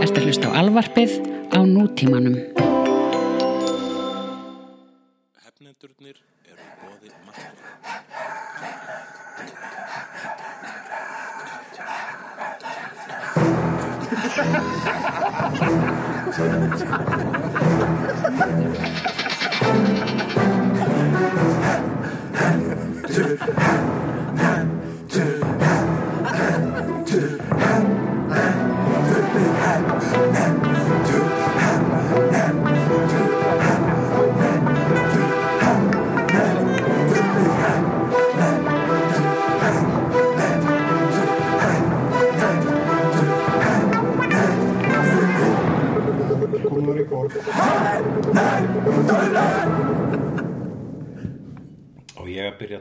Ertu 0.00 0.20
hlust 0.24 0.44
á 0.48 0.50
alvarpið 0.56 1.12
á 1.52 1.60
nútímanum. 1.60 2.36
Hefnendurnir 5.44 6.16
eru 6.48 6.62
í 6.64 6.70
bóði 6.80 7.08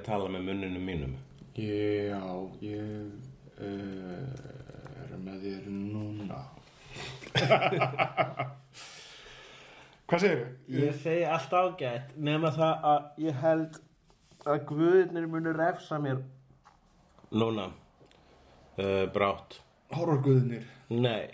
tala 0.09 0.29
með 0.33 0.41
munninu 0.49 0.81
mínum. 0.83 1.13
Já, 1.59 2.21
ég 2.63 2.79
uh, 3.59 4.25
er 5.03 5.17
með 5.19 5.37
þér 5.45 5.63
núna 5.73 6.39
Hvað 10.09 10.23
segir 10.23 10.39
þau? 10.39 10.53
Ég 10.73 10.95
segi 11.03 11.25
allt 11.29 11.53
ágætt 11.59 12.13
nema 12.17 12.49
það 12.55 12.85
að 12.91 13.01
ég 13.25 13.41
held 13.43 13.77
að 14.49 14.63
guðinir 14.71 15.27
munu 15.29 15.51
refsa 15.57 15.99
mér 16.01 16.21
Núna, 17.29 17.67
uh, 18.81 19.03
brátt. 19.13 19.59
Horrorguðinir, 19.93 20.63
Nei, 20.89 21.27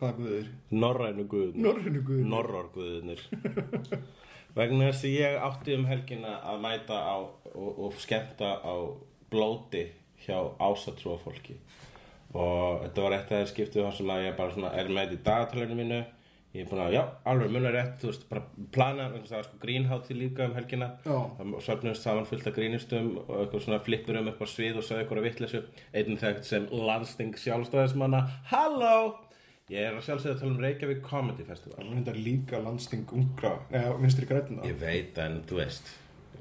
hvaða 0.00 0.14
guðir? 0.22 0.46
norrænu 0.72 1.26
guðnir. 1.28 1.60
Norrænu 1.66 2.00
guðinir. 2.06 2.30
Norror 2.32 2.70
guðnir. 2.72 3.20
Vegna 4.56 4.88
þess 4.88 5.04
að 5.04 5.14
ég 5.18 5.38
átti 5.46 5.76
um 5.76 5.86
helgina 5.88 6.38
að 6.48 6.62
mæta 6.64 6.96
á 6.96 7.16
og, 7.20 7.70
og 7.76 7.96
skemmta 8.00 8.56
á 8.64 8.74
blóti 9.32 9.86
hjá 10.24 10.38
ásatrúa 10.56 11.18
fólki. 11.20 11.58
Og 12.36 12.82
þetta 12.84 13.04
var 13.04 13.16
eitt 13.16 13.30
af 13.30 13.40
þeir 13.40 13.50
skiptið 13.52 13.84
þar 13.84 13.96
sem 13.98 14.12
að 14.12 14.22
ég 14.26 14.38
bara 14.38 14.54
svona 14.54 14.70
er 14.80 14.92
með 14.92 15.16
í 15.16 15.18
dagatalinu 15.26 15.78
mínu. 15.78 16.00
Ég 16.56 16.64
er 16.64 16.70
búin 16.70 16.80
að, 16.80 16.94
já, 16.94 17.02
alveg 17.28 17.50
munur 17.52 17.74
rétt, 17.76 17.98
þú 18.00 18.08
veist, 18.08 18.22
bara 18.30 18.42
plana, 18.72 19.10
það 19.12 19.34
var 19.34 19.44
sko 19.44 19.58
grínhátti 19.60 20.16
líka 20.16 20.46
um 20.48 20.54
helgina. 20.56 20.88
Já. 21.04 21.18
Það 21.36 21.58
söfnumst 21.66 22.06
saman 22.06 22.28
fullt 22.30 22.48
af 22.48 22.56
grínistum 22.56 23.10
og 23.26 23.34
eitthvað 23.42 23.66
svona 23.66 23.82
flippurum 23.84 24.32
upp 24.32 24.40
á 24.40 24.46
svið 24.48 24.80
og 24.80 24.88
sagði 24.88 25.04
eitthvað 25.04 25.28
vitleysu. 25.28 25.62
Einn 25.92 26.20
þekkt 26.24 26.48
sem 26.48 26.68
landsting 26.72 27.36
sjálfstæðismanna. 27.44 28.24
Halló! 28.54 29.25
Ég 29.66 29.82
er 29.82 29.96
að 29.96 30.04
sjálfsögða 30.06 30.34
að 30.36 30.42
tala 30.42 30.52
um 30.52 30.60
Reykjavík 30.62 31.00
Comedy 31.02 31.44
Festival. 31.46 31.80
Það 31.80 31.88
er 31.88 31.96
þetta 31.98 32.12
líka 32.22 32.58
landsting 32.62 33.14
ungra 33.16 33.54
eða 33.74 33.96
vinstri 33.98 34.28
græna 34.30 34.66
Ég 34.68 34.76
veit 34.78 35.18
en 35.24 35.40
þú 35.48 35.58
veist 35.58 35.90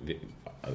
við, 0.05 0.27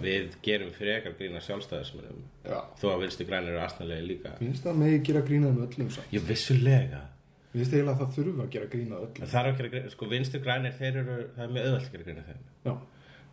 við 0.03 0.35
gerum 0.43 0.73
frekar 0.75 1.15
grína 1.19 1.43
sjálfstæðismennum 1.45 2.25
Já, 2.49 2.59
þó 2.81 2.87
að 2.91 3.05
vilstu 3.05 3.27
grænir 3.29 3.55
eru 3.55 3.63
aðstæðlega 3.63 4.07
líka. 4.09 4.35
Finnst 4.41 4.67
það 4.67 4.83
megi 4.83 5.01
gera 5.11 5.23
grínað 5.29 5.57
með 5.57 5.67
öllum 5.69 5.93
samt. 5.95 6.11
Jú, 6.15 6.25
vissulega. 6.27 7.05
Finnst 7.53 7.71
það 7.71 7.79
eiginlega 7.79 7.95
að 7.95 8.03
það 8.03 8.17
þurfa 8.19 8.47
að 8.47 8.53
gera 8.57 8.71
grínað 8.75 9.05
öllum. 9.05 9.21
Það 9.21 9.35
þarf 9.37 9.53
að 9.53 9.61
gera 9.61 9.73
grína, 9.75 9.95
sko 9.95 10.11
vinstri 10.11 10.43
grænir 10.43 10.77
þeir 10.81 11.01
eru, 11.05 11.17
það 11.37 11.47
er 11.47 11.55
mjög 11.55 11.69
auðvelt 11.71 11.87
að 11.87 11.95
gera 11.95 12.09
grína 12.09 12.27
þeim. 12.31 12.45
Já, 12.67 12.75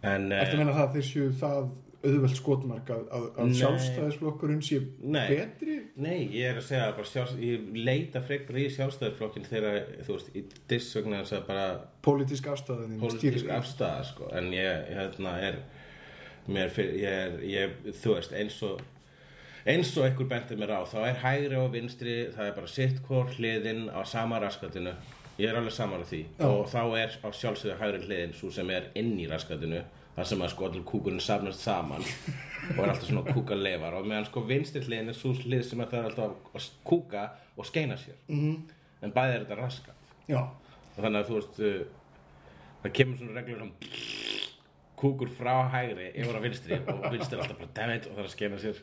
En, 0.05 0.27
eftir 0.29 0.53
að 0.53 0.59
eh, 0.59 0.61
meina 0.61 0.73
það 0.77 0.83
að 0.83 0.95
þeir 0.97 1.05
séu 1.07 1.27
það 1.41 1.69
auðvelt 2.05 2.37
skotmark 2.37 2.89
að, 2.93 3.05
að, 3.15 3.23
að 3.41 3.53
sjálfstæðisflokkurinn 3.57 4.61
sé 4.65 4.79
Nei. 5.01 5.23
betri 5.31 5.77
nei, 5.97 6.27
ég 6.35 6.51
er 6.51 6.59
að 6.59 6.67
segja 6.67 6.91
bara 6.93 7.09
sjálfs, 7.09 7.33
ég 7.41 7.71
leita 7.73 8.21
frekar 8.25 8.59
í 8.61 8.67
sjálfstæðisflokkin 8.75 9.47
þegar, 9.47 9.79
þú 10.05 10.17
veist, 10.17 10.29
í 10.37 10.43
diss 10.69 10.93
vegna 10.97 11.23
þess 11.23 11.37
að 11.39 11.47
bara 11.49 11.65
pólitísk 12.05 12.51
afstæðin 12.53 13.01
pólitísk 13.01 13.49
afstæða 13.57 14.05
sko. 14.11 14.29
en 14.37 14.51
ég, 14.53 14.93
hérna, 14.93 15.33
er 15.49 15.59
mér 16.45 16.71
fyrir, 16.75 17.01
ég 17.01 17.19
er, 17.25 17.41
ég, 17.49 17.75
þú 18.03 18.15
veist, 18.19 18.37
eins 18.37 18.61
og 18.67 18.85
eins 19.67 19.91
og 19.97 20.07
einhver 20.07 20.29
bendir 20.31 20.61
mér 20.61 20.77
á, 20.77 20.81
þá 20.87 20.97
er 21.09 21.21
hægri 21.25 21.59
og 21.59 21.73
vinstri 21.73 22.17
það 22.35 22.51
er 22.51 22.57
bara 22.61 22.73
sitt 22.77 23.01
hvort 23.09 23.33
hliðin 23.39 23.87
á 23.89 23.99
sama 24.07 24.37
raskatinu, 24.39 24.93
ég 25.41 25.49
er 25.49 25.57
alveg 25.57 25.73
saman 25.75 26.05
á 26.05 26.07
því 26.07 26.21
Já. 26.23 26.45
og 26.45 26.69
þá 26.71 26.81
er 27.01 27.17
á 27.25 27.27
sjálfsögðu 27.33 27.79
hægri 27.81 28.05
hliðin 28.05 28.37
svo 28.37 28.53
sem 28.53 28.69
er 28.69 28.91
inn 28.95 29.17
í 29.17 29.25
raskatinu 29.27 29.81
þar 30.17 30.29
sem 30.31 30.41
að 30.41 30.53
sko 30.53 30.65
allir 30.65 30.85
kúkurinn 30.87 31.21
safnast 31.21 31.61
saman 31.61 32.05
og 32.73 32.79
er 32.81 32.89
alltaf 32.89 33.05
svona 33.05 33.21
kúkaleifar 33.27 33.99
og 33.99 34.07
meðan 34.09 34.25
sko 34.25 34.41
vinstri 34.49 34.81
hliðin 34.81 35.13
er 35.13 35.17
svo 35.17 35.33
hlið 35.37 35.63
sem 35.67 35.83
að 35.83 35.93
það 35.93 35.99
er 35.99 36.07
alltaf 36.09 36.55
að 36.57 36.69
kúka 36.89 37.25
og 37.55 37.69
skeina 37.69 37.97
sér. 38.01 38.17
-hmm. 38.27 38.55
en 39.01 39.13
bæði 39.13 39.35
er 39.35 39.45
þetta 39.45 39.59
raskat. 39.61 40.15
Já, 40.27 40.41
og 40.41 41.03
þannig 41.03 41.19
að 41.19 41.27
þú 41.29 41.35
veist 41.37 41.59
uh, 41.59 41.85
það 42.83 42.95
kemur 42.99 43.17
svona 43.17 43.37
reglur 43.39 43.61
um 43.67 43.71
kúkur 44.97 45.29
frá 45.29 45.69
hægri 45.69 46.09
yfir 46.15 46.37
á 46.37 46.41
vinstri 46.41 46.79
og 46.81 47.11
vinstri 47.13 47.37
er 47.37 47.43
alltaf 47.43 47.59
bara 47.61 47.75
dammit 47.75 48.07
og 48.07 48.13
það 48.15 48.23
er 48.23 48.29
að 48.29 48.35
skena 48.35 48.57
sér. 48.57 48.81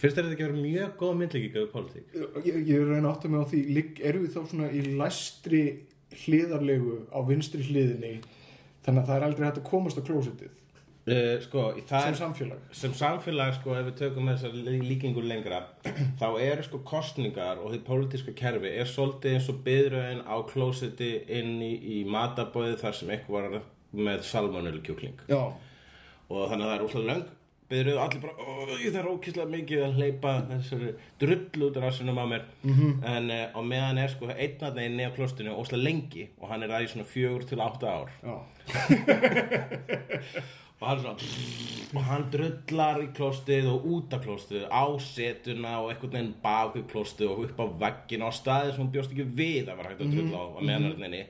Finnst 0.00 0.16
þér 0.16 0.24
þetta 0.24 0.34
ekki 0.34 0.44
að 0.44 0.52
vera 0.52 0.66
mjög 0.66 0.94
góð 0.98 1.16
myndlíking 1.18 1.56
af 1.60 1.72
pólitík? 1.72 2.06
Ég, 2.42 2.54
ég 2.66 2.76
er 2.76 2.86
að 2.86 2.94
reyna 2.94 3.08
að 3.08 3.12
átta 3.12 3.28
mig 3.28 3.42
á 3.44 3.50
því 3.52 3.60
ligg, 3.76 4.00
eru 4.00 4.22
við 4.24 4.32
þá 4.34 4.40
svona 4.50 4.70
í 4.72 4.80
læstri 4.98 5.62
hliðarlegu 6.24 6.96
á 7.12 7.18
vinstri 7.28 7.66
hliðinni 7.68 8.14
þannig 8.84 9.02
að 9.02 9.08
það 9.10 9.16
er 9.20 9.26
aldrei 9.28 9.46
hægt 9.48 9.60
að 9.62 9.70
komast 9.70 9.98
á 10.00 10.06
klósitið 10.08 10.52
uh, 10.52 11.36
sko, 11.44 11.64
í 11.78 11.84
það 11.88 12.06
sem 12.08 12.16
samfélag. 12.20 12.62
sem 12.82 12.94
samfélag 12.98 13.54
sko 13.58 13.74
ef 13.78 13.86
við 13.90 13.96
tökum 14.02 14.30
þessar 14.32 14.56
lí- 14.68 14.86
líkingur 14.92 15.26
lengra 15.28 15.60
þá 16.20 16.26
eru 16.46 16.66
sko 16.68 16.82
kostningar 16.86 17.60
og 17.62 17.74
því 17.74 17.82
pólitíska 17.88 18.34
kerfi 18.38 18.72
er 18.82 18.90
svolítið 18.90 19.36
eins 19.38 19.50
og 19.52 19.60
byðröðin 19.66 20.24
á 20.26 20.36
klósiti 20.52 21.12
inn 21.38 21.56
í, 21.62 21.72
í 21.98 22.02
matabóði 22.08 22.78
þar 22.82 22.98
sem 23.00 23.14
eitthvað 23.16 23.48
var 23.56 23.62
með 23.92 24.22
salmonul 24.24 24.78
kjúkling. 24.80 25.18
Já, 25.28 25.42
og 26.32 26.44
þannig 26.48 26.64
að 26.64 26.70
það 26.70 26.76
er 26.78 26.84
úslega 26.86 27.16
löng 27.72 27.72
byrjuð 27.72 27.98
allir 28.00 28.20
bara, 28.20 28.32
ó, 28.36 28.66
það 28.68 28.96
er 29.00 29.06
ókýrslega 29.08 29.48
mikið 29.52 29.82
að 29.86 29.94
hleypa 29.98 30.32
þessari 30.48 30.90
drull 31.20 31.62
út 31.68 31.76
af 31.76 31.82
rassinum 31.86 32.18
á 32.20 32.24
mér. 32.28 32.42
-hmm. 32.64 32.92
en 33.04 33.30
uh, 33.30 33.36
á 33.56 33.60
meðan 33.62 33.98
er 33.98 34.08
sko 34.08 34.26
einnarni 34.28 34.84
inni 34.86 35.04
á 35.08 35.16
klostinu 35.16 35.56
óslega 35.56 35.82
lengi 35.82 36.28
og 36.40 36.48
hann 36.48 36.62
er 36.62 36.70
að 36.70 36.82
í 36.84 36.88
svona 36.88 37.04
fjögur 37.04 37.44
til 37.48 37.60
átta 37.60 37.86
ár. 37.86 38.10
Já, 38.22 38.32
og 40.80 40.88
hann 40.88 41.00
svona 41.00 41.16
og 41.94 42.02
hann 42.02 42.30
drullar 42.32 43.02
í 43.02 43.06
klostið 43.16 43.66
og 43.66 43.84
út 43.84 44.14
af 44.14 44.24
klostið 44.24 44.64
á 44.68 44.98
setuna 44.98 45.80
og 45.80 45.90
einhvern 45.90 46.12
veginn 46.12 46.34
bak 46.42 46.74
við 46.76 46.86
klostið 46.92 47.28
og 47.28 47.38
upp 47.44 47.60
á 47.60 47.66
veggin 47.84 48.26
á 48.26 48.30
staði 48.32 48.70
sem 48.70 48.80
hann 48.80 48.92
bjóst 48.92 49.12
ekki 49.12 49.24
við 49.24 49.68
að 49.68 49.76
vera 49.76 49.88
hægt 49.90 50.00
að 50.00 50.12
drulla 50.14 50.38
á 50.38 50.46
að 50.56 50.62
meðan 50.66 50.84
er 50.84 50.92
hann 50.92 51.04
inni. 51.04 51.26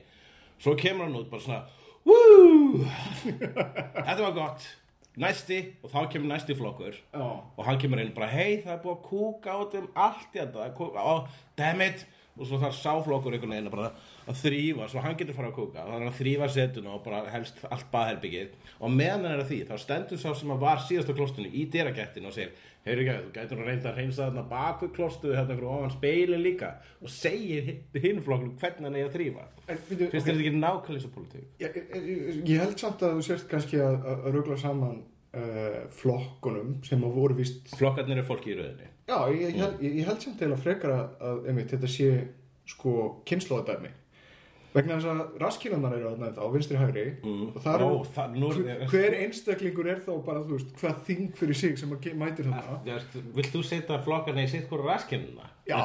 Svo 0.59 0.75
kemur 0.75 1.03
hann 1.05 1.15
út 1.15 1.29
bara 1.29 1.41
svona 1.41 1.63
Woo! 2.03 2.85
Þetta 4.05 4.23
var 4.23 4.33
gott 4.35 4.82
Næsti 5.19 5.59
og 5.83 5.91
þá 5.93 5.99
kemur 6.09 6.31
næsti 6.31 6.55
flokkur. 6.57 6.97
Já. 7.13 7.27
Og 7.57 7.63
hann 7.67 7.77
kemur 7.81 8.01
inn 8.01 8.15
bara 8.15 8.31
hei 8.31 8.63
það 8.63 8.73
er 8.73 8.81
búið 8.81 8.95
að 8.95 9.05
kúka 9.09 9.53
át 9.59 9.77
um 9.77 9.87
allt 9.93 10.33
það 10.33 10.59
er 10.65 10.75
kúka, 10.77 11.03
ó, 11.05 11.13
dammit 11.59 12.05
og 12.33 12.47
svo 12.49 12.57
þarf 12.57 12.79
sáflokkur 12.79 13.35
einhvern 13.35 13.53
veginn 13.53 13.69
bara 13.69 13.91
að 14.25 14.39
þrýfa 14.41 14.87
svo 14.89 15.03
hann 15.03 15.17
getur 15.19 15.37
fara 15.37 15.51
að 15.51 15.57
kúka. 15.59 15.85
Þannig 15.85 16.09
að 16.09 16.17
þrýfa 16.17 16.49
setuna 16.55 16.95
og 16.95 17.03
bara 17.05 17.21
helst 17.29 17.61
allt 17.69 17.91
baðherbyggið 17.93 18.55
og 18.79 18.95
meðan 18.95 19.27
hann 19.27 19.35
er 19.35 19.43
að 19.43 19.51
því 19.51 19.59
þá 19.69 19.75
stendur 19.83 20.21
sá 20.23 20.29
sem 20.39 20.55
að 20.55 20.63
var 20.65 20.81
síðast 20.81 21.13
á 21.13 21.17
klostinu 21.19 21.53
í 21.53 21.67
dyragættinu 21.69 22.31
og 22.31 22.33
segir 22.33 22.71
heyrðu 22.83 23.03
ekki 23.07 23.23
þú 23.23 23.31
gætur 23.37 23.61
að 23.63 23.67
reynda 23.69 23.89
að 23.91 23.97
reynsa 24.01 24.25
þarna 24.27 24.43
baku 24.49 24.89
klostuðu 24.95 25.37
hérna 25.37 25.55
fyrir 25.55 25.69
ofan 25.71 25.93
speilin 25.93 26.41
líka 26.43 26.69
og 27.01 27.09
segir 27.13 27.63
hin- 27.69 28.01
hinn 28.03 28.21
flokkur 28.25 28.51
hvernig 28.59 28.87
hann 28.89 28.97
er 28.99 29.07
að 29.07 29.15
þrýfa 29.15 29.45
finnst 29.63 29.93
ok, 29.93 30.11
þér 30.11 30.19
þetta 30.19 30.35
ekki 30.43 30.53
nákvæmlega 30.59 31.07
og 31.09 31.15
politík? 31.15 31.47
ég, 31.63 31.79
ég, 31.95 32.43
ég 32.51 32.59
held 32.65 32.77
samt 32.83 33.05
að 33.07 33.15
þú 33.17 33.25
sért 33.29 33.47
kannski 33.53 33.79
að, 33.79 33.97
að 34.11 34.27
að 34.27 34.35
rugla 34.37 34.57
saman 34.59 34.99
uh, 34.99 35.79
flokkunum 36.01 36.75
sem 36.83 37.03
að 37.07 37.15
voru 37.21 37.39
vist 37.39 37.71
flokkarnir 37.79 38.19
er 38.23 38.27
fólki 38.27 38.51
í 38.53 38.59
rauðinni 38.59 38.91
Já, 39.07 39.17
ég, 39.31 39.41
ég, 39.47 39.57
held, 39.63 39.81
ég, 39.83 39.95
ég 40.01 40.07
held 40.11 40.21
samt 40.27 40.41
eða 40.47 40.59
frekar 40.59 40.91
að, 40.95 41.07
að 41.31 41.47
einmitt, 41.51 41.71
þetta 41.75 41.89
sé 41.91 42.11
sko 42.73 42.93
kynnslóðadæmi 43.27 43.89
vegna 44.73 44.95
þess 44.97 45.05
að 45.11 45.37
raskilannar 45.41 45.93
eru 45.97 46.09
þarna 46.13 46.29
ennþá, 46.31 46.47
vinstri 46.53 46.77
hægri 46.77 47.03
Mm. 47.23 47.55
og 47.55 47.61
það 47.63 47.75
eru 47.75 47.89
það- 48.15 48.37
nú- 48.41 48.87
hver, 48.89 49.13
einstaklingur 49.23 49.87
er 49.91 49.99
þá 50.05 50.25
bara, 50.25 50.39
þú 50.39 50.57
veist, 50.57 50.73
hvað 50.81 51.03
þing 51.05 51.35
fyrir 51.37 51.55
sig 51.55 51.77
sem 51.77 51.89
að 51.91 52.15
mætir 52.15 52.45
veist, 52.85 53.13
Vilt 53.35 53.51
þú 53.53 53.63
setja 53.63 53.99
flokkarnir 54.03 54.47
í 54.47 54.49
sitt 54.49 54.67
hvora 54.69 54.93
raskinnina? 54.95 55.45
Já, 55.67 55.77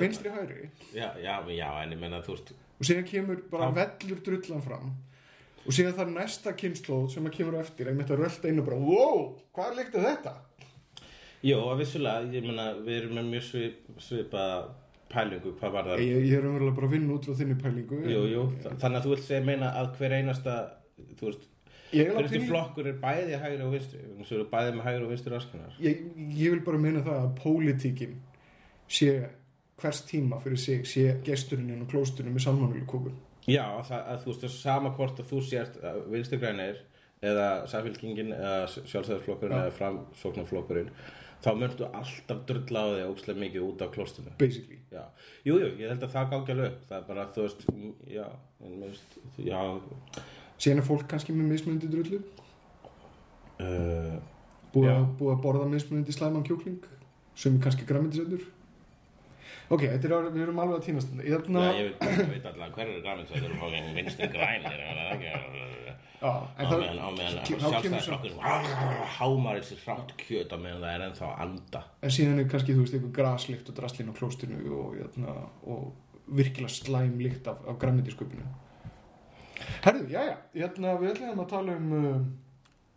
vinstri 0.00 0.30
hægri 0.30 0.68
Já, 0.94 1.10
já, 1.22 1.40
já, 1.48 1.82
en 1.82 1.90
ég 1.92 1.98
menna, 2.00 2.20
þú 2.22 2.36
veist 2.36 2.52
og 2.52 2.84
síðan 2.86 3.06
kemur 3.06 3.42
bara 3.50 3.70
Já. 3.70 3.74
vellur 3.74 4.20
drullan 4.22 4.62
fram 4.62 4.92
og 5.66 5.72
síðan 5.72 5.94
það 5.94 6.06
er 6.08 6.14
næsta 6.20 6.52
kynnslóð 6.52 7.10
sem 7.10 7.24
að 7.24 7.32
kemur 7.32 7.54
á 7.56 7.60
eftir 7.64 7.86
einmitt 7.88 8.10
að 8.10 8.18
rölda 8.20 8.48
inn 8.48 8.58
og 8.58 8.66
bara, 8.66 8.76
wow, 8.76 9.36
hvað 9.56 9.76
líkti 9.78 10.02
þetta? 10.04 10.34
Jó, 11.44 11.58
að 11.72 11.78
vissulega, 11.78 12.32
ég 12.32 12.42
menna, 12.46 12.74
við 12.80 13.02
erum 13.02 13.14
með 13.18 13.30
mjög 13.32 13.42
svip, 13.42 13.76
svipa 14.00 14.44
pælingu, 15.14 15.52
hvað 15.60 15.72
var 15.78 15.88
það? 15.88 16.02
Ég, 16.04 16.26
ég 16.28 16.36
er 16.38 16.46
umverulega 16.48 16.76
bara 16.78 16.86
að 16.90 16.94
vinna 16.96 17.14
út 17.16 17.26
frá 17.28 17.34
þinni 17.40 17.56
pælingu 17.62 17.98
Jú, 18.10 18.22
jú, 18.32 18.44
þa- 18.64 18.76
þannig 18.82 18.98
að 19.00 19.04
þú 19.06 19.12
vilt 19.14 19.26
segja 19.28 19.44
meina 19.48 19.70
að 19.80 19.90
hver 19.98 20.16
einasta, 20.18 20.54
þú 21.20 21.28
veist, 21.30 21.48
Ég, 21.94 22.08
hver 22.08 22.10
er 22.10 22.18
einasta 22.18 22.36
pínu- 22.38 22.48
flokkur 22.50 22.86
er 22.90 22.98
bæði 23.04 23.38
hægri 23.44 23.62
og 23.64 23.72
vinstri, 23.76 23.98
þú 24.24 24.34
eru 24.38 24.46
bæði 24.50 24.72
með 24.78 24.84
hægri 24.88 25.04
og 25.04 25.10
vinstri 25.14 25.32
raskinar. 25.34 25.74
ég, 25.80 26.04
ég 26.38 26.50
vil 26.56 26.60
bara 26.66 26.78
meina 26.78 27.00
það 27.06 27.20
að 27.22 27.34
pólitíkin 27.42 28.16
sé 28.88 29.12
hvers 29.80 30.00
tíma 30.06 30.40
fyrir 30.42 30.58
sig 30.58 30.82
sé 30.86 31.20
gesturinn 31.24 31.70
inn 31.70 31.82
á 31.82 31.90
klóstunum 31.90 32.34
með 32.34 32.44
sammánulega 32.46 32.86
kókun 32.86 33.14
Já, 33.46 33.64
það, 33.84 34.00
að 34.08 34.18
þú 34.22 34.26
veist, 34.30 34.40
það 34.40 34.48
er 34.50 34.56
sama 34.58 34.90
hvort 34.96 35.18
að 35.20 35.26
þú 35.30 35.40
sért 35.44 35.74
að 35.84 35.96
vinstri 36.10 36.38
grænir 36.40 36.78
eða 37.24 37.48
samfélkingin 37.68 38.30
eða 38.36 38.66
sjálfsæðarflokkurinn 38.68 39.56
Já. 39.56 39.64
eða 39.66 39.74
framsóknarflokkurinn, 39.78 40.90
þá 41.44 41.50
myndu 41.60 41.88
alltaf 41.90 42.42
þig 42.96 43.10
ókslega 43.10 43.42
mikið 43.42 43.66
út 43.66 43.84
á 43.84 43.86
klóstunum. 43.94 44.36
basically. 44.40 44.80
Já, 44.94 45.02
jú, 45.44 45.58
ég 45.60 45.90
held 45.90 46.06
að 46.06 46.14
það 46.14 46.30
gangi 46.32 46.54
alveg 46.54 46.78
það 46.88 46.96
er 46.98 47.06
bara, 47.08 47.26
þú 47.34 47.46
veist, 47.46 47.64
já, 48.14 48.26
veist, 48.80 49.18
já, 49.44 49.60
síðan 50.58 50.82
er 50.82 50.88
fólk 50.88 51.06
kannski 51.10 51.36
með 51.36 51.52
mismunandi 51.52 51.90
drullu? 51.92 52.20
Uh, 53.54 54.18
búið, 54.74 55.04
búið 55.20 55.34
að 55.34 55.42
borða 55.44 55.70
mismunandi 55.70 56.16
slæman 56.16 56.46
kjúkling? 56.46 56.84
Sem 57.38 57.58
er 57.58 57.64
kannski 57.66 57.86
græmitisendur 57.88 58.44
ok, 59.68 59.82
þetta 59.84 60.10
er, 60.10 60.30
við 60.34 60.42
erum 60.46 60.60
alveg 60.64 60.80
að 60.80 60.86
týnast 60.88 61.12
þetta 61.12 61.24
Já, 61.24 61.34
Hérna- 61.34 61.64
ég 61.78 61.90
veit, 61.90 62.04
ég 62.04 62.32
veit 62.34 62.48
alltaf 62.50 62.74
hver 62.76 62.90
eru 62.90 63.02
græmins 63.04 63.30
Það 63.32 63.48
eru 63.48 63.60
fókin 63.62 63.94
vinstri 63.98 64.30
grænir 64.34 64.84
Á 66.24 66.48
meðan, 67.12 67.40
sjálfstæðarflokkur 67.44 68.36
Hámar 69.18 69.58
þessi 69.60 69.76
hrátt 69.82 70.14
kjöt 70.20 70.54
á 70.54 70.56
meðan 70.56 70.80
það 70.80 70.94
er 70.94 71.02
ennþá 71.08 71.32
anda. 71.44 71.82
En 72.00 72.14
síðan 72.14 72.40
er 72.40 72.48
kannski, 72.48 72.76
þú 72.76 72.84
veist, 72.86 72.96
einhver 72.96 73.12
graslikt 73.18 73.68
og 73.68 73.76
draslinn 73.76 74.08
á 74.08 74.14
klóstinu 74.16 74.60
og, 74.78 74.94
jötna, 74.96 75.34
og 75.68 75.92
virkilega 76.32 76.72
slæm 76.72 77.18
lykt 77.20 77.50
af, 77.50 77.60
af 77.68 77.76
græmitisköpunu 77.82 78.46
Herðu, 79.84 80.08
já, 80.08 80.20
já, 80.30 80.36
hérna, 80.56 80.96
við 81.00 81.12
ætlum 81.12 81.44
að 81.44 81.50
tala 81.52 81.76
um 81.76 81.92
uh, 81.98 82.16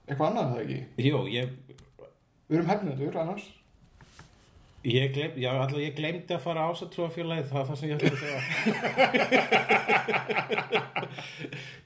eitthvað 0.07 0.29
annað, 0.29 0.53
það 0.53 0.63
ekki? 0.63 1.07
Jú, 1.09 1.21
ég, 1.31 1.51
Við 2.47 2.59
erum 2.61 2.71
hefnendur 2.71 3.19
annars 3.19 3.47
ég 4.87 5.13
gleym, 5.15 5.31
já, 5.41 5.51
alltaf 5.53 5.79
ég 5.83 5.95
gleymdi 5.97 6.35
að 6.35 6.43
fara 6.43 6.67
ásatrúafélagið 6.71 7.49
Það 7.51 7.61
er 7.61 7.67
það 7.69 7.77
sem 7.79 7.89
ég 7.89 7.95
ætlaði 7.97 8.15
að 8.15 8.21
segja. 8.23 8.41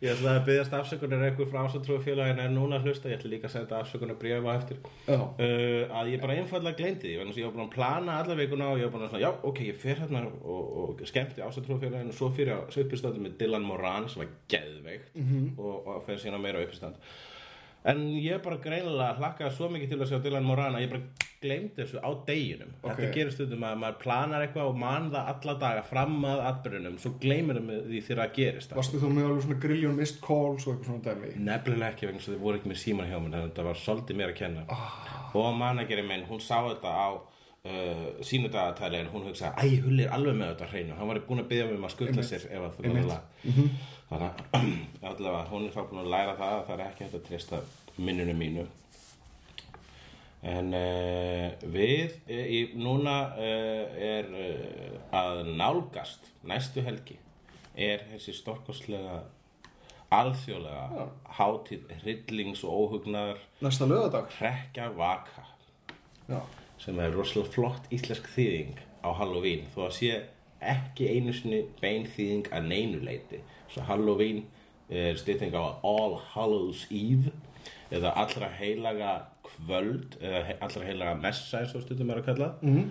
Ég 0.01 0.15
ætlaði 0.15 0.31
að 0.39 0.45
byggðast 0.47 0.73
afsökunar 0.73 1.23
eitthvað 1.27 1.51
frá 1.51 1.59
ásatrúafélagin 1.67 2.41
en 2.41 2.55
núna 2.57 2.79
hlusta, 2.81 3.09
ég 3.11 3.19
ætla 3.19 3.31
líka 3.31 3.49
að 3.49 3.53
senda 3.55 3.79
afsökunar 3.81 4.17
bréfa 4.21 4.55
eftir. 4.57 4.79
Uh, 5.05 5.85
að 5.93 6.09
ég 6.13 6.23
bara 6.23 6.37
einfallega 6.41 6.79
gleymdi 6.79 7.11
því 7.11 7.41
ég 7.41 7.45
var 7.45 7.53
búin 7.55 7.67
að 7.67 7.75
plana 7.75 8.17
alla 8.23 8.37
vikuna 8.39 8.71
og 8.73 8.81
ég 8.81 8.89
var 8.89 8.95
búin 8.95 9.05
að 9.05 9.11
svona, 9.13 9.23
já, 9.25 9.31
ok, 9.51 9.61
ég 9.67 9.77
fer 9.83 10.01
hérna 10.01 10.23
og, 10.25 10.63
og 10.83 11.03
skemmti 11.09 11.45
ásatrúfélaginu 11.45 12.13
og 12.13 12.17
svo 12.17 12.31
fyrir 12.33 12.57
á 12.57 12.59
uppistöndum 12.65 13.27
með 13.27 13.37
Dylan 13.43 13.67
Moran 13.67 14.09
sem 14.09 14.23
var 14.23 14.33
geðveikt 14.51 15.13
og, 15.57 15.75
og 15.85 16.01
fer 16.07 16.17
síðan 16.21 16.41
meira 16.43 16.65
uppistand 16.65 16.97
en 17.89 18.01
ég 18.21 18.41
bara 18.45 18.59
greinilega 18.61 19.17
hlakkaði 19.17 19.55
svo 19.55 19.69
mikið 19.73 19.93
til 19.93 19.99
að 20.01 20.09
sjá 20.11 20.19
Dylan 20.21 20.45
Moran 20.45 20.77
að 20.77 20.83
ég 20.85 20.91
bara 20.91 21.29
gleymdi 21.41 21.79
þessu 21.79 21.97
á 22.05 22.09
deginum. 22.27 22.73
Ok. 22.83 22.91
þetta 22.91 23.07
gerir 23.15 23.33
stundum 23.33 23.63
að 23.65 23.79
maður 23.81 23.95
planar 24.03 24.43
eitthvað 24.45 24.67
og 24.69 24.75
man 24.77 25.07
það 25.13 25.31
alla 25.31 25.55
daga 25.63 25.85
fram 25.87 26.19
að 26.29 26.43
atbyrjunum 26.51 26.99
svo 27.01 27.13
gleymir 27.23 27.57
það 27.57 27.87
því 27.87 28.01
þegar 28.05 28.21
það 28.21 28.35
gerist 28.37 28.75
varstu 28.77 29.01
þú 29.01 29.09
með 29.15 29.29
alveg 29.29 29.47
svona 29.47 29.59
grilljón 29.65 29.97
missed 29.97 30.21
calls 30.21 30.67
og 30.67 30.75
eitthvað 30.75 30.91
svona 30.91 31.05
dæmi? 31.07 31.33
Nefnilega 31.49 31.95
ekki 31.95 32.09
vegna 32.09 32.21
þess 32.21 32.29
að 32.29 32.35
þið 32.35 32.45
voru 32.45 32.61
ekki 32.61 32.71
með 32.73 32.81
síman 32.83 33.09
hjá 33.09 33.17
mér 33.17 33.31
þannig 33.31 33.41
að 33.41 33.49
þetta 33.49 33.67
var 33.71 33.81
svolítið 33.81 34.21
mér 34.21 34.33
að 34.35 34.39
kenna. 34.43 34.65
Ah. 34.69 34.95
og 35.41 35.53
manageri 35.57 36.05
minn, 36.05 36.27
hún 36.29 36.41
sá 36.43 36.57
þetta 36.67 36.91
á 36.93 37.09
uh, 37.09 38.05
sínu 38.21 38.51
dagatæli 38.53 38.99
en 39.01 39.09
hún 39.13 39.25
hugsaði, 39.29 39.65
æ, 39.65 39.81
Hulli 39.85 40.05
er 40.05 40.13
alveg 40.13 40.37
með 40.37 40.53
þetta 40.53 40.69
hreinu. 40.73 40.97
Hann 40.99 41.09
var 41.09 41.21
búin 41.25 41.41
að 41.41 41.49
byggja 41.51 41.67
mig 41.69 41.79
um 41.79 41.87
að 41.87 41.93
skutla 41.95 42.25
sér 42.27 42.47
ef 42.51 42.67
að 42.67 42.77
þú 42.77 42.93
var 42.93 43.09
lag 43.15 43.23
þannig 44.11 44.43
að 44.51 44.69
allavega, 45.11 45.47
hún 45.51 45.65
er 45.67 45.73
þá 45.75 45.81
búin 45.87 46.03
að 46.03 46.13
læra 46.13 46.37
það 46.39 46.53
að 46.57 46.63
það 46.67 46.77
er 46.77 46.85
ekki 46.89 47.05
hægt 47.05 47.17
að 47.17 47.25
treysta 47.29 47.63
minnunu 47.97 48.37
mínu. 48.37 48.67
En 50.51 50.71
uh, 50.73 51.65
við 51.73 52.15
uh, 52.25 52.77
núna 52.81 53.17
uh, 53.37 53.99
er 54.01 54.31
að 55.13 55.43
nálgast 55.53 56.31
næstu 56.49 56.83
helgi 56.85 57.19
er 57.77 58.03
þessi 58.11 58.33
stórkostlega 58.35 59.21
alþjóðlega 60.11 60.87
Já. 60.97 61.05
hátíð 61.37 61.93
hryllings 62.01 62.63
og 62.67 62.73
óhugnar 62.81 63.39
Næsta 63.63 63.87
lögadag 63.87 64.27
hrekja 64.39 64.89
vaka. 64.97 65.45
Já, 66.27 66.41
sem 66.81 66.99
er 66.99 67.15
rosalega 67.15 67.53
flott 67.53 67.87
íslensk 67.93 68.27
þýðing 68.33 68.81
á 69.05 69.09
Halloween. 69.15 69.69
Þó 69.71 69.85
að 69.87 69.95
sé 70.01 70.11
ekki 70.61 71.07
einu 71.15 71.33
sinni 71.33 71.63
bein 71.79 72.05
þýðing 72.11 72.51
að 72.51 72.67
neinu 72.67 72.99
leiti 73.05 73.39
svo 73.71 73.85
Halloween 73.87 74.43
er 74.91 75.15
stytting 75.19 75.55
á 75.55 75.79
All 75.87 76.17
Hallows 76.33 76.85
Eve 76.91 77.31
eða 77.91 78.13
allra 78.19 78.49
heilaga 78.59 79.13
kvöld 79.45 80.17
eða 80.21 80.57
allra 80.63 80.85
heilaga 80.87 81.17
messa 81.19 81.61
eins 81.61 81.75
og 81.75 81.83
stundum 81.85 82.11
er 82.11 82.21
að 82.21 82.29
kalla 82.29 82.47
mm. 82.61 82.85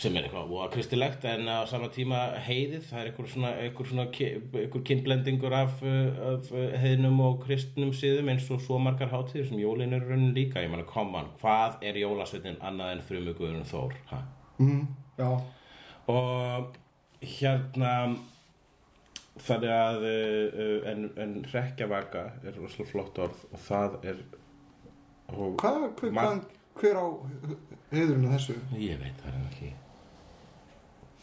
sem 0.00 0.16
er 0.16 0.26
eitthvað 0.26 0.52
og 0.56 0.72
kristilegt 0.74 1.24
en 1.30 1.48
á 1.50 1.62
sama 1.70 1.90
tíma 1.94 2.20
heiðið 2.46 2.88
það 2.88 3.00
er 3.00 3.10
einhver 3.10 3.30
svona, 3.30 3.52
svona 3.90 4.82
kynblendingur 4.88 5.56
af, 5.56 5.82
af 6.30 6.52
heiðnum 6.82 7.22
og 7.28 7.40
kristnum 7.46 7.94
síðum 7.96 8.32
eins 8.34 8.50
og 8.54 8.62
svo 8.66 8.80
margar 8.82 9.12
hátíðir 9.14 9.48
sem 9.50 9.62
jólin 9.62 9.94
eru 9.96 10.10
raunin 10.10 10.34
líka 10.36 10.62
ég 10.64 10.72
meina 10.72 10.86
koman, 10.88 11.30
hvað 11.42 11.82
er 11.86 12.02
jólasveitin 12.02 12.60
annað 12.62 12.96
en 12.96 13.04
frumuguðurinn 13.08 13.70
Þór 13.70 13.98
mm, 14.58 14.86
já. 15.18 15.30
og 16.10 16.78
hérna 17.24 17.94
þannig 19.42 19.72
að 19.74 20.04
uh, 20.06 20.90
en, 20.90 21.06
en 21.18 21.32
rekkjavaka 21.50 22.24
er 22.44 22.58
rosalega 22.58 22.90
flott 22.90 23.18
orð 23.24 23.40
og 23.50 23.62
það 23.66 23.96
er 24.12 24.20
og 25.34 25.56
Hvað, 25.58 25.86
hver, 25.98 26.12
Ma- 26.14 26.26
hvað, 26.26 26.44
hver 26.78 27.00
á 27.00 27.06
heiðurinn 27.94 28.28
að 28.28 28.36
þessu? 28.36 28.56
ég 28.78 29.00
veit 29.00 29.24
það 29.24 29.32
er 29.32 29.48
ekki 29.48 29.70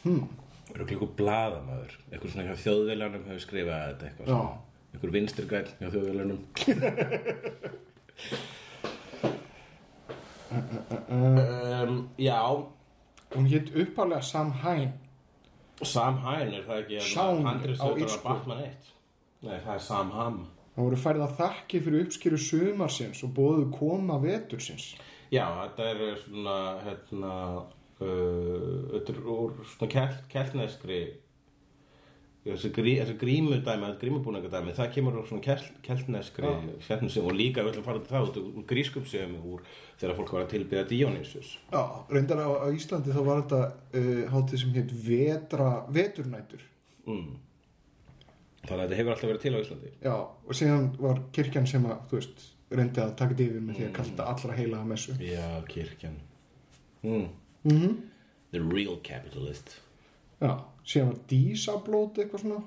hmm. 0.03 0.25
er 0.73 0.83
okkur 0.83 0.95
einhver 0.97 1.13
blaðamaður 1.21 1.95
eitthvað 2.09 2.33
svona 2.33 2.47
hjá 2.49 2.55
þjóðviljanum 2.65 3.29
hefur 3.29 3.45
skrifað 3.45 3.85
þetta 3.85 4.09
eitthvað 4.09 4.33
svona. 4.33 4.59
einhver 4.91 5.15
vinstri 5.15 5.45
gæll 5.53 5.71
hjá 5.79 5.87
þjóðviljanum 5.95 6.39
um, 11.07 11.97
já 12.29 12.41
Hún 13.31 13.45
hétt 13.47 13.69
uppalega 13.71 14.21
Sam 14.21 14.49
Hain 14.51 14.89
Sam 15.87 16.17
Hain 16.25 16.53
er 16.53 16.65
það 16.67 16.81
ekki 16.83 16.99
Shaun 17.11 17.47
Andri 17.47 17.75
á 17.75 17.81
Söður 17.81 18.01
írsku. 18.05 18.17
að 18.19 18.25
Batman 18.29 18.65
1 18.65 18.89
nei 19.41 19.55
það 19.59 19.75
er 19.75 19.85
Sam 19.85 20.11
Ham 20.15 20.41
Það 20.71 20.85
voru 20.87 20.97
færið 21.03 21.23
að 21.25 21.33
þakki 21.41 21.79
fyrir 21.83 22.05
uppskýru 22.05 22.37
sumarsins 22.39 23.23
og 23.27 23.31
bóðu 23.35 23.65
koma 23.75 24.15
vetursins. 24.23 24.85
Já, 25.31 25.43
þetta 25.57 25.87
er 25.89 26.03
svona 26.21 26.55
hérna 26.85 27.33
uh, 27.99 28.93
þetta 28.93 29.11
er 29.11 29.19
úr 29.35 29.57
svona 29.73 29.89
kel, 29.91 30.15
keltneskri 30.31 31.01
þessi, 32.45 32.71
grí, 32.73 32.95
grímudæmi, 33.21 33.91
grímubúningadæmi 34.01 34.73
það 34.77 34.89
kemur 34.95 35.19
úr 35.21 35.27
svona 35.29 35.45
kel, 35.45 35.61
keltneskri 35.85 36.49
keltnesum 36.87 37.27
og 37.29 37.37
líka 37.37 37.61
við 37.61 37.75
ætlum 37.75 37.83
að 37.83 37.89
fara 37.89 38.01
til 38.01 38.15
það 38.15 38.27
út 38.29 38.39
úr 38.41 39.43
úr 39.51 39.61
þegar 40.01 40.17
fólk 40.17 40.33
var 40.33 40.47
að 40.47 40.51
tilbyða 40.55 40.87
Dionysus 40.89 41.53
Já, 41.69 41.83
reyndar 42.09 42.41
á, 42.41 42.49
á 42.65 42.67
Íslandi 42.73 43.13
þá 43.13 43.21
var 43.27 43.43
þetta 43.43 43.61
uh, 43.69 44.25
hátíð 44.33 44.63
sem 44.63 44.73
hétt 44.79 44.95
vetra, 45.05 45.69
veturnætur 45.93 46.65
mm. 47.05 47.31
Þannig 48.61 48.83
að 48.83 48.89
þetta 48.91 48.97
hefur 48.99 49.13
alltaf 49.15 49.29
verið 49.31 49.41
til 49.43 49.53
á 49.53 49.59
Íslandi. 49.61 49.91
Já, 50.05 50.15
og 50.21 50.57
síðan 50.57 50.89
var 51.01 51.21
kirkjan 51.33 51.69
sem 51.69 51.85
að, 51.89 52.01
þú 52.09 52.17
veist, 52.19 52.43
reyndi 52.71 53.01
að 53.01 53.13
taka 53.21 53.37
yfir 53.37 53.63
með 53.65 53.79
því 53.79 53.85
að 53.87 53.95
kalla 53.95 54.11
þetta 54.11 54.27
allra 54.33 54.57
heilaga 54.59 54.89
messu. 54.91 55.15
Já, 55.25 55.47
kirkjan. 55.71 56.19
Mm. 57.01 57.25
mm 57.65 57.95
The 58.51 58.61
real 58.61 58.99
capitalist. 59.01 59.79
Já, 60.41 60.51
síðan 60.83 61.13
var 61.13 61.21
dísablót 61.31 62.21
eitthvað 62.21 62.45
svona 62.45 62.61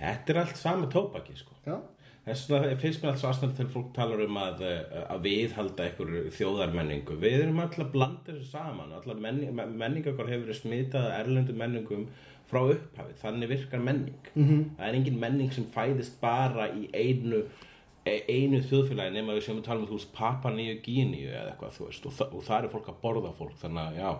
Þetta 0.00 0.32
er 0.32 0.38
allt 0.40 0.56
sami 0.56 0.86
tóbaki 0.92 1.34
sko 1.36 1.56
Já, 1.66 1.76
Þess 2.20 2.50
vegna 2.50 2.76
finnst 2.78 3.00
mér 3.02 3.10
alls 3.14 3.22
aðstænd 3.24 3.54
til 3.56 3.68
fólk 3.72 3.94
talar 3.96 4.20
um 4.22 4.36
að, 4.36 4.60
eh, 4.62 5.04
að 5.08 5.22
viðhalda 5.24 5.86
einhverju 5.86 6.32
þjóðarmenningu. 6.36 7.16
Við 7.22 7.36
erum 7.46 7.62
alltaf 7.62 7.94
að 7.96 8.18
þessu 8.26 8.50
saman. 8.50 8.92
Alltaf 8.92 9.16
menning, 9.24 9.54
menning 9.56 10.04
okkar 10.04 10.28
hefur 10.28 10.44
verið 10.46 10.60
smitað 10.60 11.08
erlendu 11.16 11.56
menningum 11.56 12.06
frá 12.50 12.60
upphafi. 12.74 13.16
Þannig 13.22 13.48
virkar 13.48 13.80
menning. 13.80 14.20
-hmm. 14.36 14.76
Það 14.76 14.88
er 14.88 14.94
engin 14.94 15.20
menning 15.20 15.52
sem 15.52 15.64
fæðist 15.64 16.20
bara 16.20 16.68
í 16.68 16.90
einu, 16.92 17.44
e- 18.04 18.24
einu 18.28 18.60
þjóðfélagi 18.60 19.12
nema 19.12 19.40
sem 19.40 19.56
við 19.56 19.64
talum 19.64 19.82
um 19.82 19.88
þú 19.88 19.98
veist 19.98 20.12
Papa 20.12 20.50
Nýju 20.50 20.82
Gíníu 20.82 21.30
eða 21.30 21.52
eitthvað 21.52 21.76
þú 21.78 21.86
veist 21.86 22.06
og, 22.06 22.12
þa 22.12 22.24
og 22.34 22.42
það 22.42 22.64
er 22.64 22.68
fólk 22.68 22.88
að 22.88 23.00
borða 23.02 23.32
fólk 23.32 23.56
þannig 23.60 23.82
að 23.88 23.96
já 23.96 24.10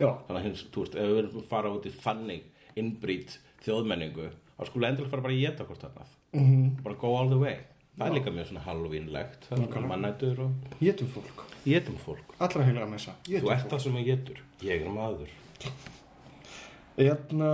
já, 0.00 0.10
þannig 0.26 0.46
að 0.46 0.64
þú 0.72 0.80
veist, 0.82 0.94
ef 0.94 1.08
við 1.08 1.18
erum 1.18 1.40
að 1.40 1.50
fara 1.50 1.72
út 1.72 1.86
í 1.86 1.90
þannig 1.90 2.42
innbrýtt 2.80 3.38
þjóðmenningu 3.64 4.28
þá 4.56 4.68
skulle 4.68 4.90
endur 4.92 5.10
fara 5.10 5.24
bara 5.24 5.36
að 5.36 5.42
geta 5.44 5.66
hvort 5.68 5.88
annað 5.88 6.14
mm 6.36 6.84
bara 6.84 7.00
go 7.00 7.16
all 7.16 7.32
the 7.32 7.40
way. 7.40 7.58
Það 7.96 8.08
er 8.10 8.16
líka 8.18 8.32
mjög 8.34 8.48
svona 8.50 8.64
Halloween-legt 8.66 9.46
það 9.48 9.58
er 9.58 9.68
svona 9.72 9.90
mannættur 9.92 10.40
og 10.44 10.80
Jétum 10.84 11.08
fólk, 11.14 11.44
getum 11.64 11.96
fólk. 12.00 12.34
Allra 12.44 12.64
heilaga 12.66 12.88
messa. 12.90 13.14
Þú 13.24 13.36
Jétum 13.38 13.52
ert 13.54 13.70
það 13.72 13.84
sem 13.86 13.96
að 13.96 14.10
getur, 14.10 14.42
ég 14.66 14.84
er 14.84 14.92
maður. 14.92 15.32
Hérna, 16.96 17.48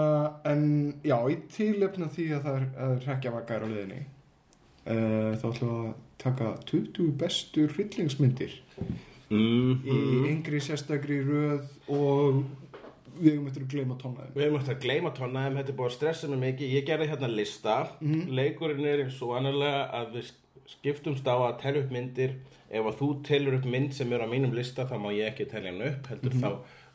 en 0.46 0.64
já, 1.02 1.16
í 1.30 1.36
tilefna 1.50 2.08
því 2.10 2.26
að 2.36 2.44
það 2.46 2.58
er, 2.58 2.66
að 2.84 2.92
hrekja 3.06 3.32
vakar 3.34 3.64
á 3.66 3.68
liðinni 3.70 4.02
uh, 4.02 5.32
þá 5.38 5.46
ætlum 5.48 5.72
við 5.72 5.78
að 5.78 5.94
taka 6.22 6.50
20 6.70 7.16
bestu 7.22 7.64
hryllingsmyndir 7.72 8.58
mm 9.32 9.86
í 9.88 9.98
yngri 10.28 10.60
sérstakri 10.62 11.22
röð 11.24 11.64
og 11.90 12.42
við 13.22 13.36
höfum 13.36 13.48
eftir 13.50 13.64
að 13.64 13.72
gleyma 13.72 13.96
tónaðum 14.02 14.36
Við 14.36 14.44
hefum 14.44 14.58
eftir 14.58 14.74
að 14.74 14.84
gleyma 14.84 15.12
tónnaðum, 15.16 15.58
þetta 15.60 15.72
er 15.72 15.78
búið 15.78 15.90
að 15.90 15.96
stressa 15.96 16.30
mig 16.30 16.40
mikið. 16.42 16.74
Ég 16.76 16.86
gerði 16.88 17.08
hérna 17.12 17.30
lista. 17.32 17.76
Leikurinn 18.40 18.88
er 18.92 19.04
eins 19.06 19.22
og 19.22 19.34
annarlega 19.38 19.82
að 20.00 20.16
við 20.16 20.32
skiptumst 20.72 21.26
á 21.28 21.36
að 21.36 21.58
telja 21.62 21.82
upp 21.84 21.94
myndir. 21.94 22.36
Ef 22.72 22.86
að 22.88 23.00
þú 23.00 23.08
telur 23.28 23.58
upp 23.58 23.66
mynd 23.68 23.94
sem 23.94 24.12
er 24.12 24.24
á 24.24 24.28
mínum 24.28 24.54
lista 24.56 24.86
þá 24.88 24.96
má 24.98 25.10
ég 25.12 25.32
ekki 25.32 25.48
telja 25.50 25.72
hann 25.72 25.84
upp. 25.90 26.08
Heldur 26.12 26.38
þá 26.40 26.50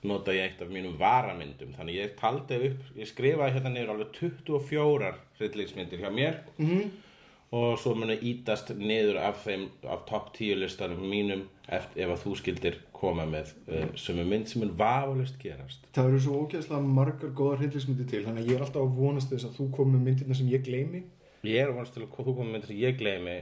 nota 0.08 0.34
ég 0.36 0.52
eitt 0.52 0.62
af 0.62 0.72
mínum 0.72 0.98
varamyndum. 1.00 1.74
Þannig 1.78 1.98
ég 1.98 2.16
taldi 2.20 2.60
upp, 2.70 2.88
ég 2.98 3.10
skrifaði 3.10 3.56
hérna 3.58 3.74
niður 3.74 3.94
alveg 3.96 4.12
24 4.20 5.12
hryllingsmyndir 5.40 6.04
hjá 6.04 6.10
mér. 6.14 6.42
-hmm. 6.58 6.90
Og 7.56 7.78
svo 7.80 7.94
muni 7.96 8.18
ítast 8.28 8.74
niður 8.76 9.22
af 9.24 9.46
þeim, 9.46 9.70
af 9.88 10.02
topp 10.10 10.34
10 10.36 10.58
listanum 10.60 11.06
mínum 11.08 11.46
eftir, 11.64 12.04
ef 12.04 12.12
að 12.12 12.24
þú 12.26 12.34
skildir 12.42 12.80
koma 12.98 13.24
með 13.30 13.54
uh, 13.70 13.86
sömu 13.96 14.26
mynd 14.28 14.50
sem 14.52 14.64
mun 14.64 14.74
vafalust 14.76 15.38
gerast. 15.40 15.86
Það 15.96 16.10
eru 16.10 16.24
svo 16.26 16.42
ógeðslega 16.44 16.96
margar 16.98 17.32
góðar 17.38 17.62
hryllingsmyndir 17.62 18.10
til 18.12 18.24
þannig 18.26 18.44
að 18.44 18.52
ég 18.52 18.60
er 18.60 18.66
alltaf 18.66 18.84
að 18.84 19.00
vonast 19.00 19.32
þess 19.32 19.48
að 19.48 19.62
þú 19.62 19.70
komið 19.78 19.96
með 19.96 20.10
myndirna 20.10 20.40
sem 20.42 20.52
ég 20.52 20.66
gleymi 20.68 21.04
Ég 21.46 21.62
er 21.62 21.72
vonast 21.72 21.94
til 21.96 22.04
að 22.04 22.16
þú 22.18 22.34
komið 22.34 22.54
myndir 22.54 22.72
sem 22.72 22.80
ég 22.82 22.96
gleymi 23.00 23.36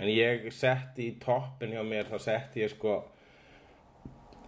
En 0.00 0.10
ég 0.10 0.46
setti 0.54 1.08
í 1.10 1.16
toppin 1.20 1.74
hjá 1.74 1.82
mér 1.86 2.08
Þá 2.08 2.18
setti 2.28 2.62
ég 2.62 2.72
sko 2.72 3.00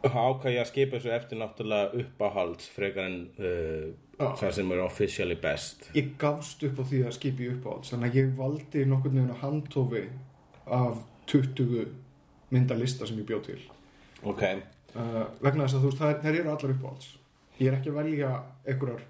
Ákvað 0.03 0.55
ég 0.55 0.63
að 0.63 0.71
skipa 0.71 0.97
þessu 0.97 1.13
eftir 1.15 1.41
náttúrulega 1.41 1.93
uppáhalds 2.03 2.71
Frekar 2.73 3.11
en 3.11 3.19
uh. 3.39 3.91
Það 4.43 4.53
sem 4.59 4.75
er 4.77 4.83
officially 4.85 5.39
best. 5.43 5.89
Ég 5.99 6.13
gafst 6.21 6.63
upp 6.69 6.79
á 6.79 6.85
því 6.91 7.01
að 7.07 7.17
skipi 7.19 7.49
upp 7.55 7.67
á 7.67 7.71
alls 7.77 7.93
þannig 7.95 8.11
að 8.13 8.21
ég 8.21 8.35
valdi 8.39 8.85
nokkurn 8.91 9.19
veginn 9.19 9.35
á 9.35 9.43
handtófi 9.43 10.05
af 10.67 11.03
20 11.33 11.89
myndalista 12.53 13.07
sem 13.09 13.19
ég 13.23 13.29
bjóð 13.29 13.43
til. 13.51 13.59
Ok. 14.23 14.45
Uh, 14.93 15.25
vegna 15.41 15.65
þess 15.67 15.79
að 15.79 15.85
þú 15.87 15.91
veist, 15.91 16.03
þær, 16.03 16.19
þær 16.23 16.39
eru 16.43 16.51
allar 16.53 16.75
upp 16.77 16.85
á 16.85 16.89
alls 16.93 17.11
ég 17.63 17.71
er 17.71 17.79
ekki 17.79 17.91
að 17.93 17.99
velja 18.01 18.31
einhverjar, 18.69 19.03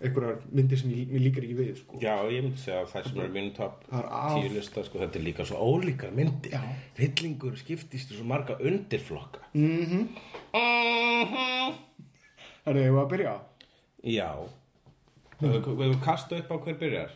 einhverjar 0.00 0.40
myndir 0.52 0.80
sem 0.80 0.92
ég, 0.94 1.10
mér 1.10 1.24
líkar 1.24 1.46
ekki 1.46 1.58
við 1.58 1.70
sko. 1.80 2.00
Já, 2.02 2.14
ég 2.32 2.44
myndi 2.44 2.60
segja 2.60 2.80
að 2.84 2.90
það 2.94 3.08
sem 3.08 3.20
er 3.24 3.30
Það 3.58 4.00
er 4.00 4.08
af- 4.20 4.36
Tíu 4.36 4.52
lista, 4.54 4.84
sko, 4.84 4.98
þetta 5.02 5.18
er 5.20 5.24
líka 5.26 5.46
svo 5.48 5.56
ólíkar 5.66 6.14
myndir. 6.16 6.52
Já. 6.52 6.62
Hryllingur 6.98 7.56
skiptist 7.60 8.14
svo 8.14 8.24
marga 8.24 8.56
undirflokka. 8.60 9.40
Mm 9.54 10.08
Það 12.60 12.76
er 12.76 12.82
ég 12.84 12.98
að 13.00 13.10
byrja 13.10 13.34
Já 14.04 14.30
Við 15.40 15.64
við 15.80 15.94
kasta 16.04 16.36
upp 16.40 16.50
á 16.52 16.56
hver 16.64 16.76
byrjar 16.80 17.10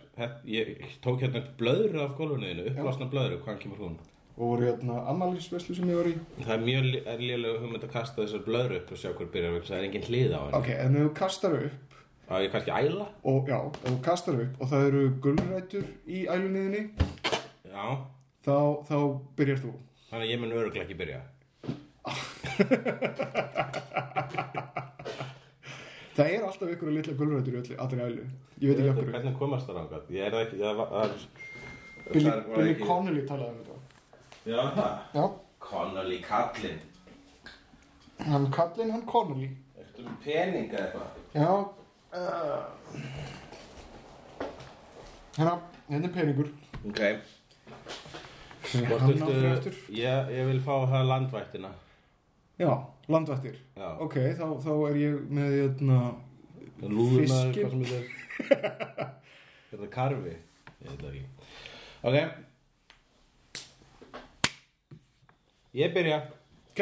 Ég 0.48 0.66
tók 1.04 1.18
hérna 1.24 1.38
upp 1.42 1.50
blöðru 1.60 1.98
af 2.04 2.12
gólfunniðinu 2.18 2.62
Upplasna 2.72 3.06
blöðru, 3.12 3.36
hvaðan 3.44 3.62
kemur 3.62 3.80
hún? 3.84 3.96
og 4.34 4.44
voru 4.50 4.64
hérna 4.66 4.94
ammælisveslu 5.12 5.72
sem 5.78 5.86
ég 5.92 5.96
var 6.00 6.08
í 6.10 6.12
Það 6.40 6.54
er 6.56 6.62
mjög 6.66 6.84
lélega 7.20 7.60
hugmynd 7.62 7.84
að 7.86 7.92
kasta 7.92 8.18
þessar 8.24 8.42
blöðru 8.48 8.74
upp 8.80 8.88
og 8.90 8.98
sjá 8.98 9.10
hver 9.14 9.28
byrjar 9.30 9.52
vegna 9.54 9.62
þess 9.62 9.70
að 9.70 9.74
það 9.76 9.78
er 9.78 9.86
engin 9.88 10.08
hlið 10.08 10.32
á 10.34 10.40
henni. 10.42 10.56
ok, 10.58 10.68
en 10.74 10.90
þú 10.98 11.04
kastar 11.20 11.52
upp 11.60 11.78
Á 12.24 12.34
ég 12.42 12.50
kannski 12.54 12.72
æla? 12.74 13.06
og 13.30 13.38
já, 13.52 13.58
þú 13.84 13.92
kastar 14.08 14.34
upp 14.42 14.54
og 14.58 14.66
það 14.72 14.82
eru 14.88 15.02
gulrætur 15.22 15.86
í 16.10 16.18
ælunniðinni 16.26 16.82
Já, 17.70 17.86
þá, 18.42 18.58
þá 18.90 18.98
byrjar 19.38 19.62
þú 19.62 19.70
þannig 20.10 20.26
að 20.26 20.32
ég 20.32 20.38
mun 20.42 20.56
öruglega 20.58 20.82
ekki 20.88 20.98
byrja. 20.98 21.22
það 26.16 26.26
er 26.34 26.42
alltaf 26.48 26.68
ykkur 26.74 26.92
litla 26.94 27.14
gulrætur 27.18 27.54
í 27.54 27.60
öllu- 27.62 27.78
allri 27.84 28.00
ælu 28.08 28.24
ég 28.62 28.68
veit 28.68 28.78
ekki 28.78 28.92
hverju 28.94 29.12
Hvernig 29.14 29.38
komast 29.38 29.66
það 29.68 29.76
rángað? 29.80 30.02
Ég 30.14 30.22
er 30.28 30.36
ekki, 30.40 30.56
það 30.62 30.74
var... 30.80 31.14
Billy, 32.12 32.30
Billy 32.54 32.74
Connolly 32.84 33.22
talaði 33.28 33.50
um 33.50 33.58
þetta 33.64 33.76
Já, 34.44 34.60
það. 34.76 34.92
já, 35.14 35.24
Connolly 35.64 36.18
kallinn. 36.22 36.80
hann 38.28 38.50
kallinn 38.52 38.90
hann 38.94 39.06
Connolly 39.08 39.48
Ertu 39.80 40.02
með 40.04 40.16
pening 40.24 40.68
eða 40.72 40.84
eitthvað? 40.84 41.08
já 41.34 41.50
uh, 42.14 42.60
hérna, 45.38 45.54
hérna 45.88 46.06
er 46.10 46.14
peningur 46.18 46.48
Ok. 46.84 47.00
hann 48.74 48.86
Hvort 48.90 49.06
viltu... 49.08 49.72
Ég, 49.94 50.30
ég 50.34 50.46
vil 50.50 50.60
fá 50.64 50.74
það 50.90 51.04
landvættina. 51.08 51.70
Já, 52.58 52.70
landvættir 53.10 53.56
Já. 53.76 53.88
ok, 54.04 54.14
þá, 54.38 54.44
þá 54.64 54.72
er 54.90 54.96
ég 55.02 55.14
með 55.30 55.48
hérna 55.58 55.98
Lúðunar, 56.84 57.24
Fiskinn. 57.24 57.64
hvað 57.64 57.70
sem 57.70 57.82
þetta 57.84 57.98
er. 57.98 58.04
Er 59.72 59.78
það 59.84 59.90
karfi? 59.94 60.34
Ég 60.84 60.88
veit 60.90 61.00
það 61.00 61.10
ekki. 61.10 61.24
Ok. 62.04 62.16
Ég 65.74 65.88
byrja. 65.94 66.18
ok, 66.74 66.80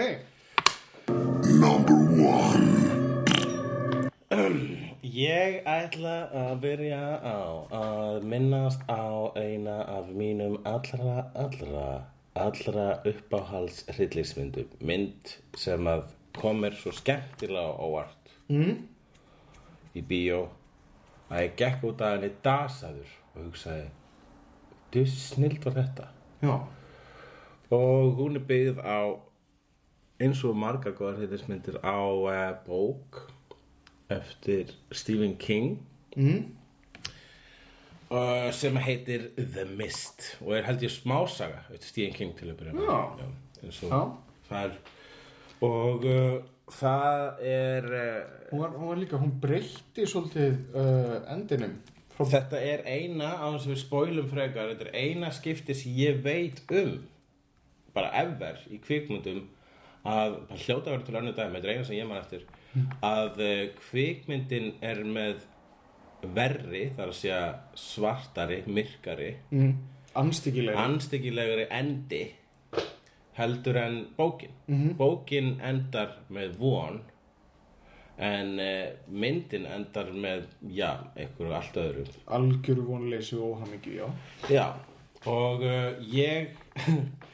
Ég 5.02 5.57
ætla 5.69 6.12
að 6.33 6.52
byrja 6.62 7.00
á 7.21 7.38
að 7.76 8.23
minnast 8.33 8.81
á 8.88 9.29
eina 9.37 9.75
af 9.99 10.09
mínum 10.17 10.55
allra, 10.64 11.26
allra, 11.37 11.87
allra 12.39 13.03
uppáhalds 13.09 13.85
hryllingsmyndum. 13.93 14.69
Mynd 14.81 15.37
sem 15.59 15.87
að 15.89 16.11
komir 16.37 16.77
svo 16.77 16.93
skemmtilega 16.97 17.69
á 17.69 17.73
óvart 17.77 18.33
mm? 18.49 18.77
í 19.97 20.05
bíó 20.09 20.47
að 21.33 21.45
ég 21.47 21.59
gekk 21.61 21.85
út 21.89 22.05
af 22.05 22.17
henni 22.17 22.31
dasaður 22.45 23.11
og 23.35 23.49
hugsaði 23.49 23.91
þú 24.93 25.05
snild 25.12 25.61
var 25.67 25.77
þetta 25.81 26.09
já 26.43 26.55
og 27.73 28.17
hún 28.19 28.41
er 28.41 28.47
byggð 28.49 28.81
á 28.85 29.01
eins 30.23 30.43
og 30.49 30.57
margar 30.57 30.97
góðar 30.97 31.21
hryllingsmyndir 31.21 31.79
á 31.85 32.01
uh, 32.01 32.41
bók 32.67 33.23
eftir 34.12 34.73
Stephen 34.93 35.37
King 35.41 35.79
mm? 36.17 36.49
Uh, 38.12 38.49
sem 38.54 38.76
heitir 38.85 39.31
The 39.38 39.66
Mist 39.78 40.26
og 40.42 40.57
er 40.57 40.66
held 40.69 40.85
ég 40.85 40.92
smásaga. 40.92 41.64
Stephen 41.81 42.16
King 42.16 42.35
til 42.38 42.52
að 42.52 42.59
byrja 42.61 42.76
með. 42.78 43.23
Eins 43.62 43.83
og 43.87 44.19
það 44.49 44.66
er 44.66 44.76
og 45.62 46.07
uh, 46.11 46.37
það 46.73 47.45
er 47.52 47.88
uh, 47.88 48.21
hún, 48.50 48.62
var, 48.64 48.76
hún 48.76 48.92
var 48.92 49.00
líka, 49.00 49.21
hún 49.23 49.35
breytti 49.42 50.07
svolítið 50.09 50.76
endinum 51.33 51.78
frá 52.12 52.28
þetta 52.37 52.61
er 52.61 52.85
eina 52.85 53.33
á 53.40 53.47
þess 53.54 53.66
að 53.66 53.73
við 53.73 53.81
spoilum 53.83 54.28
frekar 54.31 54.73
þetta 54.73 54.90
er 54.90 54.97
eina 55.00 55.33
skipti 55.33 55.76
sem 55.76 55.95
ég 55.97 56.21
veit 56.25 56.61
um 56.69 56.99
bara 57.97 58.12
ever 58.23 58.61
í 58.73 58.81
kvikmyndum 58.83 59.47
að 60.09 60.40
hljóta 60.64 60.90
að 60.90 60.95
vera 60.97 61.04
til 61.07 61.16
önnur 61.21 61.37
dæmi, 61.37 61.54
þetta 61.61 61.69
er 61.69 61.76
eina 61.76 61.87
sem 61.87 61.99
ég 61.99 62.09
man 62.09 62.21
eftir 62.21 62.47
að 63.04 63.42
uh, 63.45 63.64
kvikmyndin 63.78 64.73
er 64.83 65.02
með 65.07 65.45
verri, 66.23 66.85
þar 66.97 67.11
að 67.11 67.17
segja 67.19 67.41
svartari, 67.79 68.61
myrkari 68.67 69.33
mm. 69.50 69.73
anstíkilega 70.21 70.85
anstíkilegri 70.87 71.67
endi 71.71 72.23
heldur 73.37 73.79
en 73.81 73.97
bókin. 74.17 74.52
Bókin 74.99 75.57
endar 75.64 76.19
með 76.33 76.57
von 76.61 77.00
en 78.23 78.59
uh, 78.61 78.93
myndin 79.09 79.64
endar 79.67 80.12
með 80.12 80.45
já, 80.69 81.00
einhverju 81.17 81.55
allt 81.57 81.79
öðru. 81.81 82.05
Algjöru 82.37 82.85
vonleysi 82.87 83.38
og 83.38 83.57
óhamingju, 83.57 83.95
já. 83.97 84.09
Já, 84.52 84.67
og 85.26 85.64
uh, 85.64 85.97
ég 86.12 86.52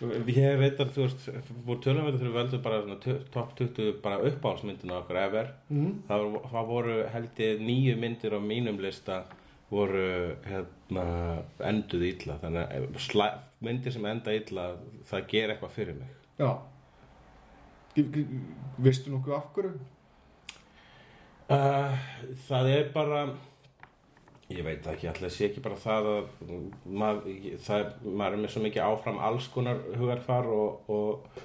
ég 0.00 0.56
veit 0.60 0.80
að 0.80 0.94
þú 0.94 1.02
veist 1.04 1.26
voru 1.66 1.80
tölum 1.84 2.06
við 2.06 2.16
þegar 2.16 2.30
við 2.30 2.38
veldum 2.38 2.62
bara 2.64 2.98
topp 3.34 3.52
20 3.58 3.98
bara 4.04 4.22
uppáhaldsmyndina 4.30 4.96
okkar 5.02 5.20
ever 5.26 5.52
mm. 5.68 5.92
það, 6.08 6.26
það 6.54 6.70
voru 6.70 6.96
held 7.12 7.42
ég 7.44 7.62
nýju 7.66 7.98
myndir 8.00 8.36
á 8.36 8.40
mínum 8.40 8.80
lista 8.80 9.22
voru 9.70 10.06
hérna 10.46 11.04
enduð 11.68 12.06
illa 12.08 12.38
þannig 12.42 12.74
að 12.78 12.98
slæ, 13.04 13.28
myndir 13.62 13.94
sem 13.94 14.08
enda 14.10 14.34
illa 14.34 14.66
það 15.10 15.28
ger 15.34 15.54
eitthvað 15.54 15.76
fyrir 15.76 16.00
mig 16.00 16.16
já 16.40 16.50
veistu 18.80 19.12
nokkuð 19.12 19.36
af 19.36 19.46
hverju? 19.54 19.72
uh, 21.50 22.10
það 22.48 22.72
er 22.72 22.90
bara 22.94 23.22
ég 24.50 24.64
veit 24.66 24.86
ekki 24.90 25.08
alltaf 25.10 25.32
sé 25.34 25.46
ekki 25.48 25.62
bara 25.64 25.78
það 25.78 26.08
að 26.10 26.50
maður, 26.84 27.38
það, 27.62 27.84
er- 27.84 28.10
maður 28.20 28.36
er 28.36 28.42
með 28.44 28.52
svo 28.54 28.62
mikið 28.66 28.82
áfram 28.88 29.20
alls 29.28 29.46
konar 29.54 29.80
hugarfar 30.00 30.48
og, 30.50 30.90
og, 30.90 31.40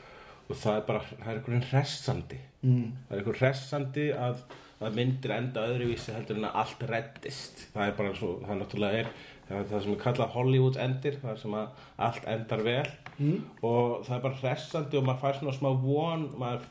og 0.49 0.55
það 0.61 0.79
er 0.79 0.85
bara 0.89 1.01
það 1.11 1.29
er 1.31 1.39
einhvern 1.39 1.65
hressandi 1.71 2.41
Mm. 2.65 2.85
það 3.05 3.11
er 3.13 3.19
einhvern 3.21 3.37
hressandi 3.37 4.03
að, 4.17 4.39
að 4.81 4.95
myndir 4.97 5.31
enda 5.35 5.67
öðruvísi 5.69 6.15
heldur 6.15 6.39
en 6.39 6.47
að 6.49 6.55
allt 6.63 6.79
reddist 6.89 7.59
það 7.75 7.87
er 7.91 7.97
bara 7.99 8.13
svo, 8.17 8.29
það 8.41 8.57
náttúrulega 8.63 9.01
er 9.03 9.09
það, 9.45 9.59
það 9.69 9.83
sem 9.83 9.93
er 9.93 9.99
kallað 10.01 10.33
Hollywood 10.33 10.79
endir 10.81 11.19
það 11.21 11.37
sem 11.43 11.53
að 11.59 11.83
allt 12.09 12.25
endar 12.35 12.63
vel 12.65 12.87
Mm. 13.15 13.37
og 13.63 14.01
það 14.03 14.15
er 14.17 14.23
bara 14.25 14.39
hressandi 14.41 14.97
og 14.99 15.05
maður 15.07 15.21
fær 15.21 15.37
svona 15.39 15.53
smá 15.55 15.69
von 15.85 16.23
maður, 16.41 16.65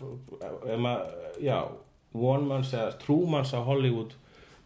maður, 0.76 1.14
já 1.41 1.55
vonmanns 2.12 2.75
eða 2.76 2.91
trúmanns 3.00 3.55
á 3.57 3.64
Hollywood 3.64 4.12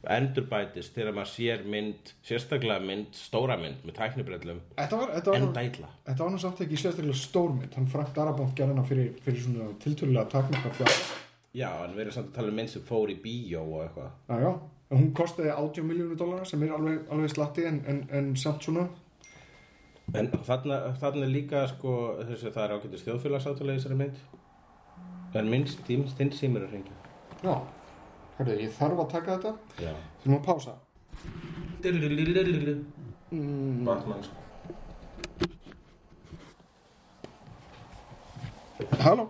endurbætist 0.06 0.94
þegar 0.94 1.16
maður 1.16 1.30
sér 1.32 1.64
mynd 1.66 2.12
sérstaklega 2.26 2.84
mynd, 2.84 3.16
stóra 3.18 3.56
mynd 3.58 3.82
með 3.86 3.96
tæknibrellum 3.96 4.60
Þetta 4.76 5.00
var, 5.00 5.14
þetta 5.16 5.34
var, 6.22 6.30
nú 6.30 6.38
samt 6.42 6.62
ekki 6.64 6.78
sérstaklega 6.78 7.18
stórmynd 7.18 7.74
hann 7.74 7.90
Frank 7.90 8.14
Darabont 8.14 8.54
gerði 8.56 8.76
hana 8.76 8.86
fyrir, 8.86 9.10
fyrir 9.24 9.42
svona 9.42 9.72
tiltölulega 9.82 10.30
takmarka 10.36 10.70
fjár. 10.78 11.00
Já, 11.56 11.70
en 11.82 11.96
við 11.96 12.04
erum 12.04 12.14
samt 12.14 12.30
að 12.30 12.38
tala 12.38 12.52
um 12.52 12.58
mynd 12.60 12.70
sem 12.70 12.86
fór 12.86 13.10
í 13.10 13.18
bíó 13.22 13.64
og 13.64 13.84
eitthvað. 13.86 14.10
Já, 14.28 14.42
já, 14.44 14.50
en 14.92 15.02
hún 15.02 15.12
kostiði 15.18 15.52
80 15.56 15.88
miljónu 15.90 16.18
dólarar 16.20 16.48
sem 16.48 16.62
er 16.62 16.74
alveg, 16.76 17.00
alveg 17.10 17.34
slatti 17.34 17.66
en, 17.66 17.82
en, 17.90 18.02
en 18.14 18.34
samt 18.38 18.68
svona. 18.68 18.86
En 20.16 20.30
þarna, 20.32 20.78
þarna 21.00 21.26
líka 21.28 21.66
sko 21.72 21.94
þessi 22.22 22.52
það 22.54 22.62
er 22.64 22.76
ágættis 22.76 23.02
þjóðfélagsáttalega 23.08 23.74
í 23.74 23.82
þessari 23.82 23.98
mynd. 23.98 24.22
En 25.36 25.50
minnst 25.50 25.82
tímst 25.84 26.16
þinn 26.16 26.30
símur 26.32 26.62
er 26.64 26.70
hringja 26.72 26.94
Já, 27.44 27.52
hörðu, 28.38 28.54
ég 28.62 28.70
þarf 28.78 28.98
að 29.04 29.10
taka 29.12 29.36
þetta. 29.36 29.52
Já. 29.82 29.92
Þurfum 30.22 30.38
að 30.38 30.44
pása. 30.48 30.74
Mm. 33.30 33.84
Batman 33.84 34.22
sko. 34.24 34.36
Halló? 39.02 39.26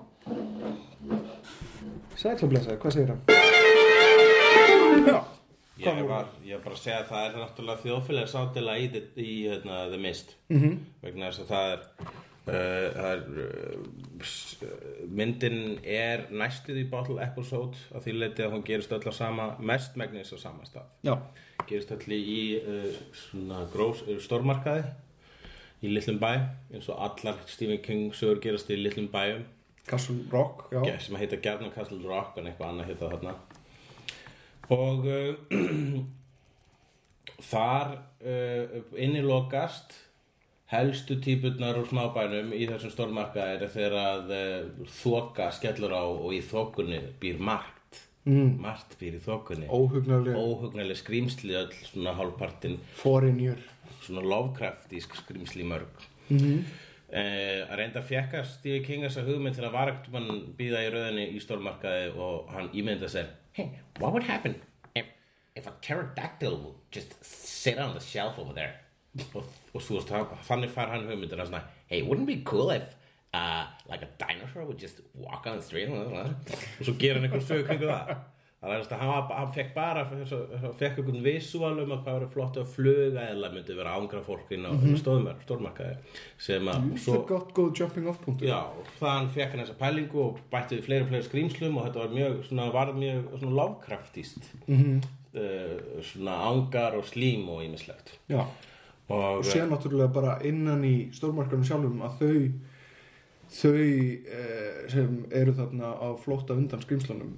Sætla 2.18 2.48
blessaði, 2.50 2.78
hvað 2.82 2.94
segir 2.94 3.12
hann? 3.12 3.22
Já, 5.08 5.20
Ég 5.78 6.08
var, 6.08 6.26
ég 6.42 6.56
var 6.58 6.64
bara 6.64 6.74
að 6.74 6.80
segja 6.82 6.98
að 7.04 7.10
það 7.12 7.26
er 7.28 7.36
náttúrulega 7.38 7.82
þjóðfélagsáttalega 7.84 8.78
í, 8.82 8.88
The- 8.94 9.22
í 9.22 9.34
hérna, 9.46 9.76
The 9.92 9.98
Mist. 10.02 10.32
Mhm. 10.50 10.72
vegna 11.02 11.28
þess 11.30 11.40
að 11.44 11.50
það 11.52 11.66
er 11.72 11.78
það 11.78 12.27
er 12.52 13.20
uh, 13.28 14.22
s- 14.24 14.62
myndin 15.08 15.78
er 15.84 16.26
næstuð 16.30 16.80
í 16.82 16.86
bottle 16.90 17.20
episode 17.24 17.76
að 17.94 18.06
því 18.06 18.14
leiti 18.18 18.44
að 18.46 18.54
hún 18.56 18.64
gerist 18.66 18.92
öll 18.96 19.04
á 19.04 19.12
sama 19.14 19.48
mest 19.60 19.96
megnis 20.00 20.32
á 20.32 20.38
sama 20.40 20.64
stað. 20.68 20.88
Já, 21.06 21.14
gerist 21.68 21.92
öll 21.94 22.16
í 22.16 22.40
uh, 22.62 23.60
grós, 23.74 24.02
stórmarkaði 24.24 24.84
í 25.86 25.92
litlum 25.94 26.18
bæ 26.18 26.30
eins 26.74 26.88
og 26.90 26.98
allar 27.06 27.36
Stephen 27.46 27.78
King 27.84 28.08
sögur 28.16 28.40
gerast 28.42 28.70
í 28.74 28.78
litlum 28.80 29.06
bæjum. 29.12 29.44
Castle 29.88 30.18
Rock, 30.32 30.66
já. 30.74 30.98
Sem 31.00 31.16
heita 31.16 31.38
Gjarnan 31.40 31.70
Castle 31.72 32.02
Rock 32.04 32.36
en 32.40 32.50
eitthvað 32.50 32.72
annað 32.74 32.90
heita 32.90 33.08
þarna. 33.12 33.34
Og 34.74 35.06
uh, 35.08 36.02
þar 37.52 37.94
uh, 38.20 38.78
innilokast 38.98 39.94
helstu 40.68 41.16
típurnar 41.24 41.78
úr 41.80 41.88
smábænum 41.88 42.52
í 42.52 42.66
þessum 42.68 42.92
stórmarkaði 42.92 43.56
er 43.56 43.72
þegar 43.72 43.96
að 44.02 44.32
uh, 44.36 44.86
þoka 45.00 45.48
skellur 45.56 45.94
á 45.96 46.04
og 46.04 46.34
í 46.36 46.42
þokunni 46.44 47.00
býr 47.22 47.38
margt 47.40 48.02
mm. 48.28 48.58
margt 48.60 48.98
býr 49.00 49.16
í 49.16 49.22
þokunni 49.24 49.70
Óhugnarlega 49.72 50.98
skrýmsli 51.00 51.56
öll 51.56 51.72
svona 51.88 52.12
hálfpartin 52.18 52.76
Foreigner 53.00 53.62
svona 54.02 54.24
Lovecraftísk 54.28 55.16
skrýmsli 55.22 55.64
mörg 55.64 56.06
Mhm. 56.28 56.38
-hmm. 56.38 56.64
að 57.70 57.76
reynda 57.80 58.02
fjekka 58.02 58.44
Stevie 58.44 58.84
King 58.84 59.04
þessa 59.04 59.22
hugmynd 59.24 59.54
til 59.56 59.64
að 59.64 59.72
var 59.72 59.88
ekkert 59.88 60.12
mann 60.12 60.54
býða 60.58 60.82
í 60.84 60.90
rauðinni 60.92 61.24
í 61.32 61.40
stórmarkaði 61.40 62.10
og 62.20 62.50
hann 62.52 62.68
ímynda 62.74 63.08
sér 63.08 63.26
hey, 63.52 63.70
what 63.98 64.12
would 64.12 64.26
happen 64.28 64.54
if, 64.94 65.06
if 65.56 65.66
a 65.66 65.72
pterodactyl 65.80 66.58
would 66.60 66.76
just 66.92 67.16
sit 67.24 67.78
on 67.78 67.94
the 67.94 68.00
shelf 68.00 68.38
over 68.38 68.52
there 68.52 68.74
og, 69.34 69.44
og 69.74 69.82
þú 69.82 69.98
veist, 69.98 70.14
þannig 70.48 70.72
fær 70.74 70.94
hann 70.94 71.06
hugmyndir 71.08 71.42
að 71.42 71.52
svona, 71.52 71.64
hey, 71.90 72.02
wouldn't 72.06 72.28
it 72.28 72.32
be 72.32 72.40
cool 72.48 72.72
if 72.74 72.94
uh, 73.34 73.66
like 73.88 74.02
a 74.02 74.10
dinosaur 74.20 74.66
would 74.66 74.80
just 74.80 75.00
walk 75.14 75.46
on 75.46 75.60
the 75.60 75.62
street? 75.62 75.88
Og 75.90 76.82
svo 76.82 76.98
gera 76.98 77.20
hann 77.20 77.28
einhver 77.28 77.44
sög 77.44 77.64
kringu 77.68 77.88
það. 77.88 78.18
Er 78.58 78.80
að 78.82 78.92
hann, 78.98 79.28
hann 79.30 79.50
fekk 79.54 79.68
bara 79.70 80.00
fekk 80.08 80.96
einhvern 80.98 81.20
visual 81.22 81.76
um 81.78 81.92
að 81.94 82.00
hvað 82.02 82.16
var 82.16 82.24
flott 82.32 82.56
að 82.58 82.72
fluga 82.72 83.26
eða 83.30 83.50
myndi 83.52 83.76
vera 83.78 83.92
ángra 83.94 84.22
fólk 84.26 84.50
inn 84.56 84.66
á 84.66 84.74
mm 84.74 84.80
-hmm. 84.82 85.36
stórmarkaði 85.44 86.16
sem 86.42 86.66
að 86.66 86.88
er 86.90 86.98
svo, 87.04 87.20
gott 87.28 87.52
góð 87.54 87.70
jumping 87.78 88.08
off 88.10 88.18
punktur 88.24 88.48
já, 88.48 88.58
þann 88.98 89.30
fekk 89.30 89.54
hann 89.54 89.62
þessa 89.62 89.78
pælingu 89.78 90.18
og 90.24 90.40
bætti 90.50 90.74
við 90.74 90.84
fleiri 90.88 91.02
og 91.04 91.08
fleiri 91.08 91.28
skrýmslum 91.28 91.78
og 91.78 91.86
þetta 91.86 92.02
var 92.02 92.10
mjög, 92.18 92.44
svona, 92.48 92.72
var 92.72 92.92
mjög 92.92 93.38
svona 93.38 93.56
lovkraftist 93.60 94.50
mm 94.66 95.00
svona 96.02 96.34
ángar 96.50 96.96
og 96.98 97.04
slím 97.06 97.48
og 97.48 97.62
ýmislegt. 97.62 98.18
Já, 98.28 98.46
og 99.08 99.38
og 99.40 99.44
sér 99.44 99.68
náttúrulega 99.68 100.12
bara 100.12 100.38
innan 100.44 100.84
í 100.84 101.08
stórmarkanum 101.16 101.64
sjálfum 101.64 102.02
að 102.04 102.18
þau 102.20 102.34
þau 103.48 103.76
eh, 103.80 104.88
sem 104.92 105.22
eru 105.32 105.54
þarna 105.56 105.92
á 105.96 106.08
flótta 106.20 106.56
undan 106.58 106.82
skrimslunum 106.84 107.36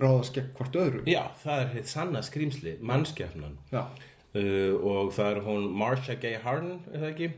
ráðast 0.00 0.34
gegn 0.36 0.50
hvort 0.56 0.78
öðru. 0.78 1.04
Já, 1.10 1.22
það 1.42 1.62
er 1.62 1.72
hitt 1.76 1.90
sanna 1.90 2.22
skrýmsli, 2.24 2.76
mannskefnan 2.80 3.58
Já, 3.72 3.84
uh, 3.84 4.74
og 4.78 5.12
það 5.14 5.28
er 5.28 5.40
hún 5.46 5.66
Marcia 5.76 6.16
Gay 6.20 6.38
Harden, 6.42 6.80
er 6.92 7.04
það 7.04 7.10
ekki? 7.12 7.28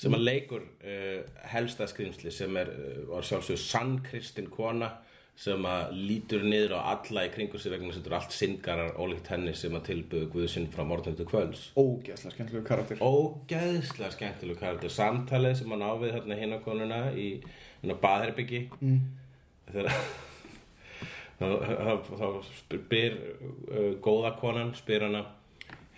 Sem 0.00 0.16
að 0.16 0.24
leikur 0.26 0.64
uh, 0.64 1.20
helsta 1.52 1.86
skrýmsli 1.90 2.32
sem 2.34 2.56
er, 2.58 2.72
var 3.10 3.26
sjálfsög 3.26 3.60
sann 3.62 3.98
kristin 4.06 4.48
kona 4.50 4.94
sem 5.38 5.66
að 5.70 5.92
lítur 5.94 6.42
niður 6.42 6.74
á 6.82 6.90
alla 6.96 7.22
í 7.28 7.30
kringu 7.30 7.60
sig 7.62 7.70
vegna 7.70 7.92
að 7.92 8.00
þetta 8.00 8.10
eru 8.10 8.16
allt 8.18 8.34
syndgarar 8.34 8.96
ólíkt 8.98 9.30
henni 9.30 9.52
sem 9.54 9.76
að 9.78 9.84
tilbyðu 9.92 10.30
Guðsinn 10.32 10.66
frá 10.72 10.82
morgun 10.88 11.14
til 11.18 11.28
kvölds. 11.30 11.68
Ógeðslega 11.78 12.34
skemmtilegu 12.34 12.66
karakter. 12.66 13.02
Ógeðslega 13.06 14.10
skemmtileg 14.16 14.58
karakter. 14.58 14.90
Samtalið 14.90 15.60
sem 15.60 15.74
hann 15.74 15.84
ávið 15.86 16.16
hérna 16.16 16.38
hinn 16.40 16.56
á 16.56 16.64
konuna 16.64 16.98
í 17.14 17.28
hérna 17.78 17.98
baðherbyggi 18.02 18.64
mm. 18.80 18.98
þegar 19.70 19.92
þá, 21.38 21.46
þá, 21.46 21.92
þá 22.18 22.26
spyr 22.58 23.18
uh, 23.22 23.92
góða 24.02 24.34
konan 24.40 24.74
spyr 24.74 25.06
hana 25.06 25.22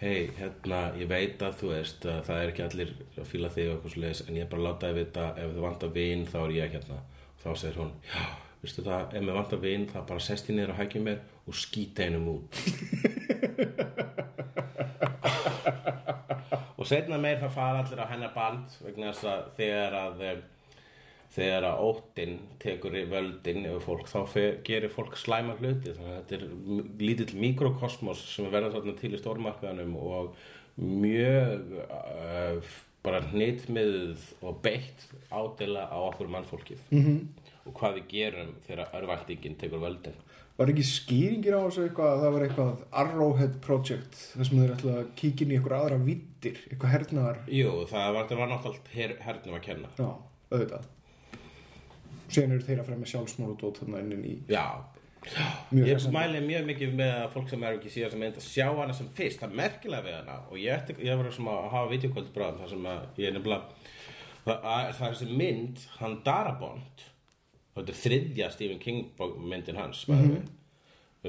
hei, 0.00 0.28
hérna, 0.36 0.82
ég 1.00 1.08
veit 1.08 1.40
að 1.44 1.56
þú 1.62 1.72
veist 1.74 2.04
að 2.08 2.20
það 2.28 2.42
er 2.42 2.52
ekki 2.52 2.66
allir 2.66 2.92
að 3.16 3.32
fíla 3.32 3.50
þig 3.56 3.66
og 3.70 3.74
eitthvað 3.78 3.96
svo 3.96 4.28
en 4.28 4.38
ég 4.38 4.44
er 4.44 4.52
bara 4.52 4.62
að 4.62 4.68
láta 4.68 4.92
þið 4.92 5.00
vita 5.00 5.26
ef 5.40 5.56
þú 5.56 5.64
vantar 5.64 5.96
vin 5.96 6.28
þá 6.28 6.38
er 6.44 6.54
ég 6.56 6.76
hérna. 6.76 7.02
Og 7.30 7.42
þá 7.42 7.50
segir 7.56 7.80
hún, 7.80 7.92
já, 8.04 8.22
veistu 8.60 8.84
það 8.84 9.16
ef 9.16 9.24
mér 9.24 9.38
vantar 9.38 9.60
vin 9.62 9.86
þá 9.88 9.98
bara 10.08 10.20
sest 10.24 10.50
ég 10.50 10.56
niður 10.56 10.74
og 10.74 10.80
hækja 10.80 11.00
mér 11.06 11.18
og 11.46 11.54
skýta 11.56 12.06
einum 12.06 12.28
út. 12.36 12.50
Og 16.80 16.88
setna 16.88 17.18
meir 17.20 17.36
það 17.42 17.56
fara 17.58 17.82
allir 17.82 18.00
á 18.00 18.06
hennar 18.08 18.32
band 18.32 18.78
vegna 18.80 19.10
þess 19.12 19.26
að 19.28 19.40
þegar 19.58 19.96
að 19.98 20.22
eh, 20.24 20.38
þegar 21.34 21.66
að 21.68 21.82
óttinn 21.86 22.38
tekur 22.62 22.96
í 22.98 23.04
völdin 23.10 23.66
yfir 23.68 23.84
fólk 23.84 24.08
þá 24.10 24.20
gerir 24.66 24.92
fólk 24.92 25.18
slæma 25.20 25.56
hluti. 25.60 25.92
Þannig 25.94 26.14
að 26.14 26.16
þetta 26.18 26.38
er 26.38 27.04
lítill 27.04 27.42
mikrokosmos 27.44 28.24
sem 28.32 28.48
er 28.48 28.54
verða 28.56 28.72
þarna 28.78 28.96
til 28.98 29.12
í 29.12 29.20
stórmarkaðanum 29.20 29.94
og 30.00 30.40
mjög 30.80 31.76
uh, 31.84 32.72
bara 33.04 33.22
hnitmiðuð 33.30 34.26
og 34.44 34.58
beitt 34.64 35.06
ádela 35.30 35.86
á 35.88 35.98
okkur 36.10 36.32
mannfólkið. 36.32 36.82
-hmm. 36.90 37.20
Og 37.70 37.78
hvað 37.78 38.00
við 38.00 38.10
gerum 38.10 38.52
þegar 38.66 38.94
örvæntingin 38.98 39.56
tekur 39.60 39.82
völdin. 39.84 40.18
Var 40.60 40.68
ekki 40.74 40.84
skýringir 40.84 41.54
á 41.56 41.60
þessu 41.64 41.86
eitthvað 41.86 42.10
að 42.10 42.22
það 42.22 42.34
var 42.34 42.42
eitthvað 42.44 42.80
Arrowhead 43.00 43.54
Project 43.64 44.16
þar 44.34 44.48
sem 44.48 44.58
þeir 44.60 44.72
ætla 44.74 44.96
að 44.98 45.10
kíkja 45.16 45.46
inn 45.46 45.52
í 45.52 45.56
eitthvað 45.56 45.76
aðra 45.78 46.00
vittir 46.04 46.58
eitthvað 46.66 46.94
hernaðar? 46.94 47.38
Jú, 47.48 47.70
það 47.88 48.16
var, 48.16 48.32
var 48.42 48.50
náttúrulega 48.50 48.96
her, 48.98 49.14
hernum 49.24 49.56
að 49.56 49.62
kenna. 49.64 49.92
Já, 49.96 50.08
auðvitað. 50.50 50.88
Síðan 52.30 52.56
eru 52.56 52.66
þeir 52.66 52.82
að 52.82 52.90
fremja 52.90 53.10
sjálfsmór 53.14 53.54
og 53.54 53.62
dót 53.62 53.80
þarna 53.80 54.02
inn 54.04 54.26
í 54.28 54.34
Já, 54.50 54.66
mjög 55.72 55.88
Ég 55.88 56.04
mæli 56.14 56.42
mjög 56.44 56.68
mikið 56.68 56.92
með 57.00 57.14
að 57.14 57.32
fólk 57.34 57.48
sem 57.50 57.64
er 57.64 57.78
ekki 57.78 57.94
síðan 57.94 58.12
sem 58.14 58.26
enda 58.28 58.44
sjá 58.44 58.66
hana 58.68 58.96
sem 58.96 59.08
fyrst, 59.16 59.40
það 59.40 59.48
er 59.48 59.58
merkilega 59.62 60.06
við 60.06 60.18
hana. 60.18 60.36
Og 60.50 60.60
ég 60.60 60.76
ætti, 60.76 60.96
ég 61.08 61.22
var 61.22 61.32
sem 61.34 61.50
að 61.54 61.66
hafa 61.72 61.90
videokvöld 61.94 62.30
bráðum 62.36 62.60
þar 62.60 62.74
sem 62.74 62.90
að 62.92 63.08
það, 64.44 64.54
að, 64.54 64.92
það 64.98 65.06
er 65.08 65.16
þessi 65.16 65.40
mynd, 65.40 65.82
hann 65.98 66.20
Darabont 66.26 67.04
og 67.04 67.09
þetta 67.76 67.92
er 67.92 68.00
þriðja 68.04 68.48
Stephen 68.54 68.80
King 68.82 69.04
myndin 69.38 69.78
hans 69.78 70.02
mm 70.08 70.16
-hmm. 70.16 70.48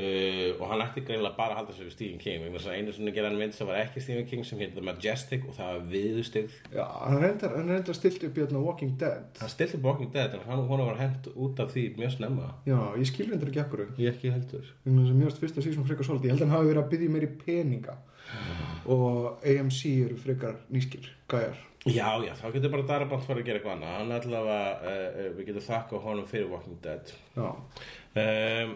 uh, 0.02 0.62
og 0.62 0.66
hann 0.72 0.84
ætti 0.86 1.04
greinilega 1.06 1.38
bara 1.38 1.54
að 1.54 1.60
halda 1.60 1.74
sér 1.74 1.88
við 1.90 1.96
Stephen 1.96 2.20
King. 2.20 2.44
Einu 2.44 2.94
svona 2.94 3.14
gera 3.16 3.30
hann 3.30 3.38
mynd 3.38 3.54
sem 3.54 3.68
var 3.68 3.80
ekki 3.82 4.02
Stephen 4.02 4.26
King 4.26 4.46
sem 4.46 4.60
hétt 4.60 4.76
The 4.76 4.82
Majestic 4.82 5.48
og 5.48 5.56
það 5.56 5.74
var 5.74 5.88
viðustig 5.94 6.50
Já, 6.74 6.86
hann 7.06 7.24
reyndar, 7.24 7.56
hann 7.56 7.70
reyndar 7.70 7.96
stilt 7.96 8.24
upp 8.24 8.38
í 8.38 8.42
hérna 8.42 8.66
Walking 8.66 9.00
Dead. 9.00 9.26
Hann 9.40 9.50
stilti 9.50 9.78
Walking 9.84 10.14
Dead 10.14 10.34
en 10.34 10.46
hann, 10.46 10.68
var 10.68 10.98
hent 10.98 11.28
út 11.36 11.60
af 11.60 11.74
því 11.74 11.96
mjög 11.98 12.12
snemma. 12.12 12.54
Já, 12.66 12.80
ég 12.98 13.06
skil 13.06 13.30
reyndar 13.30 13.48
ekki 13.48 13.66
akkur 13.66 13.88
ég 13.98 14.14
ekki 14.14 14.32
heldur. 14.32 14.66
Vegna 14.84 15.02
þess 15.02 15.12
að 15.12 15.20
mjög 15.22 15.42
fyrsta 15.42 15.62
sísón 15.62 15.88
frekar 15.88 16.06
svolítið. 16.06 16.26
Ég 16.26 16.32
held 16.32 16.42
að 16.42 16.48
hann 16.48 16.58
hafi 16.58 16.72
verið 16.72 16.84
að 16.84 16.90
byggja 16.92 17.10
meiri 17.10 17.30
peninga. 17.46 17.98
Og 18.94 19.44
AMC 19.44 19.82
eru 20.06 20.18
frekar 20.18 20.56
nýskil 20.72 21.06
gæjar 21.30 21.71
Já, 21.90 22.10
já, 22.22 22.36
þá 22.38 22.46
getur 22.54 22.72
bara 22.76 22.86
Darabont 22.86 23.24
fara 23.26 23.42
að 23.42 23.48
gera 23.48 23.58
eitthvað 23.58 23.78
annað. 23.80 23.94
Hann 23.98 24.16
allavega, 24.20 24.94
uh, 24.94 25.30
við 25.38 25.48
getum 25.50 25.66
þakka 25.66 26.02
honum 26.04 26.28
fyrir 26.30 26.52
Walking 26.52 26.82
Dead. 26.84 27.14
Um, 27.42 28.76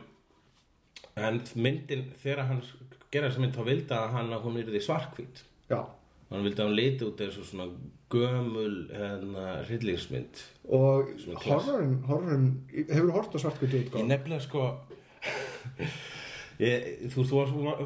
En 1.15 1.37
myndin, 1.55 2.09
þegar 2.19 2.49
hann 2.49 2.57
gera 3.13 3.29
þessa 3.29 3.43
mynd 3.43 3.55
þá 3.55 3.61
vildi 3.69 3.95
að 3.95 4.09
hann 4.17 4.33
að 4.35 4.41
hún 4.49 4.57
yrði 4.59 4.81
svarkvít 4.83 5.45
já. 5.69 5.79
Hann 6.27 6.43
vildi 6.43 6.59
að 6.59 6.67
hún 6.67 6.75
liti 6.75 7.05
út 7.07 7.21
eins 7.23 7.37
og 7.39 7.47
svona 7.47 7.67
gömul 8.11 8.73
hérna, 8.89 9.45
hryllingsmynd. 9.69 10.41
Og 10.75 11.13
horrorinn, 11.45 11.95
horrorinn 12.09 12.49
hefur 12.73 13.13
hort 13.15 13.37
á 13.37 13.39
svartkvöldu 13.45 13.79
Ég 13.79 13.87
útgáð 13.87 14.09
nefnilega 14.09 14.43
sko 14.43 14.65
Ég, 16.65 17.07
þú, 17.13 17.23
þú, 17.27 17.45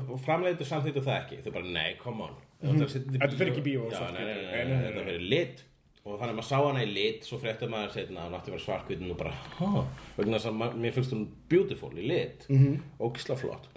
þú 0.09 0.17
framleitur 0.25 0.69
samþýttu 0.69 1.05
það 1.05 1.21
ekki. 1.21 1.41
Þú 1.45 1.53
bara, 1.59 1.73
nei, 1.77 1.89
come 2.01 2.25
on 2.25 2.37
Þetta 2.59 3.35
fer 3.39 3.51
ekki 3.51 3.61
í 3.63 3.67
bíó, 3.69 3.89
þetta 3.91 5.03
fyrir 5.05 5.25
lit. 5.31 5.65
Og 6.03 6.15
þannig 6.15 6.31
að 6.31 6.37
maður 6.39 6.47
sá 6.47 6.57
hana 6.63 6.81
í 6.81 6.87
lit 6.89 7.25
Svo 7.27 7.37
frétti 7.37 7.67
maður 7.69 7.89
setna 7.93 8.21
að 8.21 8.25
hann 8.25 8.35
átti 8.37 8.49
að 8.49 8.53
vera 8.55 8.63
svarkvítin 8.63 9.09
Og 9.11 9.17
bara, 9.19 9.33
há 9.59 9.67
Vegna 10.15 10.39
þess 10.39 10.47
að 10.47 10.77
mér 10.79 10.93
finnst 10.95 11.11
hún 11.13 11.25
beautiful 11.51 11.91
í 11.91 12.05
lit. 12.07 12.45
Mm 12.49 12.61
-hmm. 12.61 12.77
Ógisla 13.03 13.35
flott. 13.37 13.67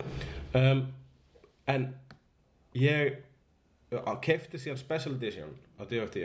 Um, 0.55 0.87
En 1.67 1.89
ég 2.75 3.21
kefti 4.25 4.59
síðan 4.61 4.81
special 4.81 5.15
edition 5.19 5.53
á 5.77 5.85
DFT 5.85 6.25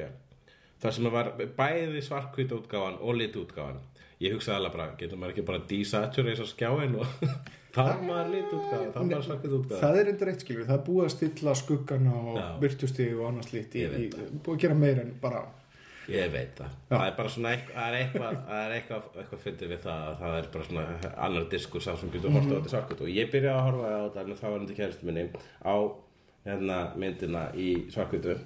þar 0.81 0.95
sem 0.95 1.09
var 1.11 1.31
bæði 1.57 2.01
svartkvít 2.05 2.53
útgáfan 2.55 2.99
og 3.01 3.17
lit 3.17 3.35
útgáfan 3.35 3.81
ég 4.23 4.33
hugsaði 4.33 4.57
alveg 4.61 4.75
bara, 4.77 4.87
getur 4.97 5.19
maður 5.19 5.35
ekki 5.35 5.47
bara 5.49 5.65
desaturate 5.69 6.45
á 6.45 6.47
skjáin 6.47 6.95
og 7.01 7.07
þar 7.77 8.01
maður 8.07 8.33
lit 8.33 8.55
útgáfan, 8.57 8.89
þar 8.95 9.05
maður 9.11 9.27
svartkvít 9.27 9.55
útgáfan 9.59 9.83
Það 9.83 9.99
er 10.01 10.09
enda 10.13 10.27
reitt 10.29 10.43
skilur, 10.43 10.65
það 10.67 10.79
er 10.79 10.83
búið 10.87 11.05
að 11.05 11.13
stilla 11.13 11.53
skuggana 11.61 12.17
og 12.23 12.39
Já. 12.39 12.47
byrtusti 12.63 13.07
og 13.13 13.23
annars 13.29 13.53
lit 13.53 13.77
búið 13.77 14.51
að 14.55 14.59
gera 14.65 14.81
meira 14.81 15.05
en 15.05 15.13
bara 15.21 15.45
ég 16.07 16.29
veit 16.31 16.53
það, 16.55 16.75
það 16.87 17.05
er 17.05 17.15
bara 17.17 17.31
svona 17.33 17.53
það 17.67 17.87
er 17.87 17.95
eitthvað, 18.01 18.35
það 18.47 18.59
er 18.65 18.75
eitthvað, 18.77 19.07
eitthvað 19.21 19.41
fyndið 19.43 19.71
við 19.73 19.81
það 19.83 20.03
að 20.07 20.19
það 20.21 20.35
er 20.37 20.51
bara 20.53 20.67
svona 20.69 21.13
annar 21.27 21.47
diskur 21.51 21.83
sá 21.83 21.89
sem 21.99 22.13
getur 22.13 22.35
horta 22.35 22.53
á 22.53 22.57
þetta 22.57 22.73
svartkvít 22.73 23.03
og 23.03 23.09
ég 23.11 23.31
byrjaði 23.33 23.57
að 23.57 23.65
horfa 23.67 23.89
á 23.91 24.03
þetta 24.15 24.37
þá 24.39 24.45
var 24.47 24.61
þetta 24.61 24.77
kæristu 24.77 25.09
minni 25.09 25.25
á 25.67 25.75
hérna 26.47 26.77
myndina 26.95 27.43
í 27.59 27.67
svartkvítu 27.91 28.37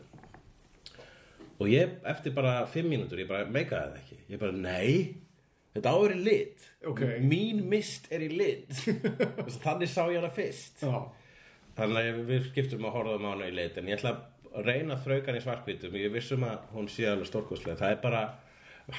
og 1.62 1.70
ég 1.70 2.00
eftir 2.10 2.34
bara 2.34 2.64
fimm 2.70 2.90
mínútur 2.90 3.22
ég 3.22 3.30
bara 3.30 3.46
meikaði 3.46 3.92
það 3.92 4.00
ekki. 4.02 4.18
Ég 4.32 4.42
bara 4.42 4.56
nei, 4.56 5.21
þetta 5.76 5.88
á 5.92 5.96
að 5.96 6.04
vera 6.06 6.18
í 6.18 6.24
lit. 6.26 6.68
Ok. 6.92 7.02
mín 7.22 7.64
mist 7.70 8.08
er 8.12 8.26
í 8.26 8.30
lit. 8.34 8.72
Þannig 9.64 9.90
sá 9.92 10.04
ég 10.10 10.18
hana 10.20 10.32
fyrst. 10.34 10.82
Já, 10.82 10.98
þannig 11.78 12.12
að 12.12 12.22
við 12.30 12.42
skiptum 12.52 12.88
að 12.88 12.96
horfa 12.98 13.18
á 13.18 13.30
hana 13.32 13.50
í 13.50 13.56
lit 13.56 13.78
en 13.80 13.90
ég 13.92 14.00
ætla 14.00 14.14
að 14.52 14.66
reyna 14.68 14.98
að 14.98 15.04
þrauka 15.06 15.28
hann 15.30 15.40
í 15.40 15.44
svartkvítum 15.46 15.94
ég 16.00 16.14
vissum 16.14 16.44
að 16.44 16.58
hún 16.76 16.88
sé 16.92 17.04
alveg 17.08 17.28
stórkostlega 17.30 17.80
það 17.80 17.94
er 17.96 18.00
bara 18.04 18.22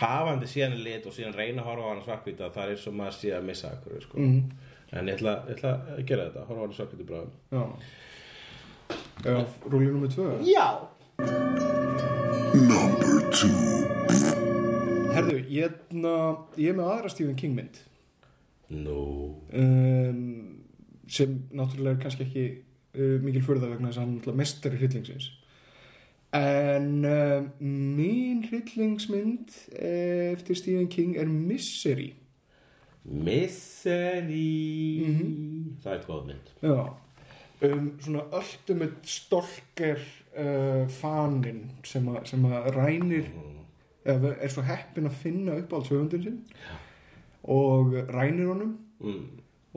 hafandi 0.01 0.47
síðan 0.49 0.79
í 0.79 0.81
lit 0.87 1.05
og 1.09 1.13
síðan 1.17 1.37
reyna 1.37 1.61
að 1.63 1.69
horfa 1.69 1.85
á 1.85 1.91
hana 1.93 2.07
svartkvíta 2.07 2.53
það 2.55 2.73
er 2.73 2.79
og 2.89 2.95
maður 3.01 3.17
sé 3.19 3.29
að 3.37 3.49
missa 3.51 3.67
akkur 3.77 3.93
sko. 4.07 4.17
en 4.23 5.09
ég 5.09 5.15
ætla, 5.19 5.35
ég 5.49 5.55
ætla 5.59 5.73
að 5.97 6.05
gera 6.09 6.29
þetta 6.31 6.47
horfa 6.49 6.61
á 6.61 6.65
hana 6.65 6.79
svartkvítu 6.79 7.07
bráðum. 7.11 7.33
Rúli 9.69 9.89
nummer 9.93 10.11
tvö? 10.13 10.29
Já 10.49 10.67
Herðu, 15.17 15.39
ég, 15.53 15.77
na, 15.95 16.15
ég 16.57 16.73
er 16.73 16.79
með 16.79 16.91
aðra 16.95 17.13
Stephen 17.13 17.39
King 17.39 17.57
mynd. 17.59 17.81
Nú. 18.73 19.03
Um, 19.53 20.63
sem 21.11 21.37
náttúrulega 21.53 21.97
er 21.97 22.03
kannski 22.03 22.27
ekki 22.27 22.47
uh, 22.97 23.19
mikil 23.25 23.45
furða 23.45 23.71
vegna 23.73 23.91
þess 23.91 24.01
að 24.01 24.07
hann 24.07 24.19
er 24.33 24.41
mestari 24.41 24.81
hryllingsins. 24.81 25.29
En 26.33 27.05
uh, 27.05 27.45
mín 27.61 28.41
hryllingsmynd 28.49 29.53
eftir 29.77 30.57
Stephen 30.57 30.89
King 30.93 31.19
er 31.21 31.29
Misery. 31.29 32.15
Misery. 33.03 34.49
Það 35.83 35.97
er 35.97 36.05
góð 36.07 36.27
mynd. 36.31 36.53
Já. 36.63 36.77
Um, 37.63 37.93
svona 38.03 38.25
ultimate 38.35 39.07
stalker 39.07 40.01
uh, 40.35 40.89
fanin 40.91 41.67
sem, 41.87 42.09
að 42.09 42.71
rænir 42.75 43.29
eða 44.05 44.35
er 44.43 44.49
svo 44.53 44.63
heppin 44.67 45.07
að 45.07 45.21
finna 45.23 45.57
upp 45.61 45.73
alls 45.73 45.89
höfundin 45.93 46.23
sinn 46.23 46.41
og 47.43 47.93
rænir 48.15 48.47
honum 48.53 48.79
mm. 49.01 49.23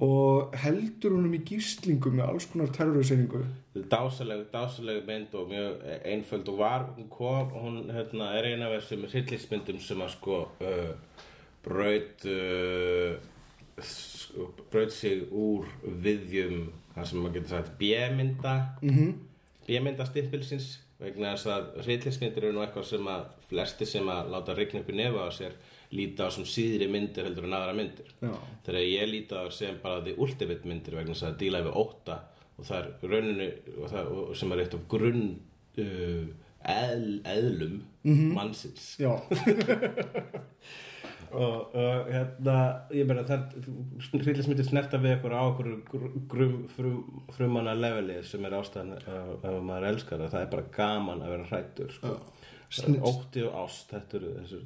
og 0.05 0.53
heldur 0.61 1.15
honum 1.17 1.33
í 1.33 1.41
gíslingu 1.47 2.11
með 2.13 2.27
alls 2.29 2.45
konar 2.51 2.67
terroriseringu 2.73 3.43
Dásaleg, 3.91 4.45
dásaleg 4.53 5.01
mynd 5.07 5.33
og 5.35 5.49
mjög 5.49 5.81
einföld 6.07 6.47
og 6.49 6.57
var, 6.61 6.85
hún 6.95 7.09
kom, 7.11 7.49
hún 7.51 7.89
hérna, 7.91 8.29
er 8.37 8.45
eina 8.53 8.69
af 8.69 8.77
þessum 8.81 9.03
hryllismyndum 9.11 9.79
sem 9.83 10.01
að 10.05 10.13
sko 10.13 10.37
uh, 10.63 10.93
braut 11.65 12.23
uh, 12.31 13.17
s- 13.81 14.31
braut 14.71 14.93
sig 14.95 15.25
úr 15.31 15.65
viðjum 15.83 16.69
það 16.95 17.09
sem 17.09 17.19
maður 17.19 17.33
getur 17.39 17.49
sagt 17.57 17.73
B-mynda 17.79 18.55
mm 18.81 18.89
-hmm. 18.89 19.13
B-mynda 19.67 20.05
stimpilsins 20.07 20.69
vegna 20.99 21.33
þess 21.35 21.47
að 21.51 21.65
hryllismyndir 21.83 22.43
eru 22.43 22.53
nú 22.55 22.61
eitthvað 22.63 22.83
sem 22.93 23.07
að 23.07 23.25
flesti 23.55 23.87
sem 23.89 24.11
að 24.11 24.29
láta 24.35 24.55
rigna 24.57 24.83
upp 24.83 24.91
í 24.91 24.99
nefa 24.99 25.25
á 25.25 25.29
sér 25.33 25.57
líta 25.95 26.27
á 26.27 26.29
sem 26.33 26.45
síðri 26.49 26.87
myndir 26.91 27.27
heldur 27.27 27.47
en 27.47 27.57
aðra 27.57 27.75
myndir 27.77 28.09
Já. 28.19 28.33
þegar 28.65 28.81
ég 28.83 29.11
líti 29.11 29.37
á 29.37 29.43
sem 29.53 29.77
bara 29.83 30.03
því 30.05 30.15
ultimate 30.25 30.69
myndir 30.69 30.97
vegna 30.97 31.15
þess 31.15 31.29
að 31.29 31.37
díla 31.43 31.63
við 31.65 31.77
ótta 31.81 32.21
og 32.55 32.67
það 32.67 32.79
er 32.79 32.87
rauninu 33.11 33.49
og 33.75 33.91
það, 33.91 34.09
og, 34.15 34.33
sem 34.39 34.55
er 34.55 34.63
eitt 34.63 34.77
af 34.77 34.87
grunn 34.91 35.25
uh, 35.83 36.25
eðl, 36.75 37.13
eðlum 37.35 37.77
mannsins 38.35 38.87
Já, 39.01 39.11
og, 41.35 41.75
og 41.75 42.11
hérna 42.11 42.57
ég 42.95 43.09
meina 43.09 43.25
það 43.27 43.57
hryllismyndir 44.21 44.69
snerta 44.69 45.01
við 45.03 45.17
okkur 45.17 45.35
á 45.35 45.41
okkur 45.49 45.71
grum, 46.31 46.55
frum, 46.75 47.01
frumanna 47.35 47.75
leveli 47.77 48.21
sem 48.27 48.45
er 48.47 48.57
ástæðan 48.59 48.95
ef 49.01 49.05
ef 49.09 49.59
maður 49.59 49.89
elskar 49.91 50.23
það, 50.23 50.31
það 50.37 50.45
er 50.45 50.53
bara 50.55 50.71
gaman 50.79 51.25
að 51.25 51.35
vera 51.35 51.51
hrættur 51.51 51.93
sko. 51.97 52.15
Snill. 52.15 52.34
Ótti 53.11 53.43
og 53.47 53.55
ást 53.65 53.89
þetta 53.93 54.17
eru 54.19 54.33
þessu, 54.39 54.59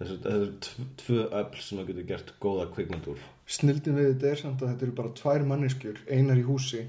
þessu 0.00 0.16
tv- 0.24 0.88
tvö 1.02 1.26
öll 1.40 1.60
sem 1.60 1.78
að 1.82 1.90
getur 1.92 2.08
gert 2.14 2.32
góða 2.40 2.68
kvikmynd 2.74 3.06
úr. 3.12 3.18
Snildin 3.50 3.96
við 3.98 4.12
þetta 4.14 4.30
er 4.30 4.36
samt 4.44 4.62
að 4.62 4.72
þetta 4.74 4.86
eru 4.88 4.96
bara 5.02 5.14
tvær 5.20 5.46
manneskjur 5.50 6.02
einar 6.10 6.38
í 6.38 6.46
húsi 6.46 6.84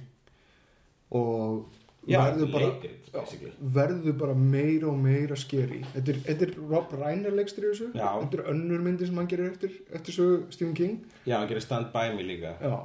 og 1.11 1.65
Já, 2.09 2.17
verður 2.23 2.47
bara, 2.53 2.65
leikrit, 2.71 3.09
basically. 3.13 3.51
verður 3.75 4.15
bara 4.17 4.33
meira 4.33 4.87
og 4.89 4.95
meira 4.97 5.35
skeri 5.37 5.83
þetta 5.91 6.13
er, 6.15 6.21
þetta 6.25 6.45
er 6.47 6.53
Rob 6.71 6.93
Reiner 6.97 7.35
leikstur 7.37 7.67
í 7.67 7.73
þessu. 7.75 7.89
Já. 7.93 8.07
þetta 8.23 8.39
er 8.39 8.47
önnur 8.55 8.81
myndi 8.81 9.05
sem 9.05 9.19
hann 9.21 9.27
gerir 9.29 9.51
eftir, 9.51 9.75
eftir 9.93 10.15
sögu 10.15 10.39
Stephen 10.55 10.73
King. 10.79 10.95
Já, 11.29 11.35
hann 11.37 11.47
gerir 11.51 11.61
stand 11.61 11.91
by 11.93 12.07
me 12.15 12.23
líka. 12.25 12.55
Já. 12.63 12.79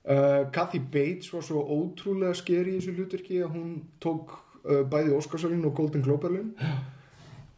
Uh, 0.00 0.50
Kathy 0.50 0.80
Bates 0.80 1.28
var 1.34 1.44
svo 1.46 1.60
ótrúlega 1.62 2.34
skeri 2.34 2.72
í 2.74 2.80
þessu 2.80 2.96
hlutverki 2.96 3.38
að 3.44 3.52
hún 3.54 3.74
tók 4.02 4.32
uh, 4.64 4.80
bæði 4.90 5.12
Óskarsvölin 5.18 5.66
og 5.68 5.74
Golden 5.76 6.02
Globe-verlin 6.02 6.54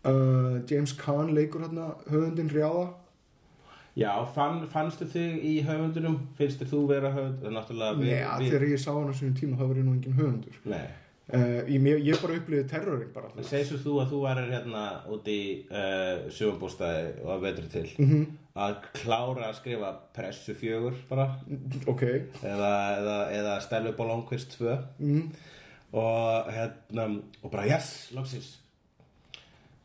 uh, 0.09 0.59
James 0.71 0.97
Caan 0.99 1.35
leikur 1.37 1.65
hérna 1.67 1.95
höfundin 2.11 2.51
Rjáða 2.53 2.91
Já, 3.93 4.13
fann, 4.33 4.63
fannstu 4.73 5.05
þig 5.13 5.43
í 5.45 5.53
höfundunum? 5.67 6.17
Finnst 6.39 6.63
þér 6.63 6.69
þú 6.71 6.81
vera 6.89 7.11
höfund? 7.13 7.43
Nei, 8.01 8.23
við, 8.41 8.47
þegar 8.47 8.67
ég 8.71 8.81
sá 8.81 8.91
hann 8.95 9.13
á 9.13 9.15
sínum 9.19 9.35
tíma 9.37 9.59
þá 9.59 9.65
var 9.67 9.81
ég 9.81 9.85
nú 9.85 9.97
engin 9.99 10.17
höfundur. 10.17 10.55
Nei, 10.73 10.87
uh, 11.29 11.59
ég, 11.69 11.85
ég, 11.91 12.01
ég 12.09 12.23
bara 12.23 12.39
upplifði 12.39 12.63
terrorinn 12.71 13.11
bara. 13.13 13.29
Segir 13.45 13.83
þú 13.83 13.99
að 14.01 14.15
þú 14.15 14.23
varir 14.23 14.49
hérna 14.55 14.85
úti 15.13 15.35
í 15.37 15.51
uh, 15.69 16.25
sjöfumbústæði 16.33 17.05
og 17.21 17.35
að 17.37 17.45
vetri 17.51 17.69
til? 17.75 17.85
Mhm. 17.99 18.25
að 18.63 18.89
klára 18.97 19.47
að 19.51 19.59
skrifa 19.61 19.93
pressu 20.17 20.57
fjögur 20.57 20.97
bara? 21.09 21.29
Ok, 21.89 22.03
eða, 22.45 22.73
eða, 22.97 23.19
eða 23.33 23.55
á 23.61 24.05
langkvist 24.09 24.57
tvö? 24.57 24.79
Mm. 25.01 25.31
og 25.93 26.53
hérna 26.53 27.07
og 27.43 27.51
bara 27.53 27.69
yes, 27.69 28.11
loksins 28.17 28.55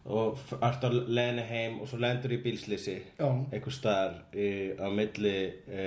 og 0.08 0.40
ert 0.64 0.86
á 0.88 0.90
leiðinni 0.90 1.46
heim 1.50 1.80
og 1.84 1.90
svo 1.90 2.00
lendur 2.00 2.32
í 2.32 2.40
bílslýsi 2.44 2.98
einhver 3.20 3.76
staðar 3.76 4.22
í, 4.32 4.50
á 4.80 4.88
milli 4.94 5.38
e, 5.68 5.86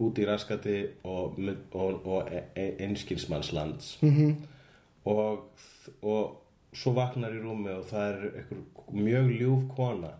út 0.00 0.18
í 0.20 0.26
raskati 0.28 0.76
og, 1.04 1.36
og, 1.72 2.06
og 2.06 2.30
e, 2.32 2.42
e, 2.56 2.66
einskilsmannslands. 2.86 3.98
-hmm. 4.02 4.34
og, 5.04 5.48
og 6.02 6.72
svo 6.72 6.92
vaknar 6.96 7.32
í 7.32 7.42
rúmi 7.42 7.72
og 7.76 7.84
það 7.90 8.08
er 8.08 8.24
einhver 8.40 8.64
mjög 8.92 9.30
ljúf 9.40 9.68
kona 9.76 10.12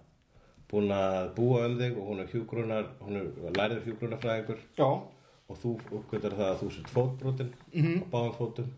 búin 0.70 0.90
að 0.90 1.35
búa 1.37 1.66
um 1.66 1.76
þig 1.79 1.98
og 1.98 2.09
hún 2.11 2.20
er 2.20 2.31
hjúgrunar 2.33 2.87
hún 3.00 3.16
er 3.20 3.57
lærið 3.59 3.85
hjúgrunarfræðingur 3.87 4.61
já, 4.79 4.88
og 5.48 5.59
þú 5.62 5.74
uppgötar 6.00 6.35
það 6.35 6.50
að 6.50 6.61
þú 6.62 6.70
sért 6.74 6.90
fótbrotin 6.90 7.52
á 8.02 8.07
báðum 8.11 8.35
fótum. 8.35 8.70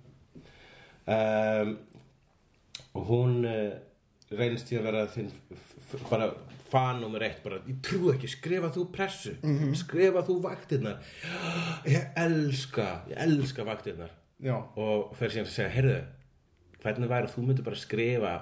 Um, 1.08 1.78
og 2.92 3.04
hún 3.08 3.44
uh, 3.48 3.72
reynist 4.36 4.68
því 4.68 4.78
að 4.80 4.86
vera 4.88 5.06
þinn 5.12 5.30
bara 6.10 6.28
fan 6.68 7.00
nummer 7.00 7.22
eitt 7.24 7.40
bara, 7.44 7.62
ég 7.64 7.78
trú 7.84 8.10
ekki, 8.12 8.28
skrifa 8.28 8.68
þú 8.74 8.84
pressu 8.92 9.32
skrifa 9.78 10.20
þú 10.26 10.38
vaktirnar. 10.44 10.98
Ég 11.88 12.10
elska, 12.20 12.88
ég 13.08 13.22
elska 13.24 13.64
vaktirnar. 13.64 14.12
Já. 14.44 14.54
Og 14.78 15.14
fer 15.18 15.32
síðan 15.32 15.48
að 15.48 15.54
segja, 15.54 15.72
heyrðu 15.74 15.98
hvernig 16.82 17.10
væri 17.10 17.26
að 17.26 17.34
þú 17.34 17.46
myndir 17.46 17.66
bara 17.66 17.80
skrifa 17.80 18.34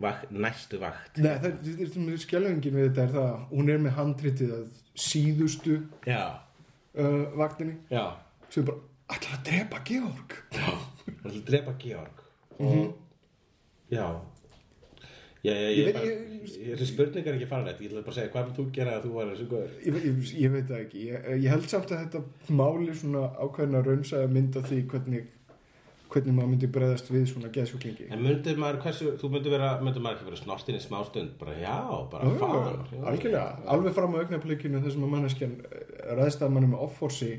vakt, 0.00 0.30
næstu 0.30 0.78
vakt? 0.80 1.18
Nei, 1.18 1.32
það 1.42 2.12
er 2.12 2.20
skjálfingin 2.22 2.76
við 2.76 2.86
þetta 2.90 3.06
er 3.06 3.14
það 3.16 3.26
að 3.30 3.40
hún 3.56 3.72
er 3.72 3.82
með 3.82 3.96
handritið 3.96 4.54
að 4.58 4.68
síðustu 5.08 5.76
já, 6.06 6.22
uh, 7.00 7.24
vaktinni. 7.40 7.78
Já. 7.90 8.04
Sem 8.52 8.68
bara, 8.68 8.84
ætlar 9.10 9.38
að 9.38 9.44
drepa 9.50 9.82
Georg? 9.88 10.36
Hann 10.60 11.32
vil 11.32 11.44
drepa 11.48 11.74
Georg? 11.80 12.26
Og 12.60 12.76
já 12.76 12.84
Já, 13.90 14.04
já, 14.04 14.06
Ég 15.40 15.56
ég, 15.78 15.84
veit- 15.86 15.94
bara, 15.96 16.04
ég- 16.04 16.54
ég, 16.60 16.74
þessi 16.76 16.86
spurning 16.90 17.26
er 17.26 17.34
ekki 17.38 17.46
farin 17.48 17.66
Ég 17.70 17.78
ætla 17.88 18.02
bara 18.04 18.12
að 18.12 18.16
segja, 18.18 18.30
hvað 18.34 18.46
mun 18.48 18.56
þú 18.58 18.64
gera 18.76 18.96
að 18.98 19.04
þú 19.06 19.12
var 19.14 19.26
þessu 19.30 19.46
góður? 19.48 19.70
Ég, 19.86 19.94
ég, 20.04 20.32
ég 20.44 20.50
veit 20.52 20.66
það 20.68 20.80
ekki, 20.84 21.04
ég, 21.08 21.28
ég 21.44 21.50
held 21.54 21.68
samt 21.72 21.92
að 21.94 22.02
þetta 22.04 22.54
máli 22.60 22.94
svona 22.98 23.22
ákveðna 23.40 23.80
raunsaða 23.86 24.28
mynd 24.34 24.56
af 24.60 24.66
því 24.68 24.80
hvernig, 24.92 25.28
hvernig 26.10 26.34
maður 26.36 26.50
myndi 26.52 26.68
bregðast 26.74 27.08
við 27.14 27.24
svona 27.30 27.52
geðsjúklingi. 27.54 28.08
En 28.12 28.20
myndir 28.24 28.58
maður, 28.60 28.80
hversu, 28.84 29.12
þú 29.20 29.30
myndir 29.32 29.54
vera, 29.54 29.70
myndir 29.80 30.02
maður 30.04 30.18
ekki 30.18 30.28
vera 30.28 30.40
snortinn 30.42 30.76
í 30.76 30.82
smástund, 30.84 31.30
bara 31.40 31.54
já, 31.56 31.76
bara 32.10 32.24
Já, 32.28 32.34
faðan. 32.42 32.82
já, 32.90 33.04
algjörlega, 33.12 33.44
alveg 33.76 33.94
fram 33.96 34.16
á 34.18 34.20
augnablikinu 34.20 34.82
þessum 34.84 35.06
að 35.06 35.14
manneskjan 35.14 35.54
ræðst 36.20 36.42
að 36.44 36.52
manni 36.56 36.68
með 36.74 36.82
offorsi 36.88 37.30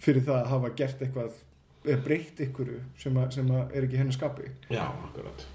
fyrir 0.00 0.24
það 0.26 0.40
að 0.42 0.50
hafa 0.54 0.70
gert 0.80 1.04
eitthvað, 1.06 1.38
eða 1.84 2.02
breytt 2.08 2.40
ykkur 2.48 2.72
sem, 2.98 3.14
að, 3.20 3.30
sem 3.38 3.46
að 3.54 3.76
er 3.78 3.86
ekki 3.86 4.00
henni 4.02 4.16
skapi. 4.16 4.50
Já, 4.72 4.86
akkurat. 4.88 5.46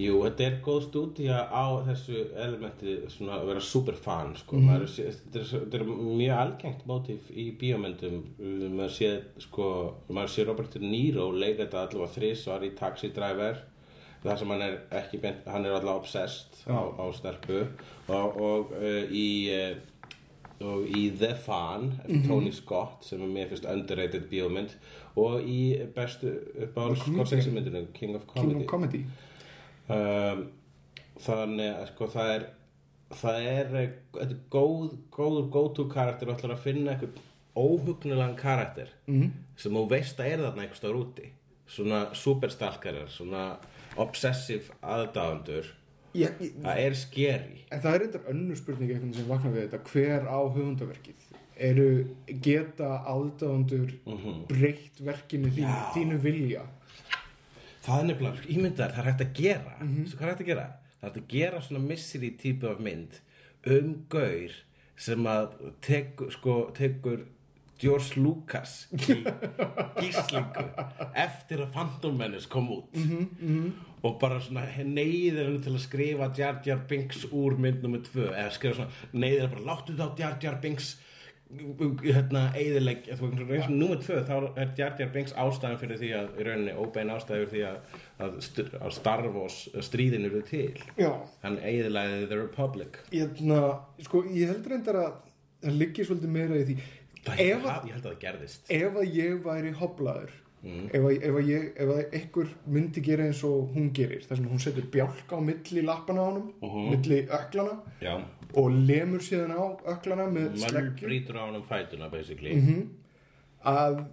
Jú, 0.00 0.22
þetta 0.24 0.44
er 0.46 0.54
góð 0.64 0.78
stúdía 0.86 1.38
á 1.52 1.64
þessu 1.84 2.22
elementi 2.40 2.94
svona 3.12 3.36
að 3.36 3.50
vera 3.50 3.64
superfan, 3.66 4.32
sko. 4.40 4.56
Mm 4.56 4.68
-hmm. 4.70 4.86
sé, 4.88 5.10
þetta, 5.12 5.38
er, 5.38 5.50
þetta 5.50 5.78
er 5.78 5.84
mjög 6.20 6.38
algengt 6.38 6.86
mótíf 6.88 7.28
í 7.30 7.44
bíómyndum. 7.60 8.22
Uh, 8.38 8.70
Maður 8.72 8.94
sé, 8.96 9.10
sko, 9.38 9.66
maður 10.08 10.32
sé 10.32 10.46
Robert 10.48 10.72
De 10.72 10.80
Niro 10.80 11.30
leika 11.30 11.66
þetta 11.66 11.82
allavega 11.82 12.14
þrísvar 12.16 12.64
í 12.64 12.74
Taxi 12.78 13.12
Driver. 13.12 13.64
Það 14.22 14.38
sem 14.38 14.48
hann 14.48 14.62
er 14.62 14.76
ekki 14.90 15.18
beint, 15.18 15.46
hann 15.46 15.64
er 15.66 15.72
allavega 15.72 15.98
obsessed 15.98 16.62
á, 16.70 16.78
á 16.78 17.04
stelpu 17.12 17.66
og, 18.08 18.40
og 18.40 18.72
uh, 18.72 19.04
í... 19.10 19.50
Uh, 19.52 19.76
og 20.62 20.86
í 20.86 21.10
The 21.18 21.34
Fan 21.34 21.88
eftir 22.04 22.28
Tony 22.28 22.52
Scott 22.54 23.02
sem 23.04 23.22
er 23.24 23.26
mér 23.26 23.48
fyrst 23.50 23.66
underrated 23.66 24.28
bíómynd 24.30 24.76
og 25.18 25.42
í 25.42 25.74
bestu 25.96 26.36
uppáhalds 26.54 27.02
King 27.98 28.14
of 28.14 28.26
Comedy. 28.30 29.02
Um, 29.88 30.44
þannig 31.22 31.70
að 31.72 31.86
sko 31.92 32.10
það 32.12 32.34
er 32.36 32.48
það 33.12 33.46
er, 33.50 33.74
eh, 33.76 33.92
þetta 34.14 34.28
er 34.28 34.40
góð 34.52 34.96
góður 35.12 35.50
go-to 35.52 35.86
karakter 35.92 36.30
og 36.30 36.38
ætlar 36.38 36.56
að 36.56 36.64
finna 36.64 36.94
eitthvað 36.94 37.20
óhugnulegan 37.52 38.36
karakter 38.38 38.88
mm. 39.06 39.28
sem 39.60 39.76
þú 39.76 39.84
veist 39.90 40.20
að 40.20 40.30
er 40.30 40.44
þarna 40.46 40.64
eitthvað 40.64 40.80
stór 40.80 40.98
úti. 41.02 41.28
Svona 41.72 42.00
superstalkarar 42.16 43.12
svona 43.12 43.44
obsessive 44.00 44.76
aðdáðandur 44.80 45.68
það 46.12 46.80
er 46.80 46.96
scary. 46.96 47.62
En 47.72 47.80
það 47.80 47.94
er 47.94 48.06
eitthvað 48.06 48.32
önnur 48.32 48.60
spurning 48.60 48.92
eitthvað 48.92 49.14
sem 49.18 49.28
vaknar 49.30 49.54
við 49.54 49.66
þetta. 49.66 49.92
Hver 49.92 50.26
á 50.28 50.40
höfundaverkið? 50.56 51.28
Eru 51.62 51.88
geta 52.42 52.90
aðdáðandur 53.12 53.92
breytt 54.48 55.00
verkinu 55.04 55.52
þínu, 55.52 55.68
Já. 55.68 55.90
þínu 55.96 56.20
vilja 56.24 56.64
Það 57.82 57.98
er 57.98 58.08
nefnilega, 58.10 58.48
ímyndar, 58.54 58.92
það 58.94 59.02
er 59.02 59.10
hægt 59.10 59.22
að 59.24 59.36
gera. 59.38 59.76
Svo 60.06 60.18
hvað 60.18 60.26
er 60.26 60.32
hægt 60.32 60.42
að 60.44 60.50
gera? 60.52 60.66
Það 60.92 61.02
er 61.02 61.08
hægt 61.08 61.20
að 61.22 61.30
gera 61.34 61.62
svona 61.66 61.84
mystery 61.88 62.30
típu 62.38 62.68
af 62.70 62.82
mynd 62.82 63.20
um 63.72 63.94
gaur 64.10 64.58
sem 65.02 65.26
að 65.26 65.54
tekur, 65.82 66.30
sko, 66.34 66.56
tekur 66.76 67.24
George 67.82 68.20
Lucas 68.22 68.84
í 68.94 69.16
gíslingu 70.02 70.66
eftir 71.18 71.64
að 71.64 71.72
Phantom 71.74 72.14
Menace 72.20 72.46
kom 72.50 72.68
út. 72.76 72.92
Og 74.02 74.18
bara 74.22 74.38
svona 74.42 74.66
neyðir 74.86 75.48
hann 75.48 75.62
til 75.62 75.74
að 75.74 75.82
skrifa 75.88 76.28
Jar 76.38 76.60
Jar 76.66 76.84
Binks 76.90 77.24
úr 77.30 77.58
mynd 77.58 77.82
nummer 77.82 78.02
tvö 78.06 78.28
eða 78.30 78.52
skrifa 78.54 78.78
svona 78.78 79.24
neyðir 79.24 79.48
hann 79.48 79.54
bara 79.56 79.68
láttu 79.72 79.96
þetta 79.98 80.06
á 80.06 80.18
Jar 80.22 80.38
Jar 80.42 80.60
Binks 80.62 80.92
hérna 82.02 82.42
eðileg 82.58 83.08
þú 83.18 83.30
veist, 83.48 83.66
og 83.68 83.74
nummer 83.74 84.00
tvö 84.00 84.20
þá 84.28 84.34
er 84.60 84.72
Jar 84.78 84.94
Jar 85.00 85.10
Binks 85.14 85.34
ástæðan 85.38 85.80
fyrir 85.80 86.00
því 86.00 86.12
að 86.18 86.38
í 86.38 86.46
rauninni 86.48 86.76
óbein 86.78 87.12
ástæðan 87.12 87.42
fyrir 87.42 87.52
því 87.52 87.62
að, 87.68 87.98
að, 88.26 88.38
að 88.80 88.94
Star 88.96 89.26
Wars 89.34 89.58
stríðin 89.88 90.28
eru 90.30 90.42
til. 90.48 90.80
Já, 91.00 91.10
hann 91.44 91.58
eðilegði 91.60 92.26
The 92.30 92.40
Republic. 92.40 93.00
Ég, 93.14 93.42
na, 93.44 93.60
sko, 94.06 94.24
ég 94.32 94.52
held 94.52 94.70
reyndar 94.72 95.00
að 95.02 95.12
það 95.62 95.80
liggi 95.82 96.08
svolítið 96.08 96.36
meira 96.38 96.60
í 96.60 96.68
því. 96.70 96.78
Það, 97.22 97.42
ef 97.42 97.66
ég 97.66 97.92
held 97.94 98.06
að 98.06 98.08
það 98.08 98.22
gerðist. 98.24 98.64
ef 98.74 98.96
að 98.98 99.18
ég 99.20 99.42
væri 99.44 99.74
hoblaður 99.78 100.32
ef, 100.62 101.00
að, 101.02 101.16
ef, 101.18 101.36
að 101.40 101.48
ég, 101.50 101.68
ef 101.74 101.92
að 101.96 102.16
einhver 102.18 102.50
myndi 102.76 103.02
gera 103.02 103.26
eins 103.26 103.42
og 103.48 103.72
hún 103.74 103.90
gerir 103.96 104.22
þar 104.28 104.38
sem 104.40 104.48
hún 104.52 104.62
setur 104.62 104.88
bjálka 104.94 105.38
á 105.38 105.40
milli 105.42 105.82
lappana 105.86 106.22
á 106.22 106.26
honum 106.30 106.90
milli 106.90 107.22
öklana 107.26 107.78
já, 108.02 108.14
og 108.54 108.76
lemur 108.90 109.24
síðan 109.26 109.54
á 109.58 109.64
öklana 109.94 110.28
með 110.30 110.50
mann 110.54 110.66
sleggju 110.68 111.08
brýtur 111.08 111.40
á 111.40 111.42
hann 111.46 111.58
um 111.58 111.66
fætuna 111.66 112.10
basically 112.12 112.54
að 113.64 114.04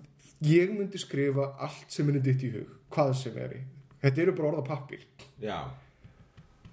ég 0.45 0.71
myndi 0.73 0.97
skrifa 1.01 1.51
allt 1.59 1.91
sem 1.91 2.09
er 2.09 2.19
ditt 2.23 2.43
í 2.47 2.51
hug 2.55 2.73
hvað 2.93 3.13
sem 3.19 3.38
er 3.38 3.53
í. 3.53 3.62
Þetta 3.99 4.21
eru 4.23 4.33
bara 4.38 4.49
orða 4.53 4.63
pappir 4.69 5.01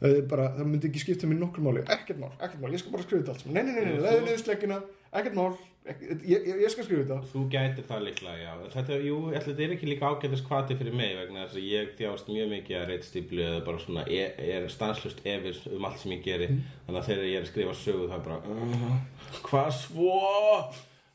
það, 0.00 0.20
bara, 0.30 0.50
það 0.56 0.68
myndi 0.70 0.88
ekki 0.90 1.02
skipta 1.02 1.28
mér 1.28 1.40
nokkur 1.40 1.64
máli. 1.66 1.82
Ekkert 1.90 2.20
mál, 2.20 2.30
ekkert 2.38 2.60
mál, 2.62 2.70
ég 2.72 2.82
skal 2.82 2.94
bara 2.94 3.06
skrifa 3.06 3.22
þetta 3.22 3.34
allt 3.34 3.42
saman. 3.44 3.56
nei, 3.56 3.64
nei, 3.66 3.74
nei, 3.74 3.84
nei, 3.88 4.04
leiðu 4.04 4.24
niður 4.26 4.42
sleggina, 4.44 4.78
ekkert 5.20 5.36
mál. 5.38 5.56
Ekki, 5.86 6.06
ég, 6.26 6.46
ég, 6.50 6.56
ég 6.64 6.70
skal 6.72 6.82
skrifa 6.82 7.04
þetta. 7.04 7.16
Þú 7.30 7.40
gætir 7.52 7.84
það 7.86 8.00
líklega 8.08 8.40
já. 8.42 8.54
þetta, 8.72 8.96
jú, 9.06 9.18
ég 9.30 9.44
þetta 9.44 9.62
er 9.62 9.74
ekki 9.76 9.86
líka 9.92 10.08
ágætis 10.10 10.42
kvati 10.48 10.74
fyrir 10.80 10.96
mig 10.98 11.12
vegna 11.14 11.44
þess 11.44 11.60
að 11.60 11.68
ég 11.70 11.92
þjást 12.00 12.32
mjög 12.34 12.50
mikið 12.56 12.78
að 12.80 12.88
reitstýplu 12.90 13.44
eða 13.46 13.60
bara 13.68 13.82
svona, 13.84 14.02
ég, 14.10 14.40
ég 14.48 14.58
er 14.64 14.66
stanslust 14.74 15.22
efins 15.22 15.60
um 15.70 15.86
allt 15.86 16.02
sem 16.02 16.16
ég 16.16 16.24
geri. 16.26 16.48
Þannig 16.88 17.00
að 17.04 17.08
þegar 17.12 17.28
ég 17.30 17.38
er 17.38 17.46
að 17.46 17.52
skrifa 17.52 17.76
sögu 17.84 18.10
það 18.10 18.18
er 18.18 18.26
bara 18.26 18.40
uh, 18.50 18.98
hvað 19.46 19.70
svo? 19.78 20.18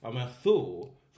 Að 0.01 0.15
með 0.21 0.39
þú, 0.47 0.57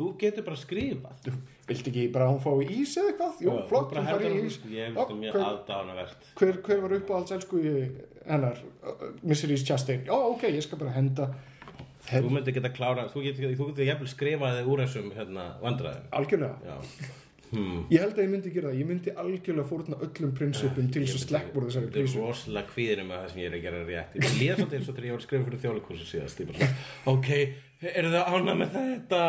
þú 0.02 0.10
getur 0.26 0.50
bara 0.50 0.62
skrifað. 0.66 1.30
Viltu 1.70 1.94
ekki 1.94 2.10
bara 2.12 2.26
að 2.28 2.34
hún 2.34 2.42
fái 2.44 2.74
ís 2.82 2.98
eða 3.00 3.14
eitthvað? 3.14 3.38
Jú, 3.46 3.54
Þú 3.54 3.70
flott, 3.70 3.94
hún 3.96 4.10
fær 4.10 4.26
í 4.28 4.42
ís. 4.50 4.58
ég 4.74 4.98
það 4.98 5.14
mjög 5.22 5.38
hver, 5.38 5.46
aðdánavert 5.54 6.26
hver, 6.42 6.58
hver 6.66 6.82
var 6.84 6.96
upp 6.98 7.14
á 7.14 7.16
alls 7.22 7.32
elsku 7.38 7.62
hennar, 8.28 8.60
Mr. 9.24 9.54
East 9.54 9.70
Chastain? 9.70 10.04
Já, 10.10 10.12
ok, 10.18 10.44
ég 10.52 10.66
skal 10.66 10.82
bara 10.82 10.98
henda 10.98 11.30
þú 12.10 12.32
myndir 12.36 12.56
geta 12.58 12.72
klára, 12.74 13.08
þú 13.12 13.26
getur, 13.28 13.52
þú 13.58 13.68
getur 13.72 13.90
jafnvel 13.90 14.10
skrifaði 14.12 14.64
úr 14.68 14.84
þessum 14.84 15.12
hérna, 15.16 15.46
vandræðum 15.64 16.10
algjörlega 16.20 16.56
já, 16.68 16.76
hmm. 17.54 17.80
Ég 17.94 18.04
held 18.04 18.18
að 18.18 18.24
ég 18.24 18.32
myndi 18.34 18.54
gera 18.54 18.70
það, 18.72 18.80
ég 18.82 18.90
myndi 18.90 19.16
algjörlega 19.24 19.70
fórna 19.70 20.00
öllum 20.08 20.36
prinsipum 20.38 20.92
til 20.94 21.06
þess 21.06 21.20
að 21.20 21.26
sleppur 21.28 21.68
þessari 21.68 21.90
Þetta 21.90 22.00
er 22.02 22.08
prísu. 22.08 22.24
rosalega 22.24 22.72
kvíðinu 22.74 23.08
með 23.10 23.20
það 23.22 23.34
sem 23.34 23.42
ég 23.44 23.50
er 23.50 23.58
að 23.58 23.66
gera 23.68 23.84
rétt 23.90 24.16
Ég 24.20 24.38
líða 24.42 24.56
svolítið 24.60 24.80
eins 24.80 24.88
og 24.88 24.96
þegar 24.98 25.08
ég 25.10 25.16
var 25.16 25.22
að 25.22 25.28
skrifa 25.28 25.48
fyrir 25.50 25.64
þjóðleikursu 25.64 26.08
síðast 26.12 26.42
Ég 26.44 26.50
bara 26.50 26.60
svona, 26.64 26.88
ok, 27.14 27.30
eru 27.94 28.14
það 28.14 28.32
ána 28.34 28.58
með 28.60 28.78
þetta? 28.80 29.26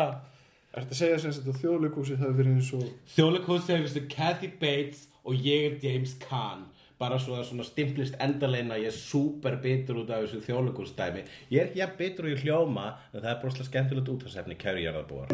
Ertu 0.75 0.91
að 0.91 0.99
segja 0.99 1.19
sem 1.23 1.31
sagt 1.31 1.45
að 1.47 1.59
þjóðleikúsið 1.61 2.17
það 2.19 2.39
verið 2.39 2.55
eins 2.57 2.71
og 2.75 2.87
Þjóðleikursu 3.15 3.75
er 3.75 3.85
þessu 3.85 4.01
Kathy 4.11 4.49
Bates 4.59 5.05
og 5.23 5.45
ég 5.45 5.69
er 5.69 5.77
James 5.85 6.17
Caan 6.19 6.65
bara 6.99 7.17
svo 7.19 7.35
að 7.35 7.49
svona 7.49 7.65
stimplist 7.67 8.15
endaleina 8.23 8.77
ég 8.79 8.87
er 8.91 8.95
super 8.95 9.57
bitur 9.63 9.99
út 10.03 10.11
af 10.13 10.23
þessu 10.23 10.39
þjóðleikursdæmi 10.45 11.25
Ég 11.51 11.59
er 11.59 11.67
ekki 11.67 11.81
jafn 11.81 11.97
bitur 11.99 12.27
og 12.27 12.31
ég 12.31 12.45
hljóma 12.45 12.85
en 13.11 13.19
það 13.19 13.31
er 13.31 13.41
broslega 13.41 13.67
skemmtilegt 13.69 14.11
útastefni 14.13 14.55
kæru 14.59 14.85
jarðarbúar. 14.85 15.33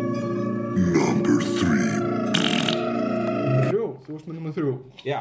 Þrjú, 3.69 3.85
þú 4.05 4.15
veist 4.15 4.27
með 4.27 4.35
nummer 4.35 4.55
þrjú. 4.57 4.73
Já, 5.07 5.19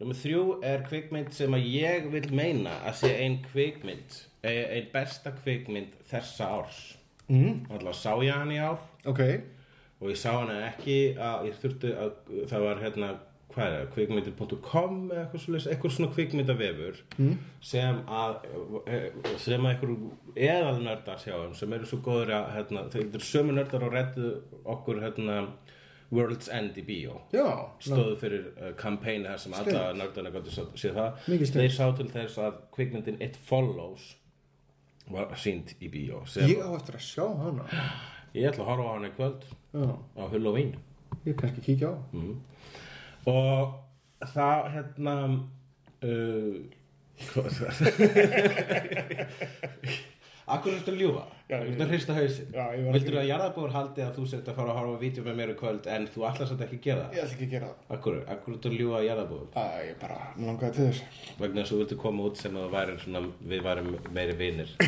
nummer 0.00 0.18
þrjú 0.22 0.44
er 0.70 0.84
kvikmynd 0.88 1.34
sem 1.36 1.58
að 1.58 1.68
ég 1.74 2.10
vil 2.14 2.26
meina 2.32 2.78
að 2.88 3.00
sé 3.02 3.12
ein 3.24 3.40
kvikmynd 3.50 4.20
eh, 4.46 4.64
ein 4.78 4.90
besta 4.94 5.34
kvikmynd 5.42 5.96
þessa 6.10 6.50
árs. 6.58 6.82
Mm. 7.30 7.66
Alltaf 7.70 7.98
sá 7.98 8.12
ég 8.24 8.34
hann 8.34 8.54
í 8.54 8.60
ár. 8.62 8.80
Ok, 9.10 9.22
og 10.00 10.12
ég 10.12 10.18
sá 10.18 10.30
hana 10.34 10.62
ekki 10.70 11.00
að 11.18 11.50
ég 11.50 11.58
þurfti 11.62 11.92
að 11.94 12.14
það 12.50 12.66
var 12.68 12.80
hérna 12.84 13.10
hvað 13.54 13.66
er 13.66 13.74
það, 13.76 13.88
kvikmyndir.com 13.94 15.00
eða 15.10 15.24
eitthvað 15.24 15.44
svona, 15.44 15.62
eitthvað 15.72 15.94
svona 15.96 16.12
kvikmyndavefur 16.14 17.00
mm. 17.16 17.34
sem 17.72 18.00
að 18.20 18.36
eh, 18.84 19.08
sem 19.42 19.66
að 19.66 19.74
eitthvað 19.74 20.44
eðalnördar 20.50 21.20
sjáum 21.24 21.56
sem 21.58 21.76
eru 21.76 21.90
svo 21.90 22.00
góður 22.06 22.34
að 22.38 22.48
hérna, 22.56 22.86
þeir 22.92 23.04
eru 23.08 23.28
sömu 23.30 23.56
nördar 23.56 23.86
og 23.86 23.94
reddu 23.96 24.32
okkur 24.76 25.02
hérna 25.04 25.42
World's 26.10 26.50
End 26.50 26.74
í 26.74 26.84
já, 27.30 27.46
stóðu 27.78 28.16
fyrir 28.18 28.46
uh, 28.56 28.72
kampæni 28.78 29.28
þar 29.28 29.42
sem 29.44 29.52
alla 29.54 29.82
nördarna 29.94 30.32
gáttu 30.34 30.50
að 30.58 30.72
sé 30.82 30.90
það. 30.96 31.20
Þeir 31.54 31.74
sá 31.76 31.84
til 31.94 32.08
þess 32.10 32.40
að 32.42 32.56
kvikmyndin 32.74 33.20
It 33.22 33.38
Follows 33.46 34.16
var 35.10 35.30
sínd 35.38 35.70
í 35.78 35.90
sem 36.30 36.50
ég 36.50 36.62
á 36.62 36.70
eftir 36.74 36.98
að 36.98 37.06
sjá 37.06 37.26
hana. 37.38 37.66
ég 38.34 38.50
ætla 38.50 38.64
að 38.64 38.70
horfa 38.72 38.86
á 38.90 38.94
hana 38.94 39.10
í 39.10 39.14
kvöld 39.16 39.46
Já, 39.70 39.90
á 40.18 40.22
Halloween. 40.34 40.74
Ég 41.26 41.36
kannski 41.38 41.62
kíkja 41.62 41.94
á. 41.94 41.96
Og 43.30 43.62
það 44.34 44.58
hérna 44.74 45.14
uh, 46.04 46.54
Akkur 50.50 50.72
er 50.72 50.80
þetta 50.80 50.90
að 50.90 50.96
ljúfa? 50.98 51.20
Já, 51.50 51.56
Þú 51.62 51.82
að 51.84 51.90
hrista 51.92 52.14
var 52.16 52.24
Vildur 52.96 53.16
að 53.20 53.28
jarðabúr 53.28 53.70
haldi 53.74 54.00
að 54.02 54.16
þú 54.16 54.22
sért 54.32 54.48
að 54.50 54.56
fara 54.58 54.70
að 54.72 54.78
horfa 54.80 54.94
á 54.98 55.02
vídeo 55.02 55.22
með 55.26 55.34
mér 55.38 55.50
í 55.52 55.54
kvöld 55.60 55.84
en 55.94 56.02
þú 56.10 56.18
ætlar 56.26 56.46
samt 56.50 56.62
ekki 56.66 56.78
að 56.80 56.86
gera 56.86 57.02
það? 57.04 57.12
Ég 57.14 57.20
ætla 57.22 57.34
ekki 57.36 57.46
að 57.46 57.54
gera 57.54 57.68
það. 57.70 57.78
Akkur, 57.96 58.14
akkur 58.34 58.50
er 58.50 58.54
þetta 58.56 58.68
að 58.72 58.78
ljúfa 58.80 58.96
að 58.98 59.06
jarðabúr? 59.06 59.44
Æ, 59.54 59.56
ég 59.86 59.94
bara 60.00 60.18
langaði 60.40 60.72
til 60.78 60.86
þess. 60.88 61.00
vegna 61.44 61.58
þess 61.60 61.70
að 61.70 61.74
þú 61.76 61.80
viltu 61.84 61.96
koma 62.02 62.20
út 62.30 62.36
sem 62.42 62.54
að 62.56 62.62
þú 62.66 62.70
væri 62.74 62.92
svona, 63.04 63.20
við 63.52 63.60
værum 63.68 63.90
meiri 64.18 64.34
vinir 64.40 64.70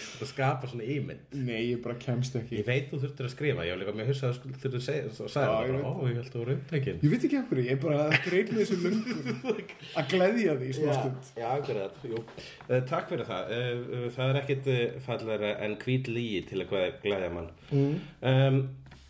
Það 0.00 0.28
skapa 0.30 0.68
svona 0.70 0.86
ímynd. 0.94 1.34
Nei, 1.46 1.58
ég 1.70 1.80
bara 1.84 1.96
kemst 2.00 2.36
ekki. 2.40 2.58
Ég 2.60 2.66
veit 2.66 2.88
þú 2.90 3.00
þurftir 3.02 3.26
að 3.28 3.32
skrifa, 3.34 3.66
ég 3.66 3.74
var 3.74 3.80
líka 3.80 3.94
mjög 3.98 4.10
hussað 4.10 4.30
að 4.30 4.38
þurftir 4.46 4.76
að 4.78 4.84
segja, 4.86 5.12
svo 5.16 5.28
sagði 5.30 5.50
Já, 5.50 5.54
það 5.54 5.70
bara, 5.70 5.90
ó, 5.90 5.92
ég 6.08 6.18
held 6.18 6.24
að 6.24 6.34
þú 6.34 6.40
voru 6.42 6.56
upptækin 6.56 7.00
Ég 7.04 7.14
veit 7.14 7.26
ekki 7.28 7.38
af 7.40 7.46
hverju, 7.50 7.64
ég 7.66 7.76
er 7.76 7.80
bara 7.84 8.00
að 8.06 8.16
greið 8.26 8.50
með 8.50 8.60
þessu 8.60 8.78
löngur 8.84 9.22
að 10.00 10.10
gleðja 10.14 10.56
því 10.60 10.72
smá 10.76 10.90
stund. 10.98 11.30
Já, 11.40 11.46
akkurat, 11.50 12.02
jú. 12.10 12.24
Uh, 12.66 12.76
Takk 12.90 13.12
fyrir 13.14 13.30
það, 13.30 13.54
uh, 13.56 14.04
það 14.16 14.32
er 14.34 14.40
ekkit 14.42 14.68
uh, 14.74 14.82
fallara 15.06 15.54
en 15.66 15.78
hvít 15.84 16.10
lígi 16.12 16.42
til 16.50 16.60
að 16.64 16.76
glæðja 17.04 17.30
mann. 17.36 17.50
Mm. 17.70 17.96
um, 18.32 18.60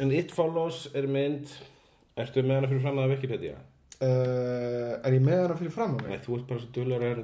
En 0.00 0.14
It 0.16 0.32
Follows 0.32 0.86
er 0.96 1.04
mynd. 1.12 1.50
Ertu 2.20 2.40
með 2.44 2.56
hana 2.56 2.70
fyrir 2.70 2.84
fram 2.86 3.00
að 3.02 3.12
Wikipedia? 3.14 3.58
Er 4.00 5.12
ég 5.12 5.20
með 5.20 5.42
hana 5.42 5.56
fyrir 5.58 5.74
fram 5.74 5.92
mig? 5.98 6.06
Nei, 6.08 6.22
þú 6.24 6.38
ert 6.38 6.46
bara 6.48 6.62
svo 6.62 6.70
dulur 6.72 7.04
að 7.04 7.20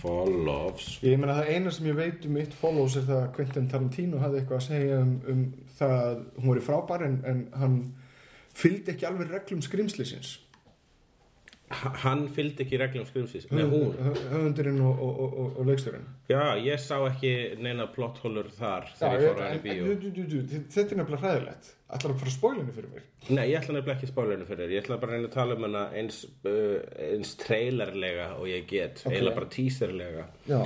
Follows 0.00 0.98
Ég 1.04 1.18
meina 1.20 1.38
það 1.40 1.54
eina 1.54 1.72
sem 1.74 1.88
ég 1.90 1.98
veit 1.98 2.26
um 2.28 2.36
mitt 2.38 2.54
follows 2.56 2.96
er 2.98 3.08
það 3.08 3.22
að 3.22 3.32
Quentin 3.36 3.70
Tarantino 3.70 4.20
hafði 4.22 4.40
eitthvað 4.40 4.60
að 4.60 4.68
segja 4.68 5.00
um, 5.04 5.16
um 5.32 5.42
það 5.78 5.96
að 6.00 6.22
hún 6.36 6.52
var 6.52 6.60
í 6.60 6.66
frábær 6.68 7.06
en, 7.06 7.18
en 7.30 7.42
hann 7.60 7.80
fylgdi 8.56 8.94
ekki 8.94 9.08
alveg 9.08 9.34
reglum 9.34 9.64
skrimslisins 9.64 10.36
Hann 11.70 12.24
fylgdi 12.34 12.64
ekki 12.64 12.78
reglum 12.80 13.04
hún 13.70 13.92
höfundurinn 14.32 14.80
og, 14.82 15.02
og, 15.06 15.20
og, 15.20 15.52
og, 15.52 15.60
leikstjórinn 15.68 16.08
Já, 16.30 16.42
ég 16.58 16.80
sá 16.82 16.96
ekki 17.06 17.30
neina 17.62 17.86
plotthólur 17.94 18.48
þar 18.56 18.88
þegar 18.98 19.22
ég 19.22 19.28
fór 19.28 19.44
að 19.44 20.08
du, 20.10 20.40
þetta 20.74 20.86
er 20.86 21.00
nefnilega 21.02 21.22
hræðilegt 21.22 21.70
Ætlar 21.90 22.14
að 22.14 22.24
fara 22.24 22.34
spólinu 22.34 22.74
fyrir 22.74 22.90
mér 22.96 23.06
Nei, 23.30 23.44
ég 23.52 23.60
ætla 23.60 23.76
nefnilega 23.76 23.96
ekki 23.98 24.10
henni 24.32 24.48
fyrir 24.48 24.64
þér. 24.64 24.74
Ég 24.74 24.82
ætla 24.82 24.98
bara 25.02 25.12
að 25.12 25.16
reyna 25.18 25.28
að 25.28 25.34
tala 25.36 25.56
um 25.56 25.64
hana 25.66 25.82
eins, 26.00 26.20
uh, 26.48 26.76
eins 27.04 27.34
trailerlega 27.38 28.28
og 28.38 28.48
ég 28.48 28.66
get, 28.70 29.02
Ok. 29.04 29.12
eiginlega 29.12 29.36
bara 29.36 29.50
teaserlega. 29.54 30.26
Já, 30.48 30.62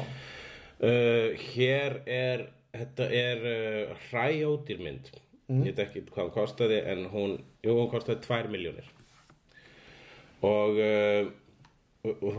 Uh, 0.84 1.32
hér 1.54 2.00
er, 2.10 2.48
þetta 2.74 3.04
er 3.14 3.44
uh, 3.46 3.92
hræjódýrmynd. 4.10 5.12
Ég 5.54 5.68
veit 5.68 5.80
ekki 5.84 6.02
hvað 6.08 6.26
hún 6.26 6.34
kostaði, 6.34 6.80
en 6.90 7.04
hún, 7.12 7.36
jú, 7.64 7.76
hún 7.78 7.90
kostaði 7.92 8.24
2 8.26 8.50
miljónir. 8.52 8.88
Og, 10.44 10.78
uh, 10.78 11.32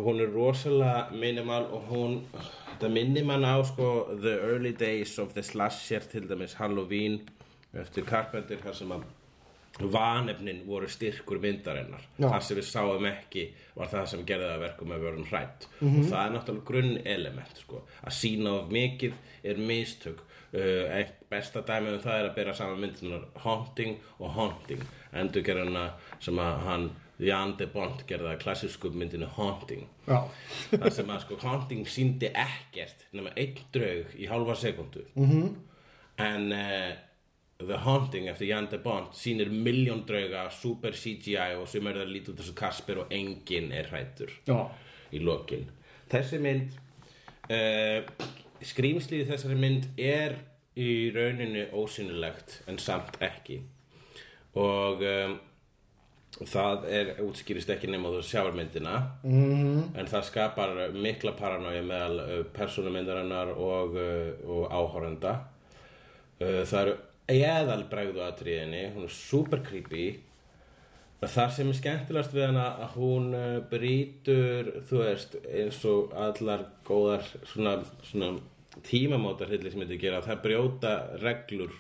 hún 0.06 0.22
er 0.22 0.30
rosalega 0.30 1.08
minimal 1.18 1.68
og 1.74 1.88
hún, 1.90 2.18
þetta 2.36 2.90
minnir 2.94 3.26
mann 3.26 3.46
á 3.48 3.58
sko 3.66 3.92
The 4.14 4.36
Early 4.52 4.76
Days 4.78 5.18
of 5.20 5.34
the 5.34 5.44
Slasher 5.44 6.06
til 6.12 6.30
dæmis 6.30 6.54
Halloween 6.60 7.24
eftir 7.74 8.06
Carpenter 8.06 8.62
þar 8.62 8.78
sem 8.78 8.92
að 8.94 9.08
vanefnin 9.92 10.62
voru 10.68 10.88
styrkur 10.88 11.40
myndarinnar 11.44 12.04
Já. 12.16 12.30
það 12.30 12.44
sem 12.48 12.60
við 12.60 12.68
sáum 12.70 13.08
ekki 13.10 13.46
var 13.76 13.90
það 13.92 14.06
sem 14.12 14.24
gerði 14.28 14.48
það 14.48 14.54
að 14.54 14.64
verkum 14.64 14.94
að 14.96 15.04
vorum 15.04 15.26
hrætt 15.28 15.68
og 15.82 15.98
það 16.06 16.22
er 16.22 16.36
náttúrulega 16.36 16.68
grunn 16.70 16.94
element 17.16 17.60
sko. 17.60 17.82
að 18.02 18.16
sína 18.16 18.54
of 18.62 18.72
mikið 18.72 19.18
er 19.44 19.60
mistök 19.60 20.22
uh, 20.56 21.02
besta 21.32 21.64
dæmi 21.68 21.92
um 21.92 22.04
það 22.06 22.20
er 22.22 22.30
að 22.30 22.38
bera 22.38 22.56
saman 22.56 22.86
myndunar 22.86 23.26
Haunting 23.44 23.98
og 24.20 24.32
Haunting 24.38 24.86
endurgerðina 25.12 25.90
sem 26.24 26.40
að 26.40 26.64
hann 26.70 26.88
Jan 27.18 27.56
de 27.60 27.68
Bont 27.72 28.04
gerði 28.08 28.34
að 28.34 28.42
klassísku 28.44 28.92
myndinu 28.92 29.30
Haunting. 29.38 29.86
Það 30.06 30.90
sem 30.98 31.12
að 31.14 31.22
sko 31.24 31.40
Haunting 31.44 31.88
síndi 31.88 32.32
ekkert 32.32 33.06
nema 33.16 33.32
einn 33.40 33.62
draug 33.74 34.16
í 34.20 34.28
hálfa 34.28 34.56
sekundu 34.60 35.06
-hmm. 35.16 35.54
en 36.18 36.52
uh, 36.52 36.92
The 37.58 37.78
Haunting 37.86 38.28
eftir 38.28 38.48
Jan 38.48 38.68
de 38.72 38.78
Bont 38.78 39.16
sýnir 39.16 39.50
miljón 39.50 40.04
drauga, 40.08 40.50
super 40.52 40.92
CGI 40.92 41.56
og 41.56 41.68
sem 41.68 41.88
er 41.88 42.02
það 42.02 42.12
lítið 42.12 42.34
út 42.34 42.42
þessu 42.42 42.56
Kasper 42.56 42.98
og 42.98 43.14
enginn 43.16 43.72
er 43.72 43.88
hrættur 43.88 44.32
já. 44.48 44.70
í 45.12 45.20
lokin. 45.20 45.70
Þessi 46.12 46.40
mynd 46.44 46.76
uh, 47.50 48.04
skrýmslið 48.62 49.24
í 49.24 49.30
þessari 49.30 49.56
mynd 49.56 49.88
er 49.98 50.36
í 50.76 51.12
rauninu 51.16 51.70
ósynulegt 51.72 52.62
en 52.68 52.78
samt 52.78 53.16
ekki. 53.24 53.62
Og 54.60 55.02
um, 55.02 55.40
það 56.44 56.86
er 56.92 57.12
útskýrist 57.24 57.70
ekki 57.72 57.88
nema 57.88 58.12
þú 58.12 58.22
sjáar 58.28 58.56
myndina 58.56 58.96
-hmm. 59.24 59.96
en 59.96 60.06
það 60.06 60.24
skapar 60.24 60.92
mikla 60.92 61.32
paranói 61.32 61.82
meðal 61.82 62.20
uh, 62.20 62.46
persónumyndarinnar 62.54 63.48
og, 63.56 63.96
uh, 63.96 64.50
og 64.50 64.72
áhorenda 64.72 65.48
uh, 66.42 66.64
það 66.66 66.82
eru 66.82 66.98
eðalbregðu 67.28 68.22
atriðinni 68.22 68.92
hún 68.96 69.04
er 69.04 69.10
super 69.10 69.60
creepy 69.64 70.20
Það 71.26 71.52
sem 71.52 71.70
er 71.70 71.74
skemmtilegast 71.74 72.34
við 72.34 72.44
hana 72.46 72.66
að 72.86 72.90
hún 73.00 73.36
brýtur, 73.70 74.68
þú 74.86 74.98
veist, 75.00 75.36
eins 75.50 75.80
og 75.86 76.12
allar 76.14 76.66
góðar 76.86 77.24
svona, 77.44 77.80
svona 78.04 78.40
tímamótar 78.84 79.48
hryllismyndir 79.48 79.98
gera, 79.98 80.22
það 80.22 80.42
brjóta 80.44 80.92
reglur 81.24 81.72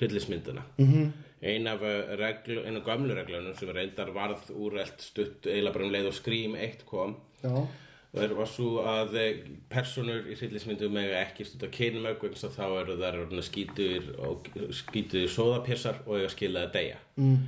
hryllismyndina. 0.00 0.62
Mm 0.78 0.86
-hmm. 0.86 1.10
Ein 1.42 1.66
af 1.66 1.80
uh, 1.82 2.12
reglu, 2.20 2.60
ein 2.62 2.78
af 2.78 2.84
gömlu 2.86 3.16
reglunum 3.18 3.56
sem 3.58 3.70
reyndar 3.74 4.12
varð 4.14 4.50
úrelt 4.54 5.02
stutt 5.02 5.48
eiginlega 5.48 5.74
bara 5.74 5.88
um 5.88 5.94
leið 5.94 6.10
og 6.12 6.18
skrím 6.18 6.54
eitt 6.54 6.84
kom 6.86 7.16
Já, 7.42 7.64
Það 8.12 8.32
var 8.36 8.48
svo 8.50 8.70
að 8.84 9.14
eh, 9.16 9.44
personur 9.72 10.26
í 10.28 10.34
hryllismyndum 10.36 10.92
mega 10.92 11.22
ekki 11.22 11.46
stunda 11.48 11.70
kynmög 11.72 12.18
vegna 12.20 12.36
þess 12.36 12.48
að 12.50 12.58
þá 12.58 12.66
eru 12.82 12.96
orðnar 13.08 13.46
skítur 13.46 14.10
og 14.20 14.50
skítur 14.76 15.30
sóðapissar 15.32 16.02
og 16.04 16.18
eiga 16.18 16.28
skilað 16.34 16.66
að 16.66 16.74
deyja. 16.76 16.98
Mm. 17.16 17.38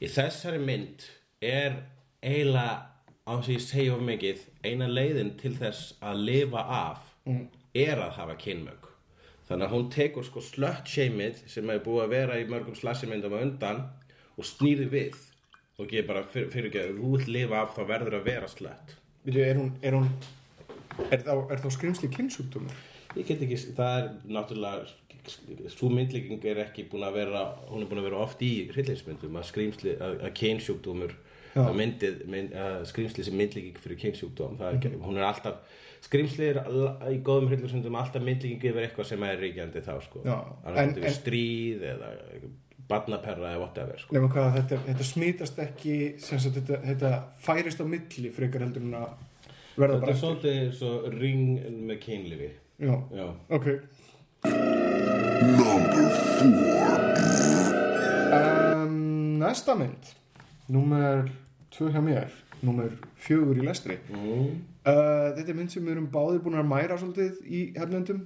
Í 0.00 0.10
þessari 0.14 0.62
mynd 0.64 1.04
er 1.44 1.76
eiginlega 2.24 2.78
á 3.28 3.32
þess 3.36 3.50
að 3.50 3.52
ég 3.52 3.66
segja 3.66 3.98
of 3.98 4.06
mikið 4.08 4.46
eina 4.64 4.88
leiðin 4.88 5.34
til 5.42 5.52
þess 5.60 5.92
að 6.00 6.24
lifa 6.30 6.64
af 6.78 7.04
er 7.76 8.00
að 8.00 8.16
hafa 8.16 8.38
kynmög. 8.40 8.87
Þannig 9.48 9.66
að 9.66 9.74
hún 9.74 9.90
tekur 9.92 10.26
sko 10.26 10.44
slött 10.44 10.88
shameið 10.92 11.44
sem 11.48 11.70
hefur 11.72 11.84
búið 11.86 12.04
að 12.04 12.14
vera 12.14 12.38
í 12.40 12.48
mörgum 12.48 12.76
slassimyndum 12.76 13.36
á 13.36 13.40
undan 13.40 13.84
og 14.36 14.44
snýri 14.44 14.88
við 14.92 15.16
og 15.78 15.88
gefur 15.88 16.08
bara 16.10 16.24
fyrir, 16.28 16.50
fyrir 16.52 16.68
ekki 16.68 16.82
að 16.84 16.98
vill 17.00 17.36
lifa 17.38 17.62
af 17.62 17.76
þá 17.76 17.84
verður 17.88 18.18
að 18.18 18.28
vera 18.28 18.50
slött. 18.50 18.98
Er 19.28 19.56
hún, 19.56 19.72
er 19.84 19.96
hún 19.96 20.10
Er 21.06 21.22
þá, 21.22 21.34
er 21.52 21.60
þá 21.62 21.68
skrimsli 21.74 22.10
kynnsjúkdómur? 22.12 22.78
Ég 23.16 23.26
get 23.28 23.42
ekki, 23.44 23.58
það 23.76 23.98
er 24.00 24.08
náttúrulega 24.34 25.68
svo 25.70 25.90
myndlíking 25.92 26.44
er 26.48 26.62
ekki 26.64 26.86
búin 26.88 27.04
að 27.04 27.18
vera 27.18 27.42
hún 27.68 27.84
er 27.84 27.90
búin 27.90 28.00
að 28.00 28.06
vera 28.08 28.20
oft 28.24 28.42
í 28.44 28.52
hryllingsmyndum 28.72 29.36
að 29.36 29.48
skrýmsli, 29.50 29.94
að, 30.00 30.14
að 30.24 30.32
kynsjúkdómur 30.40 31.12
Já. 31.52 31.62
að 31.66 31.74
mynd, 31.76 32.06
að 32.56 32.78
skrýmsli 32.88 33.26
sem 33.26 33.36
myndlíking 33.36 33.80
fyrir 33.82 34.00
kynsjúkdóm 34.04 34.56
það 34.60 34.70
er 34.70 34.78
ekki, 34.78 34.92
hún 35.04 35.20
er 35.20 35.26
alltaf 35.28 35.82
skrýmsli 36.04 36.46
er 36.52 36.58
í 37.12 37.18
góðum 37.26 37.48
hryllingsmyndum 37.50 37.96
alltaf 38.00 38.22
myndlíking 38.22 38.62
yfir 38.70 38.86
eitthvað 38.86 39.08
sem 39.10 39.22
er 39.28 39.38
ríkjandi 39.42 39.82
þá 39.84 39.94
sko, 40.04 40.22
Já, 40.24 40.36
það 40.64 40.78
en- 40.84 40.98
er 41.04 41.14
stríð 41.16 41.82
eða 41.92 42.10
barnaperra 42.88 43.50
eða 43.52 43.60
whatever 43.60 43.98
sko. 44.00 44.14
Nefnum 44.16 44.30
hvað, 44.32 44.54
þetta, 44.60 44.78
þetta 44.86 45.04
smítast 45.10 45.58
ekki 45.64 45.96
sem 46.24 46.38
sagt, 46.40 46.54
þetta, 46.60 46.78
þetta 46.86 47.10
færist 47.44 47.82
á 47.82 47.84
milli 47.84 48.30
frekar 48.32 48.64
heldur 48.64 48.82
en 48.86 48.94
að 48.94 49.08
verða 49.76 49.98
þetta 49.98 50.06
bara 50.06 50.14
er 50.14 50.22
svolítið 50.22 50.72
svo 50.78 50.92
ring 51.18 51.60
með 51.90 52.00
kynlífi. 52.06 52.50
Já, 52.78 52.94
Já, 53.12 53.26
ok. 53.50 53.66
Um, 58.32 59.38
Næsta 59.38 59.74
mynd. 59.74 60.12
Númer 60.68 61.28
tvö 61.72 61.90
hjá 61.92 62.00
mér. 62.04 62.28
Númer 62.62 62.90
fjögur 63.16 63.56
í 63.60 63.64
lestri. 63.66 63.96
Mm. 64.12 64.58
Uh, 64.88 65.30
Þetta 65.36 65.52
er 65.52 65.58
mynd 65.60 65.74
sem 65.74 65.84
við 65.84 65.96
erum 65.96 66.10
báðir 66.12 66.42
búin 66.44 66.58
að 66.58 66.70
mæra 66.70 66.98
svolítið 67.00 67.40
í 67.46 67.64
hefnendum. 67.78 68.22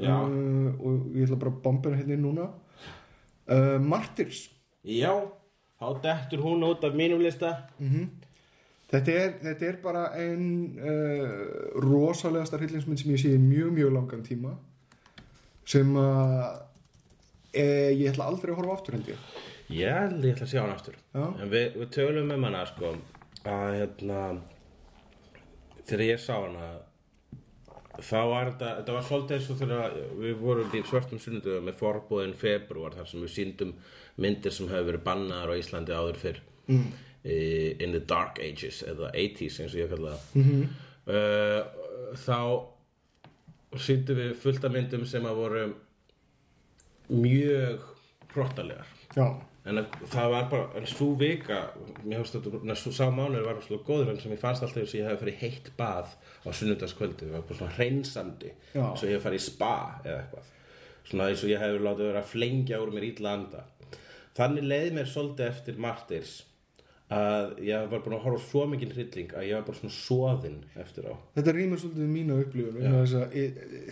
Já. 0.00 0.14
uh, 0.16 0.72
og 0.80 1.12
ég 1.16 1.26
ætla 1.26 1.38
bara 1.42 1.52
að 1.52 1.62
bomba 1.64 1.94
hérna 1.96 2.16
inn 2.16 2.26
núna. 2.26 2.48
Uh, 3.48 3.78
Martyrs. 3.82 4.46
Já, 4.86 5.12
þá 5.80 5.88
dettur 6.04 6.42
hún 6.46 6.64
út 6.66 6.84
af 6.86 6.96
mínum 6.98 7.22
lista. 7.22 7.54
Þetta 8.92 9.12
er, 9.16 9.30
þetta 9.40 9.68
er 9.70 9.78
bara 9.80 10.02
ein 10.20 10.44
uh, 10.76 11.80
rosalegasta 11.80 12.60
hryllingsmynd 12.60 13.00
sem 13.00 13.14
ég 13.14 13.22
sé 13.22 13.32
í 13.32 13.40
mjög, 13.40 13.72
mjög 13.78 13.96
langan 13.96 14.26
tíma 14.26 14.52
sem 15.68 15.94
að 15.96 16.62
e, 17.54 17.64
ég 17.94 18.08
ætla 18.10 18.28
aldrei 18.28 18.52
að 18.52 18.60
horfa 18.60 18.76
aftur. 18.78 18.98
Ég. 19.06 19.26
Held 19.72 20.24
ég 20.26 20.34
ætla 20.34 20.48
að 20.48 20.52
sjá 20.52 20.60
hann 20.62 20.74
aftur. 20.74 20.96
Já. 21.14 21.24
En 21.38 21.52
við, 21.52 21.76
við 21.80 21.92
tölum 21.96 22.32
um 22.34 22.46
hana 22.48 22.64
sko. 22.68 22.94
Að 23.42 23.76
hérna 23.78 24.18
þegar 25.88 26.04
ég 26.06 26.22
sá 26.22 26.34
hana 26.38 26.70
þá 28.00 28.18
var 28.30 28.50
þetta, 28.50 28.70
þetta 28.78 28.96
var 28.96 29.06
svolítið 29.06 29.36
eins 29.36 29.50
og 29.52 29.60
þegar 29.60 29.96
við 30.22 30.36
vorum 30.40 30.76
í 30.76 30.82
svörtum 30.88 31.20
sunnudöðum 31.20 31.68
með 31.68 31.78
forbúðin 31.80 32.34
februar 32.40 32.96
þar 32.96 33.10
sem 33.10 33.24
við 33.24 33.34
síndum 33.34 33.74
myndir 34.22 34.54
sem 34.54 34.70
hefur 34.70 34.88
verið 34.90 35.04
bannaðar 35.06 35.52
á 35.52 35.60
Íslandi 35.60 35.96
áður 35.96 36.20
fyrr 36.22 36.40
mm. 36.66 36.86
in 37.84 37.96
the 37.96 38.02
dark 38.08 38.40
ages 38.42 38.82
eða 38.88 39.12
80s 39.12 39.60
eins 39.62 39.76
og 39.76 39.82
ég 39.82 39.92
kalla 39.92 40.16
það 40.16 40.36
mm 40.40 40.48
-hmm. 40.48 40.66
þá 42.24 42.38
síndum 43.86 44.20
við 44.20 44.34
fullt 44.40 44.64
af 44.64 44.72
myndum 44.72 45.06
sem 45.06 45.24
að 45.24 45.40
voru 45.40 45.64
mjög 47.08 47.80
hrottalegar 48.32 48.86
Já, 49.16 49.26
en 49.62 49.78
að, 49.78 49.98
það 50.10 50.32
var 50.32 50.46
bara, 50.50 50.68
en 50.78 50.88
svo 50.90 51.08
vika 51.18 51.58
mér 52.02 52.22
hefst 52.22 52.38
þetta, 52.38 52.76
svo 52.78 52.92
sá 52.96 53.04
mánuður 53.14 53.46
var 53.46 53.60
svo 53.62 53.78
góður 53.86 54.12
en 54.12 54.20
sem 54.22 54.34
ég 54.34 54.40
fannst 54.42 54.64
alltaf 54.66 54.80
þess 54.80 54.96
að 54.96 55.00
ég 55.00 55.10
hefði 55.10 55.20
farið 55.22 55.42
heitt 55.44 55.68
bað 55.78 56.16
á 56.42 56.48
sunnudagskvöldi, 56.58 57.28
það 57.28 57.36
var 57.36 57.44
bara 57.50 57.60
svona 57.60 57.76
hreinsandi 57.76 58.50
Já. 58.72 58.86
svo 58.98 59.06
ég 59.06 59.14
hefði 59.14 59.24
farið 59.26 59.42
í 59.42 59.44
spa 59.46 59.74
eða 60.02 60.16
eitthvað. 60.16 60.48
Svona 61.02 61.28
eins 61.30 61.42
og 61.42 61.50
ég 61.50 61.62
hefði 61.62 61.84
látið 61.86 62.08
vera 62.08 62.22
að 62.22 62.32
flengja 62.32 62.80
úr 62.82 62.92
mér 62.94 63.06
ítla 63.10 63.36
anda. 63.38 63.62
Þannig 64.38 64.66
leiði 64.66 64.92
mér 64.96 65.12
svolítið 65.12 65.48
eftir 65.48 65.80
Martyrs 65.82 66.34
að 67.12 67.58
ég 67.66 67.90
var 67.92 68.02
búin 68.02 68.16
að 68.16 68.26
horfa 68.26 68.44
svo 68.46 68.62
mikið 68.72 68.94
hrylling 68.96 69.34
að 69.36 69.48
ég 69.48 69.58
var 69.58 69.66
bara 69.66 69.78
svona 69.78 69.96
soðinn 69.96 70.60
eftir 70.80 71.08
á. 71.10 71.14
Þetta 71.36 71.54
rýmur 71.58 71.82
svolítið 71.82 72.12
mína 72.14 72.38
upplifun 72.40 72.78
vegna 72.78 73.02
þess 73.02 73.18
að 73.18 73.34
e, 73.36 73.44
e, 73.52 73.82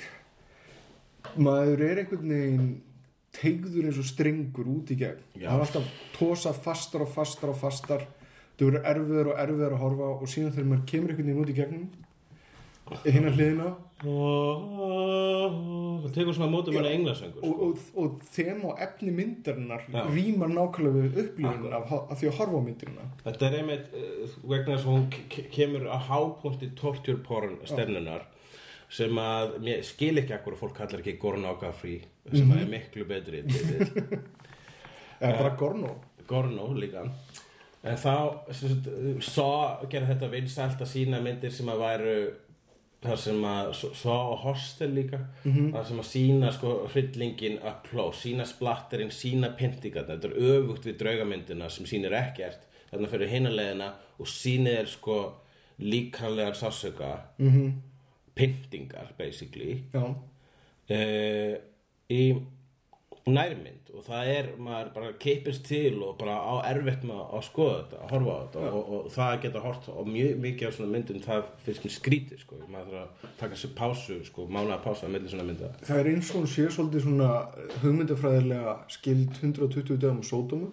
maður 1.44 1.84
er 1.84 2.00
einhvern 2.00 2.32
veginn 2.34 2.70
tegður 3.36 3.86
eins 3.90 3.98
og 4.02 4.08
strengur 4.08 4.66
út 4.72 4.90
í 4.90 4.96
gegn. 5.00 5.20
Já. 5.38 5.48
það 5.50 5.56
er 5.56 5.64
alltaf 5.66 5.84
tósa 6.18 6.52
fastar 6.56 7.04
og 7.06 7.12
fastar 7.14 7.52
og 7.54 7.58
fastar. 7.60 8.06
Það 8.58 8.66
verður 8.70 8.88
erfiður 8.92 9.28
og 9.32 9.38
erfiður 9.44 9.74
að 9.76 9.82
horfa 9.84 10.08
og 10.20 10.28
síðan 10.28 10.52
þegar 10.56 10.70
maður 10.72 10.88
kemur 10.90 11.10
einhvern 11.14 11.28
veginn 11.30 11.44
út 11.44 11.52
í 11.52 11.58
gegnum 11.60 11.86
hinna 13.06 13.30
hliðina. 13.36 13.68
Það 16.00 16.14
tekur 16.16 16.34
svona 16.36 16.48
mótum 16.52 16.74
manni 16.76 16.92
englasöngur 16.96 17.44
og, 17.46 17.62
og, 17.66 17.82
og 18.00 18.22
þem 18.34 18.62
og 18.70 18.80
efni 18.84 19.12
myndarinnar 19.14 19.82
rýmar 20.10 20.50
nákvæmlega 20.54 21.02
við 21.04 21.18
upplifun 21.24 21.74
af, 21.76 21.92
af 22.00 22.16
því 22.20 22.30
að 22.30 22.38
horfa 22.40 22.60
á 22.60 22.62
myndina 22.66 23.04
Þetta 23.24 23.48
er 23.50 23.56
einmitt 23.60 23.92
uh, 23.92 24.34
vegna 24.52 24.74
þess 24.76 24.86
að 24.86 24.94
hún 24.94 25.06
ke- 25.34 25.46
kemur 25.54 25.86
að 25.92 26.06
hápunkti 26.08 26.70
torture 26.80 27.20
porn 27.26 27.56
stefnunar 27.68 28.24
sem 28.90 29.18
að 29.22 29.56
mér 29.62 29.82
skil 29.86 30.16
ekki 30.18 30.34
akkur 30.34 30.56
að 30.56 30.62
fólk 30.64 30.76
kallar 30.80 31.02
ekki 31.02 31.18
Gornoga 31.22 31.72
free 31.72 32.02
sem 32.30 32.50
að 32.50 32.62
er 32.64 32.70
miklu 32.70 33.06
betri 33.06 33.42
eða 35.20 35.34
bara 35.36 35.56
Gorno 35.58 35.96
Gorno 36.30 36.68
líka. 36.76 37.02
En 37.80 37.96
þá 37.96 38.14
svo 39.24 39.50
gerði 39.90 40.12
þetta 40.12 40.30
vinsælt 40.30 40.84
að 40.84 40.92
sína 40.92 41.20
myndir 41.24 41.52
sem 41.54 41.68
að 41.72 41.82
væru 41.82 42.16
þar 43.00 43.20
sem 43.22 43.44
að 43.48 43.70
svo 43.80 44.14
á 44.14 44.36
hostel 44.44 44.90
líka. 44.94 45.22
Þar 45.42 45.86
sem 45.88 46.02
að 46.02 46.08
sína 46.10 46.52
sko 46.54 46.74
hryllingin 46.92 47.60
up 47.64 47.86
close, 47.88 48.20
sína 48.22 48.46
splatterinn 48.46 49.12
sína 49.14 49.54
pyntingarna, 49.56 50.18
þetta 50.18 50.28
er 50.28 50.56
öfugt 50.58 50.88
við 50.88 50.98
draugamyndina 51.02 51.70
sem 51.72 51.88
sýnir 51.88 52.16
ekkert. 52.20 52.66
Þarna 52.90 53.12
fyrir 53.12 53.32
hinaleðina 53.32 53.92
og 54.20 54.28
sýnir 54.28 54.90
sko 54.90 55.20
líkanlegan 55.80 56.54
sásöka 56.54 57.18
mm 57.38 57.50
-hmm. 57.50 57.72
Pyntingar 58.40 59.12
basically. 59.20 59.82
Já, 59.92 60.06
uh, 60.96 61.54
í 62.10 62.24
nærmynd 63.28 63.90
og 63.92 64.04
það 64.06 64.28
er, 64.32 64.48
maður 64.62 64.90
bara 64.94 65.10
keipist 65.20 65.64
til 65.68 65.98
og 66.04 66.14
bara 66.20 66.36
á 66.40 66.54
erfitt 66.70 67.02
með 67.06 67.20
að 67.20 67.42
skoða 67.46 67.74
þetta, 67.80 67.98
að 68.00 68.12
horfa 68.14 68.32
á 68.32 68.40
þetta 68.40 68.70
og, 68.70 68.92
og 68.96 69.08
það 69.14 69.32
geta 69.44 69.62
hort 69.64 69.88
á 69.90 70.00
mjög 70.08 70.40
mikið 70.44 70.68
af 70.68 70.76
svona 70.76 70.92
myndum 70.94 71.24
það 71.24 71.50
finnst 71.66 71.84
mér 71.84 71.94
skrítið 71.96 72.42
sko, 72.44 72.60
maður 72.70 72.94
þarf 72.94 73.26
að 73.26 73.34
taka 73.42 73.60
sér 73.60 73.74
pásu 73.80 74.18
sko, 74.28 74.46
mánaða 74.48 74.80
pásu 74.86 75.06
að 75.06 75.14
milli 75.16 75.32
svona 75.32 75.48
mynda. 75.50 75.72
Það 75.84 76.02
er 76.02 76.10
eins 76.14 76.32
og 76.32 76.40
hún 76.40 76.50
sé 76.54 76.66
svolítið 76.70 77.06
svona 77.06 77.30
hugmyndafræðilega 77.84 78.76
skild 78.96 79.36
120 79.42 80.00
dögum 80.00 80.22
og 80.24 80.30
sódómu. 80.30 80.72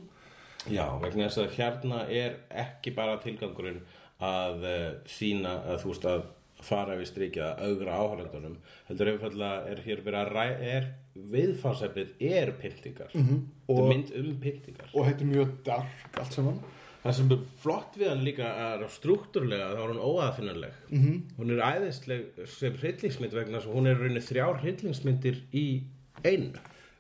Já, 0.68 0.86
vegna 1.04 1.28
þess 1.28 1.44
að 1.44 1.54
hérna 1.58 2.02
er 2.12 2.40
ekki 2.66 2.96
bara 2.96 3.20
tilgangurinn 3.24 3.84
að 4.24 4.66
uh, 4.66 4.90
sína 5.10 5.60
að 5.74 5.84
þú 5.84 5.94
veist 5.94 6.10
að 6.10 6.26
fara 6.66 6.96
við 6.98 7.10
strikið 7.12 7.44
að 7.46 7.60
augra 7.68 7.98
áhörendunum 8.02 8.56
heldur 8.88 9.12
einfallega 9.12 9.74
er 9.74 9.82
hér 9.86 10.02
verið 10.06 10.22
að 10.22 10.32
ræ, 10.34 10.46
er 10.78 10.88
viðfarsefnið 11.34 12.16
er 12.30 12.52
pyntingar. 12.62 13.12
Mm 13.14 13.28
-hmm. 13.28 13.44
og 13.68 13.80
Og- 13.80 13.90
mynd 13.90 14.12
um 14.16 14.40
pyntingar. 14.42 14.90
og 14.94 15.06
þetta 15.06 15.22
er 15.22 15.32
mjög 15.34 15.52
dark 15.66 16.20
allt 16.20 16.34
saman. 16.34 16.60
Það 17.04 17.14
sem 17.14 17.32
er 17.32 17.38
flott 17.62 17.98
við 17.98 18.10
hann 18.10 18.24
líka 18.26 18.44
er 18.44 18.88
struktúrlega 18.90 19.76
þá 19.76 19.84
er 19.84 19.92
hún 19.94 20.06
óaðfinnanleg. 20.10 20.74
-hmm. 20.92 21.22
hún 21.38 21.52
er 21.52 21.62
æðisleg 21.62 22.48
sem 22.48 22.74
hryllingsmynd 22.74 23.34
vegna 23.34 23.60
hún 23.60 23.88
er 23.88 23.96
raunin 23.98 24.22
þrjár 24.22 24.60
hryllingsmyndir 24.62 25.36
í 25.54 25.84
einu 26.24 26.54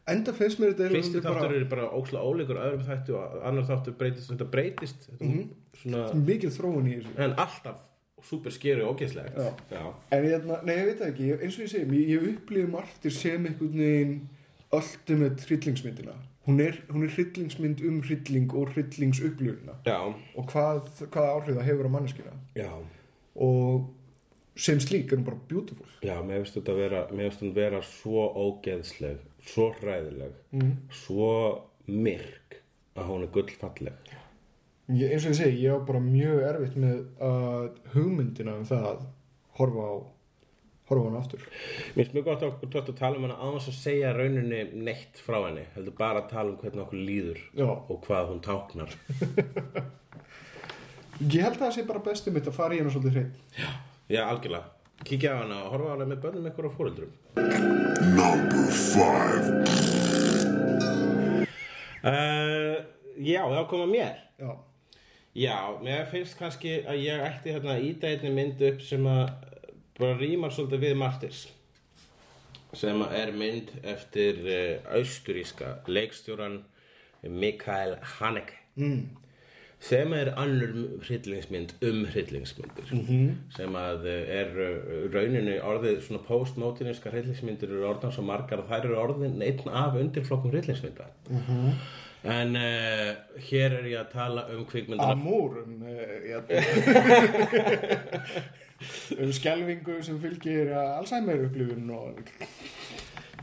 enda 0.08 0.34
finnst 0.34 0.60
mér 0.60 0.74
þetta 0.74 0.90
fyrsti 0.94 1.22
bara 1.22 1.42
þáttur 1.42 1.56
er 1.58 1.66
bara 1.72 1.90
óksla 1.92 2.24
óleikur 2.24 2.60
öðrum 2.62 2.86
þættu 2.88 3.16
og 3.18 3.42
annar 3.44 3.68
þáttur 3.68 3.98
breytist 4.00 4.32
þetta 4.32 4.50
breytist. 4.52 5.10
Þetta 5.12 5.26
mm 5.26 5.50
svona, 5.78 6.06
mikið 6.14 6.56
þróun 6.56 6.88
í 6.90 6.96
þessu. 6.98 7.12
En 7.22 7.36
alltaf 7.38 7.84
super 8.24 8.54
skeri 8.54 8.82
og 8.82 8.96
ógeðslegt 8.96 9.38
Já. 9.38 9.52
Já. 9.72 9.84
en 10.12 10.26
ég, 10.26 10.48
nei, 10.66 10.74
ég 10.76 10.88
veit 10.92 11.04
ekki, 11.10 11.30
eins 11.38 11.58
og 11.60 11.66
ég 11.68 11.72
segi 11.74 12.00
ég, 12.02 12.10
ég 12.16 12.26
upplifði 12.34 12.72
Martyr 12.72 13.14
sem 13.14 13.46
einhvern 13.46 13.78
veginn 13.78 14.16
ultimate 14.74 15.46
hryllingsmyndina 15.48 16.16
hún 16.48 16.62
er, 16.64 16.80
hún 16.90 17.04
er 17.06 17.14
hryllingsmynd 17.14 17.84
um 17.88 18.02
hrylling 18.04 18.54
og 18.56 18.74
hryllingsupplifuna 18.74 19.78
Já. 19.86 20.00
og 20.36 20.50
hvað, 20.52 20.90
hvaða 21.06 21.36
áhrif 21.36 21.60
það 21.60 21.70
hefur 21.70 21.90
á 21.90 21.96
manneskina 21.98 22.36
Já. 22.58 22.72
og 23.36 23.94
sem 24.58 24.80
slík 24.82 25.12
er 25.12 25.20
hún 25.20 25.28
bara 25.28 25.40
beautiful 25.50 25.88
Já, 26.02 26.18
mér 26.26 26.42
finnst 26.42 26.58
þetta 26.58 26.78
vera, 26.78 27.06
finnst 27.14 27.44
hún 27.46 27.56
vera 27.56 27.82
svo 27.86 28.28
ógeðsleg, 28.48 29.20
svo 29.46 29.70
hræðileg, 29.78 30.40
svo 31.06 31.32
myrk 31.88 32.58
að 32.98 33.12
hún 33.12 33.26
er 33.28 33.32
gullfalleg. 33.36 34.08
Ég, 34.88 35.12
eins 35.12 35.26
og 35.26 35.34
ég 35.34 35.40
segi, 35.42 35.64
ég 35.66 35.74
var 35.76 35.88
bara 35.88 36.04
mjög 36.04 36.44
erfitt 36.48 36.78
með 36.80 37.02
að 37.24 37.66
hugmyndina 37.96 38.56
um 38.60 38.68
það 38.68 38.86
að 38.92 39.02
horfa 39.60 39.88
á 39.88 39.96
horfa 40.88 41.04
á 41.04 41.08
hann 41.10 41.20
aftur 41.20 41.42
Mér 41.44 41.98
finnst 41.98 42.16
mjög 42.16 42.28
gott 42.30 42.44
að 42.44 42.52
okkur 42.54 42.72
tótt 42.72 42.92
að 42.94 43.00
tala 43.02 43.20
um 43.20 43.26
hana 43.28 43.36
á 43.36 43.48
þess 43.58 43.72
að 43.72 43.80
segja 43.82 44.14
rauninni 44.16 44.62
neitt 44.88 45.20
frá 45.20 45.38
henni, 45.44 45.66
heldur 45.76 45.96
bara 45.98 46.24
að 46.24 46.30
tala 46.32 46.54
um 46.54 46.60
hvernig 46.62 46.84
okkur 46.86 47.02
líður 47.10 47.42
Já. 47.58 47.68
og 47.68 47.98
hvað 48.06 48.32
hún 48.32 48.42
táknar. 48.46 48.96
ég 51.34 51.44
held 51.44 51.58
að 51.58 51.64
það 51.66 51.76
sé 51.76 51.86
bara 51.90 52.06
bestum 52.06 52.38
mitt 52.38 52.48
að 52.48 52.58
fara 52.60 52.78
í 52.78 52.82
hana 52.82 52.94
svolítið 52.94 53.18
hrein 53.18 53.32
Já, 54.08 54.22
algjörlega. 54.24 54.72
Kíkja 55.04 55.34
á 55.36 55.42
hana 55.44 55.58
og 55.66 55.74
horfa 55.76 55.92
á 55.92 55.94
hana 55.98 56.08
með 56.08 56.22
börnum 56.24 56.48
ykkur 56.48 56.70
og 56.70 56.78
fóreldrum. 56.78 57.12
Uh, 62.08 62.78
já, 63.20 63.42
það 63.44 63.68
koma 63.68 63.90
mér. 63.92 64.16
já, 64.40 64.52
Já, 65.38 65.78
mér 65.86 66.08
finnst 66.10 66.34
kannski 66.40 66.80
að 66.90 67.04
ég 67.04 67.22
ætti 67.22 67.54
hérna 67.54 67.76
íta 67.78 68.10
einni 68.10 68.32
mynd 68.34 68.62
upp 68.72 68.80
sem 68.82 69.04
að 69.06 69.28
bara 70.00 70.18
rýmar 70.18 70.54
svolítið 70.54 70.86
við 70.88 70.96
Martyrs 70.98 71.44
sem 72.78 73.04
er 73.06 73.32
mynd 73.38 73.70
eftir 73.88 74.42
uh, 74.44 74.98
austuríska 74.98 75.78
leikstjóran 75.88 76.64
Mikael 77.22 77.96
Haneke 78.18 78.58
mm. 78.76 79.06
sem 79.80 80.14
er 80.18 80.34
annur 80.42 80.74
hryllingsmynd 81.06 81.76
um 81.86 82.02
hryllingsmyndir 82.12 82.90
-hmm. 82.92 83.30
sem 83.56 83.78
að 83.78 84.10
uh, 84.10 84.18
er 84.42 84.52
uh, 84.58 85.06
rauninu 85.14 85.60
orðið 85.62 86.02
svona 86.08 86.24
postmoderniska 86.28 87.14
hryllingsmyndir 87.14 87.70
eru 87.70 87.88
orðan 87.94 88.18
svo 88.18 88.26
margar 88.26 88.66
og 88.66 88.70
þær 88.74 88.90
eru 88.90 89.00
orðin 89.06 89.42
einn 89.42 89.70
af 89.70 90.02
undirflokkum 90.02 90.52
hryllingsmynda 90.52 91.10
-hmm. 91.30 91.74
En 92.28 92.56
uh, 92.60 93.12
hér 93.50 93.78
er 93.80 93.86
ég 93.88 94.00
að 94.02 94.12
tala 94.14 94.44
um 94.54 94.66
kvikmyndina. 94.68 95.14
Amor 95.16 95.62
um, 95.64 95.80
uh, 95.88 96.42
um 99.22 99.32
skelvingu 99.34 100.02
sem 100.06 100.20
fylgir 100.22 100.74
uh, 100.74 100.98
Alzheimer 101.00 101.48
upplifun 101.48 101.90
og 101.96 102.22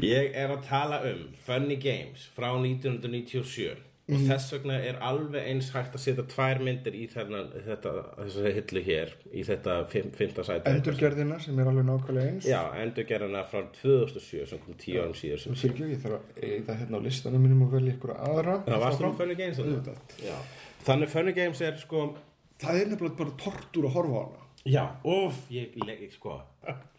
Ég 0.03 0.33
er 0.35 0.51
að 0.51 0.65
tala 0.67 1.01
um 1.07 1.29
Funny 1.47 1.77
Games 1.79 2.27
frá 2.35 2.49
1997 2.51 3.94
og 4.05 4.25
þess 4.29 4.53
vegna 4.53 4.75
er 4.85 4.99
alveg 5.05 5.47
eins 5.49 5.71
hægt 5.73 5.95
að 5.97 6.03
setja 6.05 6.25
tvær 6.29 6.61
myndir 6.67 6.97
í 6.99 7.07
þennan, 7.13 7.49
þetta, 7.69 7.95
þessari 8.19 8.53
hillu 8.59 8.83
hér 8.89 9.15
í 9.33 9.47
þetta 9.49 9.79
fymta 9.93 10.45
sæti. 10.45 10.75
Endurgerðina 10.75 11.39
sem 11.41 11.63
er 11.63 11.71
alveg 11.71 11.89
nákvæmlega 11.89 12.35
eins. 12.35 12.51
Já, 12.51 12.61
endurgerðana 12.83 13.47
frá 13.49 13.65
2007 13.81 14.45
sem 14.53 14.63
kom 14.67 14.77
tíu 14.81 15.01
árum 15.01 15.17
síðar 15.17 15.41
sem 15.47 15.57
Sýrkjö, 15.63 15.89
ég 15.95 16.05
þarf 16.05 16.21
að 16.21 16.45
eða 16.51 16.79
hérna 16.83 17.01
á 17.01 17.07
listanum 17.07 17.49
mínum 17.49 17.65
og 17.65 17.73
velja 17.79 17.97
ykkur 17.97 18.15
aðra. 18.19 18.61
Það 18.69 18.85
varst 18.85 19.09
um 19.09 19.19
Funny 19.23 19.39
Games. 19.41 19.65
Þannig 20.85 21.13
Funny 21.15 21.37
Games 21.37 21.65
er 21.65 21.81
sko 21.81 22.07
Það 22.63 22.81
er 22.81 22.91
nefnilega 22.91 23.19
bara 23.19 23.35
tortur 23.41 23.89
að 23.89 23.97
horfa 23.97 24.21
á 24.21 24.25
hana. 24.25 24.43
Já, 24.65 24.83
uff, 25.11 25.41
ég, 25.53 25.75
ég, 25.85 26.05
sko. 26.15 26.39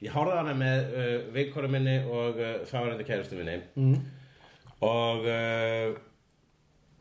Ég 0.04 0.14
horfði 0.14 0.36
á 0.36 0.42
hana 0.42 0.56
með 0.58 0.92
uh, 0.92 1.14
veikora 1.34 1.70
minni 1.72 1.96
og 2.04 2.42
uh, 2.42 2.58
þáverandi 2.70 3.08
kærustu 3.08 3.40
minni. 3.40 3.62
Mm. 3.80 4.04
og 4.86 5.24
uh, 5.24 5.96
uh, 5.96 5.96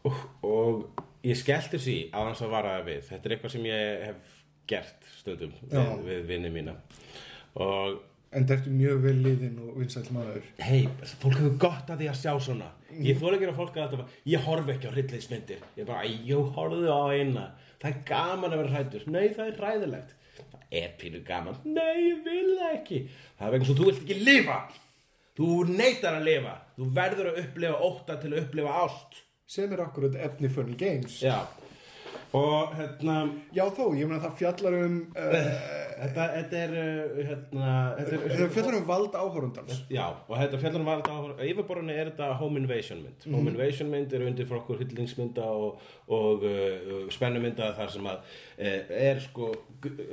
og 0.04 1.02
ég 1.24 1.38
skellti 1.38 1.80
því 1.80 1.98
á 2.12 2.18
hans 2.22 2.42
að 2.44 2.56
vara 2.56 2.78
við. 2.86 3.04
Þetta 3.10 3.28
er 3.28 3.36
eitthvað 3.36 3.54
sem 3.54 3.68
ég 3.68 4.08
hef 4.08 4.32
gert 4.70 5.06
stundum 5.18 5.54
við, 5.70 5.94
við 6.08 6.26
vinni 6.32 6.52
mína. 6.54 6.76
Og 7.60 8.02
En 8.34 8.48
þetta 8.50 8.66
er 8.66 8.74
mjög 8.74 9.02
vel 9.04 9.18
liðin 9.22 9.58
og 9.62 9.76
vinsæll 9.78 10.08
maður. 10.10 10.46
Hei, 10.58 10.88
fólk 11.22 11.36
hefur 11.38 11.52
gott 11.62 11.90
að 11.94 12.00
því 12.00 12.08
að 12.10 12.16
sjá 12.18 12.32
svona. 12.42 12.70
Ég 13.06 13.20
þóla 13.20 13.36
ekki 13.36 13.46
að 13.46 13.60
fólk 13.60 13.76
að 13.78 13.84
alltaf 13.84 14.16
ég 14.26 14.48
horfi 14.48 14.72
ekki 14.74 14.90
á 14.90 14.94
hryllingsmyndir. 14.96 15.60
Ég 15.78 15.86
bara, 15.86 16.08
jú, 16.26 16.40
horfðu 16.56 16.90
á 16.90 17.14
eina. 17.14 17.44
Það 17.78 17.90
er 17.92 18.00
gaman 18.08 18.56
að 18.56 18.62
vera 18.62 18.72
hrættur 18.74 19.04
nei, 19.06 19.28
það 19.36 19.52
er 19.52 19.60
ræðilegt 19.62 20.16
það 20.34 20.64
er 20.80 20.94
pínu 20.98 21.20
gaman, 21.26 21.60
nei, 21.62 22.08
ég 22.08 22.24
vil 22.26 22.56
ekki. 22.72 23.04
Það 23.38 23.46
er 23.46 23.54
vegna 23.54 23.68
svo 23.68 23.76
þú 23.78 23.86
vilt 23.90 24.02
ekki 24.02 24.18
lifa. 24.26 24.58
Þú 25.38 25.50
neytar 25.70 26.18
að 26.18 26.28
lifa. 26.28 26.56
Þú 26.74 26.88
verður 26.98 27.30
að 27.30 27.40
upplifa 27.44 27.86
ótta 27.86 28.18
til 28.22 28.32
að 28.32 28.42
upplifa 28.42 28.74
ást 28.82 29.20
sem 29.46 29.72
er 29.72 29.84
akkurat 29.84 30.16
efni 30.16 30.48
Funny 30.48 30.76
Games. 30.78 31.20
Já, 31.22 31.42
og 32.34 32.72
hérna 32.74 33.16
Já 33.54 33.62
þó, 33.70 33.92
ég 33.94 34.08
meina 34.08 34.18
það 34.22 34.32
fjallar 34.40 34.74
um 34.80 34.94
uh, 35.14 35.34
Þetta, 35.94 36.24
þetta 36.34 36.58
er 36.64 36.72
uh, 36.74 37.18
hérna, 37.28 37.68
þetta 38.00 38.16
er, 38.16 38.32
það 38.40 38.48
fjallar 38.56 38.76
um 38.80 38.86
vald 38.88 39.18
áhorundans 39.20 39.76
Já, 39.92 40.02
og 40.26 40.34
þetta 40.40 40.60
fjallar 40.64 40.82
um 40.82 40.88
valda 40.90 41.14
á 41.14 41.20
yfirborðinu 41.46 41.94
er 41.94 42.10
þetta 42.10 42.30
home 42.40 42.58
invasion 42.62 43.04
mynd. 43.04 43.20
Mhm. 43.22 43.36
home 43.38 43.52
invasion 43.54 43.92
mynd 43.92 44.16
er 44.16 44.26
undir 44.26 44.48
frá 44.50 44.58
okkur 44.58 44.82
hyllingsmynda 44.82 45.46
og, 45.46 45.78
og 46.18 46.42
uh, 46.48 47.06
spennumynda 47.14 47.70
þar 47.78 47.94
sem 47.94 48.10
að 48.10 48.18
uh, 48.58 48.92
er 48.98 49.22
sko 49.28 49.52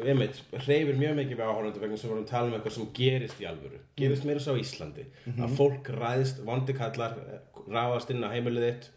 einmitt, 0.05 0.43
hreyfir 0.67 1.01
mjög 1.01 1.17
mikið 1.23 1.41
við 1.41 1.45
áhorundu 1.49 1.81
vegna 1.81 1.97
sem 1.97 2.09
við 2.09 2.13
vorum 2.15 2.27
að 2.27 2.33
tala 2.35 2.51
um 2.51 2.57
eitthvað 2.59 2.77
sem 2.77 2.89
gerist 3.01 3.41
í 3.41 3.49
alvöru. 3.49 3.81
Gerist 3.97 4.29
meira 4.29 4.43
svo 4.43 4.53
á 4.53 4.61
Íslandi. 4.61 5.09
Mhm. 5.25 5.41
að 5.47 5.57
fólk 5.57 5.93
ræðst, 5.97 6.45
vandikallar 6.45 7.17
ráðast 7.65 8.13
inn 8.13 8.21
á 8.21 8.29
heimilið 8.29 8.67
þitt 8.69 8.91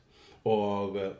og 0.44 0.98
uh, 1.00 1.12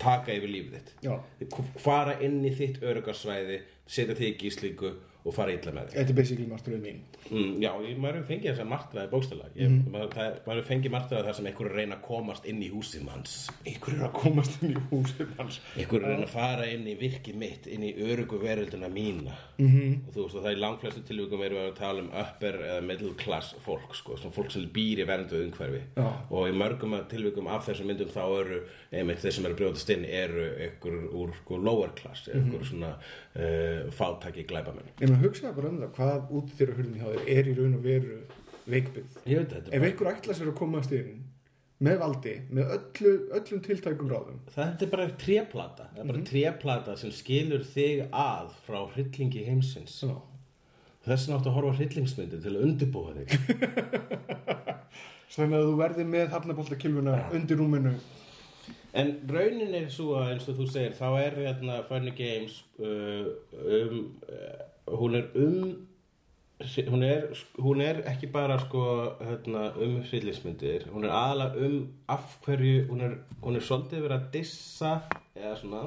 taka 0.00 0.34
yfir 0.34 0.50
lífið 0.50 0.76
þitt. 0.76 1.58
Fara 1.80 2.18
inn 2.24 2.40
í 2.44 2.52
þitt 2.56 2.82
örugarsvæði 2.82 3.60
setja 3.86 4.16
þig 4.16 4.30
í 4.30 4.38
gíslíku 4.44 4.94
og 5.24 5.32
fara 5.34 5.52
illa 5.52 5.72
með 5.72 5.86
þig 5.88 5.96
þetta 5.98 6.10
er 6.10 6.14
basically 6.20 6.46
margturinn 6.46 6.82
mín 6.84 7.00
Mm, 7.30 7.54
já, 7.62 7.70
maður 7.96 8.16
hefur 8.18 8.26
fengið 8.28 8.50
þess 8.50 8.60
að 8.60 8.68
martraði 8.68 9.08
bókstala 9.08 9.44
ég, 9.56 9.68
Mhm. 9.70 9.90
maður, 9.90 10.10
maður 10.44 10.58
hefur 10.60 10.68
fengið 10.68 10.90
martraði 10.92 11.24
þar 11.24 11.34
sem 11.34 11.46
einhver 11.46 11.64
er 11.66 11.70
að 11.72 11.76
reyna 11.78 11.96
að 11.96 12.02
komast 12.04 12.44
inn 12.44 12.60
í 12.62 12.68
húsið 12.70 13.02
manns 13.06 13.48
Ykkur 13.64 13.94
er 13.94 14.02
að 14.04 14.12
komast 14.12 14.62
inn 14.62 14.74
í 14.74 14.82
húsið 14.90 15.28
hans 15.38 15.60
einhver 15.76 16.02
er 16.02 16.04
að 16.04 16.10
reyna 16.12 16.26
að 16.26 16.34
fara 16.34 16.66
inn 16.68 16.84
í 16.86 16.94
virkið 17.00 17.34
mitt 17.40 17.66
inn 17.66 17.80
í 17.82 17.94
örugu 17.96 18.38
veröldina 18.42 18.88
mína 18.92 19.32
Mhm. 19.56 19.66
-hmm. 19.72 20.08
og 20.08 20.12
þú 20.14 20.20
veist 20.26 20.34
og 20.36 20.42
það 20.44 20.50
er 20.52 20.56
í 20.56 20.60
langflestu 20.60 21.00
tilvíkum 21.08 21.42
erum 21.46 21.56
við 21.58 21.70
að 21.72 21.76
tala 21.76 22.00
um 22.02 22.10
upper 22.12 22.52
eða 22.60 22.82
middle 22.84 23.14
class 23.14 23.54
fólk 23.64 23.94
sko, 23.94 24.16
svona 24.16 24.34
fólk 24.34 24.50
sem 24.52 24.68
býr 24.68 24.98
í 25.00 25.06
vernduð 25.06 25.46
umhverfi 25.48 25.80
Já. 25.96 26.12
og 26.30 26.48
í 26.48 26.52
mörgum 26.52 27.08
tilvíkum 27.08 27.46
af 27.48 27.66
þessum 27.66 27.86
myndum 27.86 28.08
þá 28.12 28.40
eru 28.44 28.60
einmitt 28.92 29.18
þeir 29.24 29.32
sem 29.32 29.46
eru 29.46 29.54
brjóðast 29.54 29.88
inn 29.90 30.04
eru 30.04 30.44
einhver 30.60 31.08
úr 31.14 31.32
sko, 31.40 31.56
lower 31.56 31.88
class 31.96 32.28
Mhm. 32.28 32.36
einhver 32.36 32.64
svona 32.64 32.94
uh, 33.36 33.90
fátæki 33.90 34.44
glæpamenn 34.46 34.92
Meina 35.14 35.28
hugsaði 35.28 35.54
bara 35.54 35.68
um 35.70 35.76
það 35.78 35.90
hvað 35.94 36.30
út 36.34 36.48
þeirra 36.58 36.74
hurðin 36.74 36.94
hjá 36.98 37.04
þér 37.06 37.28
er 37.34 37.46
í 37.46 37.52
raun 37.54 37.74
og 37.76 37.84
veru 37.84 38.14
veikbyggð. 38.66 39.18
Ég 39.30 39.38
veit 39.38 39.52
þetta 39.52 39.74
Ef 39.76 39.84
einhver 39.86 40.08
ætla 40.10 40.34
sér 40.34 40.50
að 40.50 40.56
komast 40.58 40.94
inn 40.96 41.20
með 41.84 42.00
valdi, 42.00 42.32
með 42.54 42.72
öllu, 42.74 43.12
öllum 43.38 43.60
tiltækum 43.62 44.10
ráðum. 44.10 44.40
Þetta 44.54 44.86
er 44.86 44.90
bara 44.90 45.06
tréplata. 45.20 45.86
Það 45.92 46.02
er 46.02 46.10
bara 46.10 46.24
tréplata 46.30 46.96
sem 46.98 47.14
skilur 47.14 47.62
þig 47.68 48.02
að 48.10 48.50
frá 48.66 48.80
hryllingi 48.96 49.44
heimsins. 49.46 50.00
Já. 50.02 50.16
Þess 51.04 51.28
vegna 51.28 51.38
áttu 51.38 51.52
að 51.52 51.56
horfa 51.60 51.70
á 51.70 51.78
hryllingsmyndir 51.78 52.42
til 52.42 52.56
að 52.56 52.66
undirbúa 52.66 53.14
þig. 53.20 53.38
Þannig 55.36 55.56
að 55.60 55.66
þú 55.68 55.78
verðir 55.84 56.12
með 56.16 56.28
hafnaboltakilfuna 56.34 57.16
undir 57.38 57.62
rúminu. 57.62 57.96
En 58.98 59.16
raunin 59.30 59.74
er 59.78 59.90
svo 59.94 60.14
að 60.18 60.34
eins 60.34 60.46
og 60.50 60.58
þú 60.58 60.70
segir 60.70 60.94
þá 60.98 61.08
er 61.20 61.42
hérna 61.44 61.82
Funny 61.86 62.14
Games 62.14 62.62
uh, 62.78 63.34
um, 63.52 64.06
uh, 64.30 64.70
hún 64.90 65.18
er 65.18 65.28
um 65.34 65.74
hún 66.90 67.02
er, 67.02 67.28
hún 67.58 67.80
er 67.82 68.00
ekki 68.08 68.28
bara 68.32 68.58
sko, 68.62 68.84
hérna, 69.20 69.66
um 69.80 69.98
hryllingsmyndir. 70.06 70.88
Hún 70.92 71.04
er 71.04 71.12
aðalega 71.12 71.66
um 71.66 71.78
af 72.08 72.38
hverju 72.44 72.86
hún 72.88 73.04
er, 73.04 73.16
hún 73.42 73.58
er 73.58 73.64
svolítið 73.66 74.04
verið 74.06 74.18
að 74.18 74.28
dissa 74.36 74.92
eða 75.34 75.54
svona. 75.60 75.84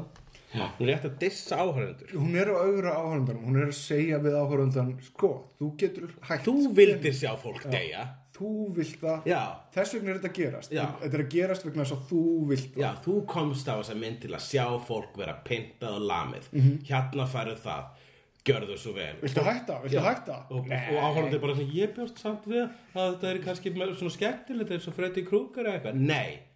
Hún 0.54 0.88
er 0.88 0.94
rétt 0.94 1.06
að 1.10 1.18
dissa 1.20 1.58
áhærendur 1.60 2.14
Hún 2.16 2.36
er 2.40 2.48
á 2.48 2.56
augra 2.56 2.94
áhörundanum, 2.96 3.50
hún 3.50 3.58
er 3.60 3.66
að 3.68 3.76
segja 3.76 4.16
við 4.24 4.38
áhörundan 4.40 4.94
Sko, 5.04 5.32
þú 5.60 5.68
getur 5.82 6.14
hægt 6.24 6.48
Þú 6.48 6.54
vildir 6.78 7.14
sjá 7.14 7.34
fólk 7.42 7.66
deyja. 7.68 8.06
Þú 8.38 8.52
vilt 8.78 8.96
það. 9.02 9.28
Já, 9.28 9.42
Þess 9.76 9.94
vegna 9.98 10.12
er 10.14 10.18
þetta 10.20 10.30
að 10.30 10.38
gerast. 10.38 10.74
Já. 10.78 10.84
Þetta 11.02 11.18
er 11.18 11.24
að 11.26 11.32
gerast 11.34 11.68
vegna 11.68 11.84
þess 11.84 11.96
að 11.98 12.04
þú 12.12 12.24
vilt 12.52 12.68
það. 12.70 12.82
Já, 12.84 12.90
þú 13.04 13.16
komst 13.34 13.68
á 13.68 13.76
þessa 13.76 13.96
mynd 13.98 14.20
til 14.24 14.34
að 14.38 14.44
sjá 14.46 14.66
fólk 14.88 15.18
vera 15.20 15.36
pintað 15.48 15.98
og 15.98 16.06
lamið. 16.12 16.50
Hérna 16.88 17.28
færðu 17.34 17.56
það 17.66 18.07
Gjörðu 18.48 18.78
svo 18.80 18.94
vel. 18.96 19.14
Viltu 19.22 19.44
hætta? 19.44 19.80
Viltu 19.84 20.04
hætta? 20.04 20.38
Og, 20.56 20.68
og 20.72 21.00
áhörandi 21.04 21.40
bara 21.44 21.56
ég 21.62 21.96
bjóst 21.96 22.22
samt 22.24 22.48
við 22.48 22.64
að 22.64 23.10
þetta 23.16 23.32
er 23.32 23.42
kannski 23.44 23.74
svona 23.78 24.14
skemmtilegt 24.16 24.76
eins 24.76 24.88
og 24.88 24.96
Freddy 24.96 25.26
Krueger 25.28 25.68
eða 25.68 25.80
eitthvað. 25.80 26.00
Nei, 26.08 26.47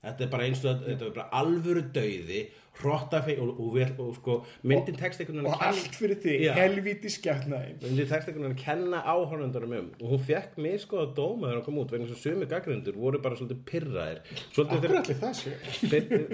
þetta 0.00 0.26
er 0.26 0.32
bara 0.32 0.48
eins 0.48 0.64
og 0.64 0.82
þetta 0.86 1.06
er 1.06 1.14
bara 1.14 1.28
alvöru 1.42 1.84
dauði 1.94 2.48
Hrottafeng 2.80 3.40
og, 3.42 3.48
og, 3.60 3.74
og, 3.76 3.98
og 4.00 4.14
sko, 4.16 4.34
myndin 4.64 4.96
tekst 4.96 5.20
einhvern 5.20 5.42
veginn 5.42 5.50
Og 5.50 5.56
að 5.60 5.66
allt 5.68 5.96
fyrir 5.98 6.20
þig, 6.22 6.44
helvíti 6.56 7.10
skjætnaðin 7.12 7.76
Myndi 7.82 8.06
tekst 8.08 8.30
einhvern 8.30 8.46
veginn 8.46 8.56
að 8.56 8.62
kenna 8.62 9.02
áhörnundarum 9.04 9.74
um 9.76 9.90
og 10.00 10.14
hún 10.14 10.22
fekk 10.24 10.56
mig 10.62 10.78
sko 10.84 11.02
að 11.02 11.12
dóma 11.18 11.50
þegar 11.50 11.58
hún 11.58 11.66
kom 11.66 11.80
út 11.82 11.92
vegna 11.92 12.08
að 12.08 12.22
sumi 12.22 12.48
gaggrindur 12.48 12.96
voru 12.96 13.20
bara 13.20 13.36
svolítið 13.36 13.60
pirraðir. 13.68 14.22
Svolítið 14.54 14.78
Akkur 14.78 14.86
þegar 14.86 15.00
allir 15.02 15.20
það 15.20 15.34
sé 15.40 15.52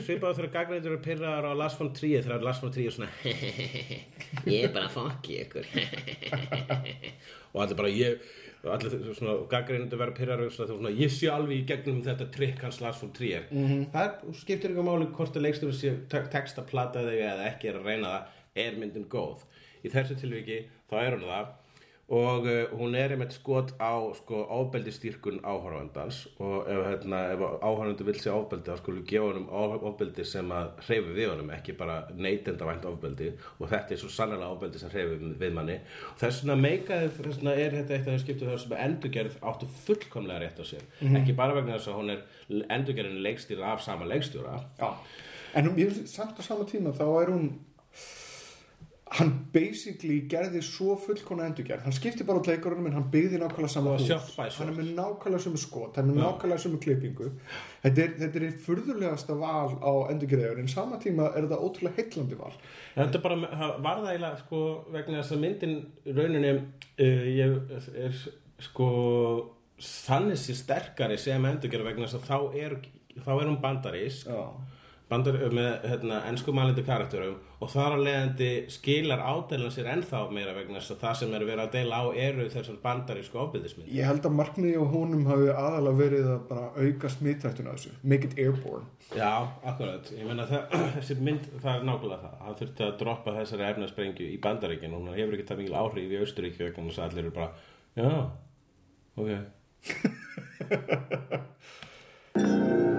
svipaðu 0.07 0.39
þegar 0.39 0.53
gaggrindur 0.59 0.95
eru 0.95 1.03
pirraðar 1.09 1.51
á 1.51 1.53
Lars 1.65 1.79
von 1.81 1.93
Trier 1.97 2.27
þegar 2.27 2.47
Lars 2.47 2.63
von 2.63 2.75
Trier 2.77 2.93
er 2.93 2.97
svona 2.97 3.11
ég 4.55 4.69
er 4.69 4.75
bara 4.77 4.93
fokki 4.93 5.41
ykkur. 5.47 5.71
Og 7.57 7.63
allir 7.65 7.79
bara 7.81 7.91
ég 7.91 8.21
og 8.67 8.73
allir 8.75 9.15
svona 9.15 9.35
gaggrindur 9.51 10.01
verða 10.01 10.17
pirraðar 10.19 10.51
svona, 10.55 10.91
ég 10.91 11.13
sé 11.15 11.29
alveg 11.31 11.61
í 11.61 11.67
gegnum 11.69 12.01
þetta 12.05 12.27
trikk 12.35 12.65
hans 12.67 12.81
Lars 12.83 13.03
von 13.03 13.13
Trier. 13.17 13.45
-hmm. 13.51 13.85
það 13.93 14.35
skiptir 14.41 14.71
ykkur 14.75 14.89
máli 14.89 15.07
hvort 15.13 15.37
að 15.37 15.47
leikstur 15.47 15.73
sé 15.73 15.95
te- 16.09 16.27
text 16.33 16.59
að 16.59 16.67
plata 16.73 17.05
þig 17.07 17.21
eða 17.21 17.47
ekki 17.53 17.69
er 17.69 17.79
að 17.81 17.87
reyna 17.87 18.09
það 18.09 18.67
er 18.67 18.73
myndin 18.81 19.09
góð? 19.09 19.45
Í 19.85 19.89
þessu 19.89 20.17
tilviki 20.21 20.65
þá 20.91 20.97
er 21.03 21.17
hún 21.17 21.29
það 21.31 21.47
og 22.09 22.45
uh, 22.47 22.71
hún 22.79 22.95
er 22.95 23.11
einmitt 23.11 23.33
skot 23.35 23.73
á 23.83 23.99
sko, 24.15 24.45
ofbeldistýrkun 24.61 25.41
áhörfandans 25.43 26.21
og 26.39 26.69
ef, 26.71 26.83
hérna, 26.87 27.23
ef 27.35 27.41
áhörfandu 27.67 28.07
vil 28.07 28.21
sé 28.23 28.31
ofbeldi 28.31 28.71
þá 28.71 28.77
skulum 28.79 29.01
við 29.03 29.09
gefa 29.11 29.27
honum 29.33 29.49
á- 29.51 29.83
ofbeldi 29.91 30.25
sem 30.25 30.53
að 30.55 30.69
hreyfi 30.87 31.17
við 31.17 31.33
honum, 31.33 31.51
ekki 31.57 31.75
bara 31.81 31.97
neytendavænt 32.15 32.87
ofbeldi. 32.87 33.33
Og 33.59 33.67
þetta 33.75 33.97
er 33.97 34.01
svo 34.05 34.13
sannlega 34.15 34.53
ofbeldi 34.55 34.79
sem 34.85 34.95
hreyfi 34.95 35.19
við- 35.43 35.57
manni. 35.59 35.81
Og 36.13 36.23
þess 36.23 36.45
vegna 36.45 36.57
meikaði, 36.63 37.11
þess 37.19 37.41
vegna 37.43 37.57
er 37.67 37.77
þetta 37.81 37.95
eitt 37.99 38.07
af 38.07 38.13
þeim 38.15 38.23
skiptu 38.25 38.51
þar 38.53 38.63
sem 38.69 38.77
endurgerð 38.87 39.39
áttu 39.43 39.71
fullkomlega 39.83 40.41
rétt 40.47 40.63
á 40.63 40.65
sér. 40.71 40.87
Ekki 41.11 41.35
bara 41.43 41.59
vegna 41.59 41.75
þess 41.81 41.91
að 41.91 41.99
hún 42.05 42.15
er 42.15 42.23
endurgerðin 42.71 43.23
leikstýra 43.27 43.73
af 43.75 43.83
sama 43.83 44.07
leikstjóra. 44.07 44.61
Já, 44.79 44.93
en 45.59 45.75
finnst 45.75 46.15
samt 46.15 46.39
á 46.39 46.43
sama 46.47 46.65
tíma 46.71 46.95
þá 46.95 47.03
er 47.23 47.35
hún 47.35 47.51
hann 49.15 49.29
basically 49.55 50.17
gerði 50.27 50.61
svo 50.67 50.97
fullkona 50.99 51.45
endurgerð, 51.47 51.85
hann 51.87 51.95
skipti 51.95 52.25
bara 52.27 52.41
út 52.41 52.49
leikurunum 52.51 52.89
en 52.89 52.97
hann 52.99 53.07
byggði 53.13 53.39
nákvæmlega 53.39 53.71
sama 53.71 53.93
Það 54.01 54.11
var 54.11 54.49
hús 54.51 54.57
hann 54.59 54.73
er 54.73 54.79
með 54.81 54.89
nákvæmlega 54.97 55.43
sömu 55.45 55.61
skot 55.63 56.01
hann 56.01 56.11
er 56.11 56.17
með 56.17 56.25
nákvæmlega 56.25 56.63
sömu 56.65 56.81
klippingu. 56.83 57.29
Þetta 57.85 58.03
er, 58.03 58.17
þetta 58.25 58.43
er 58.43 58.57
furðulegasta 58.67 59.39
val 59.39 59.77
á 59.79 59.93
endurgerður 60.11 60.63
en 60.65 60.73
sama 60.73 60.99
tíma 61.03 61.31
er 61.31 61.47
þetta 61.47 61.61
ótrúlega 61.63 62.01
heitlandi 62.01 62.41
val. 62.41 62.53
Þetta 62.97 63.23
bara 63.29 63.39
var 63.87 64.03
það 64.03 64.11
eiginlega 64.11 64.43
sko 64.43 64.63
vegna 64.97 65.21
þess 65.23 65.37
að 65.37 65.45
myndin 65.47 65.77
rauninni 66.19 66.55
uh, 66.57 67.27
ég 67.31 67.77
er 68.09 68.23
sko 68.67 68.89
þannig 69.87 70.41
sér 70.41 70.59
sterkari 70.65 71.21
sem 71.21 71.47
endurgerð 71.47 71.93
vegna 71.93 72.11
þess 72.11 72.19
að 72.19 72.27
þá 72.33 72.59
er, 72.65 72.81
þá 73.23 73.31
er 73.37 73.45
hún 73.47 73.61
bandarísk. 73.63 74.35
Já, 74.35 74.75
bandar 75.11 75.37
með 75.55 75.85
hérna, 75.87 76.17
ennskumælindi 76.31 76.83
karakterum 76.87 77.37
og 77.63 77.71
þar 77.71 77.95
að 77.95 78.05
leiðandi 78.09 78.49
skilar 78.75 79.21
ádeilan 79.23 79.71
sér 79.75 79.87
ennþá 79.93 80.23
meira 80.35 80.55
vegna 80.57 80.81
þess 80.81 80.97
að 80.97 81.03
það 81.05 81.15
sem 81.21 81.37
er 81.37 81.45
verið 81.47 81.63
að 81.63 81.75
deila 81.77 82.01
á 82.03 82.05
eru 82.25 82.47
þessar 82.51 82.81
bandarísku 82.83 83.39
ofbyldismynd 83.45 83.93
ég 83.95 84.09
held 84.11 84.27
að 84.27 84.37
markmiði 84.41 84.83
á 84.83 84.85
honum 84.97 85.23
hafi 85.31 85.47
aðalega 85.53 86.01
verið 86.01 86.27
að 86.33 86.41
bara 86.51 86.67
auka 86.75 87.13
smittrættuna 87.15 87.77
þessu 87.77 87.93
make 88.03 88.27
it 88.27 88.35
airborne. 88.39 88.87
Já, 89.15 89.33
akkurat, 89.63 90.11
ég 90.11 90.27
meina 90.27 90.45
það, 90.51 90.63
þessi 90.97 91.15
mynd, 91.23 91.45
það 91.63 91.73
er 91.77 91.87
nákvæmlega 91.87 92.23
það. 92.25 92.35
Hann 92.43 92.59
þurfti 92.61 92.83
að 92.89 92.99
droppa 93.05 93.37
þessari 93.39 93.69
efnasprengju 93.69 94.27
í 94.33 94.43
bandaríkin 94.43 94.97
og 94.97 94.99
hún 95.05 95.15
hefur 95.15 95.39
ekki 95.39 95.49
það 95.53 95.63
mikil 95.63 95.79
áhrif 95.85 96.11
í 96.11 96.21
Austuríki 96.25 96.65
vegna 96.67 96.91
þess 96.91 96.99
að 96.99 97.07
allir 97.07 97.25
eru 97.25 97.37
bara 97.39 97.51
já, 97.95 98.11
ok. 99.23 99.31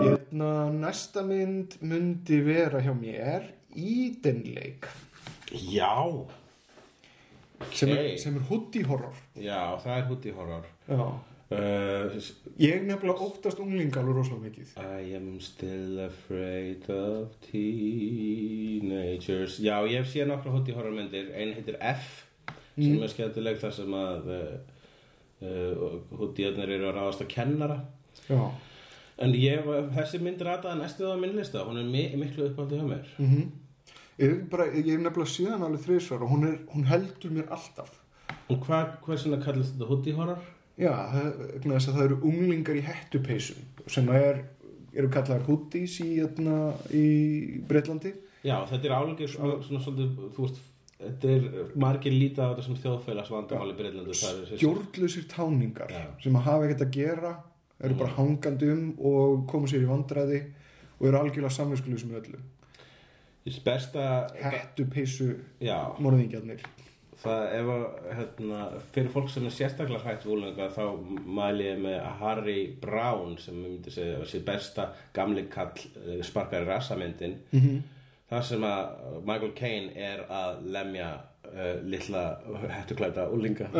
Hérna, 0.00 0.70
næsta 0.74 1.22
mynd 1.22 1.76
myndi 1.86 2.40
vera 2.42 2.80
hjá 2.82 2.90
mér 2.98 3.44
Eden 3.76 4.40
Lake. 4.56 4.88
Já, 5.54 5.92
sem, 7.70 7.92
er, 7.94 8.16
sem 8.18 8.34
er 8.40 8.44
hoodie 8.48 8.82
horror. 8.88 9.14
Já, 9.38 9.76
það 9.84 9.94
er 10.00 10.04
húti 10.08 10.32
horror. 10.34 10.66
Já. 10.88 11.04
uh, 11.54 12.18
Ég 12.58 12.82
nefnilega 12.88 13.22
óttast 13.28 13.62
unglinga 13.62 14.00
alveg 14.02 14.18
rosalega 14.18 14.48
mikið. 14.48 14.74
I 14.82 15.14
am 15.20 15.28
still 15.38 16.02
afraid 16.08 16.82
of 16.90 17.30
teenagers. 17.52 19.60
Já, 19.62 19.78
ég 19.86 19.94
hef 20.02 20.10
séð 20.10 20.26
nokkra 20.32 20.50
húti 20.58 20.74
horror 20.74 20.90
myndir. 20.98 21.30
Einn 21.38 21.54
heitir 21.54 21.78
F 21.78 22.26
sem 22.74 22.98
er 22.98 23.06
skemmtileg 23.14 23.62
þar 23.62 23.78
sem 23.78 23.94
að 24.02 24.26
uh, 24.34 24.58
uh, 25.42 25.96
hútiðarnir 26.20 26.76
eru 26.76 26.90
að 26.90 26.98
ráðast 26.98 27.24
á 27.24 27.26
kennara. 27.30 27.80
Já, 28.26 28.40
En 29.20 29.34
ég, 29.36 29.66
þessi 29.92 30.18
mynd 30.24 30.40
rataði 30.46 30.80
næstu 30.80 31.04
það 31.04 31.10
á 31.12 31.22
minn 31.22 31.34
lista 31.36 31.64
Hún 31.66 31.80
er 31.82 31.88
mi 31.88 32.06
miklu 32.16 32.46
uppáldi 32.48 32.78
hjá 32.78 32.86
mér. 32.88 33.10
Ég, 34.16 34.30
er 34.30 34.38
bara, 34.52 34.68
ég 34.72 34.86
hef 34.94 35.02
nefnilega 35.02 35.32
síðan 35.34 35.66
alveg 35.66 35.82
þrísvar 35.84 36.24
og 36.24 36.32
hún, 36.32 36.46
er, 36.48 36.56
hún 36.72 36.86
heldur 36.88 37.34
mér 37.36 37.52
alltaf. 37.52 37.98
Og 38.48 38.64
hvað, 38.64 38.96
hvað 39.04 39.20
svona 39.20 39.42
kallast 39.44 39.76
þetta 39.76 39.90
húti 39.90 40.14
horror? 40.16 40.40
Já, 40.80 40.94
það, 41.12 41.28
að 41.68 41.86
það 41.90 42.02
eru 42.06 42.18
unglingar 42.30 42.80
í 42.80 42.86
hettupeysum 42.86 43.86
sem 43.90 44.08
er, 44.16 44.42
eru 44.96 45.10
kallaðar 45.12 45.44
hoodies 45.48 45.98
í, 46.00 46.08
hérna, 46.16 46.56
í 46.88 47.06
Breitlandi 47.68 48.14
Já, 48.40 48.56
þetta 48.70 48.88
er 48.88 49.28
svona, 49.28 49.58
svona 49.60 49.82
svolítið, 49.84 50.12
þú 50.36 50.46
veist, 50.46 50.60
þetta 51.00 51.32
er 51.34 51.48
margir 51.80 52.14
lítið 52.14 52.42
á 52.44 52.48
þetta 52.50 52.66
sem 52.66 52.80
þjóðfélags 52.84 53.32
vandamáli 53.34 53.76
Breitlandi. 53.78 54.16
stjórnlausir 54.56 55.26
táningar 55.30 55.92
Já. 55.94 56.04
sem 56.22 56.36
að 56.36 56.46
hafa 56.48 56.66
ekkert 56.68 56.86
að 56.86 56.96
gera 56.98 57.34
eru 57.80 57.96
bara 58.00 58.16
hangandi 58.18 58.70
um 58.74 58.86
og 58.98 59.44
koma 59.50 59.70
sér 59.70 59.86
í 59.86 59.90
vandræði 59.90 60.40
og 60.98 61.06
eru 61.08 61.22
algjörlega 61.22 61.56
samvinskulega 61.56 62.04
sem 62.04 62.16
öllu 62.20 62.40
besta, 63.64 64.04
hettupeysu 64.36 65.32
já, 65.64 65.78
morðingjarnir 65.98 66.60
það 67.20 67.54
ef 67.56 67.70
að, 67.74 67.84
hérna, 68.16 68.60
fyrir 68.94 69.12
fólk 69.12 69.30
sem 69.32 69.46
er 69.48 69.54
sérstaklega 69.54 70.04
hrætt 70.04 70.26
vúlinga 70.28 70.68
þá 70.72 70.84
mæli 71.24 71.66
ég 71.66 71.80
með 71.84 71.98
Harry 72.20 72.60
Brown 72.80 73.36
sem 73.40 73.58
ég 73.60 73.74
myndi 73.74 73.92
segja 73.94 74.20
sér 74.28 74.44
besta 74.46 74.90
gamli 75.16 75.46
kall 75.52 75.72
eh, 75.76 76.20
sparkari 76.24 76.68
rassamyndin 76.68 77.36
-hmm. 77.52 77.80
Þar 78.30 78.46
sem 78.46 78.66
að 78.66 79.06
Michael 79.26 79.52
Caine 79.58 79.94
er 80.10 80.24
að 80.30 80.60
lemja 80.76 81.08
uh, 81.50 81.78
litla 81.86 82.24
hættuklæta 82.76 83.28
úlinga 83.34 83.70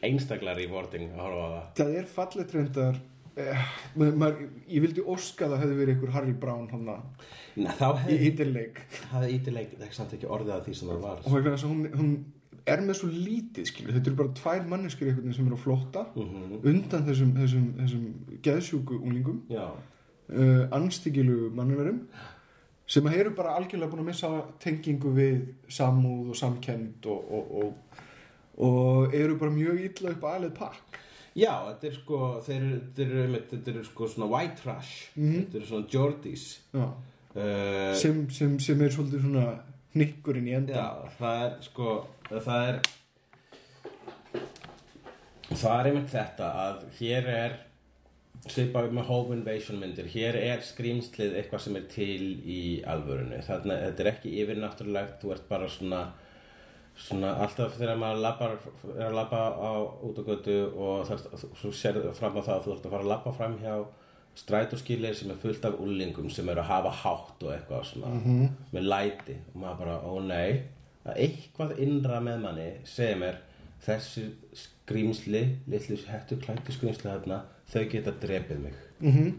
einstaklega 0.00 0.58
rewarding 0.60 1.14
að 1.14 1.22
horfa 1.26 1.46
á 1.46 1.50
það. 1.54 1.70
Það 1.80 1.94
er 2.00 2.10
fallet 2.14 2.56
reyndar 2.56 3.00
eh, 3.40 3.70
maður, 3.96 4.42
ég 4.70 4.84
vildi 4.84 5.04
óska 5.04 5.46
að 5.46 5.54
það 5.54 5.64
hefði 5.64 5.78
verið 5.80 5.94
einhver 5.94 6.14
Harry 6.16 6.36
Brown 6.44 6.68
hann 6.72 6.90
Nei, 7.60 7.70
þá 7.78 7.86
í 7.88 7.96
hefði 8.02 8.18
ítileik 8.30 8.82
hafði 9.12 9.32
ítileik 9.38 9.74
ekki 9.78 9.96
samt 9.96 10.14
ekki 10.16 10.28
orðið 10.30 10.54
að 10.56 10.68
því 10.68 10.76
sem 10.78 10.92
það 10.92 11.02
var. 11.06 11.24
Og 11.24 11.50
að 11.50 11.66
hún, 11.68 11.82
hún 11.96 12.12
er 12.70 12.82
með 12.84 12.98
svo 13.00 13.08
lítið 13.10 13.68
skilur, 13.70 13.94
þetta 13.96 14.10
eru 14.10 14.18
bara 14.18 14.34
tvær 14.36 14.66
manneskir 14.68 15.14
sem 15.16 15.46
eru 15.46 15.56
á 15.56 15.60
flótta 15.60 16.04
undan 16.16 17.06
þessum, 17.06 17.32
þessum, 17.38 17.70
þessum 17.78 18.36
geðsjúku 18.44 18.98
unglingum 19.00 19.40
uh, 19.50 20.66
anstíkilu 20.76 21.48
mannverum 21.56 22.04
sem 22.90 23.06
að 23.06 23.20
eru 23.22 23.34
bara 23.38 23.54
algjörlega 23.58 23.92
búin 23.92 24.04
að 24.04 24.10
missa 24.10 24.30
tengingu 24.62 25.12
við 25.14 25.44
samúð 25.70 26.32
og 26.32 26.40
samkend 26.40 27.06
og, 27.10 27.30
og, 27.36 27.52
og, 27.60 28.02
og 28.66 29.14
eru 29.16 29.38
bara 29.38 29.54
mjög 29.54 29.84
illa 29.86 30.16
upp 30.16 30.28
aðlið 30.32 30.58
pakk 30.58 31.00
Já, 31.38 31.52
þetta 31.68 31.86
er 31.86 31.94
sko, 31.94 32.16
þeir, 32.42 32.64
þeir 32.96 33.10
þetta 33.52 33.70
eru 33.70 33.82
sko 33.86 34.08
svona 34.10 34.26
white 34.32 34.56
trash, 34.58 35.10
þetta 35.14 35.60
eru 35.60 35.68
svona 35.68 35.86
Geordies. 35.92 36.46
Já. 36.74 36.86
Uh, 37.30 37.92
sem, 37.94 38.24
sem, 38.34 38.56
sem 38.58 38.80
er 38.82 38.90
svolítið 38.90 39.22
svona 39.22 39.44
hnykkurinn 39.94 40.48
í 40.50 40.54
enda 40.58 40.74
já, 40.74 41.12
það 41.20 41.42
er 41.44 41.52
sko, 41.62 41.92
það 42.32 42.64
er, 42.64 42.80
það 45.52 45.74
er 45.76 45.90
einmitt 45.90 46.10
þetta 46.10 46.48
að 46.64 46.80
hér 46.98 47.30
er, 47.30 47.54
svipað 48.48 48.94
með 48.96 49.08
home 49.10 49.36
invasion 49.36 49.78
myndir, 49.80 50.08
hér 50.08 50.38
er 50.38 50.64
skrýmslið 50.64 51.36
eitthvað 51.36 51.64
sem 51.66 51.76
er 51.76 51.86
til 51.92 52.24
í 52.40 52.60
alvörunni. 52.88 53.42
Þannig 53.44 53.74
að 53.74 53.86
þetta 53.86 54.04
er 54.04 54.10
ekki 54.14 54.34
yfirnáttúrulegt, 54.42 55.16
þú 55.20 55.32
ert 55.34 55.46
bara 55.50 55.68
svona, 55.68 56.00
svona 56.96 57.34
alltaf 57.44 57.76
þegar 57.76 58.00
maður 58.00 58.22
labbar, 58.24 58.56
er 58.94 59.06
að 59.10 59.18
labba 59.18 59.42
á 59.60 59.72
út 60.08 60.20
á 60.20 60.24
götu 60.30 60.56
og 60.72 61.04
það, 61.10 61.26
svo 61.60 61.72
sér 61.76 62.00
fram 62.16 62.40
á 62.40 62.42
það 62.46 62.54
að 62.56 62.64
þú 62.64 62.74
ert 62.76 62.88
að 62.88 62.96
fara 62.96 63.04
að 63.04 63.12
labba 63.12 63.34
fram 63.36 63.58
hjá 63.60 63.74
strætóskýlir 64.40 65.14
sem 65.18 65.30
er 65.34 65.40
fullt 65.42 65.64
af 65.66 65.78
úlingum 65.82 66.30
sem 66.32 66.48
eru 66.48 66.62
að 66.62 66.70
hafa 66.70 66.96
hátt 67.02 67.44
og 67.44 67.52
eitthvað 67.52 67.86
svona 67.90 68.12
með 68.72 68.88
læti. 68.88 69.36
Og 69.52 69.60
maður 69.60 69.80
bara, 69.84 70.00
ó 70.00 70.12
nei. 70.24 70.62
Að 71.04 71.22
eitthvað 71.26 71.78
innra 71.82 72.20
með 72.24 72.42
manni 72.44 72.68
segir 72.88 73.20
mér 73.20 73.40
þessi 73.84 74.26
skrýmsli 74.56 75.42
litlu 75.72 75.96
hættu 76.08 76.36
klættu 76.40 76.74
skrýmsli 76.76 77.08
þarna 77.08 77.40
þau 77.70 77.86
geta 77.90 78.14
drepið 78.22 78.60
mig 78.64 78.74
-hmm. 79.00 79.32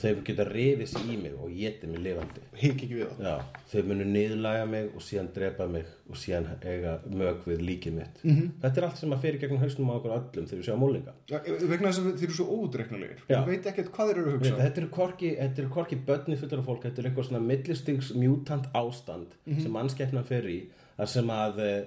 þau 0.00 0.22
geta 0.24 0.44
sig 0.86 1.06
í 1.12 1.16
mig 1.20 1.32
og 1.34 1.50
getið 1.50 1.90
mig 1.90 2.00
lifandi 2.04 2.40
við 2.60 3.06
Já, 3.20 3.40
þau 3.72 3.82
munu 3.88 4.04
niðurlæga 4.04 4.66
mig 4.66 4.90
og 4.94 5.02
síðan 5.02 5.28
drepa 5.34 5.66
mig 5.66 5.86
og 6.08 6.16
síðan 6.16 6.46
eiga 6.62 7.00
mög 7.06 7.44
við 7.46 7.60
líkið 7.68 7.92
mitt. 7.92 8.20
-hmm. 8.24 8.50
Þetta 8.62 8.80
er 8.80 8.86
allt 8.86 8.96
sem 8.98 9.12
að 9.12 9.20
fyrir 9.20 9.40
gegnum 9.40 9.60
hausnum 9.60 9.90
á 9.90 9.94
okkur 9.96 10.14
öllum 10.16 10.46
þegar 10.46 10.60
við 10.60 10.66
séum 10.68 10.80
múlinga. 10.80 11.12
Já, 11.30 11.38
vegna 11.44 11.88
þess 11.88 11.98
að 11.98 12.18
þeir 12.18 12.28
eru 12.28 12.34
svo 12.38 12.46
ódreiknulegir 12.56 13.18
Já. 13.28 13.38
ég 13.38 13.46
veit 13.46 13.66
ekkert 13.66 13.92
hvað 13.92 14.08
þeir 14.08 14.18
eru 14.18 14.30
að 14.30 14.36
hugsa 14.38 14.56
Þetta 14.56 14.80
eru 14.80 14.88
korki, 14.88 15.30
þetta 15.36 15.62
eru 15.62 15.70
korki 15.70 15.96
börni 15.96 16.36
fullar 16.36 16.60
af 16.60 16.66
fólk, 16.66 16.82
þetta 16.82 17.02
er 17.02 17.06
eitthvað 17.06 17.28
svona 17.28 17.46
millistigs 17.46 18.14
mutant 18.14 18.66
ástand 18.74 19.36
sem 19.60 19.72
mannskeppna 19.72 20.22
fer 20.22 20.44
í, 20.44 20.60
þar 20.96 21.06
sem 21.08 21.30
að 21.30 21.58
eh, 21.58 21.84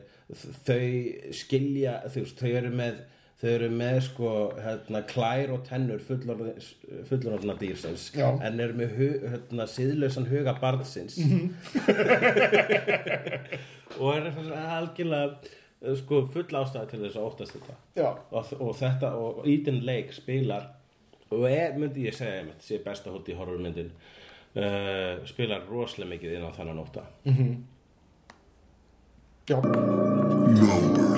þau 0.65 1.33
skilja, 1.33 2.01
veist, 2.13 2.39
þau 2.39 2.49
eru 2.49 2.69
með 2.69 3.03
þau 3.43 3.49
eru 3.51 3.67
með 3.75 3.97
sko 4.05 4.29
hérna, 4.63 5.01
klær 5.09 5.51
og 5.51 5.65
tennur 5.67 5.99
fullorðna 6.07 7.57
dýrsins 7.59 8.05
Já. 8.15 8.29
en 8.39 8.61
eru 8.63 8.77
með 8.79 8.93
hérna, 9.33 9.67
síðlausan 9.67 10.29
huga 10.31 10.55
barnsins. 10.61 11.17
Og 13.99 14.15
er 14.15 14.29
algjörlega 14.31 15.27
eh, 15.83 15.97
sko, 15.99 16.23
full 16.33 16.47
ástæða 16.47 16.87
til 16.89 17.01
þess 17.03 17.19
að 17.19 17.27
óttast 17.27 17.57
þetta. 17.59 17.75
Og, 18.31 18.55
og 18.57 18.71
þetta 18.79 19.11
og 19.19 19.43
Eden 19.51 19.83
Lake 19.85 20.15
spilar 20.15 20.71
og 21.33 21.45
er, 21.49 21.75
myndi 21.77 22.07
ég 22.07 22.15
segja 22.15 22.45
sé 22.63 22.79
besta 22.83 23.11
hótt 23.13 23.29
í 23.31 23.37
horrormyndin 23.37 23.91
uh, 23.91 25.23
spilar 25.29 25.65
rosalega 25.69 26.13
mikið 26.13 26.37
inn 26.37 26.47
á 26.47 26.51
þannig 26.55 26.77
nóta 26.77 27.05
já, 27.25 27.33
Number 27.33 27.72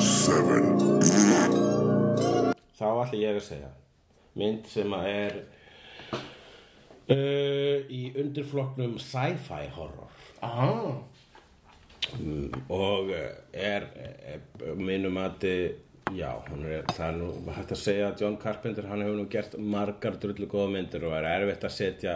seven. 0.02 0.64
þá 2.76 2.88
ætla 3.04 3.20
ég 3.20 3.38
að 3.38 3.44
segja. 3.46 3.70
Mynd 4.36 4.66
sem 4.68 4.96
að 4.98 5.10
er 5.12 5.36
uh, 7.14 7.78
í 7.86 8.02
undirflokknum 8.18 8.98
sci-fi 9.00 9.68
horror. 9.76 10.10
Ah, 10.42 10.98
Mm, 12.22 12.52
og 12.70 13.10
eh, 13.10 13.32
er, 13.52 13.88
er 14.30 14.76
minnum 14.78 15.18
að 15.18 15.48
já, 16.14 16.30
hún 16.52 16.68
er, 16.70 16.84
það 16.94 17.08
er 17.08 17.16
nú 17.18 17.30
hægt 17.56 17.72
að 17.74 17.80
segja 17.82 18.12
að 18.12 18.22
John 18.22 18.38
Carpenter, 18.38 18.86
hann 18.92 19.02
hefur 19.02 19.18
nú 19.18 19.26
gert 19.34 19.56
margar 19.58 20.20
drullu 20.22 20.46
góða 20.48 20.70
myndir 20.76 21.08
og 21.08 21.16
er 21.18 21.26
erfitt 21.32 21.66
að 21.66 21.74
setja 21.74 22.14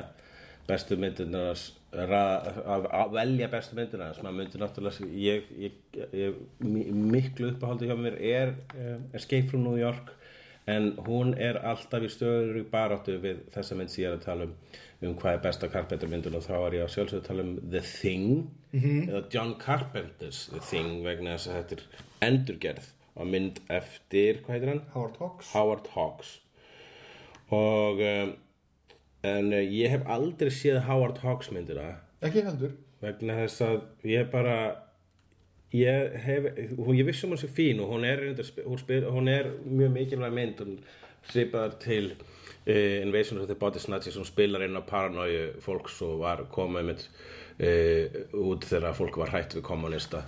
bestu 0.69 0.97
myndirnar 1.01 1.57
að, 1.99 2.87
velja 3.15 3.49
bestu 3.51 3.77
myndirnar 3.79 4.15
sem 4.17 4.29
að 4.29 4.37
myndir 4.39 4.61
náttúrulega 4.63 5.09
ég, 5.25 5.49
ég, 5.65 5.79
ég, 6.15 6.37
mi- 6.63 6.87
miklu 7.15 7.51
uppáhaldi 7.55 7.89
hjá 7.89 7.97
mér 7.99 8.19
er 8.21 8.53
um, 8.77 9.07
Escape 9.17 9.49
from 9.51 9.65
New 9.65 9.77
York 9.81 10.13
en 10.69 10.91
hún 11.07 11.33
er 11.41 11.57
alltaf 11.65 12.03
í 12.05 12.11
stöður 12.13 12.59
í 12.61 12.67
baráttu 12.69 13.15
við 13.23 13.41
þessa 13.55 13.77
mynd 13.79 13.89
sem 13.89 14.03
ég 14.03 14.11
er 14.11 14.19
að 14.19 14.27
tala 14.29 14.47
um 14.49 14.55
um 14.99 15.13
hvað 15.15 15.37
er 15.37 15.43
besta 15.45 15.67
Carpenter 15.71 16.09
myndin 16.11 16.33
og 16.35 16.41
þá 16.43 16.55
er 16.59 16.73
ég 16.75 16.81
að 16.83 16.89
sjálfsögðu 16.91 17.21
að 17.21 17.27
tala 17.29 17.43
um 17.45 17.51
The 17.71 17.81
Thing 17.87 18.25
eða 19.07 19.21
John 19.31 19.53
Carpenter's 19.61 20.41
The 20.51 20.59
Thing 20.59 20.89
vegna 21.05 21.37
þess 21.37 21.47
að 21.47 21.55
þetta 21.61 21.77
er 21.77 22.27
endurgerð 22.27 22.89
á 23.15 23.21
mynd 23.31 23.61
eftir, 23.71 24.41
hvað 24.43 24.57
heitir 24.57 24.71
hann? 24.73 24.81
Howard 24.91 25.15
Hawks. 25.23 25.53
Howard 25.55 25.87
Hawks. 25.95 26.33
Og 27.55 28.03
um, 28.03 28.33
en 29.23 29.53
uh, 29.53 29.63
ég 29.63 29.91
hef 29.91 30.05
aldrei 30.07 30.51
séð 30.53 30.81
Howard 30.87 31.19
Hawks 31.23 31.51
myndina. 31.51 31.95
Ekki 32.25 32.43
heldur. 32.45 32.75
Vegna 33.03 33.37
þess 33.43 33.61
að 33.63 33.81
ég 34.11 34.27
bara 34.31 34.55
ég 35.75 36.15
hef 36.25 36.49
hún, 36.77 36.95
ég 36.97 37.05
vissum 37.07 37.31
hún 37.31 37.39
sé 37.39 37.47
fín 37.47 37.79
og 37.83 37.91
hún 37.93 38.03
er, 38.07 38.23
hún, 38.65 39.27
er 39.31 39.51
mjög 39.63 39.93
mikilvæg 39.95 40.35
mynd. 40.35 40.63
Hún 40.63 40.79
svipaðar 41.29 41.77
til 41.83 42.11
uh, 42.15 43.01
Invasion 43.05 43.39
of 43.39 43.47
the 43.47 43.55
Body 43.55 43.79
Snatchers. 43.79 44.17
Hún 44.19 44.27
spilar 44.27 44.65
inn 44.65 44.79
á 44.79 44.83
paranóju 44.83 45.59
fólks 45.63 46.01
og 46.05 46.19
var 46.23 46.45
komið 46.51 46.91
mitt 46.91 47.07
uh, 47.07 48.21
út 48.39 48.67
þegar 48.67 48.97
fólk 48.97 49.19
var 49.23 49.35
hætt 49.35 49.59
við 49.59 49.67
kommunista 49.67 50.25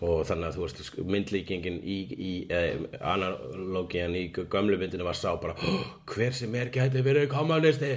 og 0.00 0.22
þannig 0.24 0.46
að 0.48 0.54
þú 0.56 0.62
veist 0.64 0.94
myndlíkingin 1.12 1.74
í, 1.84 1.96
í 2.16 2.30
eh, 2.48 2.78
analógian 3.04 4.14
í 4.16 4.30
gömlu 4.32 4.78
myndinu 4.80 5.04
var 5.04 5.18
sá 5.18 5.34
bara 5.40 5.52
"Hó, 5.60 5.74
hver 6.08 6.32
sem 6.32 6.54
er 6.56 6.70
gæti 6.72 7.02
verið 7.04 7.28
kommunisti 7.28 7.90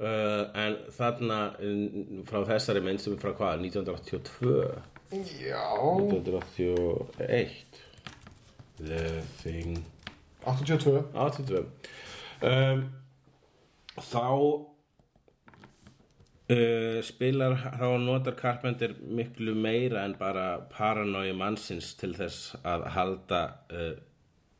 uh, 0.00 0.44
en 0.64 0.78
þarna 0.96 1.40
mm, 1.60 2.22
frá 2.28 2.44
þessari 2.52 2.82
mynd 2.84 3.02
sem 3.02 3.16
er 3.16 3.22
frá 3.22 3.32
hvað 3.36 3.66
1982 3.66 4.56
Já. 5.46 5.66
1981 6.02 7.84
The 8.76 9.22
Thing. 9.40 9.84
82 10.46 11.04
82 11.14 11.64
um, 12.42 12.82
þá 13.96 14.24
uh, 16.52 16.98
spilar 17.06 17.56
þá 17.80 17.86
notar 18.02 18.36
Carpenter 18.38 18.94
miklu 19.00 19.54
meira 19.58 20.04
en 20.06 20.14
bara 20.18 20.60
paranói 20.72 21.32
mannsins 21.36 21.94
til 21.98 22.12
þess 22.18 22.54
að 22.62 22.86
halda 22.94 23.42
uh, 23.72 23.94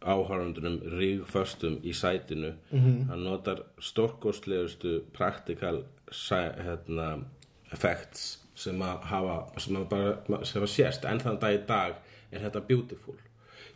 áhörundunum 0.03 0.81
rígföstum 0.99 1.79
í 1.85 1.93
sætinu. 1.97 2.53
Hann 2.73 3.23
notar 3.25 3.63
stórkostlegustu 3.81 5.01
practical 5.13 5.85
sæ- 6.11 6.55
hérna, 6.65 7.25
effects 7.73 8.39
sem 8.55 8.79
að 8.81 9.01
hafa 9.11 9.61
sem 9.61 9.77
að 9.77 9.89
bara 9.89 10.45
sem 10.45 10.63
að 10.63 10.69
sést. 10.73 11.05
En 11.05 11.19
þann 11.21 11.41
dag 11.41 11.55
í 11.59 11.67
dag 11.67 11.95
er 12.33 12.41
þetta 12.41 12.67
beautiful. 12.69 13.17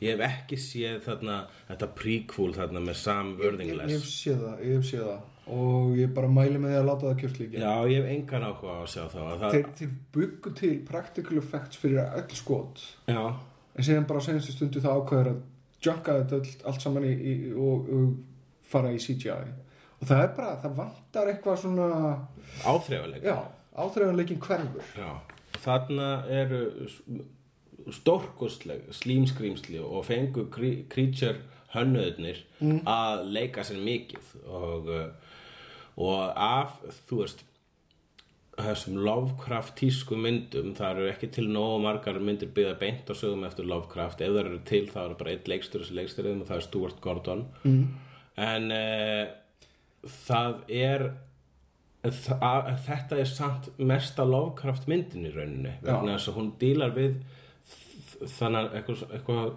Ég 0.00 0.16
hef 0.16 0.22
ekki 0.30 0.56
séð 0.56 1.02
þarna 1.04 1.34
þetta 1.68 1.88
prequel 1.94 2.54
þarna 2.56 2.80
með 2.80 2.94
Sam 2.96 3.34
ég, 3.36 3.66
ég 3.68 3.90
hef 3.90 4.06
séð 4.08 4.38
það, 4.46 4.62
ég 4.64 4.78
hef 4.78 4.84
séð 4.88 5.04
það. 5.10 5.20
Og 5.50 5.96
ég 5.98 6.12
bara 6.14 6.28
mæli 6.30 6.58
með 6.62 6.70
því 6.70 6.78
að 6.78 6.86
láta 6.86 7.06
það 7.08 7.16
kjöft 7.20 7.38
líka 7.40 7.58
Já, 7.58 7.74
ég 7.90 7.96
hef 8.04 8.10
engan 8.14 8.44
áhuga 8.46 8.70
á 8.70 8.80
að 8.80 8.90
sjá 8.92 9.02
þá 9.10 9.18
að 9.20 9.40
það, 9.40 9.54
þeir, 9.56 9.68
þeir 9.80 9.94
byggu 10.14 10.52
til 10.60 10.72
practical 10.88 11.38
effects 11.42 11.76
fyrir 11.82 11.98
öll 12.20 12.36
skot. 12.38 12.82
Já, 13.10 13.22
en 13.74 13.84
síðan 13.88 14.06
bara 14.06 14.20
senstu 14.24 14.52
stundu 14.54 14.80
það 14.84 15.00
ákveður 15.00 15.30
að 15.32 15.40
junka 15.84 16.18
þetta 16.20 16.40
allt 16.70 16.82
saman 16.84 17.06
í, 17.08 17.12
í, 17.14 17.34
og, 17.56 17.90
og 17.90 18.64
fara 18.70 18.92
í 18.94 18.98
CGI 19.02 19.32
og 20.00 20.06
það 20.08 20.22
er 20.24 20.30
bara, 20.36 20.54
það 20.62 20.76
vantar 20.78 21.30
eitthvað 21.32 21.58
svona 21.64 21.88
áþreifaleg 22.64 23.24
já, 23.26 23.36
áþreifanleikin 23.76 24.40
hverfur. 24.40 24.86
Já, 24.96 25.10
þarna 25.64 26.10
eru 26.32 26.60
stórkostleg 27.90 28.86
slímskrýmsli 28.94 29.80
og 29.82 30.04
fengu 30.08 30.46
cre- 30.52 30.84
creature 30.92 31.40
hönnuðnir 31.74 32.40
að 32.90 33.24
leika 33.32 33.62
sér 33.66 33.80
mikið 33.84 34.32
og, 34.50 34.88
uh, 34.90 35.36
og 36.00 36.32
af, 36.34 36.76
þú 37.08 37.20
veist 37.22 37.44
þessum 38.66 39.00
Lovecraft 39.06 39.74
tísku 39.78 40.18
myndum 40.18 40.74
það 40.78 40.92
eru 40.94 41.08
ekki 41.12 41.30
til 41.36 41.46
nógu 41.50 41.80
margar 41.84 42.20
myndir 42.20 42.52
byggða 42.54 42.76
beint 42.80 43.10
á 43.10 43.14
sögum 43.14 43.46
eftir 43.48 43.68
Lovecraft. 43.68 44.22
Ef 44.24 44.34
það 44.34 44.44
eru 44.44 44.60
til 44.68 44.84
þá 44.90 45.00
eru 45.04 45.18
bara 45.22 45.34
eitt 45.34 45.50
leikstur 45.50 45.84
þessi 45.84 45.98
leiksturinn 45.98 46.44
og 46.44 46.50
það 46.50 46.60
er 46.60 46.66
Stuart 46.68 47.02
Gordon. 47.04 47.46
Mm. 47.64 47.82
en 48.40 48.70
uh, 48.72 49.24
það 50.06 50.54
er 50.72 51.02
það, 52.08 52.70
þetta 52.86 53.18
er 53.20 53.28
samt 53.28 53.68
mesta 53.78 54.24
Lovecraft 54.24 54.86
myndin 54.90 55.26
í 55.28 55.32
rauninni 55.34 55.74
vegna 55.82 56.16
þess 56.16 56.30
að 56.32 56.38
hún 56.38 56.52
dílar 56.60 56.94
við 56.96 57.18
þannig 58.38 58.78
eitthvað, 58.78 59.02
eitthvað 59.10 59.50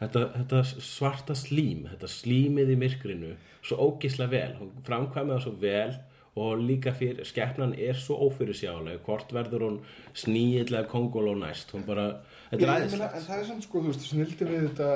þetta, 0.00 0.22
þetta 0.36 0.62
svarta 0.86 1.36
slím 1.38 1.88
þetta 1.90 2.10
slímið 2.10 2.74
í 2.74 2.78
myrkrinu 2.80 3.32
svo 3.60 3.90
ógislega 3.90 4.32
vel, 4.32 4.54
hún 4.60 4.70
framkvæmið 4.86 5.36
það 5.36 5.44
svo 5.46 5.56
vel 5.60 5.98
og 6.38 6.60
líka 6.62 6.92
fyrir 6.94 7.24
skepnan 7.26 7.72
er 7.74 7.98
svo 7.98 8.18
ófyrirsjálega 8.28 9.02
hvort 9.06 9.32
verður 9.34 9.64
hún 9.66 9.78
sníillega 10.14 10.86
kongóló 10.90 11.34
næst? 11.38 11.72
Hún 11.74 11.86
bara, 11.86 12.20
þetta 12.52 12.66
er 12.66 12.74
aðeinslegt 12.74 13.16
en 13.18 13.26
það 13.26 13.40
er 13.40 13.48
samt 13.48 13.66
sko, 13.66 13.82
þú 13.82 13.92
veist, 13.92 14.06
snildi 14.06 14.48
við 14.48 14.68
þetta 14.68 14.90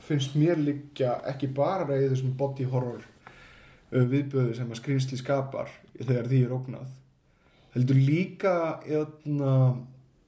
finnst 0.00 0.34
mér 0.40 0.58
líka 0.58 1.20
ekki 1.30 1.52
bara 1.54 2.00
í 2.00 2.08
þessum 2.10 2.34
body 2.40 2.66
horror 2.72 3.04
uh, 3.04 4.02
viðböðu 4.10 4.56
sem 4.58 4.72
að 4.72 4.80
skrýnsli 4.82 5.20
skapar 5.20 5.70
þegar 6.00 6.30
því 6.30 6.42
er 6.46 6.56
ógnað. 6.56 6.96
Heldur 7.76 8.00
líka 8.02 8.54
eðna, 8.82 9.54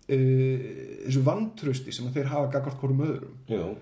uh, 0.07 0.69
þessu 1.09 1.25
vantrösti 1.27 1.95
sem 1.97 2.13
þeir 2.15 2.31
hafa 2.31 2.53
gagvart 2.55 2.79
hvorum 2.79 3.03
öðrum. 3.09 3.35
Jú, 3.51 3.73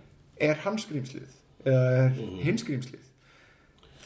er 0.40 0.64
hans 0.64 0.88
skrýmslið 0.88 1.38
eða 1.68 1.88
er 1.98 2.12
mm. 2.14 2.36
hins 2.40 2.64
skrýmslið 2.64 3.09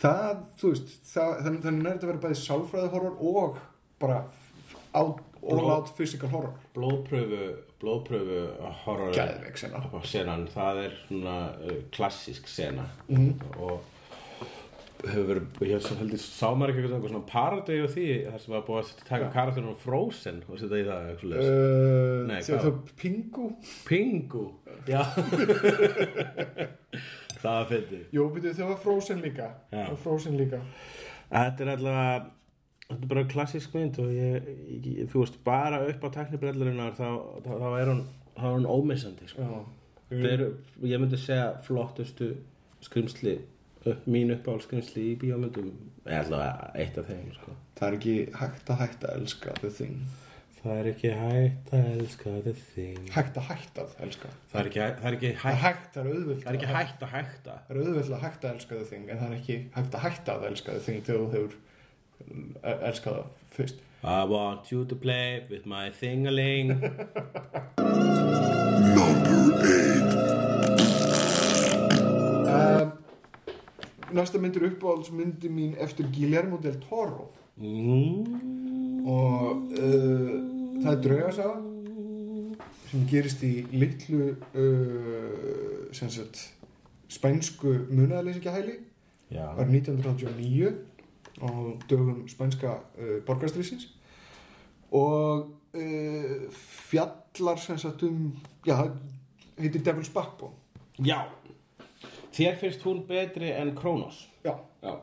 það, 0.05 0.41
þú 0.61 0.73
veist 0.75 0.91
það, 1.11 1.31
þannig 1.45 1.61
er 1.91 1.95
þetta 1.99 2.07
að 2.07 2.11
vera 2.13 2.23
bæði 2.27 2.41
sálfræði 2.45 2.91
horror 2.95 3.17
og 3.35 3.59
bara 4.05 4.19
out, 4.95 5.23
all 5.45 5.59
Bló- 5.61 5.71
out 5.75 5.91
physical 5.97 6.29
horror 6.33 6.53
blóðpröfu 6.77 7.41
blóðpröfu 7.83 8.39
horror 8.85 9.11
Geðveik 9.17 9.59
sena. 9.61 9.81
senan, 10.09 10.47
það 10.55 10.79
er 10.87 10.95
svona 11.09 11.37
uh, 11.59 11.75
klassísk 11.93 12.47
sena 12.49 12.87
Mhm. 13.09 13.35
og 13.61 13.81
hefur 15.11 15.27
verið, 15.31 15.47
ég 15.71 15.89
heldur 16.01 16.21
sá 16.23 16.49
maður 16.55 16.73
ekki 16.73 16.85
eitthvað 16.85 17.11
svona 17.13 17.29
paradegi 17.31 17.85
á 17.85 17.89
því 17.95 18.07
þar 18.29 18.43
sem 18.45 18.55
var 18.55 18.65
búið 18.69 18.81
að 18.81 18.93
taka 19.09 19.31
karakterinn 19.35 19.75
á 19.75 19.83
Frozen 19.85 20.39
og 20.49 20.61
setja 20.61 20.81
í 20.81 20.87
það 20.89 21.11
eitthvað 21.13 21.35
uh, 21.41 22.21
Nei, 22.31 22.39
hvað? 22.49 22.79
pingu? 23.01 23.49
Pingu 23.89 24.45
já. 24.91 25.03
Það 27.45 27.59
var 27.59 27.67
fyndið. 27.69 28.05
Jú, 28.17 28.23
byrju, 28.33 28.55
það 28.57 28.71
var 28.71 28.79
Frozen 28.81 29.19
líka. 29.21 29.51
Frozen 30.01 30.39
líka. 30.41 30.63
Þetta 31.29 31.65
er 31.65 31.71
alltaf 31.75 32.31
Þetta 32.85 33.01
er 33.01 33.09
bara 33.09 33.25
klassísk 33.33 33.73
mynd 33.73 33.97
og 34.03 34.11
ég, 34.13 34.49
ég, 34.85 35.07
þú 35.09 35.23
veist, 35.23 35.39
bara 35.45 35.79
upp 35.89 36.03
á 36.05 36.09
teknibrellurinnar 36.19 36.93
þá, 36.99 37.07
þá, 37.41 37.53
þá 37.63 37.69
er 37.79 37.91
hún, 37.91 38.03
hún 38.43 38.67
ómissandi 38.69 39.29
sko. 39.31 39.63
Er, 40.13 40.45
ég 40.85 41.01
myndi 41.01 41.17
segja 41.19 41.55
flottustu 41.65 42.35
skrimsli 42.85 43.39
upp, 43.93 44.05
mín 44.11 44.33
uppáhald 44.35 44.65
skrimsli 44.67 45.07
í 45.13 45.17
bíómyndum 45.21 45.73
eða 46.05 46.43
eitt 46.75 46.99
af 47.01 47.09
þeim 47.09 47.33
sko. 47.37 47.57
Það 47.79 47.89
er 47.89 47.97
ekki 47.99 48.17
hægt 48.41 48.71
að 48.71 48.81
hætta 48.85 49.11
að 49.11 49.17
elska 49.23 49.57
The 49.61 49.73
Thing. 49.79 50.05
Það 50.65 50.79
er 50.81 50.87
ekki 50.89 51.11
hægt 51.13 51.73
að 51.77 51.89
elska 51.93 52.31
the 52.41 52.53
thing. 52.57 53.01
Hægt 53.13 53.35
að 53.37 53.49
hætta 53.51 53.83
að 53.85 53.91
elska. 54.07 54.29
Það 54.49 54.61
er 54.61 54.69
ekki, 54.71 54.81
það 54.81 55.09
er 55.11 55.17
ekki 55.19 55.33
hægt 55.43 55.61
hægt, 55.65 55.99
er 56.01 56.07
Það 56.07 56.49
er 56.49 56.57
ekki 56.57 56.71
hægt 56.71 57.03
að 57.05 57.11
hægta 57.13 57.57
Það 57.67 57.75
er 57.75 57.81
auðvöld 57.83 58.15
að 58.17 58.23
hætta 58.23 58.49
að 58.49 58.55
elska 58.55 58.79
The 58.79 58.87
Thing 58.89 59.05
En 59.11 59.21
það 59.21 59.29
er 59.29 59.37
ekki 59.37 59.57
hægt 59.75 59.99
að 59.99 60.05
hætta 60.07 60.31
að 60.39 60.47
elska 60.49 60.71
The 60.79 60.83
Thing 60.87 61.05
Þegar 61.05 61.21
þú 61.21 61.29
hefur 61.35 61.53
e- 62.63 62.81
elskað 62.89 63.19
það 63.19 63.29
fyrst. 63.59 63.85
I 64.05 64.25
want 64.29 64.73
you 64.73 64.85
to 64.85 64.97
play 64.97 65.45
with 65.51 65.67
my 65.67 65.91
thingaling. 65.91 66.69
Number 68.97 69.53
8. 69.65 69.94
Næsta 74.15 74.39
myndir 74.39 74.69
uppáhaldsmyndi 74.69 75.51
mín 75.51 75.75
Eftir 75.79 76.07
Guillermo 76.15 76.59
del 76.63 76.79
Toro. 76.89 77.33
Mm. 77.57 79.07
Og 79.07 79.57
uh, 79.57 80.35
það 80.83 80.91
er 80.93 81.01
draugasaga 81.03 81.55
Sem 82.91 83.07
gerist 83.11 83.43
í 83.43 83.53
litlu 83.75 84.37
uh, 84.55 85.91
sem 85.95 86.11
sagt 86.15 86.43
spænsku 87.11 87.73
munaðarleysingahæli. 87.91 88.77
Já, 89.35 89.49
var 89.57 89.67
1989 89.67 90.71
á 91.43 91.49
dögum 91.91 92.29
spænska 92.29 92.77
uh, 92.99 93.19
borgarstrísins 93.27 93.89
og 94.95 95.51
uh, 95.75 96.51
fjallar 96.51 97.59
sem 97.59 97.79
sagt 97.79 98.03
um 98.03 98.37
já, 98.67 98.91
heitir 99.59 99.83
Devil's 99.83 100.13
Backbone. 100.15 100.55
Já. 100.99 101.27
Þér 102.35 102.57
finnst 102.61 102.83
hún 102.87 103.03
betri 103.09 103.51
en 103.55 103.75
Kronos? 103.79 104.25
Já, 104.45 104.57
Já. 104.83 104.95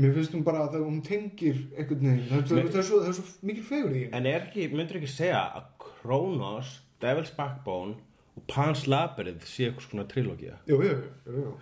Mér 0.00 0.14
finnst 0.16 0.32
hún 0.32 0.44
bara 0.46 0.62
að 0.64 0.76
það, 0.76 0.84
hún 0.86 1.00
tengir 1.04 1.58
einhvern 1.76 2.06
veginn, 2.06 2.28
það, 2.30 2.44
það, 2.48 2.68
það, 2.70 2.78
er 2.80 2.86
svo, 2.88 3.00
svo 3.18 3.24
mikil 3.44 3.64
fegur 3.66 3.90
í 3.92 4.04
henni. 4.06 4.14
En 4.16 4.28
er 4.30 4.46
ekki, 4.46 4.68
myndur 4.72 4.96
ekki 5.00 5.10
segja 5.12 5.42
að 5.58 5.66
Kronos, 5.82 6.70
Devil's 7.02 7.32
Backbone 7.36 7.98
og 8.38 8.46
Pan's 8.48 8.86
Labyrinth 8.88 9.44
sé 9.50 9.66
eitthvað 9.68 9.86
svona 9.90 10.06
trilógía? 10.08 10.56
Jú, 10.70 10.78
jú, 10.86 10.94
jú, 11.26 11.44
jú. 11.44 11.52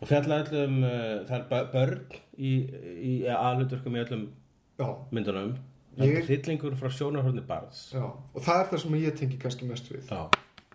og 0.00 0.08
fjalla 0.10 0.40
öllum, 0.42 0.76
uh, 0.82 1.22
það 1.28 1.36
er 1.38 1.46
bö- 1.52 1.70
börn 1.76 2.18
í, 2.40 2.52
í 3.12 3.14
aðhlutverkum 3.36 3.98
í 4.00 4.02
öllum 4.02 4.26
já, 4.80 4.88
myndunum. 5.14 5.54
Það 6.00 6.14
er 6.16 6.28
hryllingur 6.30 6.76
frá 6.80 6.90
sjónarhörni 6.96 7.42
barns. 7.46 7.86
Já 7.94 8.02
og 8.08 8.40
það 8.40 8.64
er 8.64 8.70
það 8.72 8.82
sem 8.84 9.00
ég 9.04 9.18
tengi 9.20 9.38
kannski 9.42 9.68
mest 9.68 9.90
við. 9.92 10.10
Já, 10.10 10.26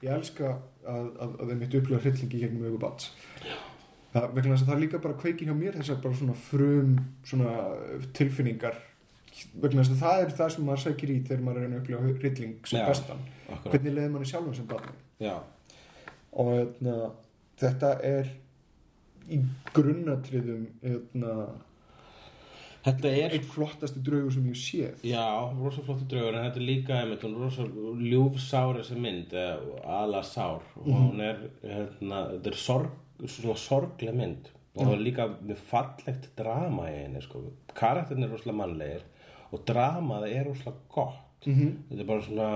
ég 0.05 0.15
elska 0.15 0.57
að, 0.85 1.07
að, 1.17 1.37
að 1.41 1.47
þeim 1.51 1.63
mitt 1.65 1.79
upplifa 1.81 2.03
hryllingi 2.05 2.43
gegnum 2.45 2.67
augu 2.69 2.81
bats 2.87 3.11
það, 4.15 4.27
vegna 4.39 4.55
þess 4.55 4.65
að 4.65 4.71
það 4.73 4.83
líka 4.85 5.01
bara 5.05 5.19
kveikir 5.21 5.49
hjá 5.51 5.55
mér 5.59 5.77
þessar 5.79 6.01
bara 6.03 6.19
svona 6.21 6.35
frum 6.47 6.95
svona 7.27 7.55
tilfinningar. 8.17 8.79
Vegna 9.59 9.83
þess 9.83 9.91
að 9.97 10.01
það 10.05 10.23
er 10.25 10.33
það 10.39 10.53
sem 10.55 10.65
maður 10.69 10.83
sækir 10.85 11.11
í 11.11 11.19
þegar 11.27 11.43
maður 11.43 11.59
er 11.59 11.65
að 11.65 11.67
reyna 11.67 11.75
að 11.75 11.83
upplifa 11.83 12.23
hrylling 12.23 12.55
sem 12.71 12.79
Já, 12.79 12.85
bestan. 12.87 13.21
akkurat. 13.49 13.69
Hvernig 13.73 13.95
leiði 13.97 14.13
manni 14.15 14.29
sjálfum 14.31 14.55
sem 14.55 14.67
barni 14.69 14.95
Já, 15.25 15.35
og 16.35 16.51
eitna, 16.55 16.95
þetta 17.59 17.91
er 18.07 18.31
í 19.35 19.39
grunnatriðum 19.75 20.65
eitna, 20.85 21.35
þetta 22.85 23.11
er 23.17 23.35
einn 23.35 23.47
flottasti 23.49 24.01
draugur 24.05 24.33
sem 24.35 24.47
ég 24.51 24.59
séð. 24.61 25.05
Já, 25.07 25.23
rosa 25.57 25.83
flottu 25.85 26.05
draugur 26.11 26.35
en 26.37 26.45
þetta 26.47 26.61
er 26.61 26.67
líka 26.69 26.99
einmitt, 27.01 27.23
hún 27.25 27.35
er 27.35 27.45
rosa 27.47 27.65
ljúfsár 28.05 28.79
þessi 28.81 28.99
mynd, 29.01 29.33
ala 29.99 30.21
sár 30.27 30.61
og 30.83 30.91
hún 30.91 31.23
er, 31.25 31.41
hérna, 31.63 32.25
þetta 32.35 32.51
er 32.53 32.59
sorg, 32.61 32.93
svona 33.23 33.57
sorgleg 33.59 34.15
mynd. 34.15 34.51
Og 34.75 34.81
það 34.83 34.93
er 34.93 35.03
líka 35.05 35.27
með 35.39 35.59
fallegt 35.69 36.31
drama 36.35 36.89
í 36.91 36.95
henni, 36.97 37.21
sko, 37.23 37.45
karakterin 37.77 38.25
er 38.25 38.33
rosalega 38.33 38.59
mannlegir 38.59 39.05
og 39.55 39.61
dramað 39.67 40.25
er 40.27 40.49
rosalega 40.49 40.89
gott. 40.91 41.45
-hmm. 41.45 41.71
þetta 41.89 42.01
er 42.01 42.07
bara 42.09 42.21
svona 42.21 42.49